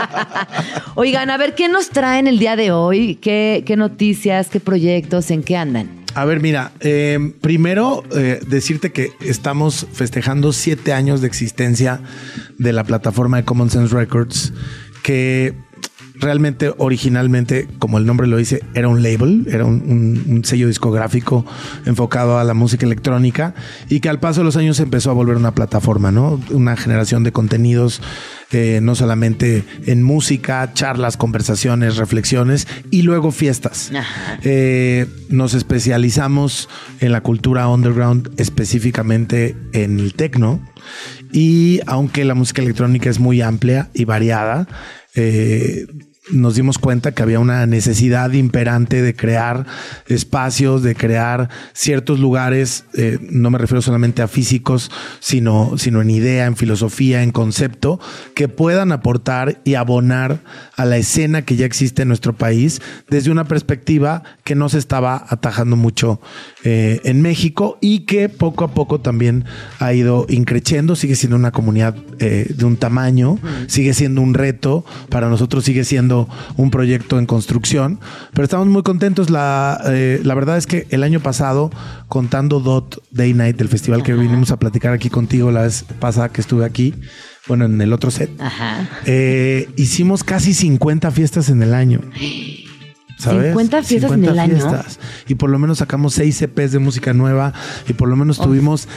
Oigan, 0.96 1.30
a 1.30 1.38
ver, 1.38 1.56
¿qué 1.56 1.70
nos 1.70 1.90
traen 1.90 2.28
el 2.28 2.40
día 2.40 2.56
de 2.56 2.72
hoy? 2.72 3.16
¿Qué, 3.16 3.64
qué 3.66 3.78
noticias, 3.78 4.50
qué 4.50 4.60
proyectos, 4.60 5.32
en 5.32 5.44
qué 5.44 5.56
andan? 5.58 5.90
A 6.16 6.26
ver, 6.26 6.42
mira, 6.42 6.72
eh, 6.80 7.34
primero 7.42 8.04
eh, 8.16 8.40
decirte 8.48 8.92
que 8.92 9.12
estamos 9.22 9.86
festejando 9.94 10.52
siete 10.52 10.92
años 10.92 11.22
de 11.22 11.28
existencia 11.28 12.02
de 12.58 12.74
la 12.74 12.84
plataforma 12.84 13.38
de 13.38 13.44
Common 13.46 13.70
Sense 13.70 13.94
Records, 13.96 14.52
que 15.04 15.54
realmente 16.20 16.74
originalmente, 16.78 17.68
como 17.80 17.98
el 17.98 18.06
nombre 18.06 18.28
lo 18.28 18.38
dice, 18.38 18.62
era 18.74 18.88
un 18.88 19.04
label, 19.04 19.48
era 19.52 19.66
un, 19.66 19.84
un- 19.88 20.24
un 20.38 20.46
sello 20.46 20.68
discográfico 20.68 21.46
enfocado 21.86 22.38
a 22.40 22.44
la 22.44 22.54
música 22.54 22.86
electrónica 22.86 23.54
y 23.90 24.00
que 24.00 24.10
al 24.10 24.20
paso 24.20 24.42
de 24.42 24.46
los 24.46 24.56
años 24.58 24.80
empezó 24.80 25.12
a 25.12 25.14
volver 25.14 25.36
una 25.38 25.54
plataforma, 25.54 26.12
¿no? 26.12 26.40
Una 26.52 26.76
generación 26.76 27.24
de 27.24 27.32
contenidos, 27.32 28.02
eh, 28.52 28.80
no 28.82 28.96
solamente 28.96 29.64
en 29.86 30.04
música, 30.04 30.72
charlas, 30.74 31.18
conversaciones, 31.18 31.98
reflexiones 31.98 32.68
y 32.92 33.02
luego 33.04 33.32
fiestas. 33.32 33.92
Eh, 34.44 35.06
nos 35.30 35.54
especializamos 35.54 36.70
en 37.00 37.12
la 37.12 37.22
cultura 37.22 37.68
underground, 37.68 38.32
específicamente 38.38 39.56
en 39.74 40.00
el 40.00 40.14
techno. 40.14 40.62
Y 41.32 41.82
aunque 41.88 42.24
la 42.26 42.36
música 42.36 42.62
electrónica 42.62 43.10
es 43.10 43.20
muy 43.20 43.42
amplia 43.42 43.90
y 43.94 44.06
variada, 44.06 44.68
eh, 45.16 45.86
nos 46.32 46.56
dimos 46.56 46.78
cuenta 46.78 47.14
que 47.14 47.24
había 47.24 47.40
una 47.40 47.66
necesidad 47.66 48.32
imperante 48.34 49.02
de 49.02 49.16
crear 49.16 49.66
espacios, 50.08 50.84
de 50.84 50.96
crear 50.96 51.50
ciertos 51.74 52.20
lugares, 52.20 52.86
eh, 52.94 53.20
no 53.22 53.50
me 53.50 53.58
refiero 53.58 53.82
solamente 53.82 54.22
a 54.22 54.28
físicos, 54.28 54.92
sino, 55.20 55.78
sino 55.78 56.02
en 56.02 56.10
idea, 56.10 56.46
en 56.46 56.56
filosofía, 56.56 57.24
en 57.24 57.32
concepto, 57.32 58.00
que 58.36 58.48
puedan 58.48 58.92
aportar 58.92 59.62
y 59.64 59.76
abonar 59.76 60.40
a 60.76 60.86
la 60.86 60.98
escena 60.98 61.44
que 61.44 61.56
ya 61.56 61.66
existe 61.66 62.02
en 62.02 62.08
nuestro 62.08 62.34
país 62.34 62.82
desde 63.10 63.32
una 63.32 63.46
perspectiva 63.46 64.24
que 64.44 64.56
no 64.56 64.70
se 64.70 64.78
estaba 64.78 65.26
atajando 65.30 65.76
mucho 65.76 66.20
eh, 66.64 67.02
en 67.04 67.22
México 67.22 67.78
y 67.82 68.02
que 68.02 68.30
poco 68.30 68.64
a 68.64 68.74
poco 68.74 69.00
también 69.00 69.46
ha 69.80 69.94
ido 69.94 70.26
increciendo, 70.30 70.96
sigue 70.96 71.16
siendo 71.16 71.36
una 71.36 71.52
comunidad 71.52 71.96
eh, 72.20 72.48
de 72.54 72.66
un 72.66 72.78
tamaño, 72.78 73.40
sigue 73.68 73.94
siendo 73.94 74.22
un 74.22 74.34
reto, 74.34 74.86
para 75.10 75.30
nosotros 75.30 75.64
sigue 75.64 75.84
siendo 75.84 76.17
un 76.56 76.72
proyecto 76.72 77.20
en 77.20 77.26
construcción, 77.26 78.00
pero 78.34 78.44
estamos 78.46 78.68
muy 78.68 78.84
contentos. 78.84 79.30
La, 79.30 79.80
eh, 79.86 80.20
la 80.24 80.34
verdad 80.34 80.58
es 80.58 80.66
que 80.66 80.88
el 80.90 81.04
año 81.04 81.20
pasado, 81.20 81.70
contando 82.08 82.60
Dot 82.60 83.04
Day 83.12 83.34
Night, 83.34 83.58
del 83.58 83.68
festival 83.70 84.04
que 84.04 84.14
vinimos 84.14 84.52
a 84.52 84.58
platicar 84.58 84.94
aquí 84.94 85.10
contigo 85.10 85.52
la 85.52 85.64
vez 85.64 85.86
pasada 86.00 86.30
que 86.30 86.42
estuve 86.42 86.66
aquí, 86.66 86.96
bueno, 87.48 87.66
en 87.66 87.80
el 87.82 87.94
otro 87.94 88.12
set, 88.12 88.30
Ajá. 88.40 88.90
eh, 89.06 89.70
hicimos 89.78 90.24
casi 90.24 90.54
50 90.54 91.12
fiestas 91.12 91.50
en 91.50 91.62
el 91.62 91.74
año. 91.74 92.02
¿Sabes? 93.18 93.48
50 93.48 93.84
fiestas 93.84 94.12
en 94.12 94.26
el 94.26 94.38
año. 94.38 94.56
fiestas. 94.56 95.00
Y 95.28 95.36
por 95.36 95.50
lo 95.50 95.58
menos 95.58 95.80
sacamos 95.80 96.14
6 96.14 96.42
EPs 96.44 96.72
de 96.72 96.80
música 96.80 97.14
nueva 97.14 97.54
y 97.88 97.94
por 97.94 98.10
lo 98.10 98.16
menos 98.16 98.40
tuvimos, 98.40 98.88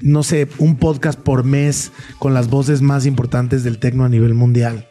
no 0.00 0.22
sé, 0.22 0.46
un 0.58 0.76
podcast 0.76 1.18
por 1.18 1.44
mes 1.44 1.90
con 2.18 2.34
las 2.34 2.50
voces 2.50 2.82
más 2.82 3.06
importantes 3.06 3.64
del 3.64 3.78
tecno 3.78 4.04
a 4.04 4.08
nivel 4.10 4.34
mundial. 4.34 4.88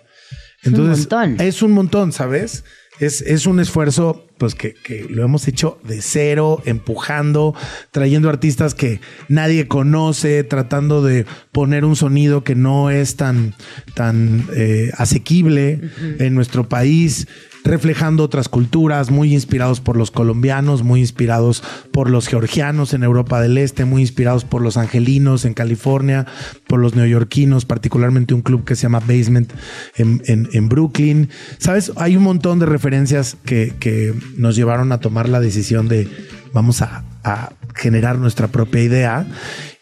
Un 0.64 0.74
Entonces, 0.74 0.99
montón. 1.12 1.36
es 1.39 1.62
un 1.62 1.72
montón, 1.72 2.12
¿sabes? 2.12 2.64
Es, 2.99 3.22
es 3.22 3.47
un 3.47 3.59
esfuerzo 3.59 4.28
pues 4.38 4.53
que, 4.53 4.74
que 4.74 5.07
lo 5.09 5.24
hemos 5.24 5.47
hecho 5.47 5.80
de 5.84 6.01
cero, 6.01 6.62
empujando, 6.66 7.55
trayendo 7.91 8.30
artistas 8.30 8.76
que 8.76 8.99
nadie 9.28 9.68
conoce, 9.68 10.43
tratando 10.43 11.01
de 11.01 11.26
poner 11.51 11.84
un 11.84 11.95
sonido 11.95 12.43
que 12.43 12.53
no 12.53 12.91
es 12.91 13.16
tan, 13.16 13.55
tan 13.95 14.45
eh, 14.55 14.91
asequible 14.97 15.82
en 16.20 16.36
nuestro 16.36 16.70
país, 16.70 17.28
reflejando 17.64 18.24
otras 18.24 18.49
culturas, 18.49 19.12
muy 19.12 19.34
inspirados 19.34 19.80
por 19.82 19.95
los 19.97 20.12
colombianos, 20.12 20.84
muy 20.84 20.99
inspirados 21.01 21.64
por 21.91 22.09
los 22.09 22.28
georgianos 22.28 22.93
en 22.93 23.03
Europa 23.03 23.39
del 23.41 23.57
Este, 23.57 23.86
muy 23.86 24.01
inspirados 24.01 24.45
por 24.45 24.62
los 24.62 24.78
angelinos 24.78 25.45
en 25.45 25.53
California, 25.53 26.26
por 26.68 26.80
los 26.80 26.95
neoyorquinos, 26.95 27.66
particularmente 27.66 28.34
un 28.34 28.41
club 28.41 28.64
que 28.66 28.76
se 28.76 28.84
llama 28.84 28.99
Basement 28.99 29.51
en, 29.95 30.22
en- 30.26 30.49
en 30.53 30.70
Brooklyn. 30.70 31.30
Sabes, 31.57 31.91
hay 31.97 32.16
un 32.18 32.24
montón 32.24 32.59
de 32.59 32.66
referencias 32.66 33.38
que, 33.45 33.74
que 33.80 34.14
nos 34.38 34.55
llevaron 34.55 34.91
a 34.91 34.99
tomar 34.99 35.30
la 35.30 35.39
decisión 35.39 35.88
de 35.88 36.07
vamos 36.53 36.82
a, 36.82 37.03
a 37.24 37.53
generar 37.76 38.18
nuestra 38.18 38.47
propia 38.49 38.82
idea 38.84 39.28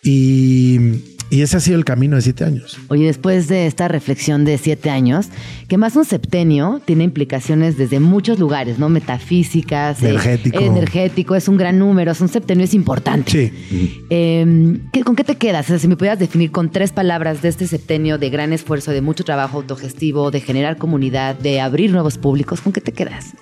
y, 0.04 1.09
y 1.30 1.42
ese 1.42 1.58
ha 1.58 1.60
sido 1.60 1.78
el 1.78 1.86
camino 1.86 2.16
de 2.16 2.22
siete 2.22 2.44
años. 2.44 2.78
Oye, 2.88 3.06
después 3.06 3.48
de 3.48 3.68
esta 3.68 3.88
reflexión 3.88 4.46
de 4.46 4.58
siete 4.58 4.90
años, 4.90 5.28
que 5.68 5.78
más 5.78 5.96
un 5.96 6.06
septenio 6.06 6.82
tiene 6.86 7.04
implicaciones 7.04 7.78
desde 7.78 8.00
muchos 8.00 8.40
lugares, 8.40 8.80
¿no? 8.80 8.90
Metafísicas, 8.90 10.02
eh, 10.02 10.10
Energético. 10.10 10.60
energético, 10.60 11.36
es 11.36 11.48
un 11.48 11.58
gran 11.58 11.78
número, 11.78 12.12
es 12.12 12.22
un 12.22 12.30
septenio, 12.30 12.64
es 12.66 12.74
importante. 12.74 13.32
Sí. 13.70 14.04
Eh, 14.10 14.80
¿qué- 14.92 15.04
¿Con 15.04 15.16
qué 15.16 15.24
te 15.24 15.36
quedas? 15.36 15.66
O 15.66 15.68
sea, 15.70 15.80
si 15.80 15.88
me 15.88 15.96
pudieras 15.98 16.20
definir 16.20 16.52
con 16.52 16.72
tres 16.72 16.92
palabras 16.92 17.42
de 17.42 17.50
este 17.50 17.68
septenio 17.68 18.18
de 18.18 18.30
gran 18.30 18.52
esfuerzo, 18.54 18.92
de 18.92 19.02
mucho 19.02 19.24
trabajo 19.24 19.58
autogestivo, 19.58 20.32
de 20.32 20.42
generar 20.42 20.78
comunidad, 20.78 21.36
de 21.38 21.62
abrir 21.62 21.92
nuevos 21.92 22.18
públicos, 22.18 22.62
¿con 22.62 22.74
qué 22.74 22.82
te 22.82 22.92
quedas? 22.92 23.34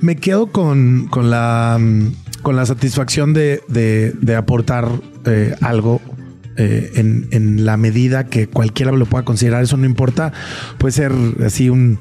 Me 0.00 0.16
quedo 0.16 0.48
con, 0.48 1.06
con 1.08 1.30
la, 1.30 1.78
mm, 1.80 2.12
con 2.42 2.56
la 2.56 2.66
satisfacción 2.66 3.32
de, 3.32 3.62
de- 3.68 4.12
de 4.20 4.34
aportar 4.36 4.88
eh, 5.24 5.54
algo 5.60 6.00
eh, 6.56 6.92
en, 6.96 7.28
en 7.30 7.64
la 7.64 7.76
medida 7.76 8.26
que 8.26 8.46
cualquiera 8.46 8.92
lo 8.92 9.06
pueda 9.06 9.24
considerar. 9.24 9.62
Eso 9.62 9.76
no 9.76 9.86
importa. 9.86 10.32
Puede 10.78 10.92
ser 10.92 11.12
así 11.44 11.70
un, 11.70 11.98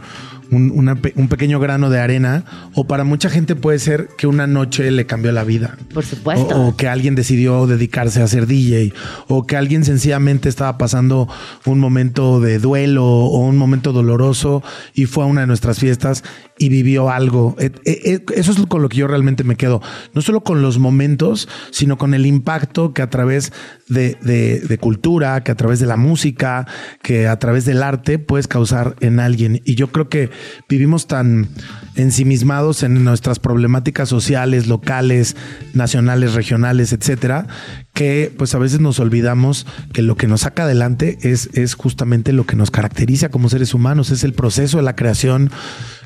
un, 0.52 0.72
una 0.76 0.96
pe- 0.96 1.14
un 1.16 1.30
pequeño 1.30 1.60
grano 1.62 1.90
de 1.90 2.00
arena 2.02 2.44
o 2.76 2.86
para 2.86 3.04
mucha 3.06 3.30
gente 3.30 3.56
puede 3.56 3.80
ser 3.80 4.10
que 4.18 4.28
una 4.28 4.48
noche 4.48 4.92
le 4.92 5.06
cambió 5.06 5.32
la 5.32 5.44
vida. 5.46 5.78
Por 5.94 6.04
supuesto. 6.06 6.56
O, 6.56 6.68
o 6.70 6.76
que 6.76 6.88
alguien 6.90 7.16
decidió 7.16 7.68
dedicarse 7.68 8.22
a 8.22 8.28
ser 8.28 8.48
DJ, 8.48 8.94
o 9.30 9.48
que 9.48 9.56
alguien 9.56 9.86
sencillamente 9.86 10.50
estaba 10.50 10.78
pasando 10.78 11.30
un 11.66 11.80
momento 11.80 12.42
de 12.42 12.60
duelo 12.60 13.06
o 13.06 13.40
un 13.40 13.58
momento 13.58 13.94
doloroso 13.94 14.62
y 14.94 15.06
fue 15.06 15.24
a 15.24 15.28
una 15.28 15.42
de 15.42 15.48
nuestras 15.48 15.80
fiestas 15.80 16.24
y 16.62 16.70
vivió 16.70 17.10
algo. 17.10 17.56
Et- 17.60 17.80
et- 17.86 18.06
et- 18.06 18.32
Eso 18.38 18.52
es 18.52 18.60
con 18.68 18.84
lo 18.84 18.90
que 18.90 18.98
yo 18.98 19.08
realmente 19.08 19.44
me 19.44 19.56
quedo. 19.56 19.82
No 20.14 20.22
solo 20.22 20.42
con 20.42 20.62
los 20.62 20.78
momentos, 20.78 21.50
sino 21.72 21.98
con 21.98 22.14
el 22.14 22.26
impacto 22.28 22.94
que 22.94 23.02
a 23.02 23.10
través 23.10 23.52
de, 23.90 24.16
de- 24.22 24.60
de 24.60 24.78
cultura, 24.78 25.44
que 25.44 25.52
a 25.52 25.56
través 25.56 25.80
de 25.80 25.88
la 25.88 25.98
música, 25.98 26.68
que 27.02 27.28
a 27.28 27.40
través 27.40 27.66
del 27.66 27.82
arte 27.82 28.20
puedes 28.20 28.48
causar 28.48 28.96
en 29.00 29.20
alguien. 29.20 29.62
Y 29.66 29.74
yo 29.74 29.92
creo 29.92 30.08
que 30.08 30.30
vivimos 30.70 31.08
tan 31.08 31.50
ensimismados 31.96 32.84
en 32.84 33.04
nuestras 33.04 33.40
problemáticas 33.40 34.08
sociales, 34.10 34.68
locales, 34.68 35.36
nacionales, 35.74 36.34
regionales, 36.36 36.94
etcétera, 36.94 37.48
que 37.94 38.32
pues 38.38 38.56
a 38.56 38.60
veces 38.60 38.80
nos 38.80 39.00
olvidamos 39.00 39.66
que 39.94 40.02
lo 40.02 40.16
que 40.16 40.28
nos 40.28 40.42
saca 40.42 40.64
adelante 40.64 41.18
es, 41.24 41.50
es 41.54 41.74
justamente 41.76 42.32
lo 42.34 42.46
que 42.46 42.56
nos 42.56 42.72
caracteriza 42.72 43.30
como 43.30 43.50
seres 43.50 43.74
humanos, 43.74 44.12
es 44.12 44.24
el 44.24 44.34
proceso 44.34 44.78
de 44.78 44.84
la 44.84 44.96
creación, 44.96 45.52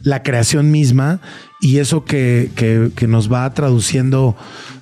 la 0.05 0.23
creación 0.23 0.71
misma 0.71 1.19
y 1.59 1.79
eso 1.79 2.05
que, 2.05 2.49
que- 2.55 2.91
que 2.95 3.07
nos 3.07 3.29
va 3.31 3.53
traduciendo 3.53 4.37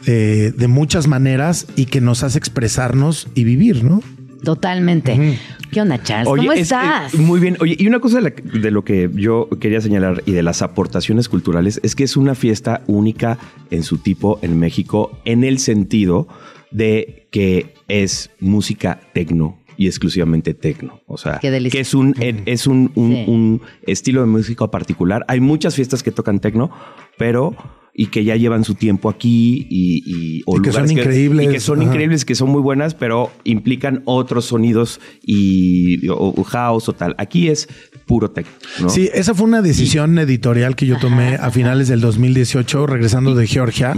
eh, 0.06 0.54
de 0.56 0.68
muchas 0.68 1.08
maneras 1.08 1.66
y 1.76 1.86
que 1.86 2.00
nos 2.02 2.22
hace 2.24 2.38
expresarnos 2.38 3.28
y 3.34 3.44
vivir, 3.46 3.84
¿no? 3.84 4.02
Totalmente. 4.44 5.40
¿Qué 5.72 5.80
onda, 5.82 6.04
Charles? 6.04 6.28
¿Cómo 6.28 6.52
es- 6.52 6.60
estás? 6.64 7.14
eh, 7.14 7.18
muy 7.18 7.40
bien. 7.40 7.56
Oye, 7.62 7.78
y 7.80 7.88
una 7.88 8.00
cosa 8.02 8.18
de, 8.20 8.24
la- 8.24 8.60
de 8.60 8.72
lo 8.72 8.84
que 8.84 9.10
yo 9.16 9.48
quería 9.62 9.80
señalar 9.80 10.22
y 10.26 10.34
de 10.34 10.44
las 10.44 10.62
aportaciones 10.62 11.30
culturales 11.30 11.80
es 11.84 11.96
que 11.96 12.04
es 12.04 12.18
una 12.18 12.36
fiesta 12.36 12.82
única 12.88 13.38
en 13.72 13.84
su 13.84 14.00
tipo 14.00 14.40
en 14.42 14.60
México 14.60 15.18
en 15.24 15.46
el 15.46 15.60
sentido 15.60 16.28
de 16.72 17.28
que 17.32 17.74
es 17.88 18.32
música 18.42 19.00
tecno 19.14 19.58
y 19.78 19.88
exclusivamente 19.88 20.54
tecno. 20.54 21.02
O 21.08 21.18
sea, 21.18 21.40
que 21.40 21.80
es 21.80 21.94
un, 21.94 22.16
es 22.46 22.68
un, 22.68 22.92
un- 22.96 23.12
Sí. 23.14 23.24
un 23.28 23.62
estilo 23.88 24.22
de 24.22 24.28
música 24.28 24.68
particular. 24.70 25.26
Hay 25.28 25.40
muchas 25.40 25.76
fiestas 25.76 26.04
que 26.04 26.12
tocan 26.12 26.40
tecno, 26.40 26.72
pero 27.18 27.56
y 27.96 28.08
que 28.08 28.24
ya 28.24 28.36
llevan 28.36 28.64
su 28.64 28.74
tiempo 28.74 29.08
aquí 29.08 29.68
y, 29.70 30.02
y, 30.06 30.44
o 30.48 30.58
Y 30.58 30.62
que 30.64 30.72
son 30.72 30.90
increíbles. 30.90 31.48
y 31.48 31.52
que 31.52 31.60
son 31.60 31.80
Ajá. 31.82 31.90
increíbles, 31.90 32.26
que 32.26 32.34
son 32.34 32.50
muy 32.50 32.60
buenas, 32.62 32.96
pero 32.96 33.30
implican 33.44 34.02
otros 34.06 34.46
sonidos 34.46 35.00
y 35.22 36.08
o, 36.10 36.34
o 36.36 36.44
house 36.44 36.90
o 36.90 36.94
tal. 36.94 37.14
Aquí 37.20 37.50
es 37.50 37.68
puro 38.08 38.32
tech, 38.32 38.48
¿no? 38.82 38.90
Sí, 38.90 39.10
esa 39.14 39.36
fue 39.36 39.46
una 39.46 39.62
decisión 39.62 40.18
editorial 40.18 40.76
que 40.76 40.88
yo 40.88 40.98
tomé 40.98 41.36
a 41.36 41.52
finales 41.52 41.88
del 41.88 42.02
2018, 42.02 42.88
regresando 42.88 43.36
de 43.36 43.46
Georgia. 43.46 43.94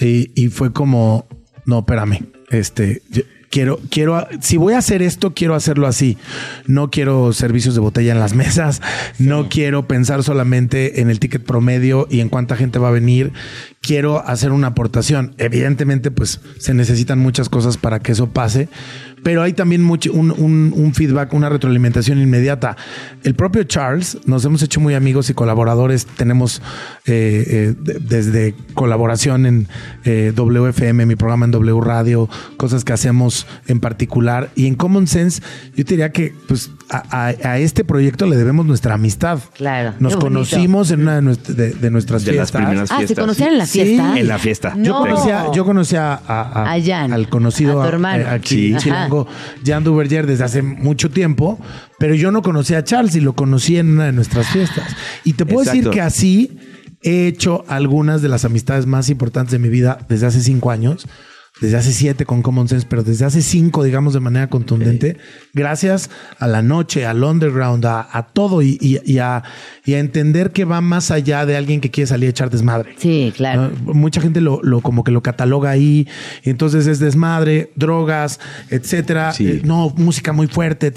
y, 0.00 0.30
y 0.34 0.48
fue 0.48 0.72
como, 0.72 1.26
no, 1.66 1.80
espérame, 1.80 2.20
este, 2.48 3.02
yo 3.10 3.22
quiero, 3.50 3.80
quiero, 3.90 4.26
si 4.40 4.56
voy 4.56 4.74
a 4.74 4.78
hacer 4.78 5.02
esto, 5.02 5.34
quiero 5.34 5.54
hacerlo 5.54 5.86
así. 5.86 6.16
No 6.66 6.90
quiero 6.90 7.32
servicios 7.32 7.74
de 7.74 7.80
botella 7.80 8.12
en 8.12 8.20
las 8.20 8.34
mesas. 8.40 8.80
No 9.18 9.48
quiero 9.48 9.86
pensar 9.86 10.22
solamente 10.22 11.00
en 11.00 11.10
el 11.10 11.20
ticket 11.20 11.44
promedio 11.44 12.06
y 12.10 12.20
en 12.20 12.28
cuánta 12.28 12.56
gente 12.56 12.78
va 12.78 12.88
a 12.88 12.92
venir. 12.92 13.32
Quiero 13.80 14.26
hacer 14.26 14.52
una 14.52 14.68
aportación. 14.68 15.34
Evidentemente, 15.38 16.10
pues 16.10 16.40
se 16.58 16.74
necesitan 16.74 17.18
muchas 17.18 17.48
cosas 17.48 17.76
para 17.76 18.00
que 18.00 18.12
eso 18.12 18.28
pase. 18.28 18.68
Pero 19.22 19.42
hay 19.42 19.52
también 19.52 19.82
mucho, 19.82 20.12
un, 20.12 20.30
un- 20.30 20.94
feedback, 20.94 21.32
una 21.34 21.48
retroalimentación 21.48 22.20
inmediata. 22.20 22.76
El 23.22 23.34
propio 23.34 23.62
Charles, 23.64 24.18
nos 24.26 24.44
hemos 24.44 24.62
hecho 24.62 24.80
muy 24.80 24.94
amigos 24.94 25.30
y 25.30 25.34
colaboradores. 25.34 26.06
Tenemos 26.06 26.62
eh, 27.06 27.44
eh, 27.46 27.74
de- 27.78 27.98
desde 28.00 28.54
colaboración 28.74 29.46
en 29.46 29.68
eh, 30.04 30.32
WFM, 30.34 31.06
mi 31.06 31.16
programa 31.16 31.44
en 31.44 31.50
W 31.52 31.80
Radio, 31.80 32.28
cosas 32.56 32.84
que 32.84 32.92
hacemos 32.92 33.46
en 33.68 33.80
particular. 33.80 34.50
Y 34.56 34.66
en 34.66 34.74
Common 34.74 35.06
Sense, 35.06 35.42
yo 35.76 35.84
diría 35.84 36.10
que 36.12 36.34
pues, 36.48 36.70
a, 36.90 37.28
a- 37.28 37.50
a 37.52 37.58
este 37.58 37.84
proyecto 37.84 38.26
le 38.26 38.36
debemos 38.36 38.66
nuestra 38.66 38.94
amistad. 38.94 39.38
Claro. 39.54 39.94
Nos 40.00 40.16
conocimos 40.16 40.90
en 40.90 41.02
una 41.02 41.14
de, 41.16 41.22
nuestra- 41.22 41.54
de- 41.54 41.70
de 41.70 41.90
nuestras 41.90 42.24
De 42.24 42.32
las 42.32 42.50
fiestas. 42.50 42.62
primeras 42.68 42.90
Ah, 42.90 43.06
¿se 43.06 43.14
conocían 43.14 43.52
en 43.52 43.58
la 43.58 43.66
Sí. 43.66 43.80
fiesta? 43.82 44.18
En 44.18 44.28
la 44.28 44.38
fiesta. 44.38 44.74
Yo 44.76 44.92
No. 44.94 44.98
conocía, 45.00 45.46
yo 45.54 45.64
conocía 45.64 46.14
a, 46.14 46.18
a- 46.26 46.72
A 46.72 46.82
Jan, 46.82 47.12
al 47.12 47.28
conocido 47.28 47.80
a 47.80 47.84
tu 47.84 47.88
hermano. 47.94 48.24
aquí 48.28 48.72
Sí. 48.72 48.76
Chilango, 48.78 49.26
Jan 49.64 49.84
Duverger, 49.84 50.26
desde 50.26 50.44
hace 50.44 50.62
mucho 50.62 51.10
tiempo, 51.10 51.58
pero 51.98 52.14
yo 52.14 52.32
no 52.32 52.42
conocía 52.42 52.78
a 52.78 52.84
Charles 52.84 53.14
y 53.14 53.20
lo 53.20 53.34
conocí 53.34 53.76
en 53.76 53.92
una 53.92 54.06
de 54.06 54.12
nuestras 54.12 54.48
fiestas. 54.48 54.96
Y 55.24 55.34
te 55.34 55.46
puedo 55.46 55.64
decir 55.64 55.90
que 55.90 56.00
así 56.00 56.58
he 57.02 57.26
hecho 57.28 57.64
algunas 57.68 58.20
de 58.20 58.28
las 58.28 58.44
amistades 58.44 58.86
más 58.86 59.08
importantes 59.10 59.52
de 59.52 59.58
mi 59.58 59.68
vida 59.68 59.98
desde 60.08 60.26
hace 60.26 60.40
cinco 60.40 60.70
años. 60.70 61.06
Desde 61.60 61.76
hace 61.76 61.92
siete 61.92 62.24
con 62.24 62.40
Common 62.42 62.68
Sense, 62.68 62.86
pero 62.88 63.02
desde 63.02 63.24
hace 63.26 63.42
cinco, 63.42 63.82
digamos, 63.84 64.14
de 64.14 64.20
manera 64.20 64.48
contundente, 64.48 65.18
gracias 65.52 66.08
a 66.38 66.46
la 66.46 66.62
noche, 66.62 67.04
al 67.04 67.22
underground, 67.22 67.84
a, 67.84 68.08
a 68.16 68.28
todo 68.28 68.62
y, 68.62 68.78
y- 68.80 68.98
y 69.04 69.18
a, 69.18 69.42
y 69.84 69.92
a 69.94 69.98
entender 69.98 70.52
que 70.52 70.64
va 70.64 70.80
más 70.80 71.10
allá 71.10 71.44
de 71.44 71.56
alguien 71.58 71.80
que 71.82 71.90
quiere 71.90 72.06
salir 72.06 72.28
a 72.28 72.30
echar 72.30 72.48
desmadre. 72.50 72.94
Sí, 72.98 73.32
claro. 73.36 73.72
¿no? 73.84 73.92
Mucha 73.94 74.20
gente 74.22 74.40
lo, 74.40 74.62
lo- 74.62 74.80
como 74.80 75.04
que 75.04 75.10
lo 75.10 75.22
cataloga 75.22 75.68
ahí, 75.70 76.08
y 76.44 76.50
entonces 76.50 76.86
es 76.86 76.98
desmadre, 76.98 77.72
drogas, 77.76 78.40
etcétera. 78.70 79.32
Sí. 79.34 79.46
Eh, 79.48 79.62
no, 79.64 79.92
música 79.96 80.32
muy 80.32 80.46
fuerte. 80.46 80.94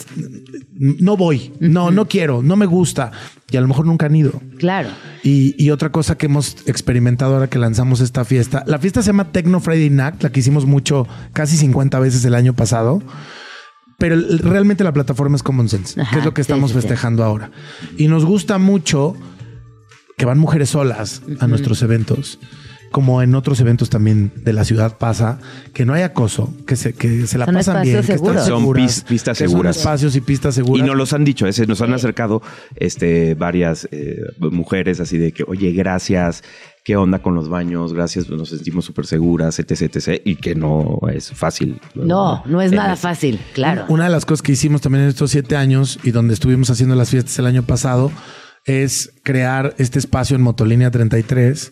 No 0.76 1.16
voy, 1.18 1.54
no, 1.60 1.92
no 1.92 2.08
quiero, 2.08 2.42
no 2.42 2.56
me 2.56 2.66
gusta. 2.66 3.12
Y 3.52 3.58
a 3.58 3.62
lo 3.62 3.68
mejor 3.68 3.86
nunca 3.86 4.08
han 4.08 4.16
ido. 4.16 4.42
Claro. 4.58 4.90
Y, 5.24 5.56
y 5.64 5.70
otra 5.70 5.92
cosa 5.92 6.18
que 6.18 6.26
hemos 6.26 6.58
experimentado 6.66 7.36
ahora 7.36 7.48
que 7.48 7.60
lanzamos 7.60 8.02
esta 8.02 8.26
fiesta, 8.26 8.64
la 8.66 8.80
fiesta 8.80 9.02
se 9.02 9.08
llama 9.08 9.32
Techno 9.32 9.60
Friday 9.60 9.90
Night, 9.90 10.24
la 10.24 10.32
que 10.32 10.40
hicimos 10.40 10.66
mucho, 10.66 11.08
casi 11.34 11.58
50 11.58 12.00
veces 12.00 12.26
el 12.26 12.34
año 12.36 12.54
pasado. 12.54 13.02
Pero 14.00 14.18
realmente 14.40 14.84
la 14.84 14.92
plataforma 14.92 15.36
es 15.36 15.44
Common 15.44 15.70
Sense, 15.70 16.02
Ajá, 16.02 16.12
que 16.12 16.20
es 16.20 16.26
lo 16.26 16.34
que 16.34 16.42
estamos 16.42 16.72
sí, 16.72 16.76
sí. 16.76 16.82
festejando 16.82 17.24
ahora. 17.24 17.52
Y 17.98 18.08
nos 18.08 18.26
gusta 18.26 18.58
mucho 18.58 19.16
que 20.18 20.26
van 20.26 20.40
mujeres 20.40 20.70
solas 20.72 21.22
a 21.40 21.48
nuestros 21.48 21.82
eventos, 21.84 22.40
como 22.94 23.22
en 23.24 23.34
otros 23.34 23.60
eventos 23.60 23.90
también 23.90 24.32
de 24.36 24.54
la 24.54 24.64
ciudad 24.64 24.98
pasa, 25.00 25.40
que 25.74 25.84
no 25.84 25.94
hay 25.94 26.04
acoso, 26.04 26.54
que 26.68 26.76
se, 26.76 26.94
que 26.94 27.26
se 27.26 27.38
la 27.40 27.46
Son 27.46 27.56
pasan 27.56 27.82
bien, 27.82 28.02
que 28.04 28.14
están. 28.14 28.36
Son 28.36 28.46
seguras, 28.62 28.86
pis- 28.86 29.04
pistas 29.04 29.38
que 29.40 29.48
seguras. 29.48 29.76
Son 29.76 29.82
espacios 29.82 30.16
y 30.16 30.22
pistas 30.22 30.54
Y 30.54 30.62
seguras. 30.62 30.86
nos 30.88 30.96
los 30.96 31.12
han 31.14 31.26
dicho, 31.26 31.48
ese, 31.48 31.66
nos 31.66 31.82
han 31.82 31.92
acercado 31.92 32.44
este, 32.76 33.34
varias 33.34 33.88
eh, 33.92 34.20
mujeres 34.40 35.00
así 35.00 35.18
de 35.18 35.32
que, 35.32 35.44
oye, 35.48 35.72
gracias, 35.74 36.44
qué 36.86 36.96
onda 36.96 37.20
con 37.20 37.34
los 37.34 37.50
baños, 37.50 37.94
gracias, 37.94 38.30
nos 38.30 38.50
sentimos 38.50 38.86
súper 38.86 39.08
seguras, 39.08 39.58
etc, 39.58 39.72
etc, 39.96 40.22
y 40.24 40.36
que 40.36 40.54
no 40.54 41.00
es 41.12 41.32
fácil. 41.32 41.80
No, 41.96 42.44
no 42.46 42.62
es 42.62 42.72
En 42.72 42.78
nada 42.78 42.96
fácil, 42.96 43.40
claro. 43.54 43.86
Una 43.90 44.04
de 44.04 44.12
las 44.12 44.26
cosas 44.26 44.44
que 44.44 44.52
hicimos 44.52 44.82
también 44.82 45.04
en 45.06 45.10
estos 45.10 45.32
siete 45.32 45.56
años 45.56 46.00
y 46.04 46.12
donde 46.12 46.36
estuvimos 46.36 46.70
haciendo 46.70 46.94
las 46.96 47.10
fiestas 47.10 47.40
el 47.40 47.48
año 47.48 47.64
pasado 47.64 48.12
es 48.66 49.12
crear 49.24 49.74
este 49.80 49.98
espacio 49.98 50.36
en 50.36 50.42
Motolínea 50.44 50.92
33 50.92 51.72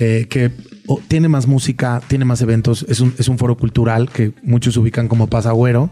eh, 0.00 0.26
que 0.28 0.50
oh, 0.86 1.00
tiene 1.06 1.28
más 1.28 1.46
música, 1.46 2.02
tiene 2.08 2.24
más 2.24 2.40
eventos, 2.42 2.84
es 2.88 3.00
un, 3.00 3.14
es 3.18 3.28
un 3.28 3.38
foro 3.38 3.56
cultural 3.56 4.08
que 4.10 4.32
muchos 4.42 4.76
ubican 4.76 5.08
como 5.08 5.28
Pasagüero. 5.28 5.90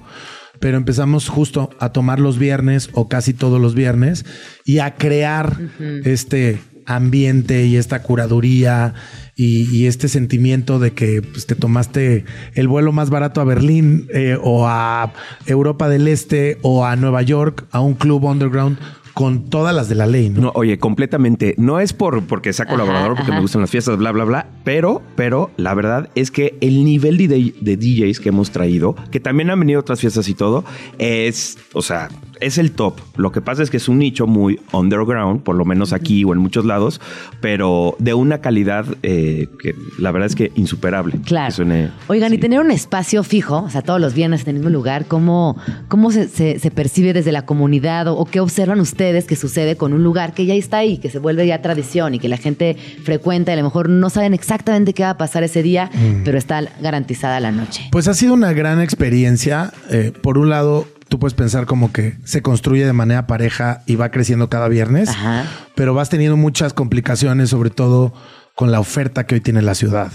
Pero 0.61 0.77
empezamos 0.77 1.29
justo 1.29 1.71
a 1.79 1.93
tomar 1.93 2.19
los 2.19 2.37
viernes 2.37 2.91
o 2.93 3.09
casi 3.09 3.33
todos 3.33 3.61
los 3.61 3.77
viernes 3.77 4.25
y 4.65 4.81
a 4.81 4.97
crear 4.97 5.57
este 6.05 6.59
ambiente 6.85 7.67
y 7.67 7.77
esta 7.77 8.03
curaduría 8.03 8.95
y, 9.37 9.71
y 9.71 9.87
este 9.87 10.09
sentimiento 10.09 10.79
de 10.79 10.95
que 10.95 11.23
pues, 11.23 11.47
te 11.47 11.55
tomaste 11.55 12.25
el 12.55 12.67
vuelo 12.67 12.93
más 12.93 13.11
barato 13.11 13.41
a 13.41 13.45
Berlín 13.45 14.09
eh, 14.13 14.37
o 14.43 14.67
a 14.67 15.13
Europa 15.47 15.89
del 15.89 16.09
Este 16.09 16.59
o 16.63 16.87
a 16.87 16.97
Nueva 16.97 17.23
York, 17.23 17.67
a 17.71 17.81
un 17.81 17.95
club 17.95 18.25
underground 18.25 18.79
con 19.19 19.51
todas 19.51 19.75
las 19.75 19.89
de 19.89 19.97
la 19.97 20.07
ley, 20.07 20.29
¿no? 20.31 20.41
No, 20.41 20.53
oye, 20.55 20.79
completamente. 20.79 21.57
No 21.59 21.81
es 21.81 21.93
por 21.93 22.23
porque 22.23 22.53
sea 22.53 22.67
colaborador, 22.67 23.17
porque 23.17 23.25
ajá. 23.33 23.35
me 23.35 23.41
gustan 23.41 23.63
las 23.63 23.71
fiestas, 23.71 23.97
bla, 23.99 24.13
bla, 24.13 24.23
bla. 24.23 24.47
Pero, 24.63 25.03
pero 25.17 25.51
la 25.57 25.75
verdad 25.75 26.09
es 26.15 26.31
que 26.31 26.57
el 26.61 26.85
nivel 26.85 27.17
de, 27.17 27.53
de 27.61 27.77
DJs 27.77 28.21
que 28.21 28.29
hemos 28.29 28.53
traído, 28.53 28.95
que 29.11 29.19
también 29.19 29.51
han 29.51 29.59
venido 29.59 29.81
otras 29.81 29.99
fiestas 30.01 30.29
y 30.29 30.35
todo, 30.35 30.65
es, 30.99 31.59
o 31.73 31.83
sea, 31.83 32.09
es 32.41 32.59
el 32.59 32.71
top. 32.71 32.95
Lo 33.17 33.33
que 33.33 33.41
pasa 33.41 33.65
es 33.65 33.71
que 33.71 33.79
es 33.79 33.89
un 33.89 33.99
nicho 33.99 34.29
muy 34.29 34.61
underground, 34.73 35.43
por 35.43 35.57
lo 35.57 35.65
menos 35.65 35.93
aquí 35.93 36.23
o 36.23 36.33
en 36.33 36.39
muchos 36.39 36.65
lados, 36.65 37.01
pero 37.41 37.97
de 37.99 38.15
una 38.15 38.41
calidad 38.41 38.87
eh, 39.03 39.49
que 39.61 39.75
la 39.99 40.13
verdad 40.13 40.27
es 40.29 40.37
que 40.37 40.53
insuperable. 40.55 41.19
Claro. 41.25 41.49
Que 41.49 41.53
suene- 41.57 41.91
Oigan, 42.07 42.33
y 42.33 42.39
tener 42.39 42.61
un 42.61 42.71
espacio 42.71 43.25
fijo, 43.25 43.63
o 43.65 43.71
sea, 43.71 43.83
todos 43.83 44.01
los 44.01 44.15
viernes 44.15 44.43
en 44.43 44.51
el 44.51 44.55
mismo 44.57 44.71
lugar, 44.71 45.07
¿cómo, 45.07 45.57
cómo 45.89 46.13
se, 46.13 46.29
se- 46.29 46.61
se 46.61 46.71
percibe 46.71 47.13
desde 47.13 47.33
la 47.33 47.45
comunidad 47.45 48.07
o, 48.07 48.15
o 48.17 48.25
qué 48.25 48.39
observan 48.39 48.79
ustedes 48.79 49.08
que 49.27 49.37
sucede 49.37 49.77
con 49.77 49.93
un 49.93 50.03
lugar 50.03 50.35
que 50.35 50.47
ya 50.47 50.55
está 50.55 50.79
ahí, 50.79 50.99
que 50.99 51.11
se 51.11 51.19
vuelve 51.19 51.47
ya 51.47 51.61
tradición 51.63 52.15
y 52.15 52.19
que 52.19 52.29
la 52.29 52.37
gente 52.37 52.77
frecuenta 53.05 53.53
y 53.53 53.55
a 53.55 53.57
lo 53.57 53.65
mejor 53.65 53.89
no 53.89 54.11
saben 54.11 54.35
exactamente 54.35 54.95
qué 54.95 55.03
va 55.03 55.11
a 55.11 55.19
pasar 55.19 55.43
ese 55.43 55.63
día, 55.63 55.91
pero 56.25 56.39
está 56.39 56.63
garantizada 56.81 57.41
la 57.41 57.53
noche? 57.53 57.89
Pues 57.91 58.09
ha 58.09 58.15
sido 58.15 58.35
una 58.35 58.53
gran 58.53 58.81
experiencia. 58.81 59.73
Eh, 59.91 60.13
por 60.23 60.39
un 60.39 60.51
lado, 60.51 60.87
tú 61.09 61.19
puedes 61.19 61.35
pensar 61.35 61.67
como 61.67 61.93
que 61.93 62.17
se 62.25 62.43
construye 62.43 62.87
de 62.87 62.93
manera 62.93 63.27
pareja 63.27 63.83
y 63.87 63.97
va 63.97 64.11
creciendo 64.11 64.49
cada 64.49 64.69
viernes, 64.69 65.09
Ajá. 65.09 65.45
pero 65.75 65.95
vas 65.95 66.09
teniendo 66.09 66.37
muchas 66.37 66.73
complicaciones, 66.73 67.51
sobre 67.51 67.71
todo 67.71 68.13
con 68.55 68.71
la 68.71 68.81
oferta 68.81 69.25
que 69.25 69.37
hoy 69.37 69.41
tiene 69.41 69.63
la 69.63 69.75
ciudad. 69.75 70.11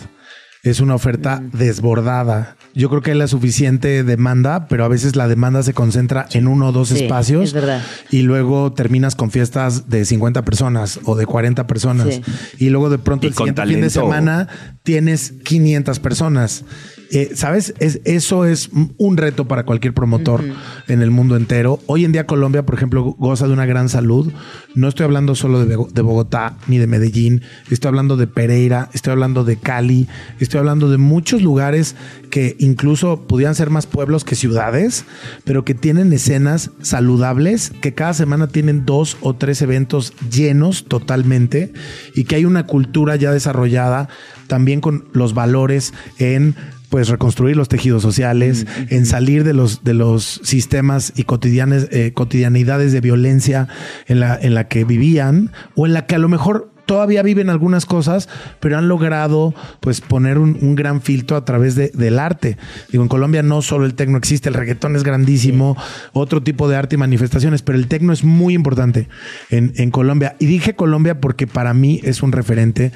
Es 0.63 0.79
una 0.79 0.95
oferta 0.95 1.43
desbordada. 1.51 2.55
Yo 2.73 2.87
creo 2.89 3.01
que 3.01 3.11
hay 3.11 3.17
la 3.17 3.27
suficiente 3.27 4.03
demanda, 4.05 4.67
pero 4.69 4.85
a 4.85 4.87
veces 4.87 5.17
la 5.17 5.27
demanda 5.27 5.61
se 5.61 5.73
concentra 5.73 6.25
en 6.31 6.47
uno 6.47 6.69
o 6.69 6.71
dos 6.71 6.87
Sí, 6.87 7.03
espacios 7.03 7.43
es 7.43 7.53
verdad. 7.53 7.81
y 8.11 8.21
luego 8.21 8.71
terminas 8.71 9.13
con 9.15 9.29
fiestas 9.29 9.89
de 9.89 10.05
50 10.05 10.45
personas 10.45 11.01
o 11.03 11.15
de 11.17 11.25
40 11.25 11.67
personas 11.67 12.15
Sí. 12.15 12.21
y 12.59 12.69
luego 12.69 12.89
de 12.89 12.97
pronto 12.97 13.25
Y 13.25 13.29
el 13.29 13.35
siguiente 13.35 13.65
fin 13.65 13.81
de 13.81 13.89
semana 13.89 14.47
tienes 14.83 15.33
500 15.43 15.99
personas. 15.99 16.63
Eh, 17.11 17.31
¿Sabes? 17.35 17.73
Es, 17.79 18.01
eso 18.05 18.45
es 18.45 18.69
un 18.97 19.17
reto 19.17 19.47
para 19.47 19.65
cualquier 19.65 19.93
promotor 19.93 20.43
en 20.87 21.01
el 21.01 21.11
mundo 21.11 21.35
entero. 21.35 21.79
Hoy 21.85 22.05
en 22.05 22.11
día 22.11 22.25
Colombia, 22.25 22.65
por 22.65 22.75
ejemplo, 22.75 23.03
goza 23.17 23.47
de 23.47 23.53
una 23.53 23.65
gran 23.65 23.89
salud. 23.89 24.31
No 24.75 24.87
estoy 24.87 25.03
hablando 25.03 25.35
solo 25.35 25.65
de, 25.65 26.01
Bogotá 26.01 26.57
ni 26.67 26.77
de 26.77 26.87
Medellín. 26.87 27.43
Estoy 27.69 27.89
hablando 27.89 28.17
de 28.17 28.27
Pereira, 28.27 28.89
estoy 28.93 29.11
hablando 29.11 29.43
de 29.43 29.57
Cali, 29.57 30.07
estoy 30.39 30.59
hablando 30.59 30.89
de 30.89 30.97
muchos 30.97 31.41
lugares 31.41 31.95
que 32.31 32.55
incluso 32.59 33.27
pudieran 33.27 33.53
ser 33.53 33.69
más 33.69 33.85
pueblos 33.85 34.23
que 34.23 34.35
ciudades, 34.35 35.05
pero 35.43 35.63
que 35.63 35.75
tienen 35.75 36.11
escenas 36.13 36.71
saludables, 36.81 37.71
que 37.81 37.93
cada 37.93 38.13
semana 38.13 38.47
tienen 38.47 38.85
dos 38.85 39.17
o 39.21 39.35
tres 39.35 39.61
eventos 39.61 40.13
llenos 40.31 40.85
totalmente 40.85 41.73
y 42.15 42.23
que 42.23 42.35
hay 42.35 42.45
una 42.45 42.65
cultura 42.65 43.15
ya 43.15 43.31
desarrollada 43.31 44.09
también 44.47 44.81
con 44.81 45.05
los 45.13 45.33
valores 45.33 45.93
en 46.17 46.55
pues 46.93 47.09
reconstruir 47.09 47.57
los 47.57 47.69
tejidos 47.69 48.03
sociales, 48.03 48.67
en 48.91 49.07
salir 49.07 49.43
de 49.43 49.55
los, 49.55 49.83
de 49.83 49.95
los 49.95 50.39
sistemas 50.43 51.11
y 51.15 51.23
cotidianes, 51.23 51.87
eh, 51.91 52.13
cotidianidades 52.13 52.91
de 52.91 53.01
violencia 53.01 53.67
en 54.05 54.19
la, 54.19 54.37
en 54.39 54.53
la 54.53 54.67
que 54.67 54.83
vivían 54.83 55.51
o 55.73 55.87
en 55.87 55.93
la 55.93 56.05
que 56.05 56.13
a 56.13 56.19
lo 56.19 56.29
mejor 56.29 56.72
todavía 56.93 57.23
viven 57.23 57.49
algunas 57.49 57.87
cosas, 57.87 58.29
pero 58.59 58.77
han 58.77 58.87
logrado 58.87 59.55
pues 59.79 59.99
poner 59.99 60.37
un, 60.37 60.59
un 60.61 60.75
gran 60.75 61.01
filtro 61.01 61.35
a 61.35 61.43
través 61.43 61.73
de- 61.73 61.89
del 61.95 62.19
arte. 62.19 62.55
Digo, 62.91 63.01
en 63.03 63.09
Colombia 63.09 63.41
no 63.41 63.63
solo 63.63 63.85
el 63.85 63.95
tecno 63.95 64.19
existe, 64.19 64.47
el 64.49 64.53
reggaetón 64.53 64.95
es 64.95 65.03
grandísimo, 65.03 65.75
otro 66.11 66.43
tipo 66.43 66.69
de 66.69 66.75
arte 66.75 66.93
y 66.93 66.99
manifestaciones, 66.99 67.63
pero 67.63 67.79
el 67.79 67.87
tecno 67.87 68.13
es 68.13 68.23
muy 68.23 68.53
importante 68.53 69.07
en, 69.49 69.73
en 69.77 69.89
Colombia. 69.89 70.35
Y 70.37 70.45
dije 70.45 70.75
Colombia 70.75 71.19
porque 71.19 71.47
para 71.47 71.73
mí 71.73 71.99
es 72.03 72.21
un 72.21 72.31
referente 72.31 72.91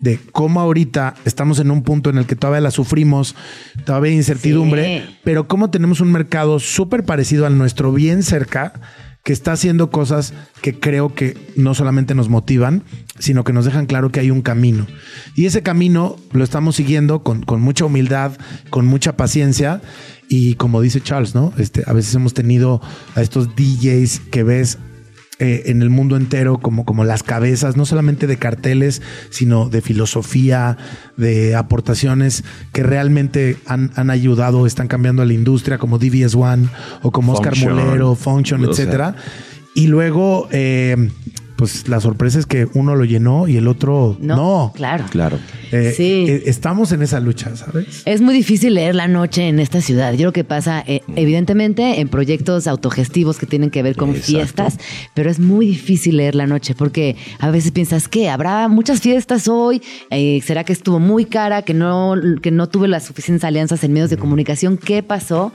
de 0.00 0.20
cómo 0.32 0.60
ahorita 0.60 1.14
estamos 1.24 1.58
en 1.58 1.70
un 1.70 1.82
punto 1.82 2.10
en 2.10 2.18
el 2.18 2.26
que 2.26 2.36
todavía 2.36 2.60
la 2.60 2.70
sufrimos, 2.70 3.34
todavía 3.86 4.10
hay 4.10 4.16
incertidumbre, 4.18 5.04
Sí. 5.08 5.16
pero 5.24 5.48
cómo 5.48 5.70
tenemos 5.70 6.00
un 6.02 6.12
mercado 6.12 6.58
súper 6.60 7.04
parecido 7.04 7.46
al 7.46 7.56
nuestro, 7.56 7.92
bien 7.92 8.22
cerca, 8.22 8.74
que 9.24 9.32
está 9.32 9.52
haciendo 9.52 9.90
cosas 9.90 10.32
que 10.62 10.78
creo 10.78 11.14
que 11.14 11.36
no 11.56 11.74
solamente 11.74 12.14
nos 12.14 12.28
motivan, 12.28 12.82
sino 13.18 13.44
que 13.44 13.52
nos 13.52 13.64
dejan 13.64 13.86
claro 13.86 14.10
que 14.10 14.20
hay 14.20 14.30
un 14.30 14.42
camino. 14.42 14.86
Y 15.34 15.46
ese 15.46 15.62
camino 15.62 16.16
lo 16.32 16.44
estamos 16.44 16.76
siguiendo 16.76 17.22
con, 17.22 17.42
con 17.42 17.60
mucha 17.60 17.84
humildad, 17.84 18.32
con 18.70 18.86
mucha 18.86 19.16
paciencia. 19.16 19.82
Y 20.28 20.54
como 20.54 20.80
dice 20.80 21.00
Charles, 21.00 21.34
¿no? 21.34 21.52
Este, 21.58 21.82
a 21.86 21.92
veces 21.92 22.14
hemos 22.14 22.34
tenido 22.34 22.80
a 23.14 23.22
estos 23.22 23.54
DJs 23.54 24.20
que 24.30 24.42
ves 24.42 24.78
eh, 25.40 25.64
en 25.66 25.82
el 25.82 25.90
mundo 25.90 26.16
entero 26.16 26.58
como, 26.58 26.84
como 26.84 27.04
las 27.04 27.22
cabezas, 27.22 27.76
no 27.76 27.86
solamente 27.86 28.26
de 28.26 28.38
carteles, 28.38 29.02
sino 29.30 29.68
de 29.68 29.82
filosofía, 29.82 30.76
de 31.16 31.54
aportaciones 31.54 32.42
que 32.72 32.82
realmente 32.82 33.56
han, 33.66 33.92
han 33.94 34.10
ayudado, 34.10 34.66
están 34.66 34.88
cambiando 34.88 35.22
a 35.22 35.26
la 35.26 35.34
industria, 35.34 35.78
como 35.78 35.98
DBS 35.98 36.34
One 36.34 36.68
o 37.02 37.12
como 37.12 37.32
Oscar. 37.32 37.56
Mulero, 37.56 38.14
Function, 38.14 38.60
sea. 38.60 38.70
etcétera. 38.70 39.14
Y 39.74 39.86
luego, 39.86 40.48
eh, 40.50 41.10
pues 41.58 41.88
la 41.88 42.00
sorpresa 42.00 42.38
es 42.38 42.46
que 42.46 42.68
uno 42.74 42.94
lo 42.94 43.04
llenó 43.04 43.48
y 43.48 43.56
el 43.56 43.66
otro 43.66 44.16
no. 44.20 44.36
No, 44.36 44.72
claro. 44.76 45.04
Claro. 45.10 45.38
Eh, 45.72 45.92
Sí. 45.94 46.24
eh, 46.28 46.44
estamos 46.46 46.92
en 46.92 47.02
esa 47.02 47.18
lucha, 47.18 47.54
¿sabes? 47.56 48.02
Es 48.06 48.20
muy 48.20 48.32
difícil 48.32 48.74
leer 48.74 48.94
la 48.94 49.08
noche 49.08 49.48
en 49.48 49.58
esta 49.58 49.80
ciudad. 49.80 50.12
Yo 50.12 50.18
creo 50.18 50.32
que 50.32 50.44
pasa, 50.44 50.84
eh, 50.86 51.00
evidentemente, 51.16 52.00
en 52.00 52.08
proyectos 52.08 52.68
autogestivos 52.68 53.38
que 53.38 53.46
tienen 53.46 53.70
que 53.70 53.82
ver 53.82 53.96
con 53.96 54.10
Exacto. 54.10 54.30
fiestas, 54.32 54.78
pero 55.14 55.28
es 55.30 55.40
muy 55.40 55.66
difícil 55.66 56.16
leer 56.18 56.36
la 56.36 56.46
noche 56.46 56.76
porque 56.76 57.16
a 57.40 57.50
veces 57.50 57.72
piensas 57.72 58.06
que 58.06 58.30
habrá 58.30 58.68
muchas 58.68 59.00
fiestas 59.00 59.48
hoy, 59.48 59.82
Eh, 60.10 60.40
será 60.46 60.62
que 60.64 60.72
estuvo 60.72 61.00
muy 61.00 61.24
cara, 61.24 61.62
que 61.62 61.74
no, 61.74 62.14
que 62.40 62.50
no 62.52 62.68
tuve 62.68 62.86
las 62.88 63.04
suficientes 63.04 63.42
alianzas 63.44 63.82
en 63.82 63.92
medios 63.92 64.10
de 64.10 64.16
comunicación. 64.16 64.78
¿Qué 64.78 65.02
pasó? 65.02 65.52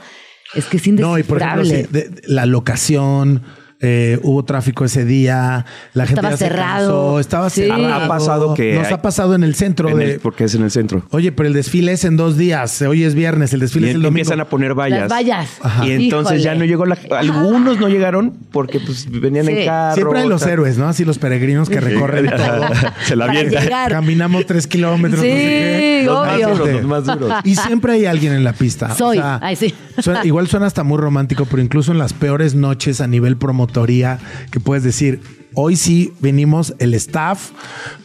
Es 0.54 0.66
que 0.66 0.76
es 0.76 0.86
No, 0.88 1.18
y 1.18 1.22
por 1.22 1.40
ejemplo, 1.40 1.62
indescifrable. 1.64 1.86
sí, 1.86 1.92
de- 1.92 2.20
de- 2.20 2.28
la 2.28 2.44
locación, 2.46 3.42
eh, 3.80 4.18
hubo 4.22 4.44
tráfico 4.44 4.84
ese 4.84 5.04
día, 5.04 5.66
la 5.92 6.06
gente 6.06 6.20
Estaba 6.20 6.30
ya 6.30 6.36
se 6.38 6.44
cerrado. 6.48 6.88
cansó, 6.88 7.20
estaba 7.20 7.50
Sí. 7.50 7.62
cerrado. 7.62 7.94
Ha 7.94 8.08
pasado 8.08 8.54
que 8.54 8.74
Nos 8.74 8.86
hay- 8.86 8.94
ha 8.94 9.02
pasado 9.02 9.34
en 9.34 9.44
el 9.44 9.54
centro 9.54 9.88
En 9.90 9.98
de... 9.98 10.12
el- 10.14 10.20
porque 10.20 10.44
es 10.44 10.54
en 10.54 10.62
el 10.62 10.70
centro. 10.70 11.02
Oye, 11.10 11.32
pero 11.32 11.48
el 11.48 11.52
desfile 11.52 11.92
es 11.92 12.04
en 12.04 12.16
dos 12.16 12.36
días. 12.36 12.80
Hoy 12.82 13.04
es 13.04 13.14
viernes, 13.14 13.52
el 13.52 13.60
desfile 13.60 13.88
Y 13.88 13.90
es 13.90 13.96
el 13.96 14.02
domingo. 14.02 14.20
empiezan 14.20 14.40
a 14.40 14.46
poner 14.46 14.74
vallas. 14.74 15.00
Las 15.00 15.10
vallas. 15.10 15.48
Ajá. 15.62 15.86
Y 15.86 15.92
entonces 15.92 16.42
ya 16.42 16.54
no 16.54 16.64
llegó 16.64 16.86
la... 16.86 16.96
Algunos 17.18 17.78
no 17.78 17.88
llegaron 17.88 18.32
porque 18.52 18.80
pues 18.80 19.06
venían 19.10 19.46
Sí. 19.46 19.52
en 19.52 19.66
carro. 19.66 19.94
Siempre 19.96 20.20
hay 20.20 20.28
los 20.28 20.40
tal. 20.42 20.50
héroes, 20.50 20.78
¿no? 20.78 20.88
Así 20.88 21.04
los 21.04 21.18
peregrinos 21.18 21.68
que 21.68 21.80
recorren 21.80 22.26
todo. 22.30 22.66
Se 23.04 23.16
la 23.16 23.26
avientan. 23.26 23.66
Caminamos 23.88 24.46
tres 24.46 24.66
kilómetros. 24.66 25.20
Sí, 25.20 25.28
no 25.28 25.34
sé 25.34 25.40
qué. 25.40 26.02
Los 26.06 26.26
más 26.26 26.40
duros, 26.40 26.68
los 26.72 26.84
más 26.84 27.04
duros. 27.04 27.32
Y 27.44 27.54
siempre 27.56 27.92
hay 27.94 28.06
alguien 28.06 28.32
en 28.32 28.44
la 28.44 28.52
pista. 28.52 28.94
Soy. 28.94 29.20
Ay, 29.22 29.56
sí. 29.56 29.74
Suena- 30.00 30.24
igual 30.24 30.46
suena 30.48 30.66
hasta 30.66 30.82
muy 30.84 30.98
romántico, 30.98 31.46
pero 31.50 31.62
incluso 31.62 31.92
en 31.92 31.98
las 31.98 32.12
peores 32.12 32.54
noches 32.54 33.00
a 33.00 33.06
nivel 33.06 33.36
promotoría, 33.36 34.18
que 34.50 34.60
puedes 34.60 34.82
decir, 34.84 35.20
hoy 35.54 35.76
sí 35.76 36.12
venimos 36.20 36.74
el 36.78 36.94
staff, 36.94 37.50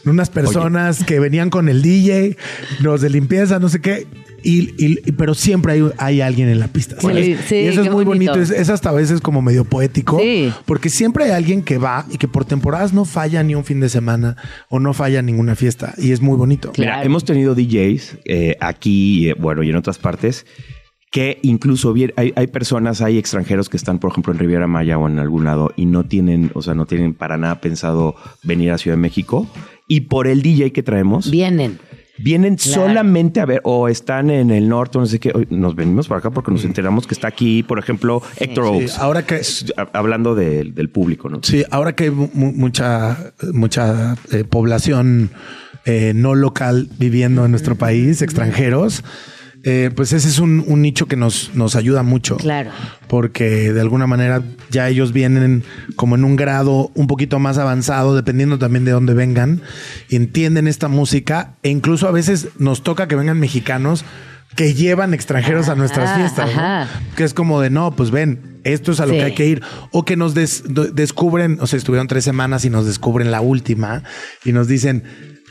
unas 0.04 0.30
personas 0.30 1.04
que 1.04 1.18
venían 1.20 1.50
con 1.50 1.68
el 1.68 1.82
DJ, 1.82 2.36
los 2.80 3.00
de 3.00 3.10
limpieza, 3.10 3.58
no 3.58 3.68
sé 3.68 3.80
qué. 3.80 4.06
Y, 4.42 5.10
pero 5.12 5.34
siempre 5.34 5.74
hay, 5.74 5.90
hay 5.98 6.20
alguien 6.22 6.48
en 6.48 6.60
la 6.60 6.68
pista. 6.68 6.96
¿sabes? 6.98 7.26
Sí, 7.26 7.36
sí, 7.46 7.54
y 7.56 7.66
eso 7.66 7.82
es 7.82 7.90
muy 7.90 8.06
bonito. 8.06 8.32
bonito. 8.32 8.54
Es, 8.54 8.58
es 8.58 8.70
hasta 8.70 8.88
a 8.88 8.92
veces 8.92 9.20
como 9.20 9.42
medio 9.42 9.66
poético. 9.66 10.18
Sí. 10.18 10.50
Porque 10.64 10.88
siempre 10.88 11.24
hay 11.24 11.32
alguien 11.32 11.60
que 11.62 11.76
va 11.76 12.06
y 12.10 12.16
que 12.16 12.26
por 12.26 12.46
temporadas 12.46 12.94
no 12.94 13.04
falla 13.04 13.42
ni 13.42 13.54
un 13.54 13.64
fin 13.66 13.80
de 13.80 13.90
semana 13.90 14.36
o 14.70 14.80
no 14.80 14.94
falla 14.94 15.20
ninguna 15.20 15.56
fiesta. 15.56 15.92
Y 15.98 16.12
es 16.12 16.22
muy 16.22 16.38
bonito. 16.38 16.72
Mira, 16.78 16.92
Claro. 16.92 17.06
hemos 17.06 17.26
tenido 17.26 17.54
DJs 17.54 18.16
eh, 18.24 18.56
aquí, 18.60 19.28
eh, 19.28 19.34
bueno, 19.38 19.62
y 19.62 19.68
en 19.68 19.76
otras 19.76 19.98
partes, 19.98 20.46
que 21.10 21.38
incluso 21.42 21.92
hay, 22.16 22.32
hay 22.36 22.46
personas, 22.46 23.00
hay 23.02 23.18
extranjeros 23.18 23.68
que 23.68 23.76
están, 23.76 23.98
por 23.98 24.12
ejemplo, 24.12 24.32
en 24.32 24.38
Riviera 24.38 24.66
Maya 24.68 24.96
o 24.96 25.08
en 25.08 25.18
algún 25.18 25.44
lado 25.44 25.72
y 25.76 25.86
no 25.86 26.04
tienen, 26.04 26.50
o 26.54 26.62
sea, 26.62 26.74
no 26.74 26.86
tienen 26.86 27.14
para 27.14 27.36
nada 27.36 27.60
pensado 27.60 28.14
venir 28.44 28.70
a 28.70 28.78
Ciudad 28.78 28.96
de 28.96 29.02
México. 29.02 29.48
Y 29.88 30.02
por 30.02 30.28
el 30.28 30.40
DJ 30.42 30.72
que 30.72 30.84
traemos, 30.84 31.28
Vienen. 31.28 31.80
vienen 32.16 32.54
Claro. 32.54 32.82
solamente 32.86 33.40
a 33.40 33.44
ver, 33.46 33.60
o 33.64 33.88
están 33.88 34.30
en 34.30 34.52
el 34.52 34.68
norte, 34.68 34.98
o 34.98 35.00
no 35.00 35.06
sé 35.08 35.18
qué. 35.18 35.32
Nos 35.50 35.74
venimos 35.74 36.06
para 36.06 36.20
acá 36.20 36.30
porque 36.30 36.52
nos 36.52 36.64
enteramos 36.64 37.08
que 37.08 37.14
está 37.14 37.26
aquí, 37.26 37.64
por 37.64 37.80
ejemplo, 37.80 38.22
Héctor 38.36 38.66
Sí, 38.66 38.70
Oaks. 38.84 38.98
ahora 39.00 39.26
que 39.26 39.40
Ha- 39.76 39.88
Hablando 39.98 40.36
del- 40.36 40.74
del 40.76 40.90
público, 40.90 41.28
¿no? 41.28 41.40
Sí, 41.42 41.64
ahora 41.72 41.96
que 41.96 42.04
hay 42.04 42.10
mu- 42.10 42.30
mu- 42.34 42.52
mucha, 42.52 43.32
mucha 43.52 44.14
eh, 44.30 44.44
población 44.44 45.30
eh, 45.86 46.12
no 46.14 46.36
local 46.36 46.88
viviendo 47.00 47.44
en 47.44 47.50
nuestro 47.50 47.74
país, 47.74 48.22
extranjeros, 48.22 49.02
eh, 49.62 49.90
pues 49.94 50.12
ese 50.12 50.28
es 50.28 50.38
un, 50.38 50.64
un 50.66 50.80
nicho 50.82 51.06
que 51.06 51.16
nos, 51.16 51.50
nos 51.54 51.76
ayuda 51.76 52.02
mucho. 52.02 52.36
Claro. 52.36 52.70
Porque 53.08 53.72
de 53.72 53.80
alguna 53.80 54.06
manera 54.06 54.42
ya 54.70 54.88
ellos 54.88 55.12
vienen 55.12 55.64
como 55.96 56.14
en 56.14 56.24
un 56.24 56.36
grado 56.36 56.90
un 56.94 57.06
poquito 57.06 57.38
más 57.38 57.58
avanzado, 57.58 58.14
dependiendo 58.16 58.58
también 58.58 58.84
de 58.84 58.92
dónde 58.92 59.14
vengan, 59.14 59.60
entienden 60.08 60.66
esta 60.66 60.88
música, 60.88 61.54
e 61.62 61.68
incluso 61.70 62.08
a 62.08 62.12
veces 62.12 62.48
nos 62.58 62.82
toca 62.82 63.08
que 63.08 63.16
vengan 63.16 63.38
mexicanos 63.38 64.04
que 64.56 64.74
llevan 64.74 65.14
extranjeros 65.14 65.68
a 65.68 65.76
nuestras 65.76 66.16
fiestas, 66.16 66.50
¿no? 66.56 67.14
que 67.16 67.22
es 67.22 67.34
como 67.34 67.60
de 67.60 67.70
no, 67.70 67.94
pues 67.94 68.10
ven, 68.10 68.58
esto 68.64 68.90
es 68.90 68.98
a 68.98 69.06
lo 69.06 69.12
Sí. 69.12 69.18
que 69.18 69.24
hay 69.24 69.34
que 69.34 69.46
ir. 69.46 69.62
O 69.92 70.04
que 70.04 70.16
nos 70.16 70.34
des- 70.34 70.64
descubren, 70.92 71.58
o 71.60 71.68
sea, 71.68 71.76
estuvieron 71.76 72.08
tres 72.08 72.24
semanas 72.24 72.64
y 72.64 72.70
nos 72.70 72.84
descubren 72.84 73.30
la 73.30 73.40
última 73.42 74.02
y 74.44 74.50
nos 74.52 74.66
dicen, 74.66 75.04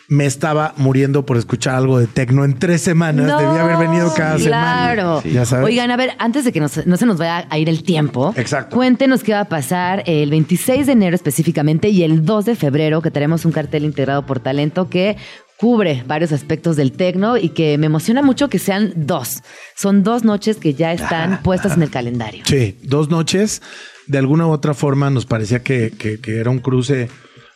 me 0.09 0.25
estaba 0.25 0.73
muriendo 0.77 1.25
por 1.25 1.37
escuchar 1.37 1.75
algo 1.75 1.99
de 1.99 2.07
tecno 2.07 2.43
en 2.43 2.57
tres 2.57 2.81
semanas, 2.81 3.27
No, 3.27 3.37
debía 3.39 3.63
haber 3.63 3.77
venido 3.87 4.11
cada 4.13 4.37
claro. 4.37 5.21
semana. 5.21 5.33
Ya 5.35 5.45
sabes. 5.45 5.65
Oigan, 5.65 5.91
a 5.91 5.97
ver, 5.97 6.11
antes 6.17 6.43
de 6.45 6.51
que 6.51 6.59
nos- 6.59 6.85
no 6.87 6.97
se 6.97 7.05
nos 7.05 7.17
vaya 7.17 7.45
a 7.49 7.57
ir 7.59 7.69
el 7.69 7.83
tiempo, 7.83 8.33
Exacto. 8.35 8.75
cuéntenos 8.75 9.23
qué 9.23 9.33
va 9.33 9.41
a 9.41 9.45
pasar 9.49 10.01
el 10.07 10.31
26 10.31 10.87
de 10.87 10.93
enero 10.93 11.15
específicamente 11.15 11.89
y 11.89 12.03
el 12.03 12.25
2 12.25 12.45
de 12.45 12.55
febrero, 12.55 13.01
que 13.03 13.11
tenemos 13.11 13.45
un 13.45 13.51
cartel 13.51 13.85
integrado 13.85 14.25
por 14.25 14.39
talento 14.39 14.89
que 14.89 15.15
cubre 15.57 16.03
varios 16.07 16.31
aspectos 16.31 16.75
del 16.75 16.91
tecno 16.93 17.37
y 17.37 17.49
que 17.49 17.77
me 17.77 17.85
emociona 17.87 18.21
mucho 18.23 18.49
que 18.49 18.59
sean 18.59 18.93
dos. 18.95 19.43
Son 19.75 20.03
dos 20.03 20.23
noches 20.23 20.57
que 20.57 20.73
ya 20.73 20.91
están 20.93 21.43
puestas 21.43 21.73
en 21.77 21.83
el 21.83 21.89
calendario. 21.91 22.43
Sí, 22.47 22.79
dos 22.81 23.09
noches. 23.09 23.61
De 24.07 24.17
alguna 24.17 24.47
u 24.47 24.51
otra 24.51 24.73
forma 24.73 25.09
nos 25.11 25.25
parecía 25.27 25.59
que, 25.61 25.91
que- 25.91 26.19
que 26.19 26.39
era 26.39 26.49
un 26.49 26.59
cruce 26.59 27.09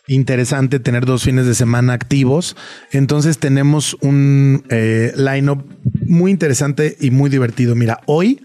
interesante 0.06 0.80
tener 0.80 1.06
dos 1.06 1.22
fines 1.22 1.46
de 1.46 1.54
semana 1.54 1.92
activos. 1.92 2.56
Entonces 2.92 3.38
tenemos 3.38 3.96
un 4.00 4.64
eh, 4.68 5.12
line-up 5.16 5.64
muy 6.06 6.30
interesante 6.30 6.96
y 7.00 7.10
muy 7.10 7.30
divertido. 7.30 7.74
Mira, 7.74 8.00
hoy, 8.06 8.40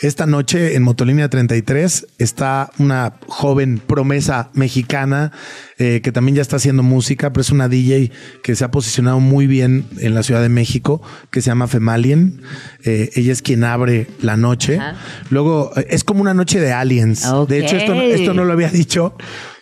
esta 0.00 0.26
noche 0.26 0.76
en 0.76 0.84
Motolínea 0.84 1.28
33 1.28 2.06
está 2.18 2.70
una 2.78 3.14
joven 3.26 3.80
promesa 3.84 4.48
mexicana 4.54 5.32
eh, 5.76 6.00
que 6.02 6.12
también 6.12 6.36
ya 6.36 6.42
está 6.42 6.54
haciendo 6.54 6.84
música, 6.84 7.32
pero 7.32 7.40
es 7.40 7.50
una 7.50 7.68
DJ 7.68 8.12
que 8.44 8.54
se 8.54 8.64
ha 8.64 8.70
posicionado 8.70 9.18
muy 9.18 9.48
bien 9.48 9.86
en 9.98 10.14
la 10.14 10.22
Ciudad 10.22 10.40
de 10.40 10.48
México, 10.48 11.02
que 11.32 11.40
se 11.42 11.50
llama 11.50 11.66
Femalien. 11.66 12.42
Eh, 12.84 13.10
ella 13.16 13.32
es 13.32 13.42
quien 13.42 13.64
abre 13.64 14.06
la 14.20 14.36
noche. 14.36 14.78
Ajá. 14.78 14.96
Luego, 15.30 15.72
eh, 15.76 15.88
es 15.90 16.04
como 16.04 16.20
una 16.20 16.34
noche 16.34 16.60
de 16.60 16.72
aliens. 16.72 17.26
De 17.48 17.58
hecho, 17.58 17.76
esto 17.76 18.34
no 18.34 18.44
lo 18.44 18.52
había 18.52 18.70
dicho, 18.70 19.16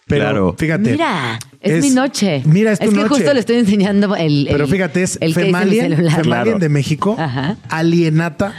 pero 0.07 0.21
Claro. 0.25 0.55
fíjate. 0.57 0.93
Mira, 0.93 1.39
es, 1.61 1.83
mi 1.83 1.91
noche. 1.91 2.43
Mira, 2.45 2.71
es 2.71 2.79
tu 2.79 2.91
que 2.91 2.95
noche. 2.97 3.09
justo 3.09 3.35
le 3.35 3.41
estoy 3.41 3.57
enseñando 3.57 4.15
el. 4.15 4.47
el- 4.47 4.53
Pero 4.53 4.69
fíjate, 4.69 5.03
es 5.03 5.19
el 5.21 5.35
Femalien, 5.35 5.91
celular. 5.97 6.13
Femalien 6.23 6.45
Claro. 6.45 6.59
de 6.61 6.69
México, 6.69 7.17
Ajá. 7.19 7.57
Alienata 7.69 8.55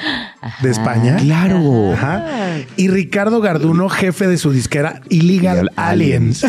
de 0.61 0.69
España. 0.69 1.15
Claro. 1.17 1.93
Ajá. 1.93 2.25
Y 2.75 2.89
Ricardo 2.89 3.39
Garduno, 3.39 3.87
jefe 3.87 4.27
de 4.27 4.37
su 4.37 4.51
disquera 4.51 5.01
Illegal 5.09 5.71
Aliens. 5.77 6.39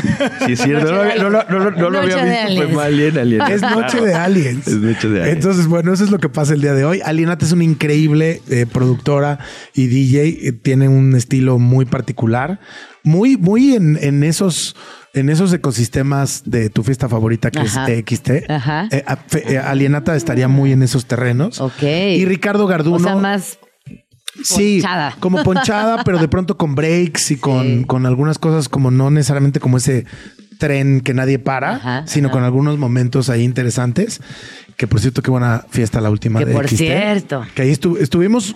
Sí, 0.47 0.53
es 0.53 0.61
cierto. 0.63 0.91
No, 0.93 1.05
lo- 1.05 1.15
no, 1.17 1.31
lo- 1.31 1.45
no, 1.49 1.59
lo- 1.59 1.71
no 1.71 1.91
lo 1.91 2.03
Noche 2.03 2.15
había 2.19 2.47
visto. 2.49 2.69
mal, 2.71 2.87
alien, 2.87 3.19
alien. 3.19 3.43
Es 3.43 3.63
Noche 3.63 3.99
Claro. 3.99 4.05
de 4.05 4.15
Aliens. 4.15 4.67
Es 4.67 4.75
Noche 4.79 5.09
de 5.09 5.21
aliens. 5.21 5.37
Entonces, 5.37 5.67
bueno, 5.69 5.93
eso 5.93 6.03
es 6.03 6.11
lo 6.11 6.19
que 6.19 6.29
pasa 6.29 6.55
el 6.55 6.61
día 6.61 6.75
de 6.75 6.85
hoy. 6.85 7.01
Alienata 7.05 7.45
es 7.45 7.53
una 7.53 7.63
increíble 7.65 8.43
eh, 8.51 8.67
productora 8.67 9.39
y 9.75 9.87
DJ. 9.87 10.49
eh, 10.49 10.53
tiene 10.53 10.89
un 10.89 11.15
estilo 11.15 11.59
muy 11.61 11.85
particular. 11.85 12.59
Muy, 13.09 13.37
muy 13.37 13.75
en, 13.75 13.99
en 14.03 14.23
esos, 14.23 14.77
en 15.15 15.31
esos 15.31 15.53
ecosistemas 15.53 16.43
de 16.45 16.69
tu 16.71 16.83
fiesta 16.83 17.09
favorita 17.09 17.51
que 17.51 17.61
Ajá. 17.61 17.87
es 17.89 18.05
TXT. 18.05 18.31
Ajá. 18.51 18.89
Eh, 18.91 19.05
eh, 19.47 19.59
Alienata 19.59 20.15
estaría 20.15 20.47
muy 20.49 20.73
en 20.73 20.83
esos 20.83 21.07
terrenos. 21.07 21.61
Ok. 21.61 21.83
Y 21.83 22.25
Ricardo 22.27 22.67
Garduno. 22.67 22.97
O 22.97 23.01
sea, 23.01 23.17
más. 23.17 23.59
Sí, 24.45 24.81
ponchada. 24.83 25.17
como 25.19 25.43
ponchada, 25.43 26.03
pero 26.05 26.19
de 26.19 26.29
pronto 26.29 26.57
con 26.57 26.75
breaks 26.75 27.31
y 27.33 27.37
con, 27.39 27.63
Sí. 27.67 27.85
con 27.87 28.07
algunas 28.07 28.39
cosas 28.39 28.69
como 28.69 28.91
no 28.91 29.11
necesariamente 29.11 29.59
como 29.59 29.79
ese 29.79 30.05
tren 30.59 31.01
que 31.01 31.15
nadie 31.15 31.39
para, 31.39 31.77
Ajá, 31.77 32.07
sino 32.07 32.29
ajá. 32.29 32.35
con 32.35 32.45
algunos 32.45 32.79
momentos 32.79 33.31
ahí 33.31 33.43
interesantes. 33.43 34.21
Que 34.77 34.87
por 34.87 35.01
cierto, 35.01 35.23
qué 35.23 35.31
buena 35.31 35.65
fiesta 35.71 36.01
la 36.01 36.11
última 36.11 36.39
Que 36.41 36.45
de 36.47 36.53
por 36.53 36.67
XT. 36.69 36.77
cierto. 36.77 37.45
Que 37.55 37.63
ahí 37.63 37.73
estu- 37.73 37.99
estuvimos 37.99 38.55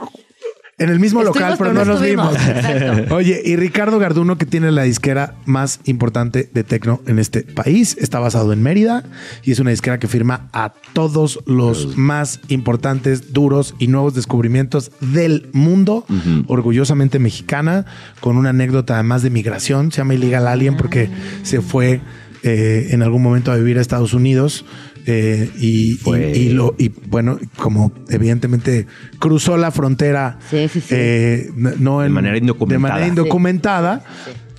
en 0.83 0.91
el 0.91 0.99
mismo 0.99 1.21
Estuvimos, 1.21 1.41
local, 1.41 1.55
pero, 1.59 1.73
no 1.73 1.85
no 1.85 1.93
nos 1.93 2.03
vimos. 2.03 2.35
Exacto. 2.35 3.15
Oye, 3.15 3.41
y 3.45 3.57
Ricardo 3.57 3.99
Garduno, 3.99 4.37
que 4.37 4.47
tiene 4.47 4.71
la 4.73 4.83
disquera 4.83 5.35
más 5.45 5.81
importante 5.85 6.51
de 6.53 6.65
tecno 6.65 7.01
en 7.07 7.19
este 7.19 7.43
país, 7.43 7.97
está 8.01 8.19
basado 8.19 8.53
en 8.53 8.63
Mérida 8.63 9.05
y 9.45 9.53
es 9.53 9.61
una 9.61 9.71
disquera 9.71 9.99
que 9.99 10.09
firma 10.09 10.49
a 10.53 10.73
todos 10.93 11.41
los 11.47 11.97
más 11.97 12.41
importantes, 12.49 13.33
duros 13.33 13.75
y 13.79 13.87
nuevos 13.87 14.15
descubrimientos 14.15 14.91
del 15.01 15.49
mundo, 15.53 16.05
orgullosamente 16.49 17.19
mexicana, 17.19 17.87
con 18.21 18.37
una 18.37 18.51
anécdota 18.51 18.95
además 18.95 19.23
de 19.23 19.31
migración, 19.31 19.93
se 19.93 19.99
llama 19.99 20.15
Illegal 20.15 20.49
Alien 20.49 20.77
porque 20.77 21.09
se 21.43 21.61
fue 21.61 22.01
eh, 22.43 22.89
en 22.91 23.03
algún 23.03 23.23
momento 23.23 23.53
a 23.53 23.57
vivir 23.57 23.79
a 23.79 23.81
Estados 23.81 24.15
Unidos. 24.15 24.65
Eh, 25.07 25.51
y, 25.59 25.95
Fue- 25.95 26.33
y- 26.35 26.39
y 26.39 26.49
lo 26.51 26.74
y 26.79 26.89
bueno 27.09 27.39
como 27.57 27.93
evidentemente 28.09 28.87
cruzó 29.19 29.57
la 29.57 29.70
frontera 29.70 30.39
Sí, 30.51 30.69
sí, 30.69 30.81
sí. 30.81 30.87
eh, 30.91 31.51
no 31.57 32.01
De 32.01 32.09
manera 32.09 32.37
indocumentada. 32.39 32.77
de 32.89 32.93
manera 32.93 33.09
indocumentada, 33.09 34.05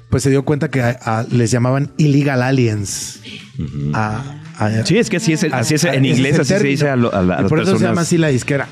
pues 0.10 0.24
se 0.24 0.30
dio 0.30 0.44
cuenta 0.44 0.70
que 0.70 0.82
a- 0.82 0.98
a- 1.02 1.26
les 1.32 1.50
llamaban 1.52 1.92
illegal 1.98 2.44
aliens. 2.44 3.22
A- 3.94 4.22
a- 4.58 4.86
Sí, 4.86 4.98
es 4.98 5.10
que 5.10 5.18
así 5.18 5.34
es, 5.34 5.44
el- 5.44 5.54
así 5.54 5.76
es 5.76 5.86
a- 5.86 5.94
en 5.94 6.06
inglés, 6.06 6.38
así 6.40 6.54
se 6.54 6.64
dice 6.64 6.90
a, 6.90 6.96
lo- 6.96 7.14
a 7.14 7.22
la- 7.22 7.36
a 7.36 7.40
Y 7.40 7.42
las 7.44 7.50
por 7.50 7.60
eso 7.62 7.78
se 7.78 7.86
llama 7.86 8.02
así 8.02 8.18
la 8.18 8.28
disquera. 8.28 8.68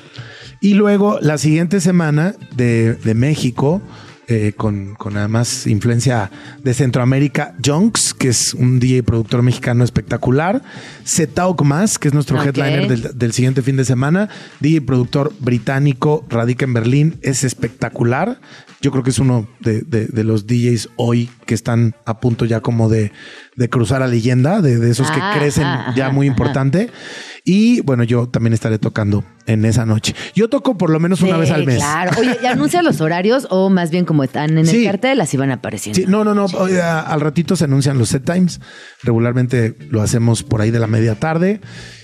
Y 0.60 0.76
luego 0.76 1.18
la 1.22 1.38
siguiente 1.40 1.80
semana 1.82 2.36
de, 2.56 2.94
de 2.94 3.14
México, 3.16 3.82
eh, 4.28 4.54
con, 4.56 4.96
con 4.96 5.18
además 5.18 5.68
influencia 5.68 6.32
de 6.64 6.74
Centroamérica, 6.74 7.56
Junks, 7.64 8.14
que 8.14 8.30
es 8.30 8.54
un 8.54 8.80
DJ 8.80 9.04
productor 9.04 9.42
mexicano 9.42 9.84
espectacular, 9.84 10.62
Zetauk 11.06 11.62
Más, 11.64 12.00
que 12.00 12.08
es 12.08 12.14
nuestro 12.14 12.42
headliner 12.42 12.88
del, 12.88 13.18
del 13.18 13.34
siguiente 13.34 13.62
fin 13.62 13.78
de 13.78 13.86
semana, 13.86 14.30
DJ 14.60 14.82
productor 14.82 15.34
británico, 15.40 16.26
radica 16.30 16.66
en 16.66 16.74
Berlín, 16.74 17.20
es 17.22 17.44
espectacular. 17.44 18.40
Yo 18.82 18.92
creo 18.92 19.04
que 19.04 19.12
es 19.12 19.20
uno 19.20 19.48
de, 19.60 19.82
de- 19.82 20.08
de 20.08 20.24
los 20.24 20.48
DJs 20.48 20.90
hoy 20.96 21.30
que 21.46 21.54
están 21.54 21.96
a 22.06 22.20
punto 22.20 22.46
ya 22.46 22.62
como 22.62 22.90
de, 22.90 23.12
de 23.56 23.70
cruzar 23.70 24.02
a 24.02 24.08
leyenda, 24.08 24.62
de, 24.62 24.90
esos 24.90 25.08
Ah, 25.12 25.32
que 25.34 25.40
crecen 25.40 25.66
ajá, 25.66 25.94
ya 25.96 26.10
muy 26.10 26.28
ajá. 26.28 26.34
importante. 26.34 26.90
Y 27.46 27.82
bueno, 27.82 28.04
yo 28.04 28.28
también 28.28 28.54
estaré 28.54 28.78
tocando 28.80 29.24
en 29.48 29.66
esa 29.66 29.86
noche. 29.86 30.16
Yo 30.36 30.48
toco 30.50 30.78
por 30.78 30.90
lo 30.92 31.00
menos 31.00 31.22
una 31.22 31.34
Sí, 31.36 31.40
vez 31.42 31.52
al 31.52 31.66
mes. 31.66 31.78
Claro. 31.78 32.12
Oye, 32.20 32.38
¿y 32.42 32.46
anuncia 32.46 32.82
los 32.84 33.02
horarios 33.02 33.48
o 33.50 33.70
más 33.70 33.90
bien 33.92 34.06
como 34.06 34.24
están 34.24 34.58
en 34.58 34.66
Sí. 34.68 34.78
el 34.86 34.86
cartel, 34.92 35.22
así 35.22 35.38
van 35.38 35.52
apareciendo? 35.52 36.00
Sí, 36.00 36.06
no, 36.08 36.24
no, 36.24 36.34
no. 36.36 36.46
oye, 36.46 36.82
al 36.82 37.20
ratito 37.22 37.56
se 37.56 37.66
anuncian 37.66 37.98
los 37.98 38.10
set 38.10 38.26
times. 38.26 38.60
Regularmente 39.04 39.76
lo 39.90 40.02
hacemos 40.02 40.44
por 40.44 40.62
ahí 40.62 40.72
de 40.72 40.80
la 40.80 40.88
media 40.88 41.16
tarde. 41.16 41.62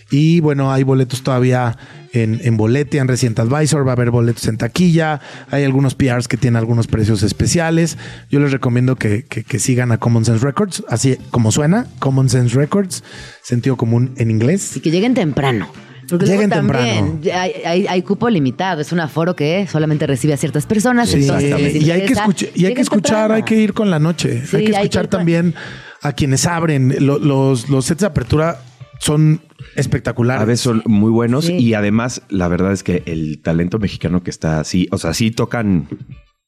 Y 0.09 0.39
bueno, 0.39 0.71
hay 0.71 0.83
boletos 0.83 1.21
todavía 1.21 1.77
en, 2.13 2.39
en 2.43 2.57
Bolete, 2.57 2.97
en 2.97 3.07
Resident 3.07 3.39
Advisor. 3.39 3.85
Va 3.85 3.91
a 3.91 3.93
haber 3.95 4.11
boletos 4.11 4.47
en 4.47 4.57
taquilla. 4.57 5.19
Hay 5.51 5.63
algunos 5.63 5.95
PRs 5.95 6.27
que 6.27 6.37
tienen 6.37 6.57
algunos 6.57 6.87
precios 6.87 7.23
especiales. 7.23 7.97
Yo 8.29 8.39
les 8.39 8.51
recomiendo 8.51 8.95
que, 8.95 9.25
que- 9.25 9.43
que 9.43 9.59
sigan 9.59 9.91
a 9.91 9.97
Common 9.97 10.25
Sense 10.25 10.43
Records, 10.45 10.83
así 10.89 11.17
como 11.31 11.51
suena, 11.51 11.87
Common 11.99 12.29
Sense 12.29 12.55
Records, 12.55 13.03
sentido 13.43 13.77
común 13.77 14.13
en 14.17 14.31
inglés. 14.31 14.77
Y 14.77 14.79
que 14.79 14.91
lleguen 14.91 15.13
temprano. 15.13 15.69
Porque 16.09 16.25
Lleguen 16.25 16.49
también 16.49 17.19
temprano. 17.19 17.41
hay, 17.43 17.51
hay- 17.65 17.87
hay 17.87 18.01
cupo 18.01 18.29
limitado, 18.29 18.79
es 18.79 18.93
un 18.93 19.01
aforo 19.01 19.35
que 19.35 19.67
solamente 19.69 20.07
recibe 20.07 20.31
a 20.33 20.37
ciertas 20.37 20.65
personas. 20.65 21.09
Sí, 21.09 21.17
entonces, 21.21 21.53
si 21.53 21.79
les 21.79 21.83
y 21.85 21.91
hay 21.91 22.05
que, 22.05 22.13
escuchar, 22.13 22.49
y 22.55 22.65
hay 22.65 22.73
que 22.73 22.81
escuchar, 22.81 23.03
temprano. 23.17 23.33
hay 23.33 23.43
que 23.43 23.55
ir 23.59 23.73
con 23.73 23.89
la 23.91 23.99
noche. 23.99 24.41
Sí, 24.45 24.55
hay 24.55 24.63
que 24.63 24.67
hay 24.67 24.71
que 24.71 24.71
escuchar 24.83 25.07
también 25.07 25.53
a 26.01 26.13
quienes 26.13 26.45
abren. 26.45 26.95
Lo- 27.05 27.19
los, 27.19 27.67
los 27.69 27.83
sets 27.83 27.99
de 27.99 28.07
apertura 28.07 28.61
son 28.99 29.41
espectaculares. 29.75 30.41
A 30.41 30.45
veces 30.45 30.61
son 30.61 30.81
muy 30.85 31.11
buenos 31.11 31.45
Sí. 31.45 31.53
y 31.53 31.73
además 31.73 32.21
la 32.29 32.47
verdad 32.47 32.71
es 32.73 32.83
que 32.83 33.03
el 33.05 33.39
talento 33.41 33.79
mexicano 33.79 34.23
que 34.23 34.29
está 34.29 34.59
así, 34.59 34.87
o 34.91 34.97
sea, 34.97 35.13
sí 35.13 35.31
tocan 35.31 35.87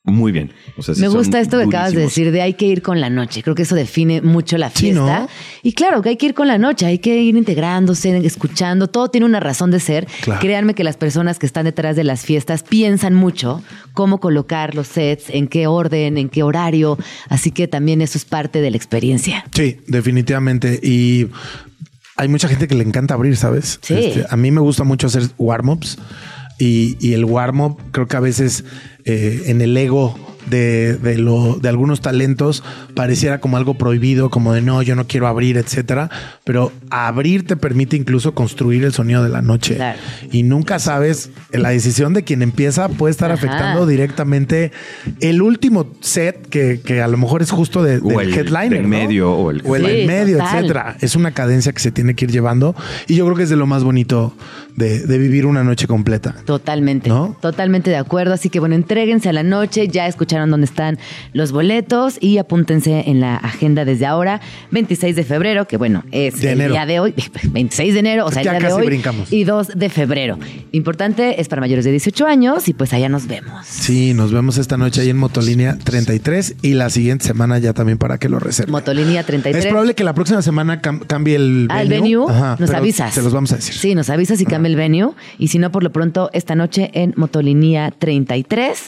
muy 0.05 0.31
bien. 0.31 0.51
O 0.77 0.81
sea, 0.81 0.95
sí 0.95 1.01
Me 1.01 1.07
gusta 1.09 1.39
esto 1.39 1.57
que 1.59 1.65
acabas 1.65 1.93
de 1.93 1.99
decir 2.01 2.31
de 2.31 2.41
hay 2.41 2.53
que 2.53 2.65
ir 2.65 2.81
con 2.81 2.99
la 2.99 3.09
noche. 3.11 3.43
Creo 3.43 3.53
que 3.53 3.61
eso 3.63 3.75
define 3.75 4.21
mucho 4.21 4.57
la 4.57 4.69
Sí, 4.71 4.85
fiesta. 4.85 5.19
¿no? 5.19 5.27
Y 5.61 5.73
claro 5.73 6.01
que 6.01 6.09
hay 6.09 6.17
que 6.17 6.25
ir 6.27 6.33
con 6.33 6.47
la 6.47 6.57
noche, 6.57 6.85
hay 6.87 6.97
que 6.99 7.21
ir 7.21 7.35
integrándose, 7.35 8.17
escuchando. 8.25 8.87
Todo 8.87 9.09
tiene 9.09 9.25
una 9.25 9.39
razón 9.39 9.69
de 9.69 9.79
ser. 9.79 10.07
Claro. 10.21 10.39
Créanme 10.39 10.73
que 10.73 10.83
las 10.83 10.97
personas 10.97 11.37
que 11.37 11.45
están 11.45 11.65
detrás 11.65 11.95
de 11.95 12.05
las 12.05 12.25
fiestas 12.25 12.63
piensan 12.63 13.13
mucho 13.13 13.61
cómo 13.93 14.19
colocar 14.19 14.73
los 14.73 14.87
sets, 14.87 15.29
en 15.29 15.47
qué 15.47 15.67
orden, 15.67 16.17
en 16.17 16.29
qué 16.29 16.41
horario. 16.43 16.97
Así 17.27 17.51
que 17.51 17.67
también 17.67 18.01
eso 18.01 18.17
es 18.17 18.25
parte 18.25 18.61
de 18.61 18.71
la 18.71 18.77
experiencia. 18.77 19.45
Sí, 19.53 19.77
definitivamente. 19.85 20.79
Y 20.81 21.27
hay 22.19 22.27
mucha 22.27 22.47
gente 22.49 22.67
que 22.67 22.75
le 22.75 22.83
encanta 22.83 23.13
abrir, 23.13 23.35
¿sabes? 23.37 23.79
Este, 23.81 24.13
Sí. 24.13 24.21
a 24.29 24.35
mí 24.37 24.51
me 24.51 24.59
gusta 24.61 24.83
mucho 24.83 25.07
hacer 25.07 25.23
warm-ups. 25.37 25.97
Y, 26.61 26.97
y 26.99 27.13
el 27.13 27.23
warm-up 27.23 27.77
creo 27.91 28.07
que 28.07 28.17
a 28.17 28.19
veces 28.19 28.65
eh, 29.05 29.43
en 29.47 29.61
el 29.61 29.75
ego 29.77 30.17
de, 30.49 30.95
de, 30.97 31.17
lo, 31.19 31.59
de 31.61 31.69
algunos 31.69 32.01
talentos 32.01 32.63
pareciera 32.95 33.39
como 33.39 33.57
algo 33.57 33.75
prohibido, 33.75 34.31
como 34.31 34.53
de 34.53 34.61
no, 34.61 34.81
yo 34.81 34.95
no 34.95 35.05
quiero 35.05 35.27
abrir, 35.27 35.57
etcétera. 35.57 36.09
Pero 36.43 36.71
abrir 36.89 37.45
te 37.45 37.55
permite 37.55 37.95
incluso 37.97 38.33
construir 38.33 38.83
el 38.83 38.91
sonido 38.93 39.21
de 39.21 39.29
la 39.29 39.43
noche. 39.43 39.75
Claro. 39.75 39.99
Y 40.31 40.41
nunca 40.43 40.79
sabes, 40.79 41.29
la 41.51 41.69
decisión 41.69 42.13
de 42.15 42.23
quien 42.23 42.41
empieza 42.41 42.89
puede 42.89 43.11
estar 43.11 43.31
Ajá. 43.31 43.39
afectando 43.45 43.85
directamente 43.85 44.71
el 45.19 45.41
último 45.43 45.87
set 46.01 46.47
que, 46.49 46.81
que 46.83 47.01
a 47.01 47.07
lo 47.07 47.17
mejor 47.17 47.43
es 47.43 47.51
justo 47.51 47.83
de, 47.83 47.97
O 47.97 48.17
del 48.19 48.29
el 48.29 48.33
headliner. 48.33 48.69
del 48.71 48.83
¿no? 48.83 48.87
medio 48.89 49.31
o 49.31 49.51
el- 49.51 49.61
o 49.65 49.75
el 49.75 49.85
Sí, 49.85 49.91
del 49.91 50.07
medio, 50.07 50.37
total. 50.39 50.55
etcétera. 50.57 50.97
Es 51.01 51.15
una 51.15 51.31
cadencia 51.31 51.73
que 51.73 51.79
se 51.79 51.91
tiene 51.91 52.15
que 52.15 52.25
ir 52.25 52.31
llevando. 52.31 52.75
Y 53.07 53.15
yo 53.15 53.25
creo 53.25 53.37
que 53.37 53.43
es 53.43 53.49
de 53.49 53.55
lo 53.55 53.67
más 53.67 53.83
bonito 53.83 54.33
de, 54.75 55.01
de 55.05 55.17
vivir 55.19 55.45
una 55.45 55.63
noche 55.63 55.85
completa. 55.85 56.35
Totalmente, 56.45 57.09
¿No? 57.09 57.37
totalmente 57.41 57.89
de 57.91 57.97
acuerdo. 57.97 58.33
Así 58.33 58.49
que 58.49 58.59
bueno, 58.59 58.73
entréguense 58.89 59.29
a 59.29 59.33
la 59.33 59.43
noche, 59.43 59.87
ya 59.87 60.07
escucharon 60.07 60.49
dónde 60.49 60.65
están 60.65 60.97
los 61.33 61.51
boletos 61.51 62.17
y 62.19 62.39
apúntense 62.39 63.03
en 63.07 63.19
la 63.19 63.35
agenda 63.35 63.85
desde 63.85 64.07
ahora, 64.07 64.41
26 64.71 65.15
de 65.15 65.23
febrero, 65.23 65.67
que 65.67 65.77
bueno, 65.77 66.03
es 66.11 66.41
De 66.41 66.47
el 66.47 66.53
enero. 66.61 66.71
día 66.73 66.85
de 66.87 66.99
hoy, 66.99 67.13
26 67.43 67.93
de 67.93 67.99
enero, 67.99 68.25
o 68.25 68.31
sea, 68.31 68.41
Ya 68.41 68.51
el 68.53 68.57
día 68.57 68.67
de 68.69 68.73
casi 68.73 68.81
hoy, 68.81 68.87
brincamos. 68.87 69.31
y 69.31 69.43
2 69.43 69.67
de 69.75 69.89
febrero. 69.89 70.39
Importante, 70.71 71.39
es 71.39 71.47
para 71.47 71.59
mayores 71.59 71.85
de 71.85 71.91
18 71.91 72.25
años 72.25 72.67
y 72.67 72.73
pues 72.73 72.91
allá 72.91 73.09
nos 73.09 73.27
vemos. 73.27 73.63
Sí, 73.67 74.15
nos 74.15 74.31
vemos 74.33 74.57
esta 74.57 74.75
noche 74.75 75.01
ahí 75.01 75.11
en 75.11 75.17
Motolínea 75.17 75.77
33 75.83 76.55
y 76.63 76.73
la 76.73 76.89
siguiente 76.89 77.25
semana 77.25 77.59
ya 77.59 77.73
también 77.73 77.99
para 77.99 78.17
que 78.17 78.27
lo 78.27 78.39
reserven. 78.39 78.71
Motolínea 78.71 79.21
33. 79.23 79.65
Es 79.65 79.69
probable 79.69 79.93
que 79.93 80.03
la 80.03 80.13
próxima 80.15 80.41
semana 80.41 80.81
cam- 80.81 81.05
cambie 81.05 81.35
el 81.35 81.67
Ah, 81.69 81.83
el 81.83 81.89
venue, 81.89 82.25
Ajá, 82.27 82.55
nos 82.59 82.71
avisas. 82.71 83.13
Se 83.13 83.21
los 83.21 83.33
vamos 83.33 83.51
a 83.51 83.57
decir. 83.57 83.75
Sí, 83.75 83.93
nos 83.93 84.09
avisas 84.09 84.41
y 84.41 84.45
cambia 84.45 84.69
el 84.71 84.75
venue. 84.75 85.11
Y 85.37 85.49
si 85.49 85.59
no, 85.59 85.71
por 85.71 85.83
lo 85.83 85.91
pronto, 85.91 86.31
esta 86.33 86.55
noche 86.55 86.89
en 86.95 87.13
Motolinía 87.17 87.91
33. 87.91 88.78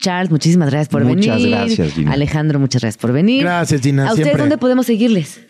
Charles, 0.00 0.30
muchísimas 0.30 0.70
gracias 0.70 0.88
por 0.88 1.04
Muchas 1.04 1.36
venir. 1.36 1.50
gracias, 1.50 1.92
Gina. 1.94 2.12
Alejandro, 2.12 2.58
muchas 2.58 2.82
gracias 2.82 3.00
por 3.00 3.12
venir. 3.12 3.42
Gracias, 3.44 3.80
Gina, 3.80 4.02
¿A 4.02 4.06
ustedes 4.10 4.26
siempre. 4.26 4.40
dónde 4.42 4.58
podemos 4.58 4.86
seguirles? 4.86 5.40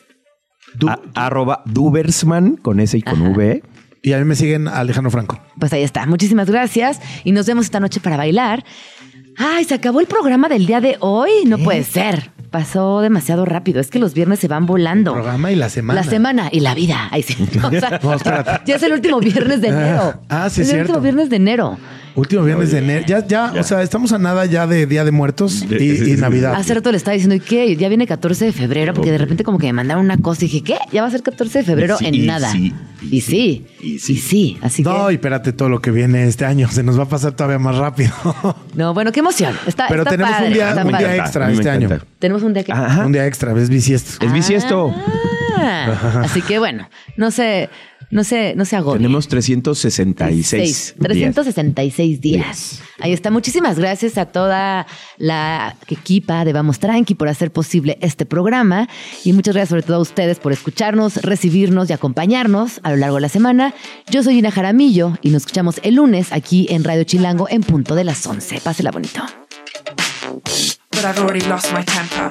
Du- 0.75 0.89
A- 0.89 1.01
arroba 1.15 1.63
Dubersman 1.67 2.57
con 2.57 2.81
S 2.81 2.97
y 2.97 3.03
con 3.03 3.21
V. 3.23 3.63
y 4.03 4.13
a 4.13 4.19
mí 4.19 4.25
me 4.25 4.35
siguen 4.37 4.69
Alejandro 4.69 5.11
Franco. 5.11 5.41
Pues 5.59 5.73
ahí 5.73 5.83
está. 5.83 6.07
Muchísimas 6.07 6.49
gracias. 6.51 7.01
Y 7.25 7.33
nos 7.33 7.47
vemos 7.47 7.65
esta 7.65 7.81
noche 7.81 8.01
para 8.01 8.17
bailar. 8.17 8.65
Ay, 9.37 9.65
se 9.65 9.75
acabó 9.75 10.01
el 10.01 10.07
programa 10.07 10.49
del 10.49 10.67
día 10.67 10.81
de 10.81 10.97
hoy. 11.01 11.31
No 11.47 11.59
puede 11.59 11.83
ser. 11.83 12.31
Pasó 12.51 13.01
demasiado 13.01 13.45
rápido. 13.45 13.81
Es 13.81 13.91
que 13.91 13.99
los 13.99 14.15
viernes 14.15 14.39
se 14.39 14.47
van 14.47 14.67
volando. 14.67 15.13
Programa 15.15 15.51
y 15.51 15.57
la 15.57 15.69
semana. 15.71 16.03
La 16.03 16.09
semana 16.09 16.49
y 16.53 16.61
la 16.61 16.75
vida. 16.75 17.09
Ay, 17.11 17.23
sí. 17.23 17.37
O 17.65 17.71
sea, 17.71 17.99
No, 18.03 18.15
espérate. 18.15 18.61
ya 18.67 18.77
es 18.77 18.83
el 18.85 18.93
último 18.93 19.19
viernes 19.21 19.61
de 19.61 19.69
enero. 19.69 20.21
Ah, 20.29 20.49
sí, 20.51 20.61
es 20.61 20.69
el 20.69 20.75
cierto. 20.75 20.93
último 20.93 21.01
viernes 21.03 21.31
de 21.31 21.37
enero. 21.37 21.79
Último 22.17 22.45
viernes 22.45 22.71
de 22.71 22.79
enero. 22.79 23.05
Ya, 23.09 23.27
ya, 23.27 23.53
o 23.59 23.63
sea, 23.65 23.83
estamos 23.83 24.13
a 24.13 24.19
nada 24.19 24.45
ya 24.47 24.67
de 24.69 24.87
Día 24.87 25.05
de 25.05 25.11
Muertos 25.11 25.65
y, 25.69 26.13
y 26.13 26.17
Navidad. 26.17 26.55
Hace 26.55 26.75
rato 26.75 26.93
le 26.93 26.97
estaba 26.97 27.13
diciendo, 27.15 27.35
¿y 27.35 27.41
qué? 27.41 27.75
Ya 27.77 27.89
viene 27.89 28.07
14 28.07 28.45
de 28.45 28.53
febrero, 28.53 28.95
porque 28.95 29.11
de 29.11 29.19
repente 29.19 29.43
como 29.43 29.59
que 29.59 29.67
me 29.67 29.73
mandaron 29.73 30.05
una 30.05 30.17
cosa 30.19 30.45
y 30.45 30.49
dije, 30.49 30.63
¿qué? 30.63 30.77
Ya 30.93 31.03
va 31.03 31.09
a 31.09 31.11
ser 31.11 31.23
14 31.23 31.59
de 31.59 31.65
febrero 31.65 31.97
Sí, 31.99 32.07
en 32.07 32.15
y 32.15 32.19
nada. 32.27 32.51
sí, 32.53 32.73
y 33.11 33.21
sí, 33.21 33.67
y 33.83 33.99
sí, 33.99 34.59
así 34.63 34.83
No, 34.85 35.07
que... 35.09 35.13
y 35.13 35.17
espérate 35.17 35.53
todo 35.53 35.69
lo 35.69 35.81
que 35.83 35.91
viene 35.91 36.25
este 36.29 36.45
año. 36.45 36.69
Se 36.71 36.83
nos 36.85 36.99
va 36.99 37.03
a 37.05 37.09
pasar 37.09 37.33
todavía 37.33 37.59
más 37.59 37.77
rápido. 37.77 38.13
No, 38.75 38.93
bueno, 38.93 39.13
qué 39.13 39.21
emoción. 39.21 39.55
Está, 39.69 39.87
Pero 39.89 40.03
está 40.03 40.11
tenemos 40.11 40.33
padre, 40.33 40.47
un 40.49 40.53
día, 40.53 40.83
un 40.85 40.99
día 40.99 41.17
extra 41.17 41.51
este 41.51 41.71
año. 41.71 41.89
Tenemos 42.19 42.43
un 42.43 42.53
día 42.55 42.65
que... 42.65 42.73
Ajá. 42.73 43.07
Un 43.07 43.13
día 43.13 43.25
extra, 43.27 43.53
es 43.57 43.69
bisiesto. 43.69 44.25
Es 44.25 44.33
bisiesto. 44.33 44.93
Ah, 45.57 46.23
así 46.25 46.43
que 46.43 46.59
bueno, 46.59 46.89
no 47.17 47.31
sé, 47.31 47.71
no 48.15 48.23
sé, 48.23 48.55
no 48.55 48.65
se 48.65 48.77
agobie. 48.77 48.99
Tenemos 48.99 49.27
366 49.27 50.47
Seis, 50.47 50.95
días. 50.97 51.05
366 51.05 52.21
días. 52.21 52.81
Ahí 53.01 53.13
está. 53.13 53.33
Muchísimas 53.33 53.77
gracias 53.77 54.17
a 54.19 54.27
toda 54.27 54.87
la 55.19 55.75
equipa 55.89 56.45
de 56.45 56.53
Vamos 56.53 56.79
Tranqui 56.79 57.17
por 57.17 57.29
hacer 57.29 57.51
posible 57.51 57.99
este 58.01 58.25
programa. 58.25 58.89
Y 59.25 59.33
muchas 59.33 59.55
gracias 59.55 59.71
sobre 59.71 59.83
todo 59.83 59.97
a 59.97 60.01
ustedes 60.01 60.39
por 60.39 60.53
escucharnos, 60.53 61.17
recibirnos 61.17 61.91
y 61.91 61.93
acompañarnos 61.93 62.79
a 62.85 62.91
lo 62.93 62.99
largo 62.99 63.17
de 63.17 63.23
la 63.23 63.29
semana. 63.29 63.75
Yo 64.09 64.23
soy 64.23 64.39
Ina 64.39 64.53
Jaramillo 64.53 65.19
y 65.21 65.31
nos 65.31 65.43
escuchamos 65.43 65.81
el 65.83 65.97
lunes 65.97 66.33
aquí 66.33 66.69
en 66.71 66.85
Radio 66.85 67.03
Chilango 67.03 67.49
en 67.51 67.63
punto 67.63 67.97
de 67.97 68.05
las 68.05 68.25
11. 68.25 68.61
Pásela 68.61 68.93
bonito. 68.93 69.23
but 70.93 71.05
I've 71.05 71.19
already 71.19 71.41
lost 71.41 71.73
my 71.73 71.83
temper. 71.83 72.31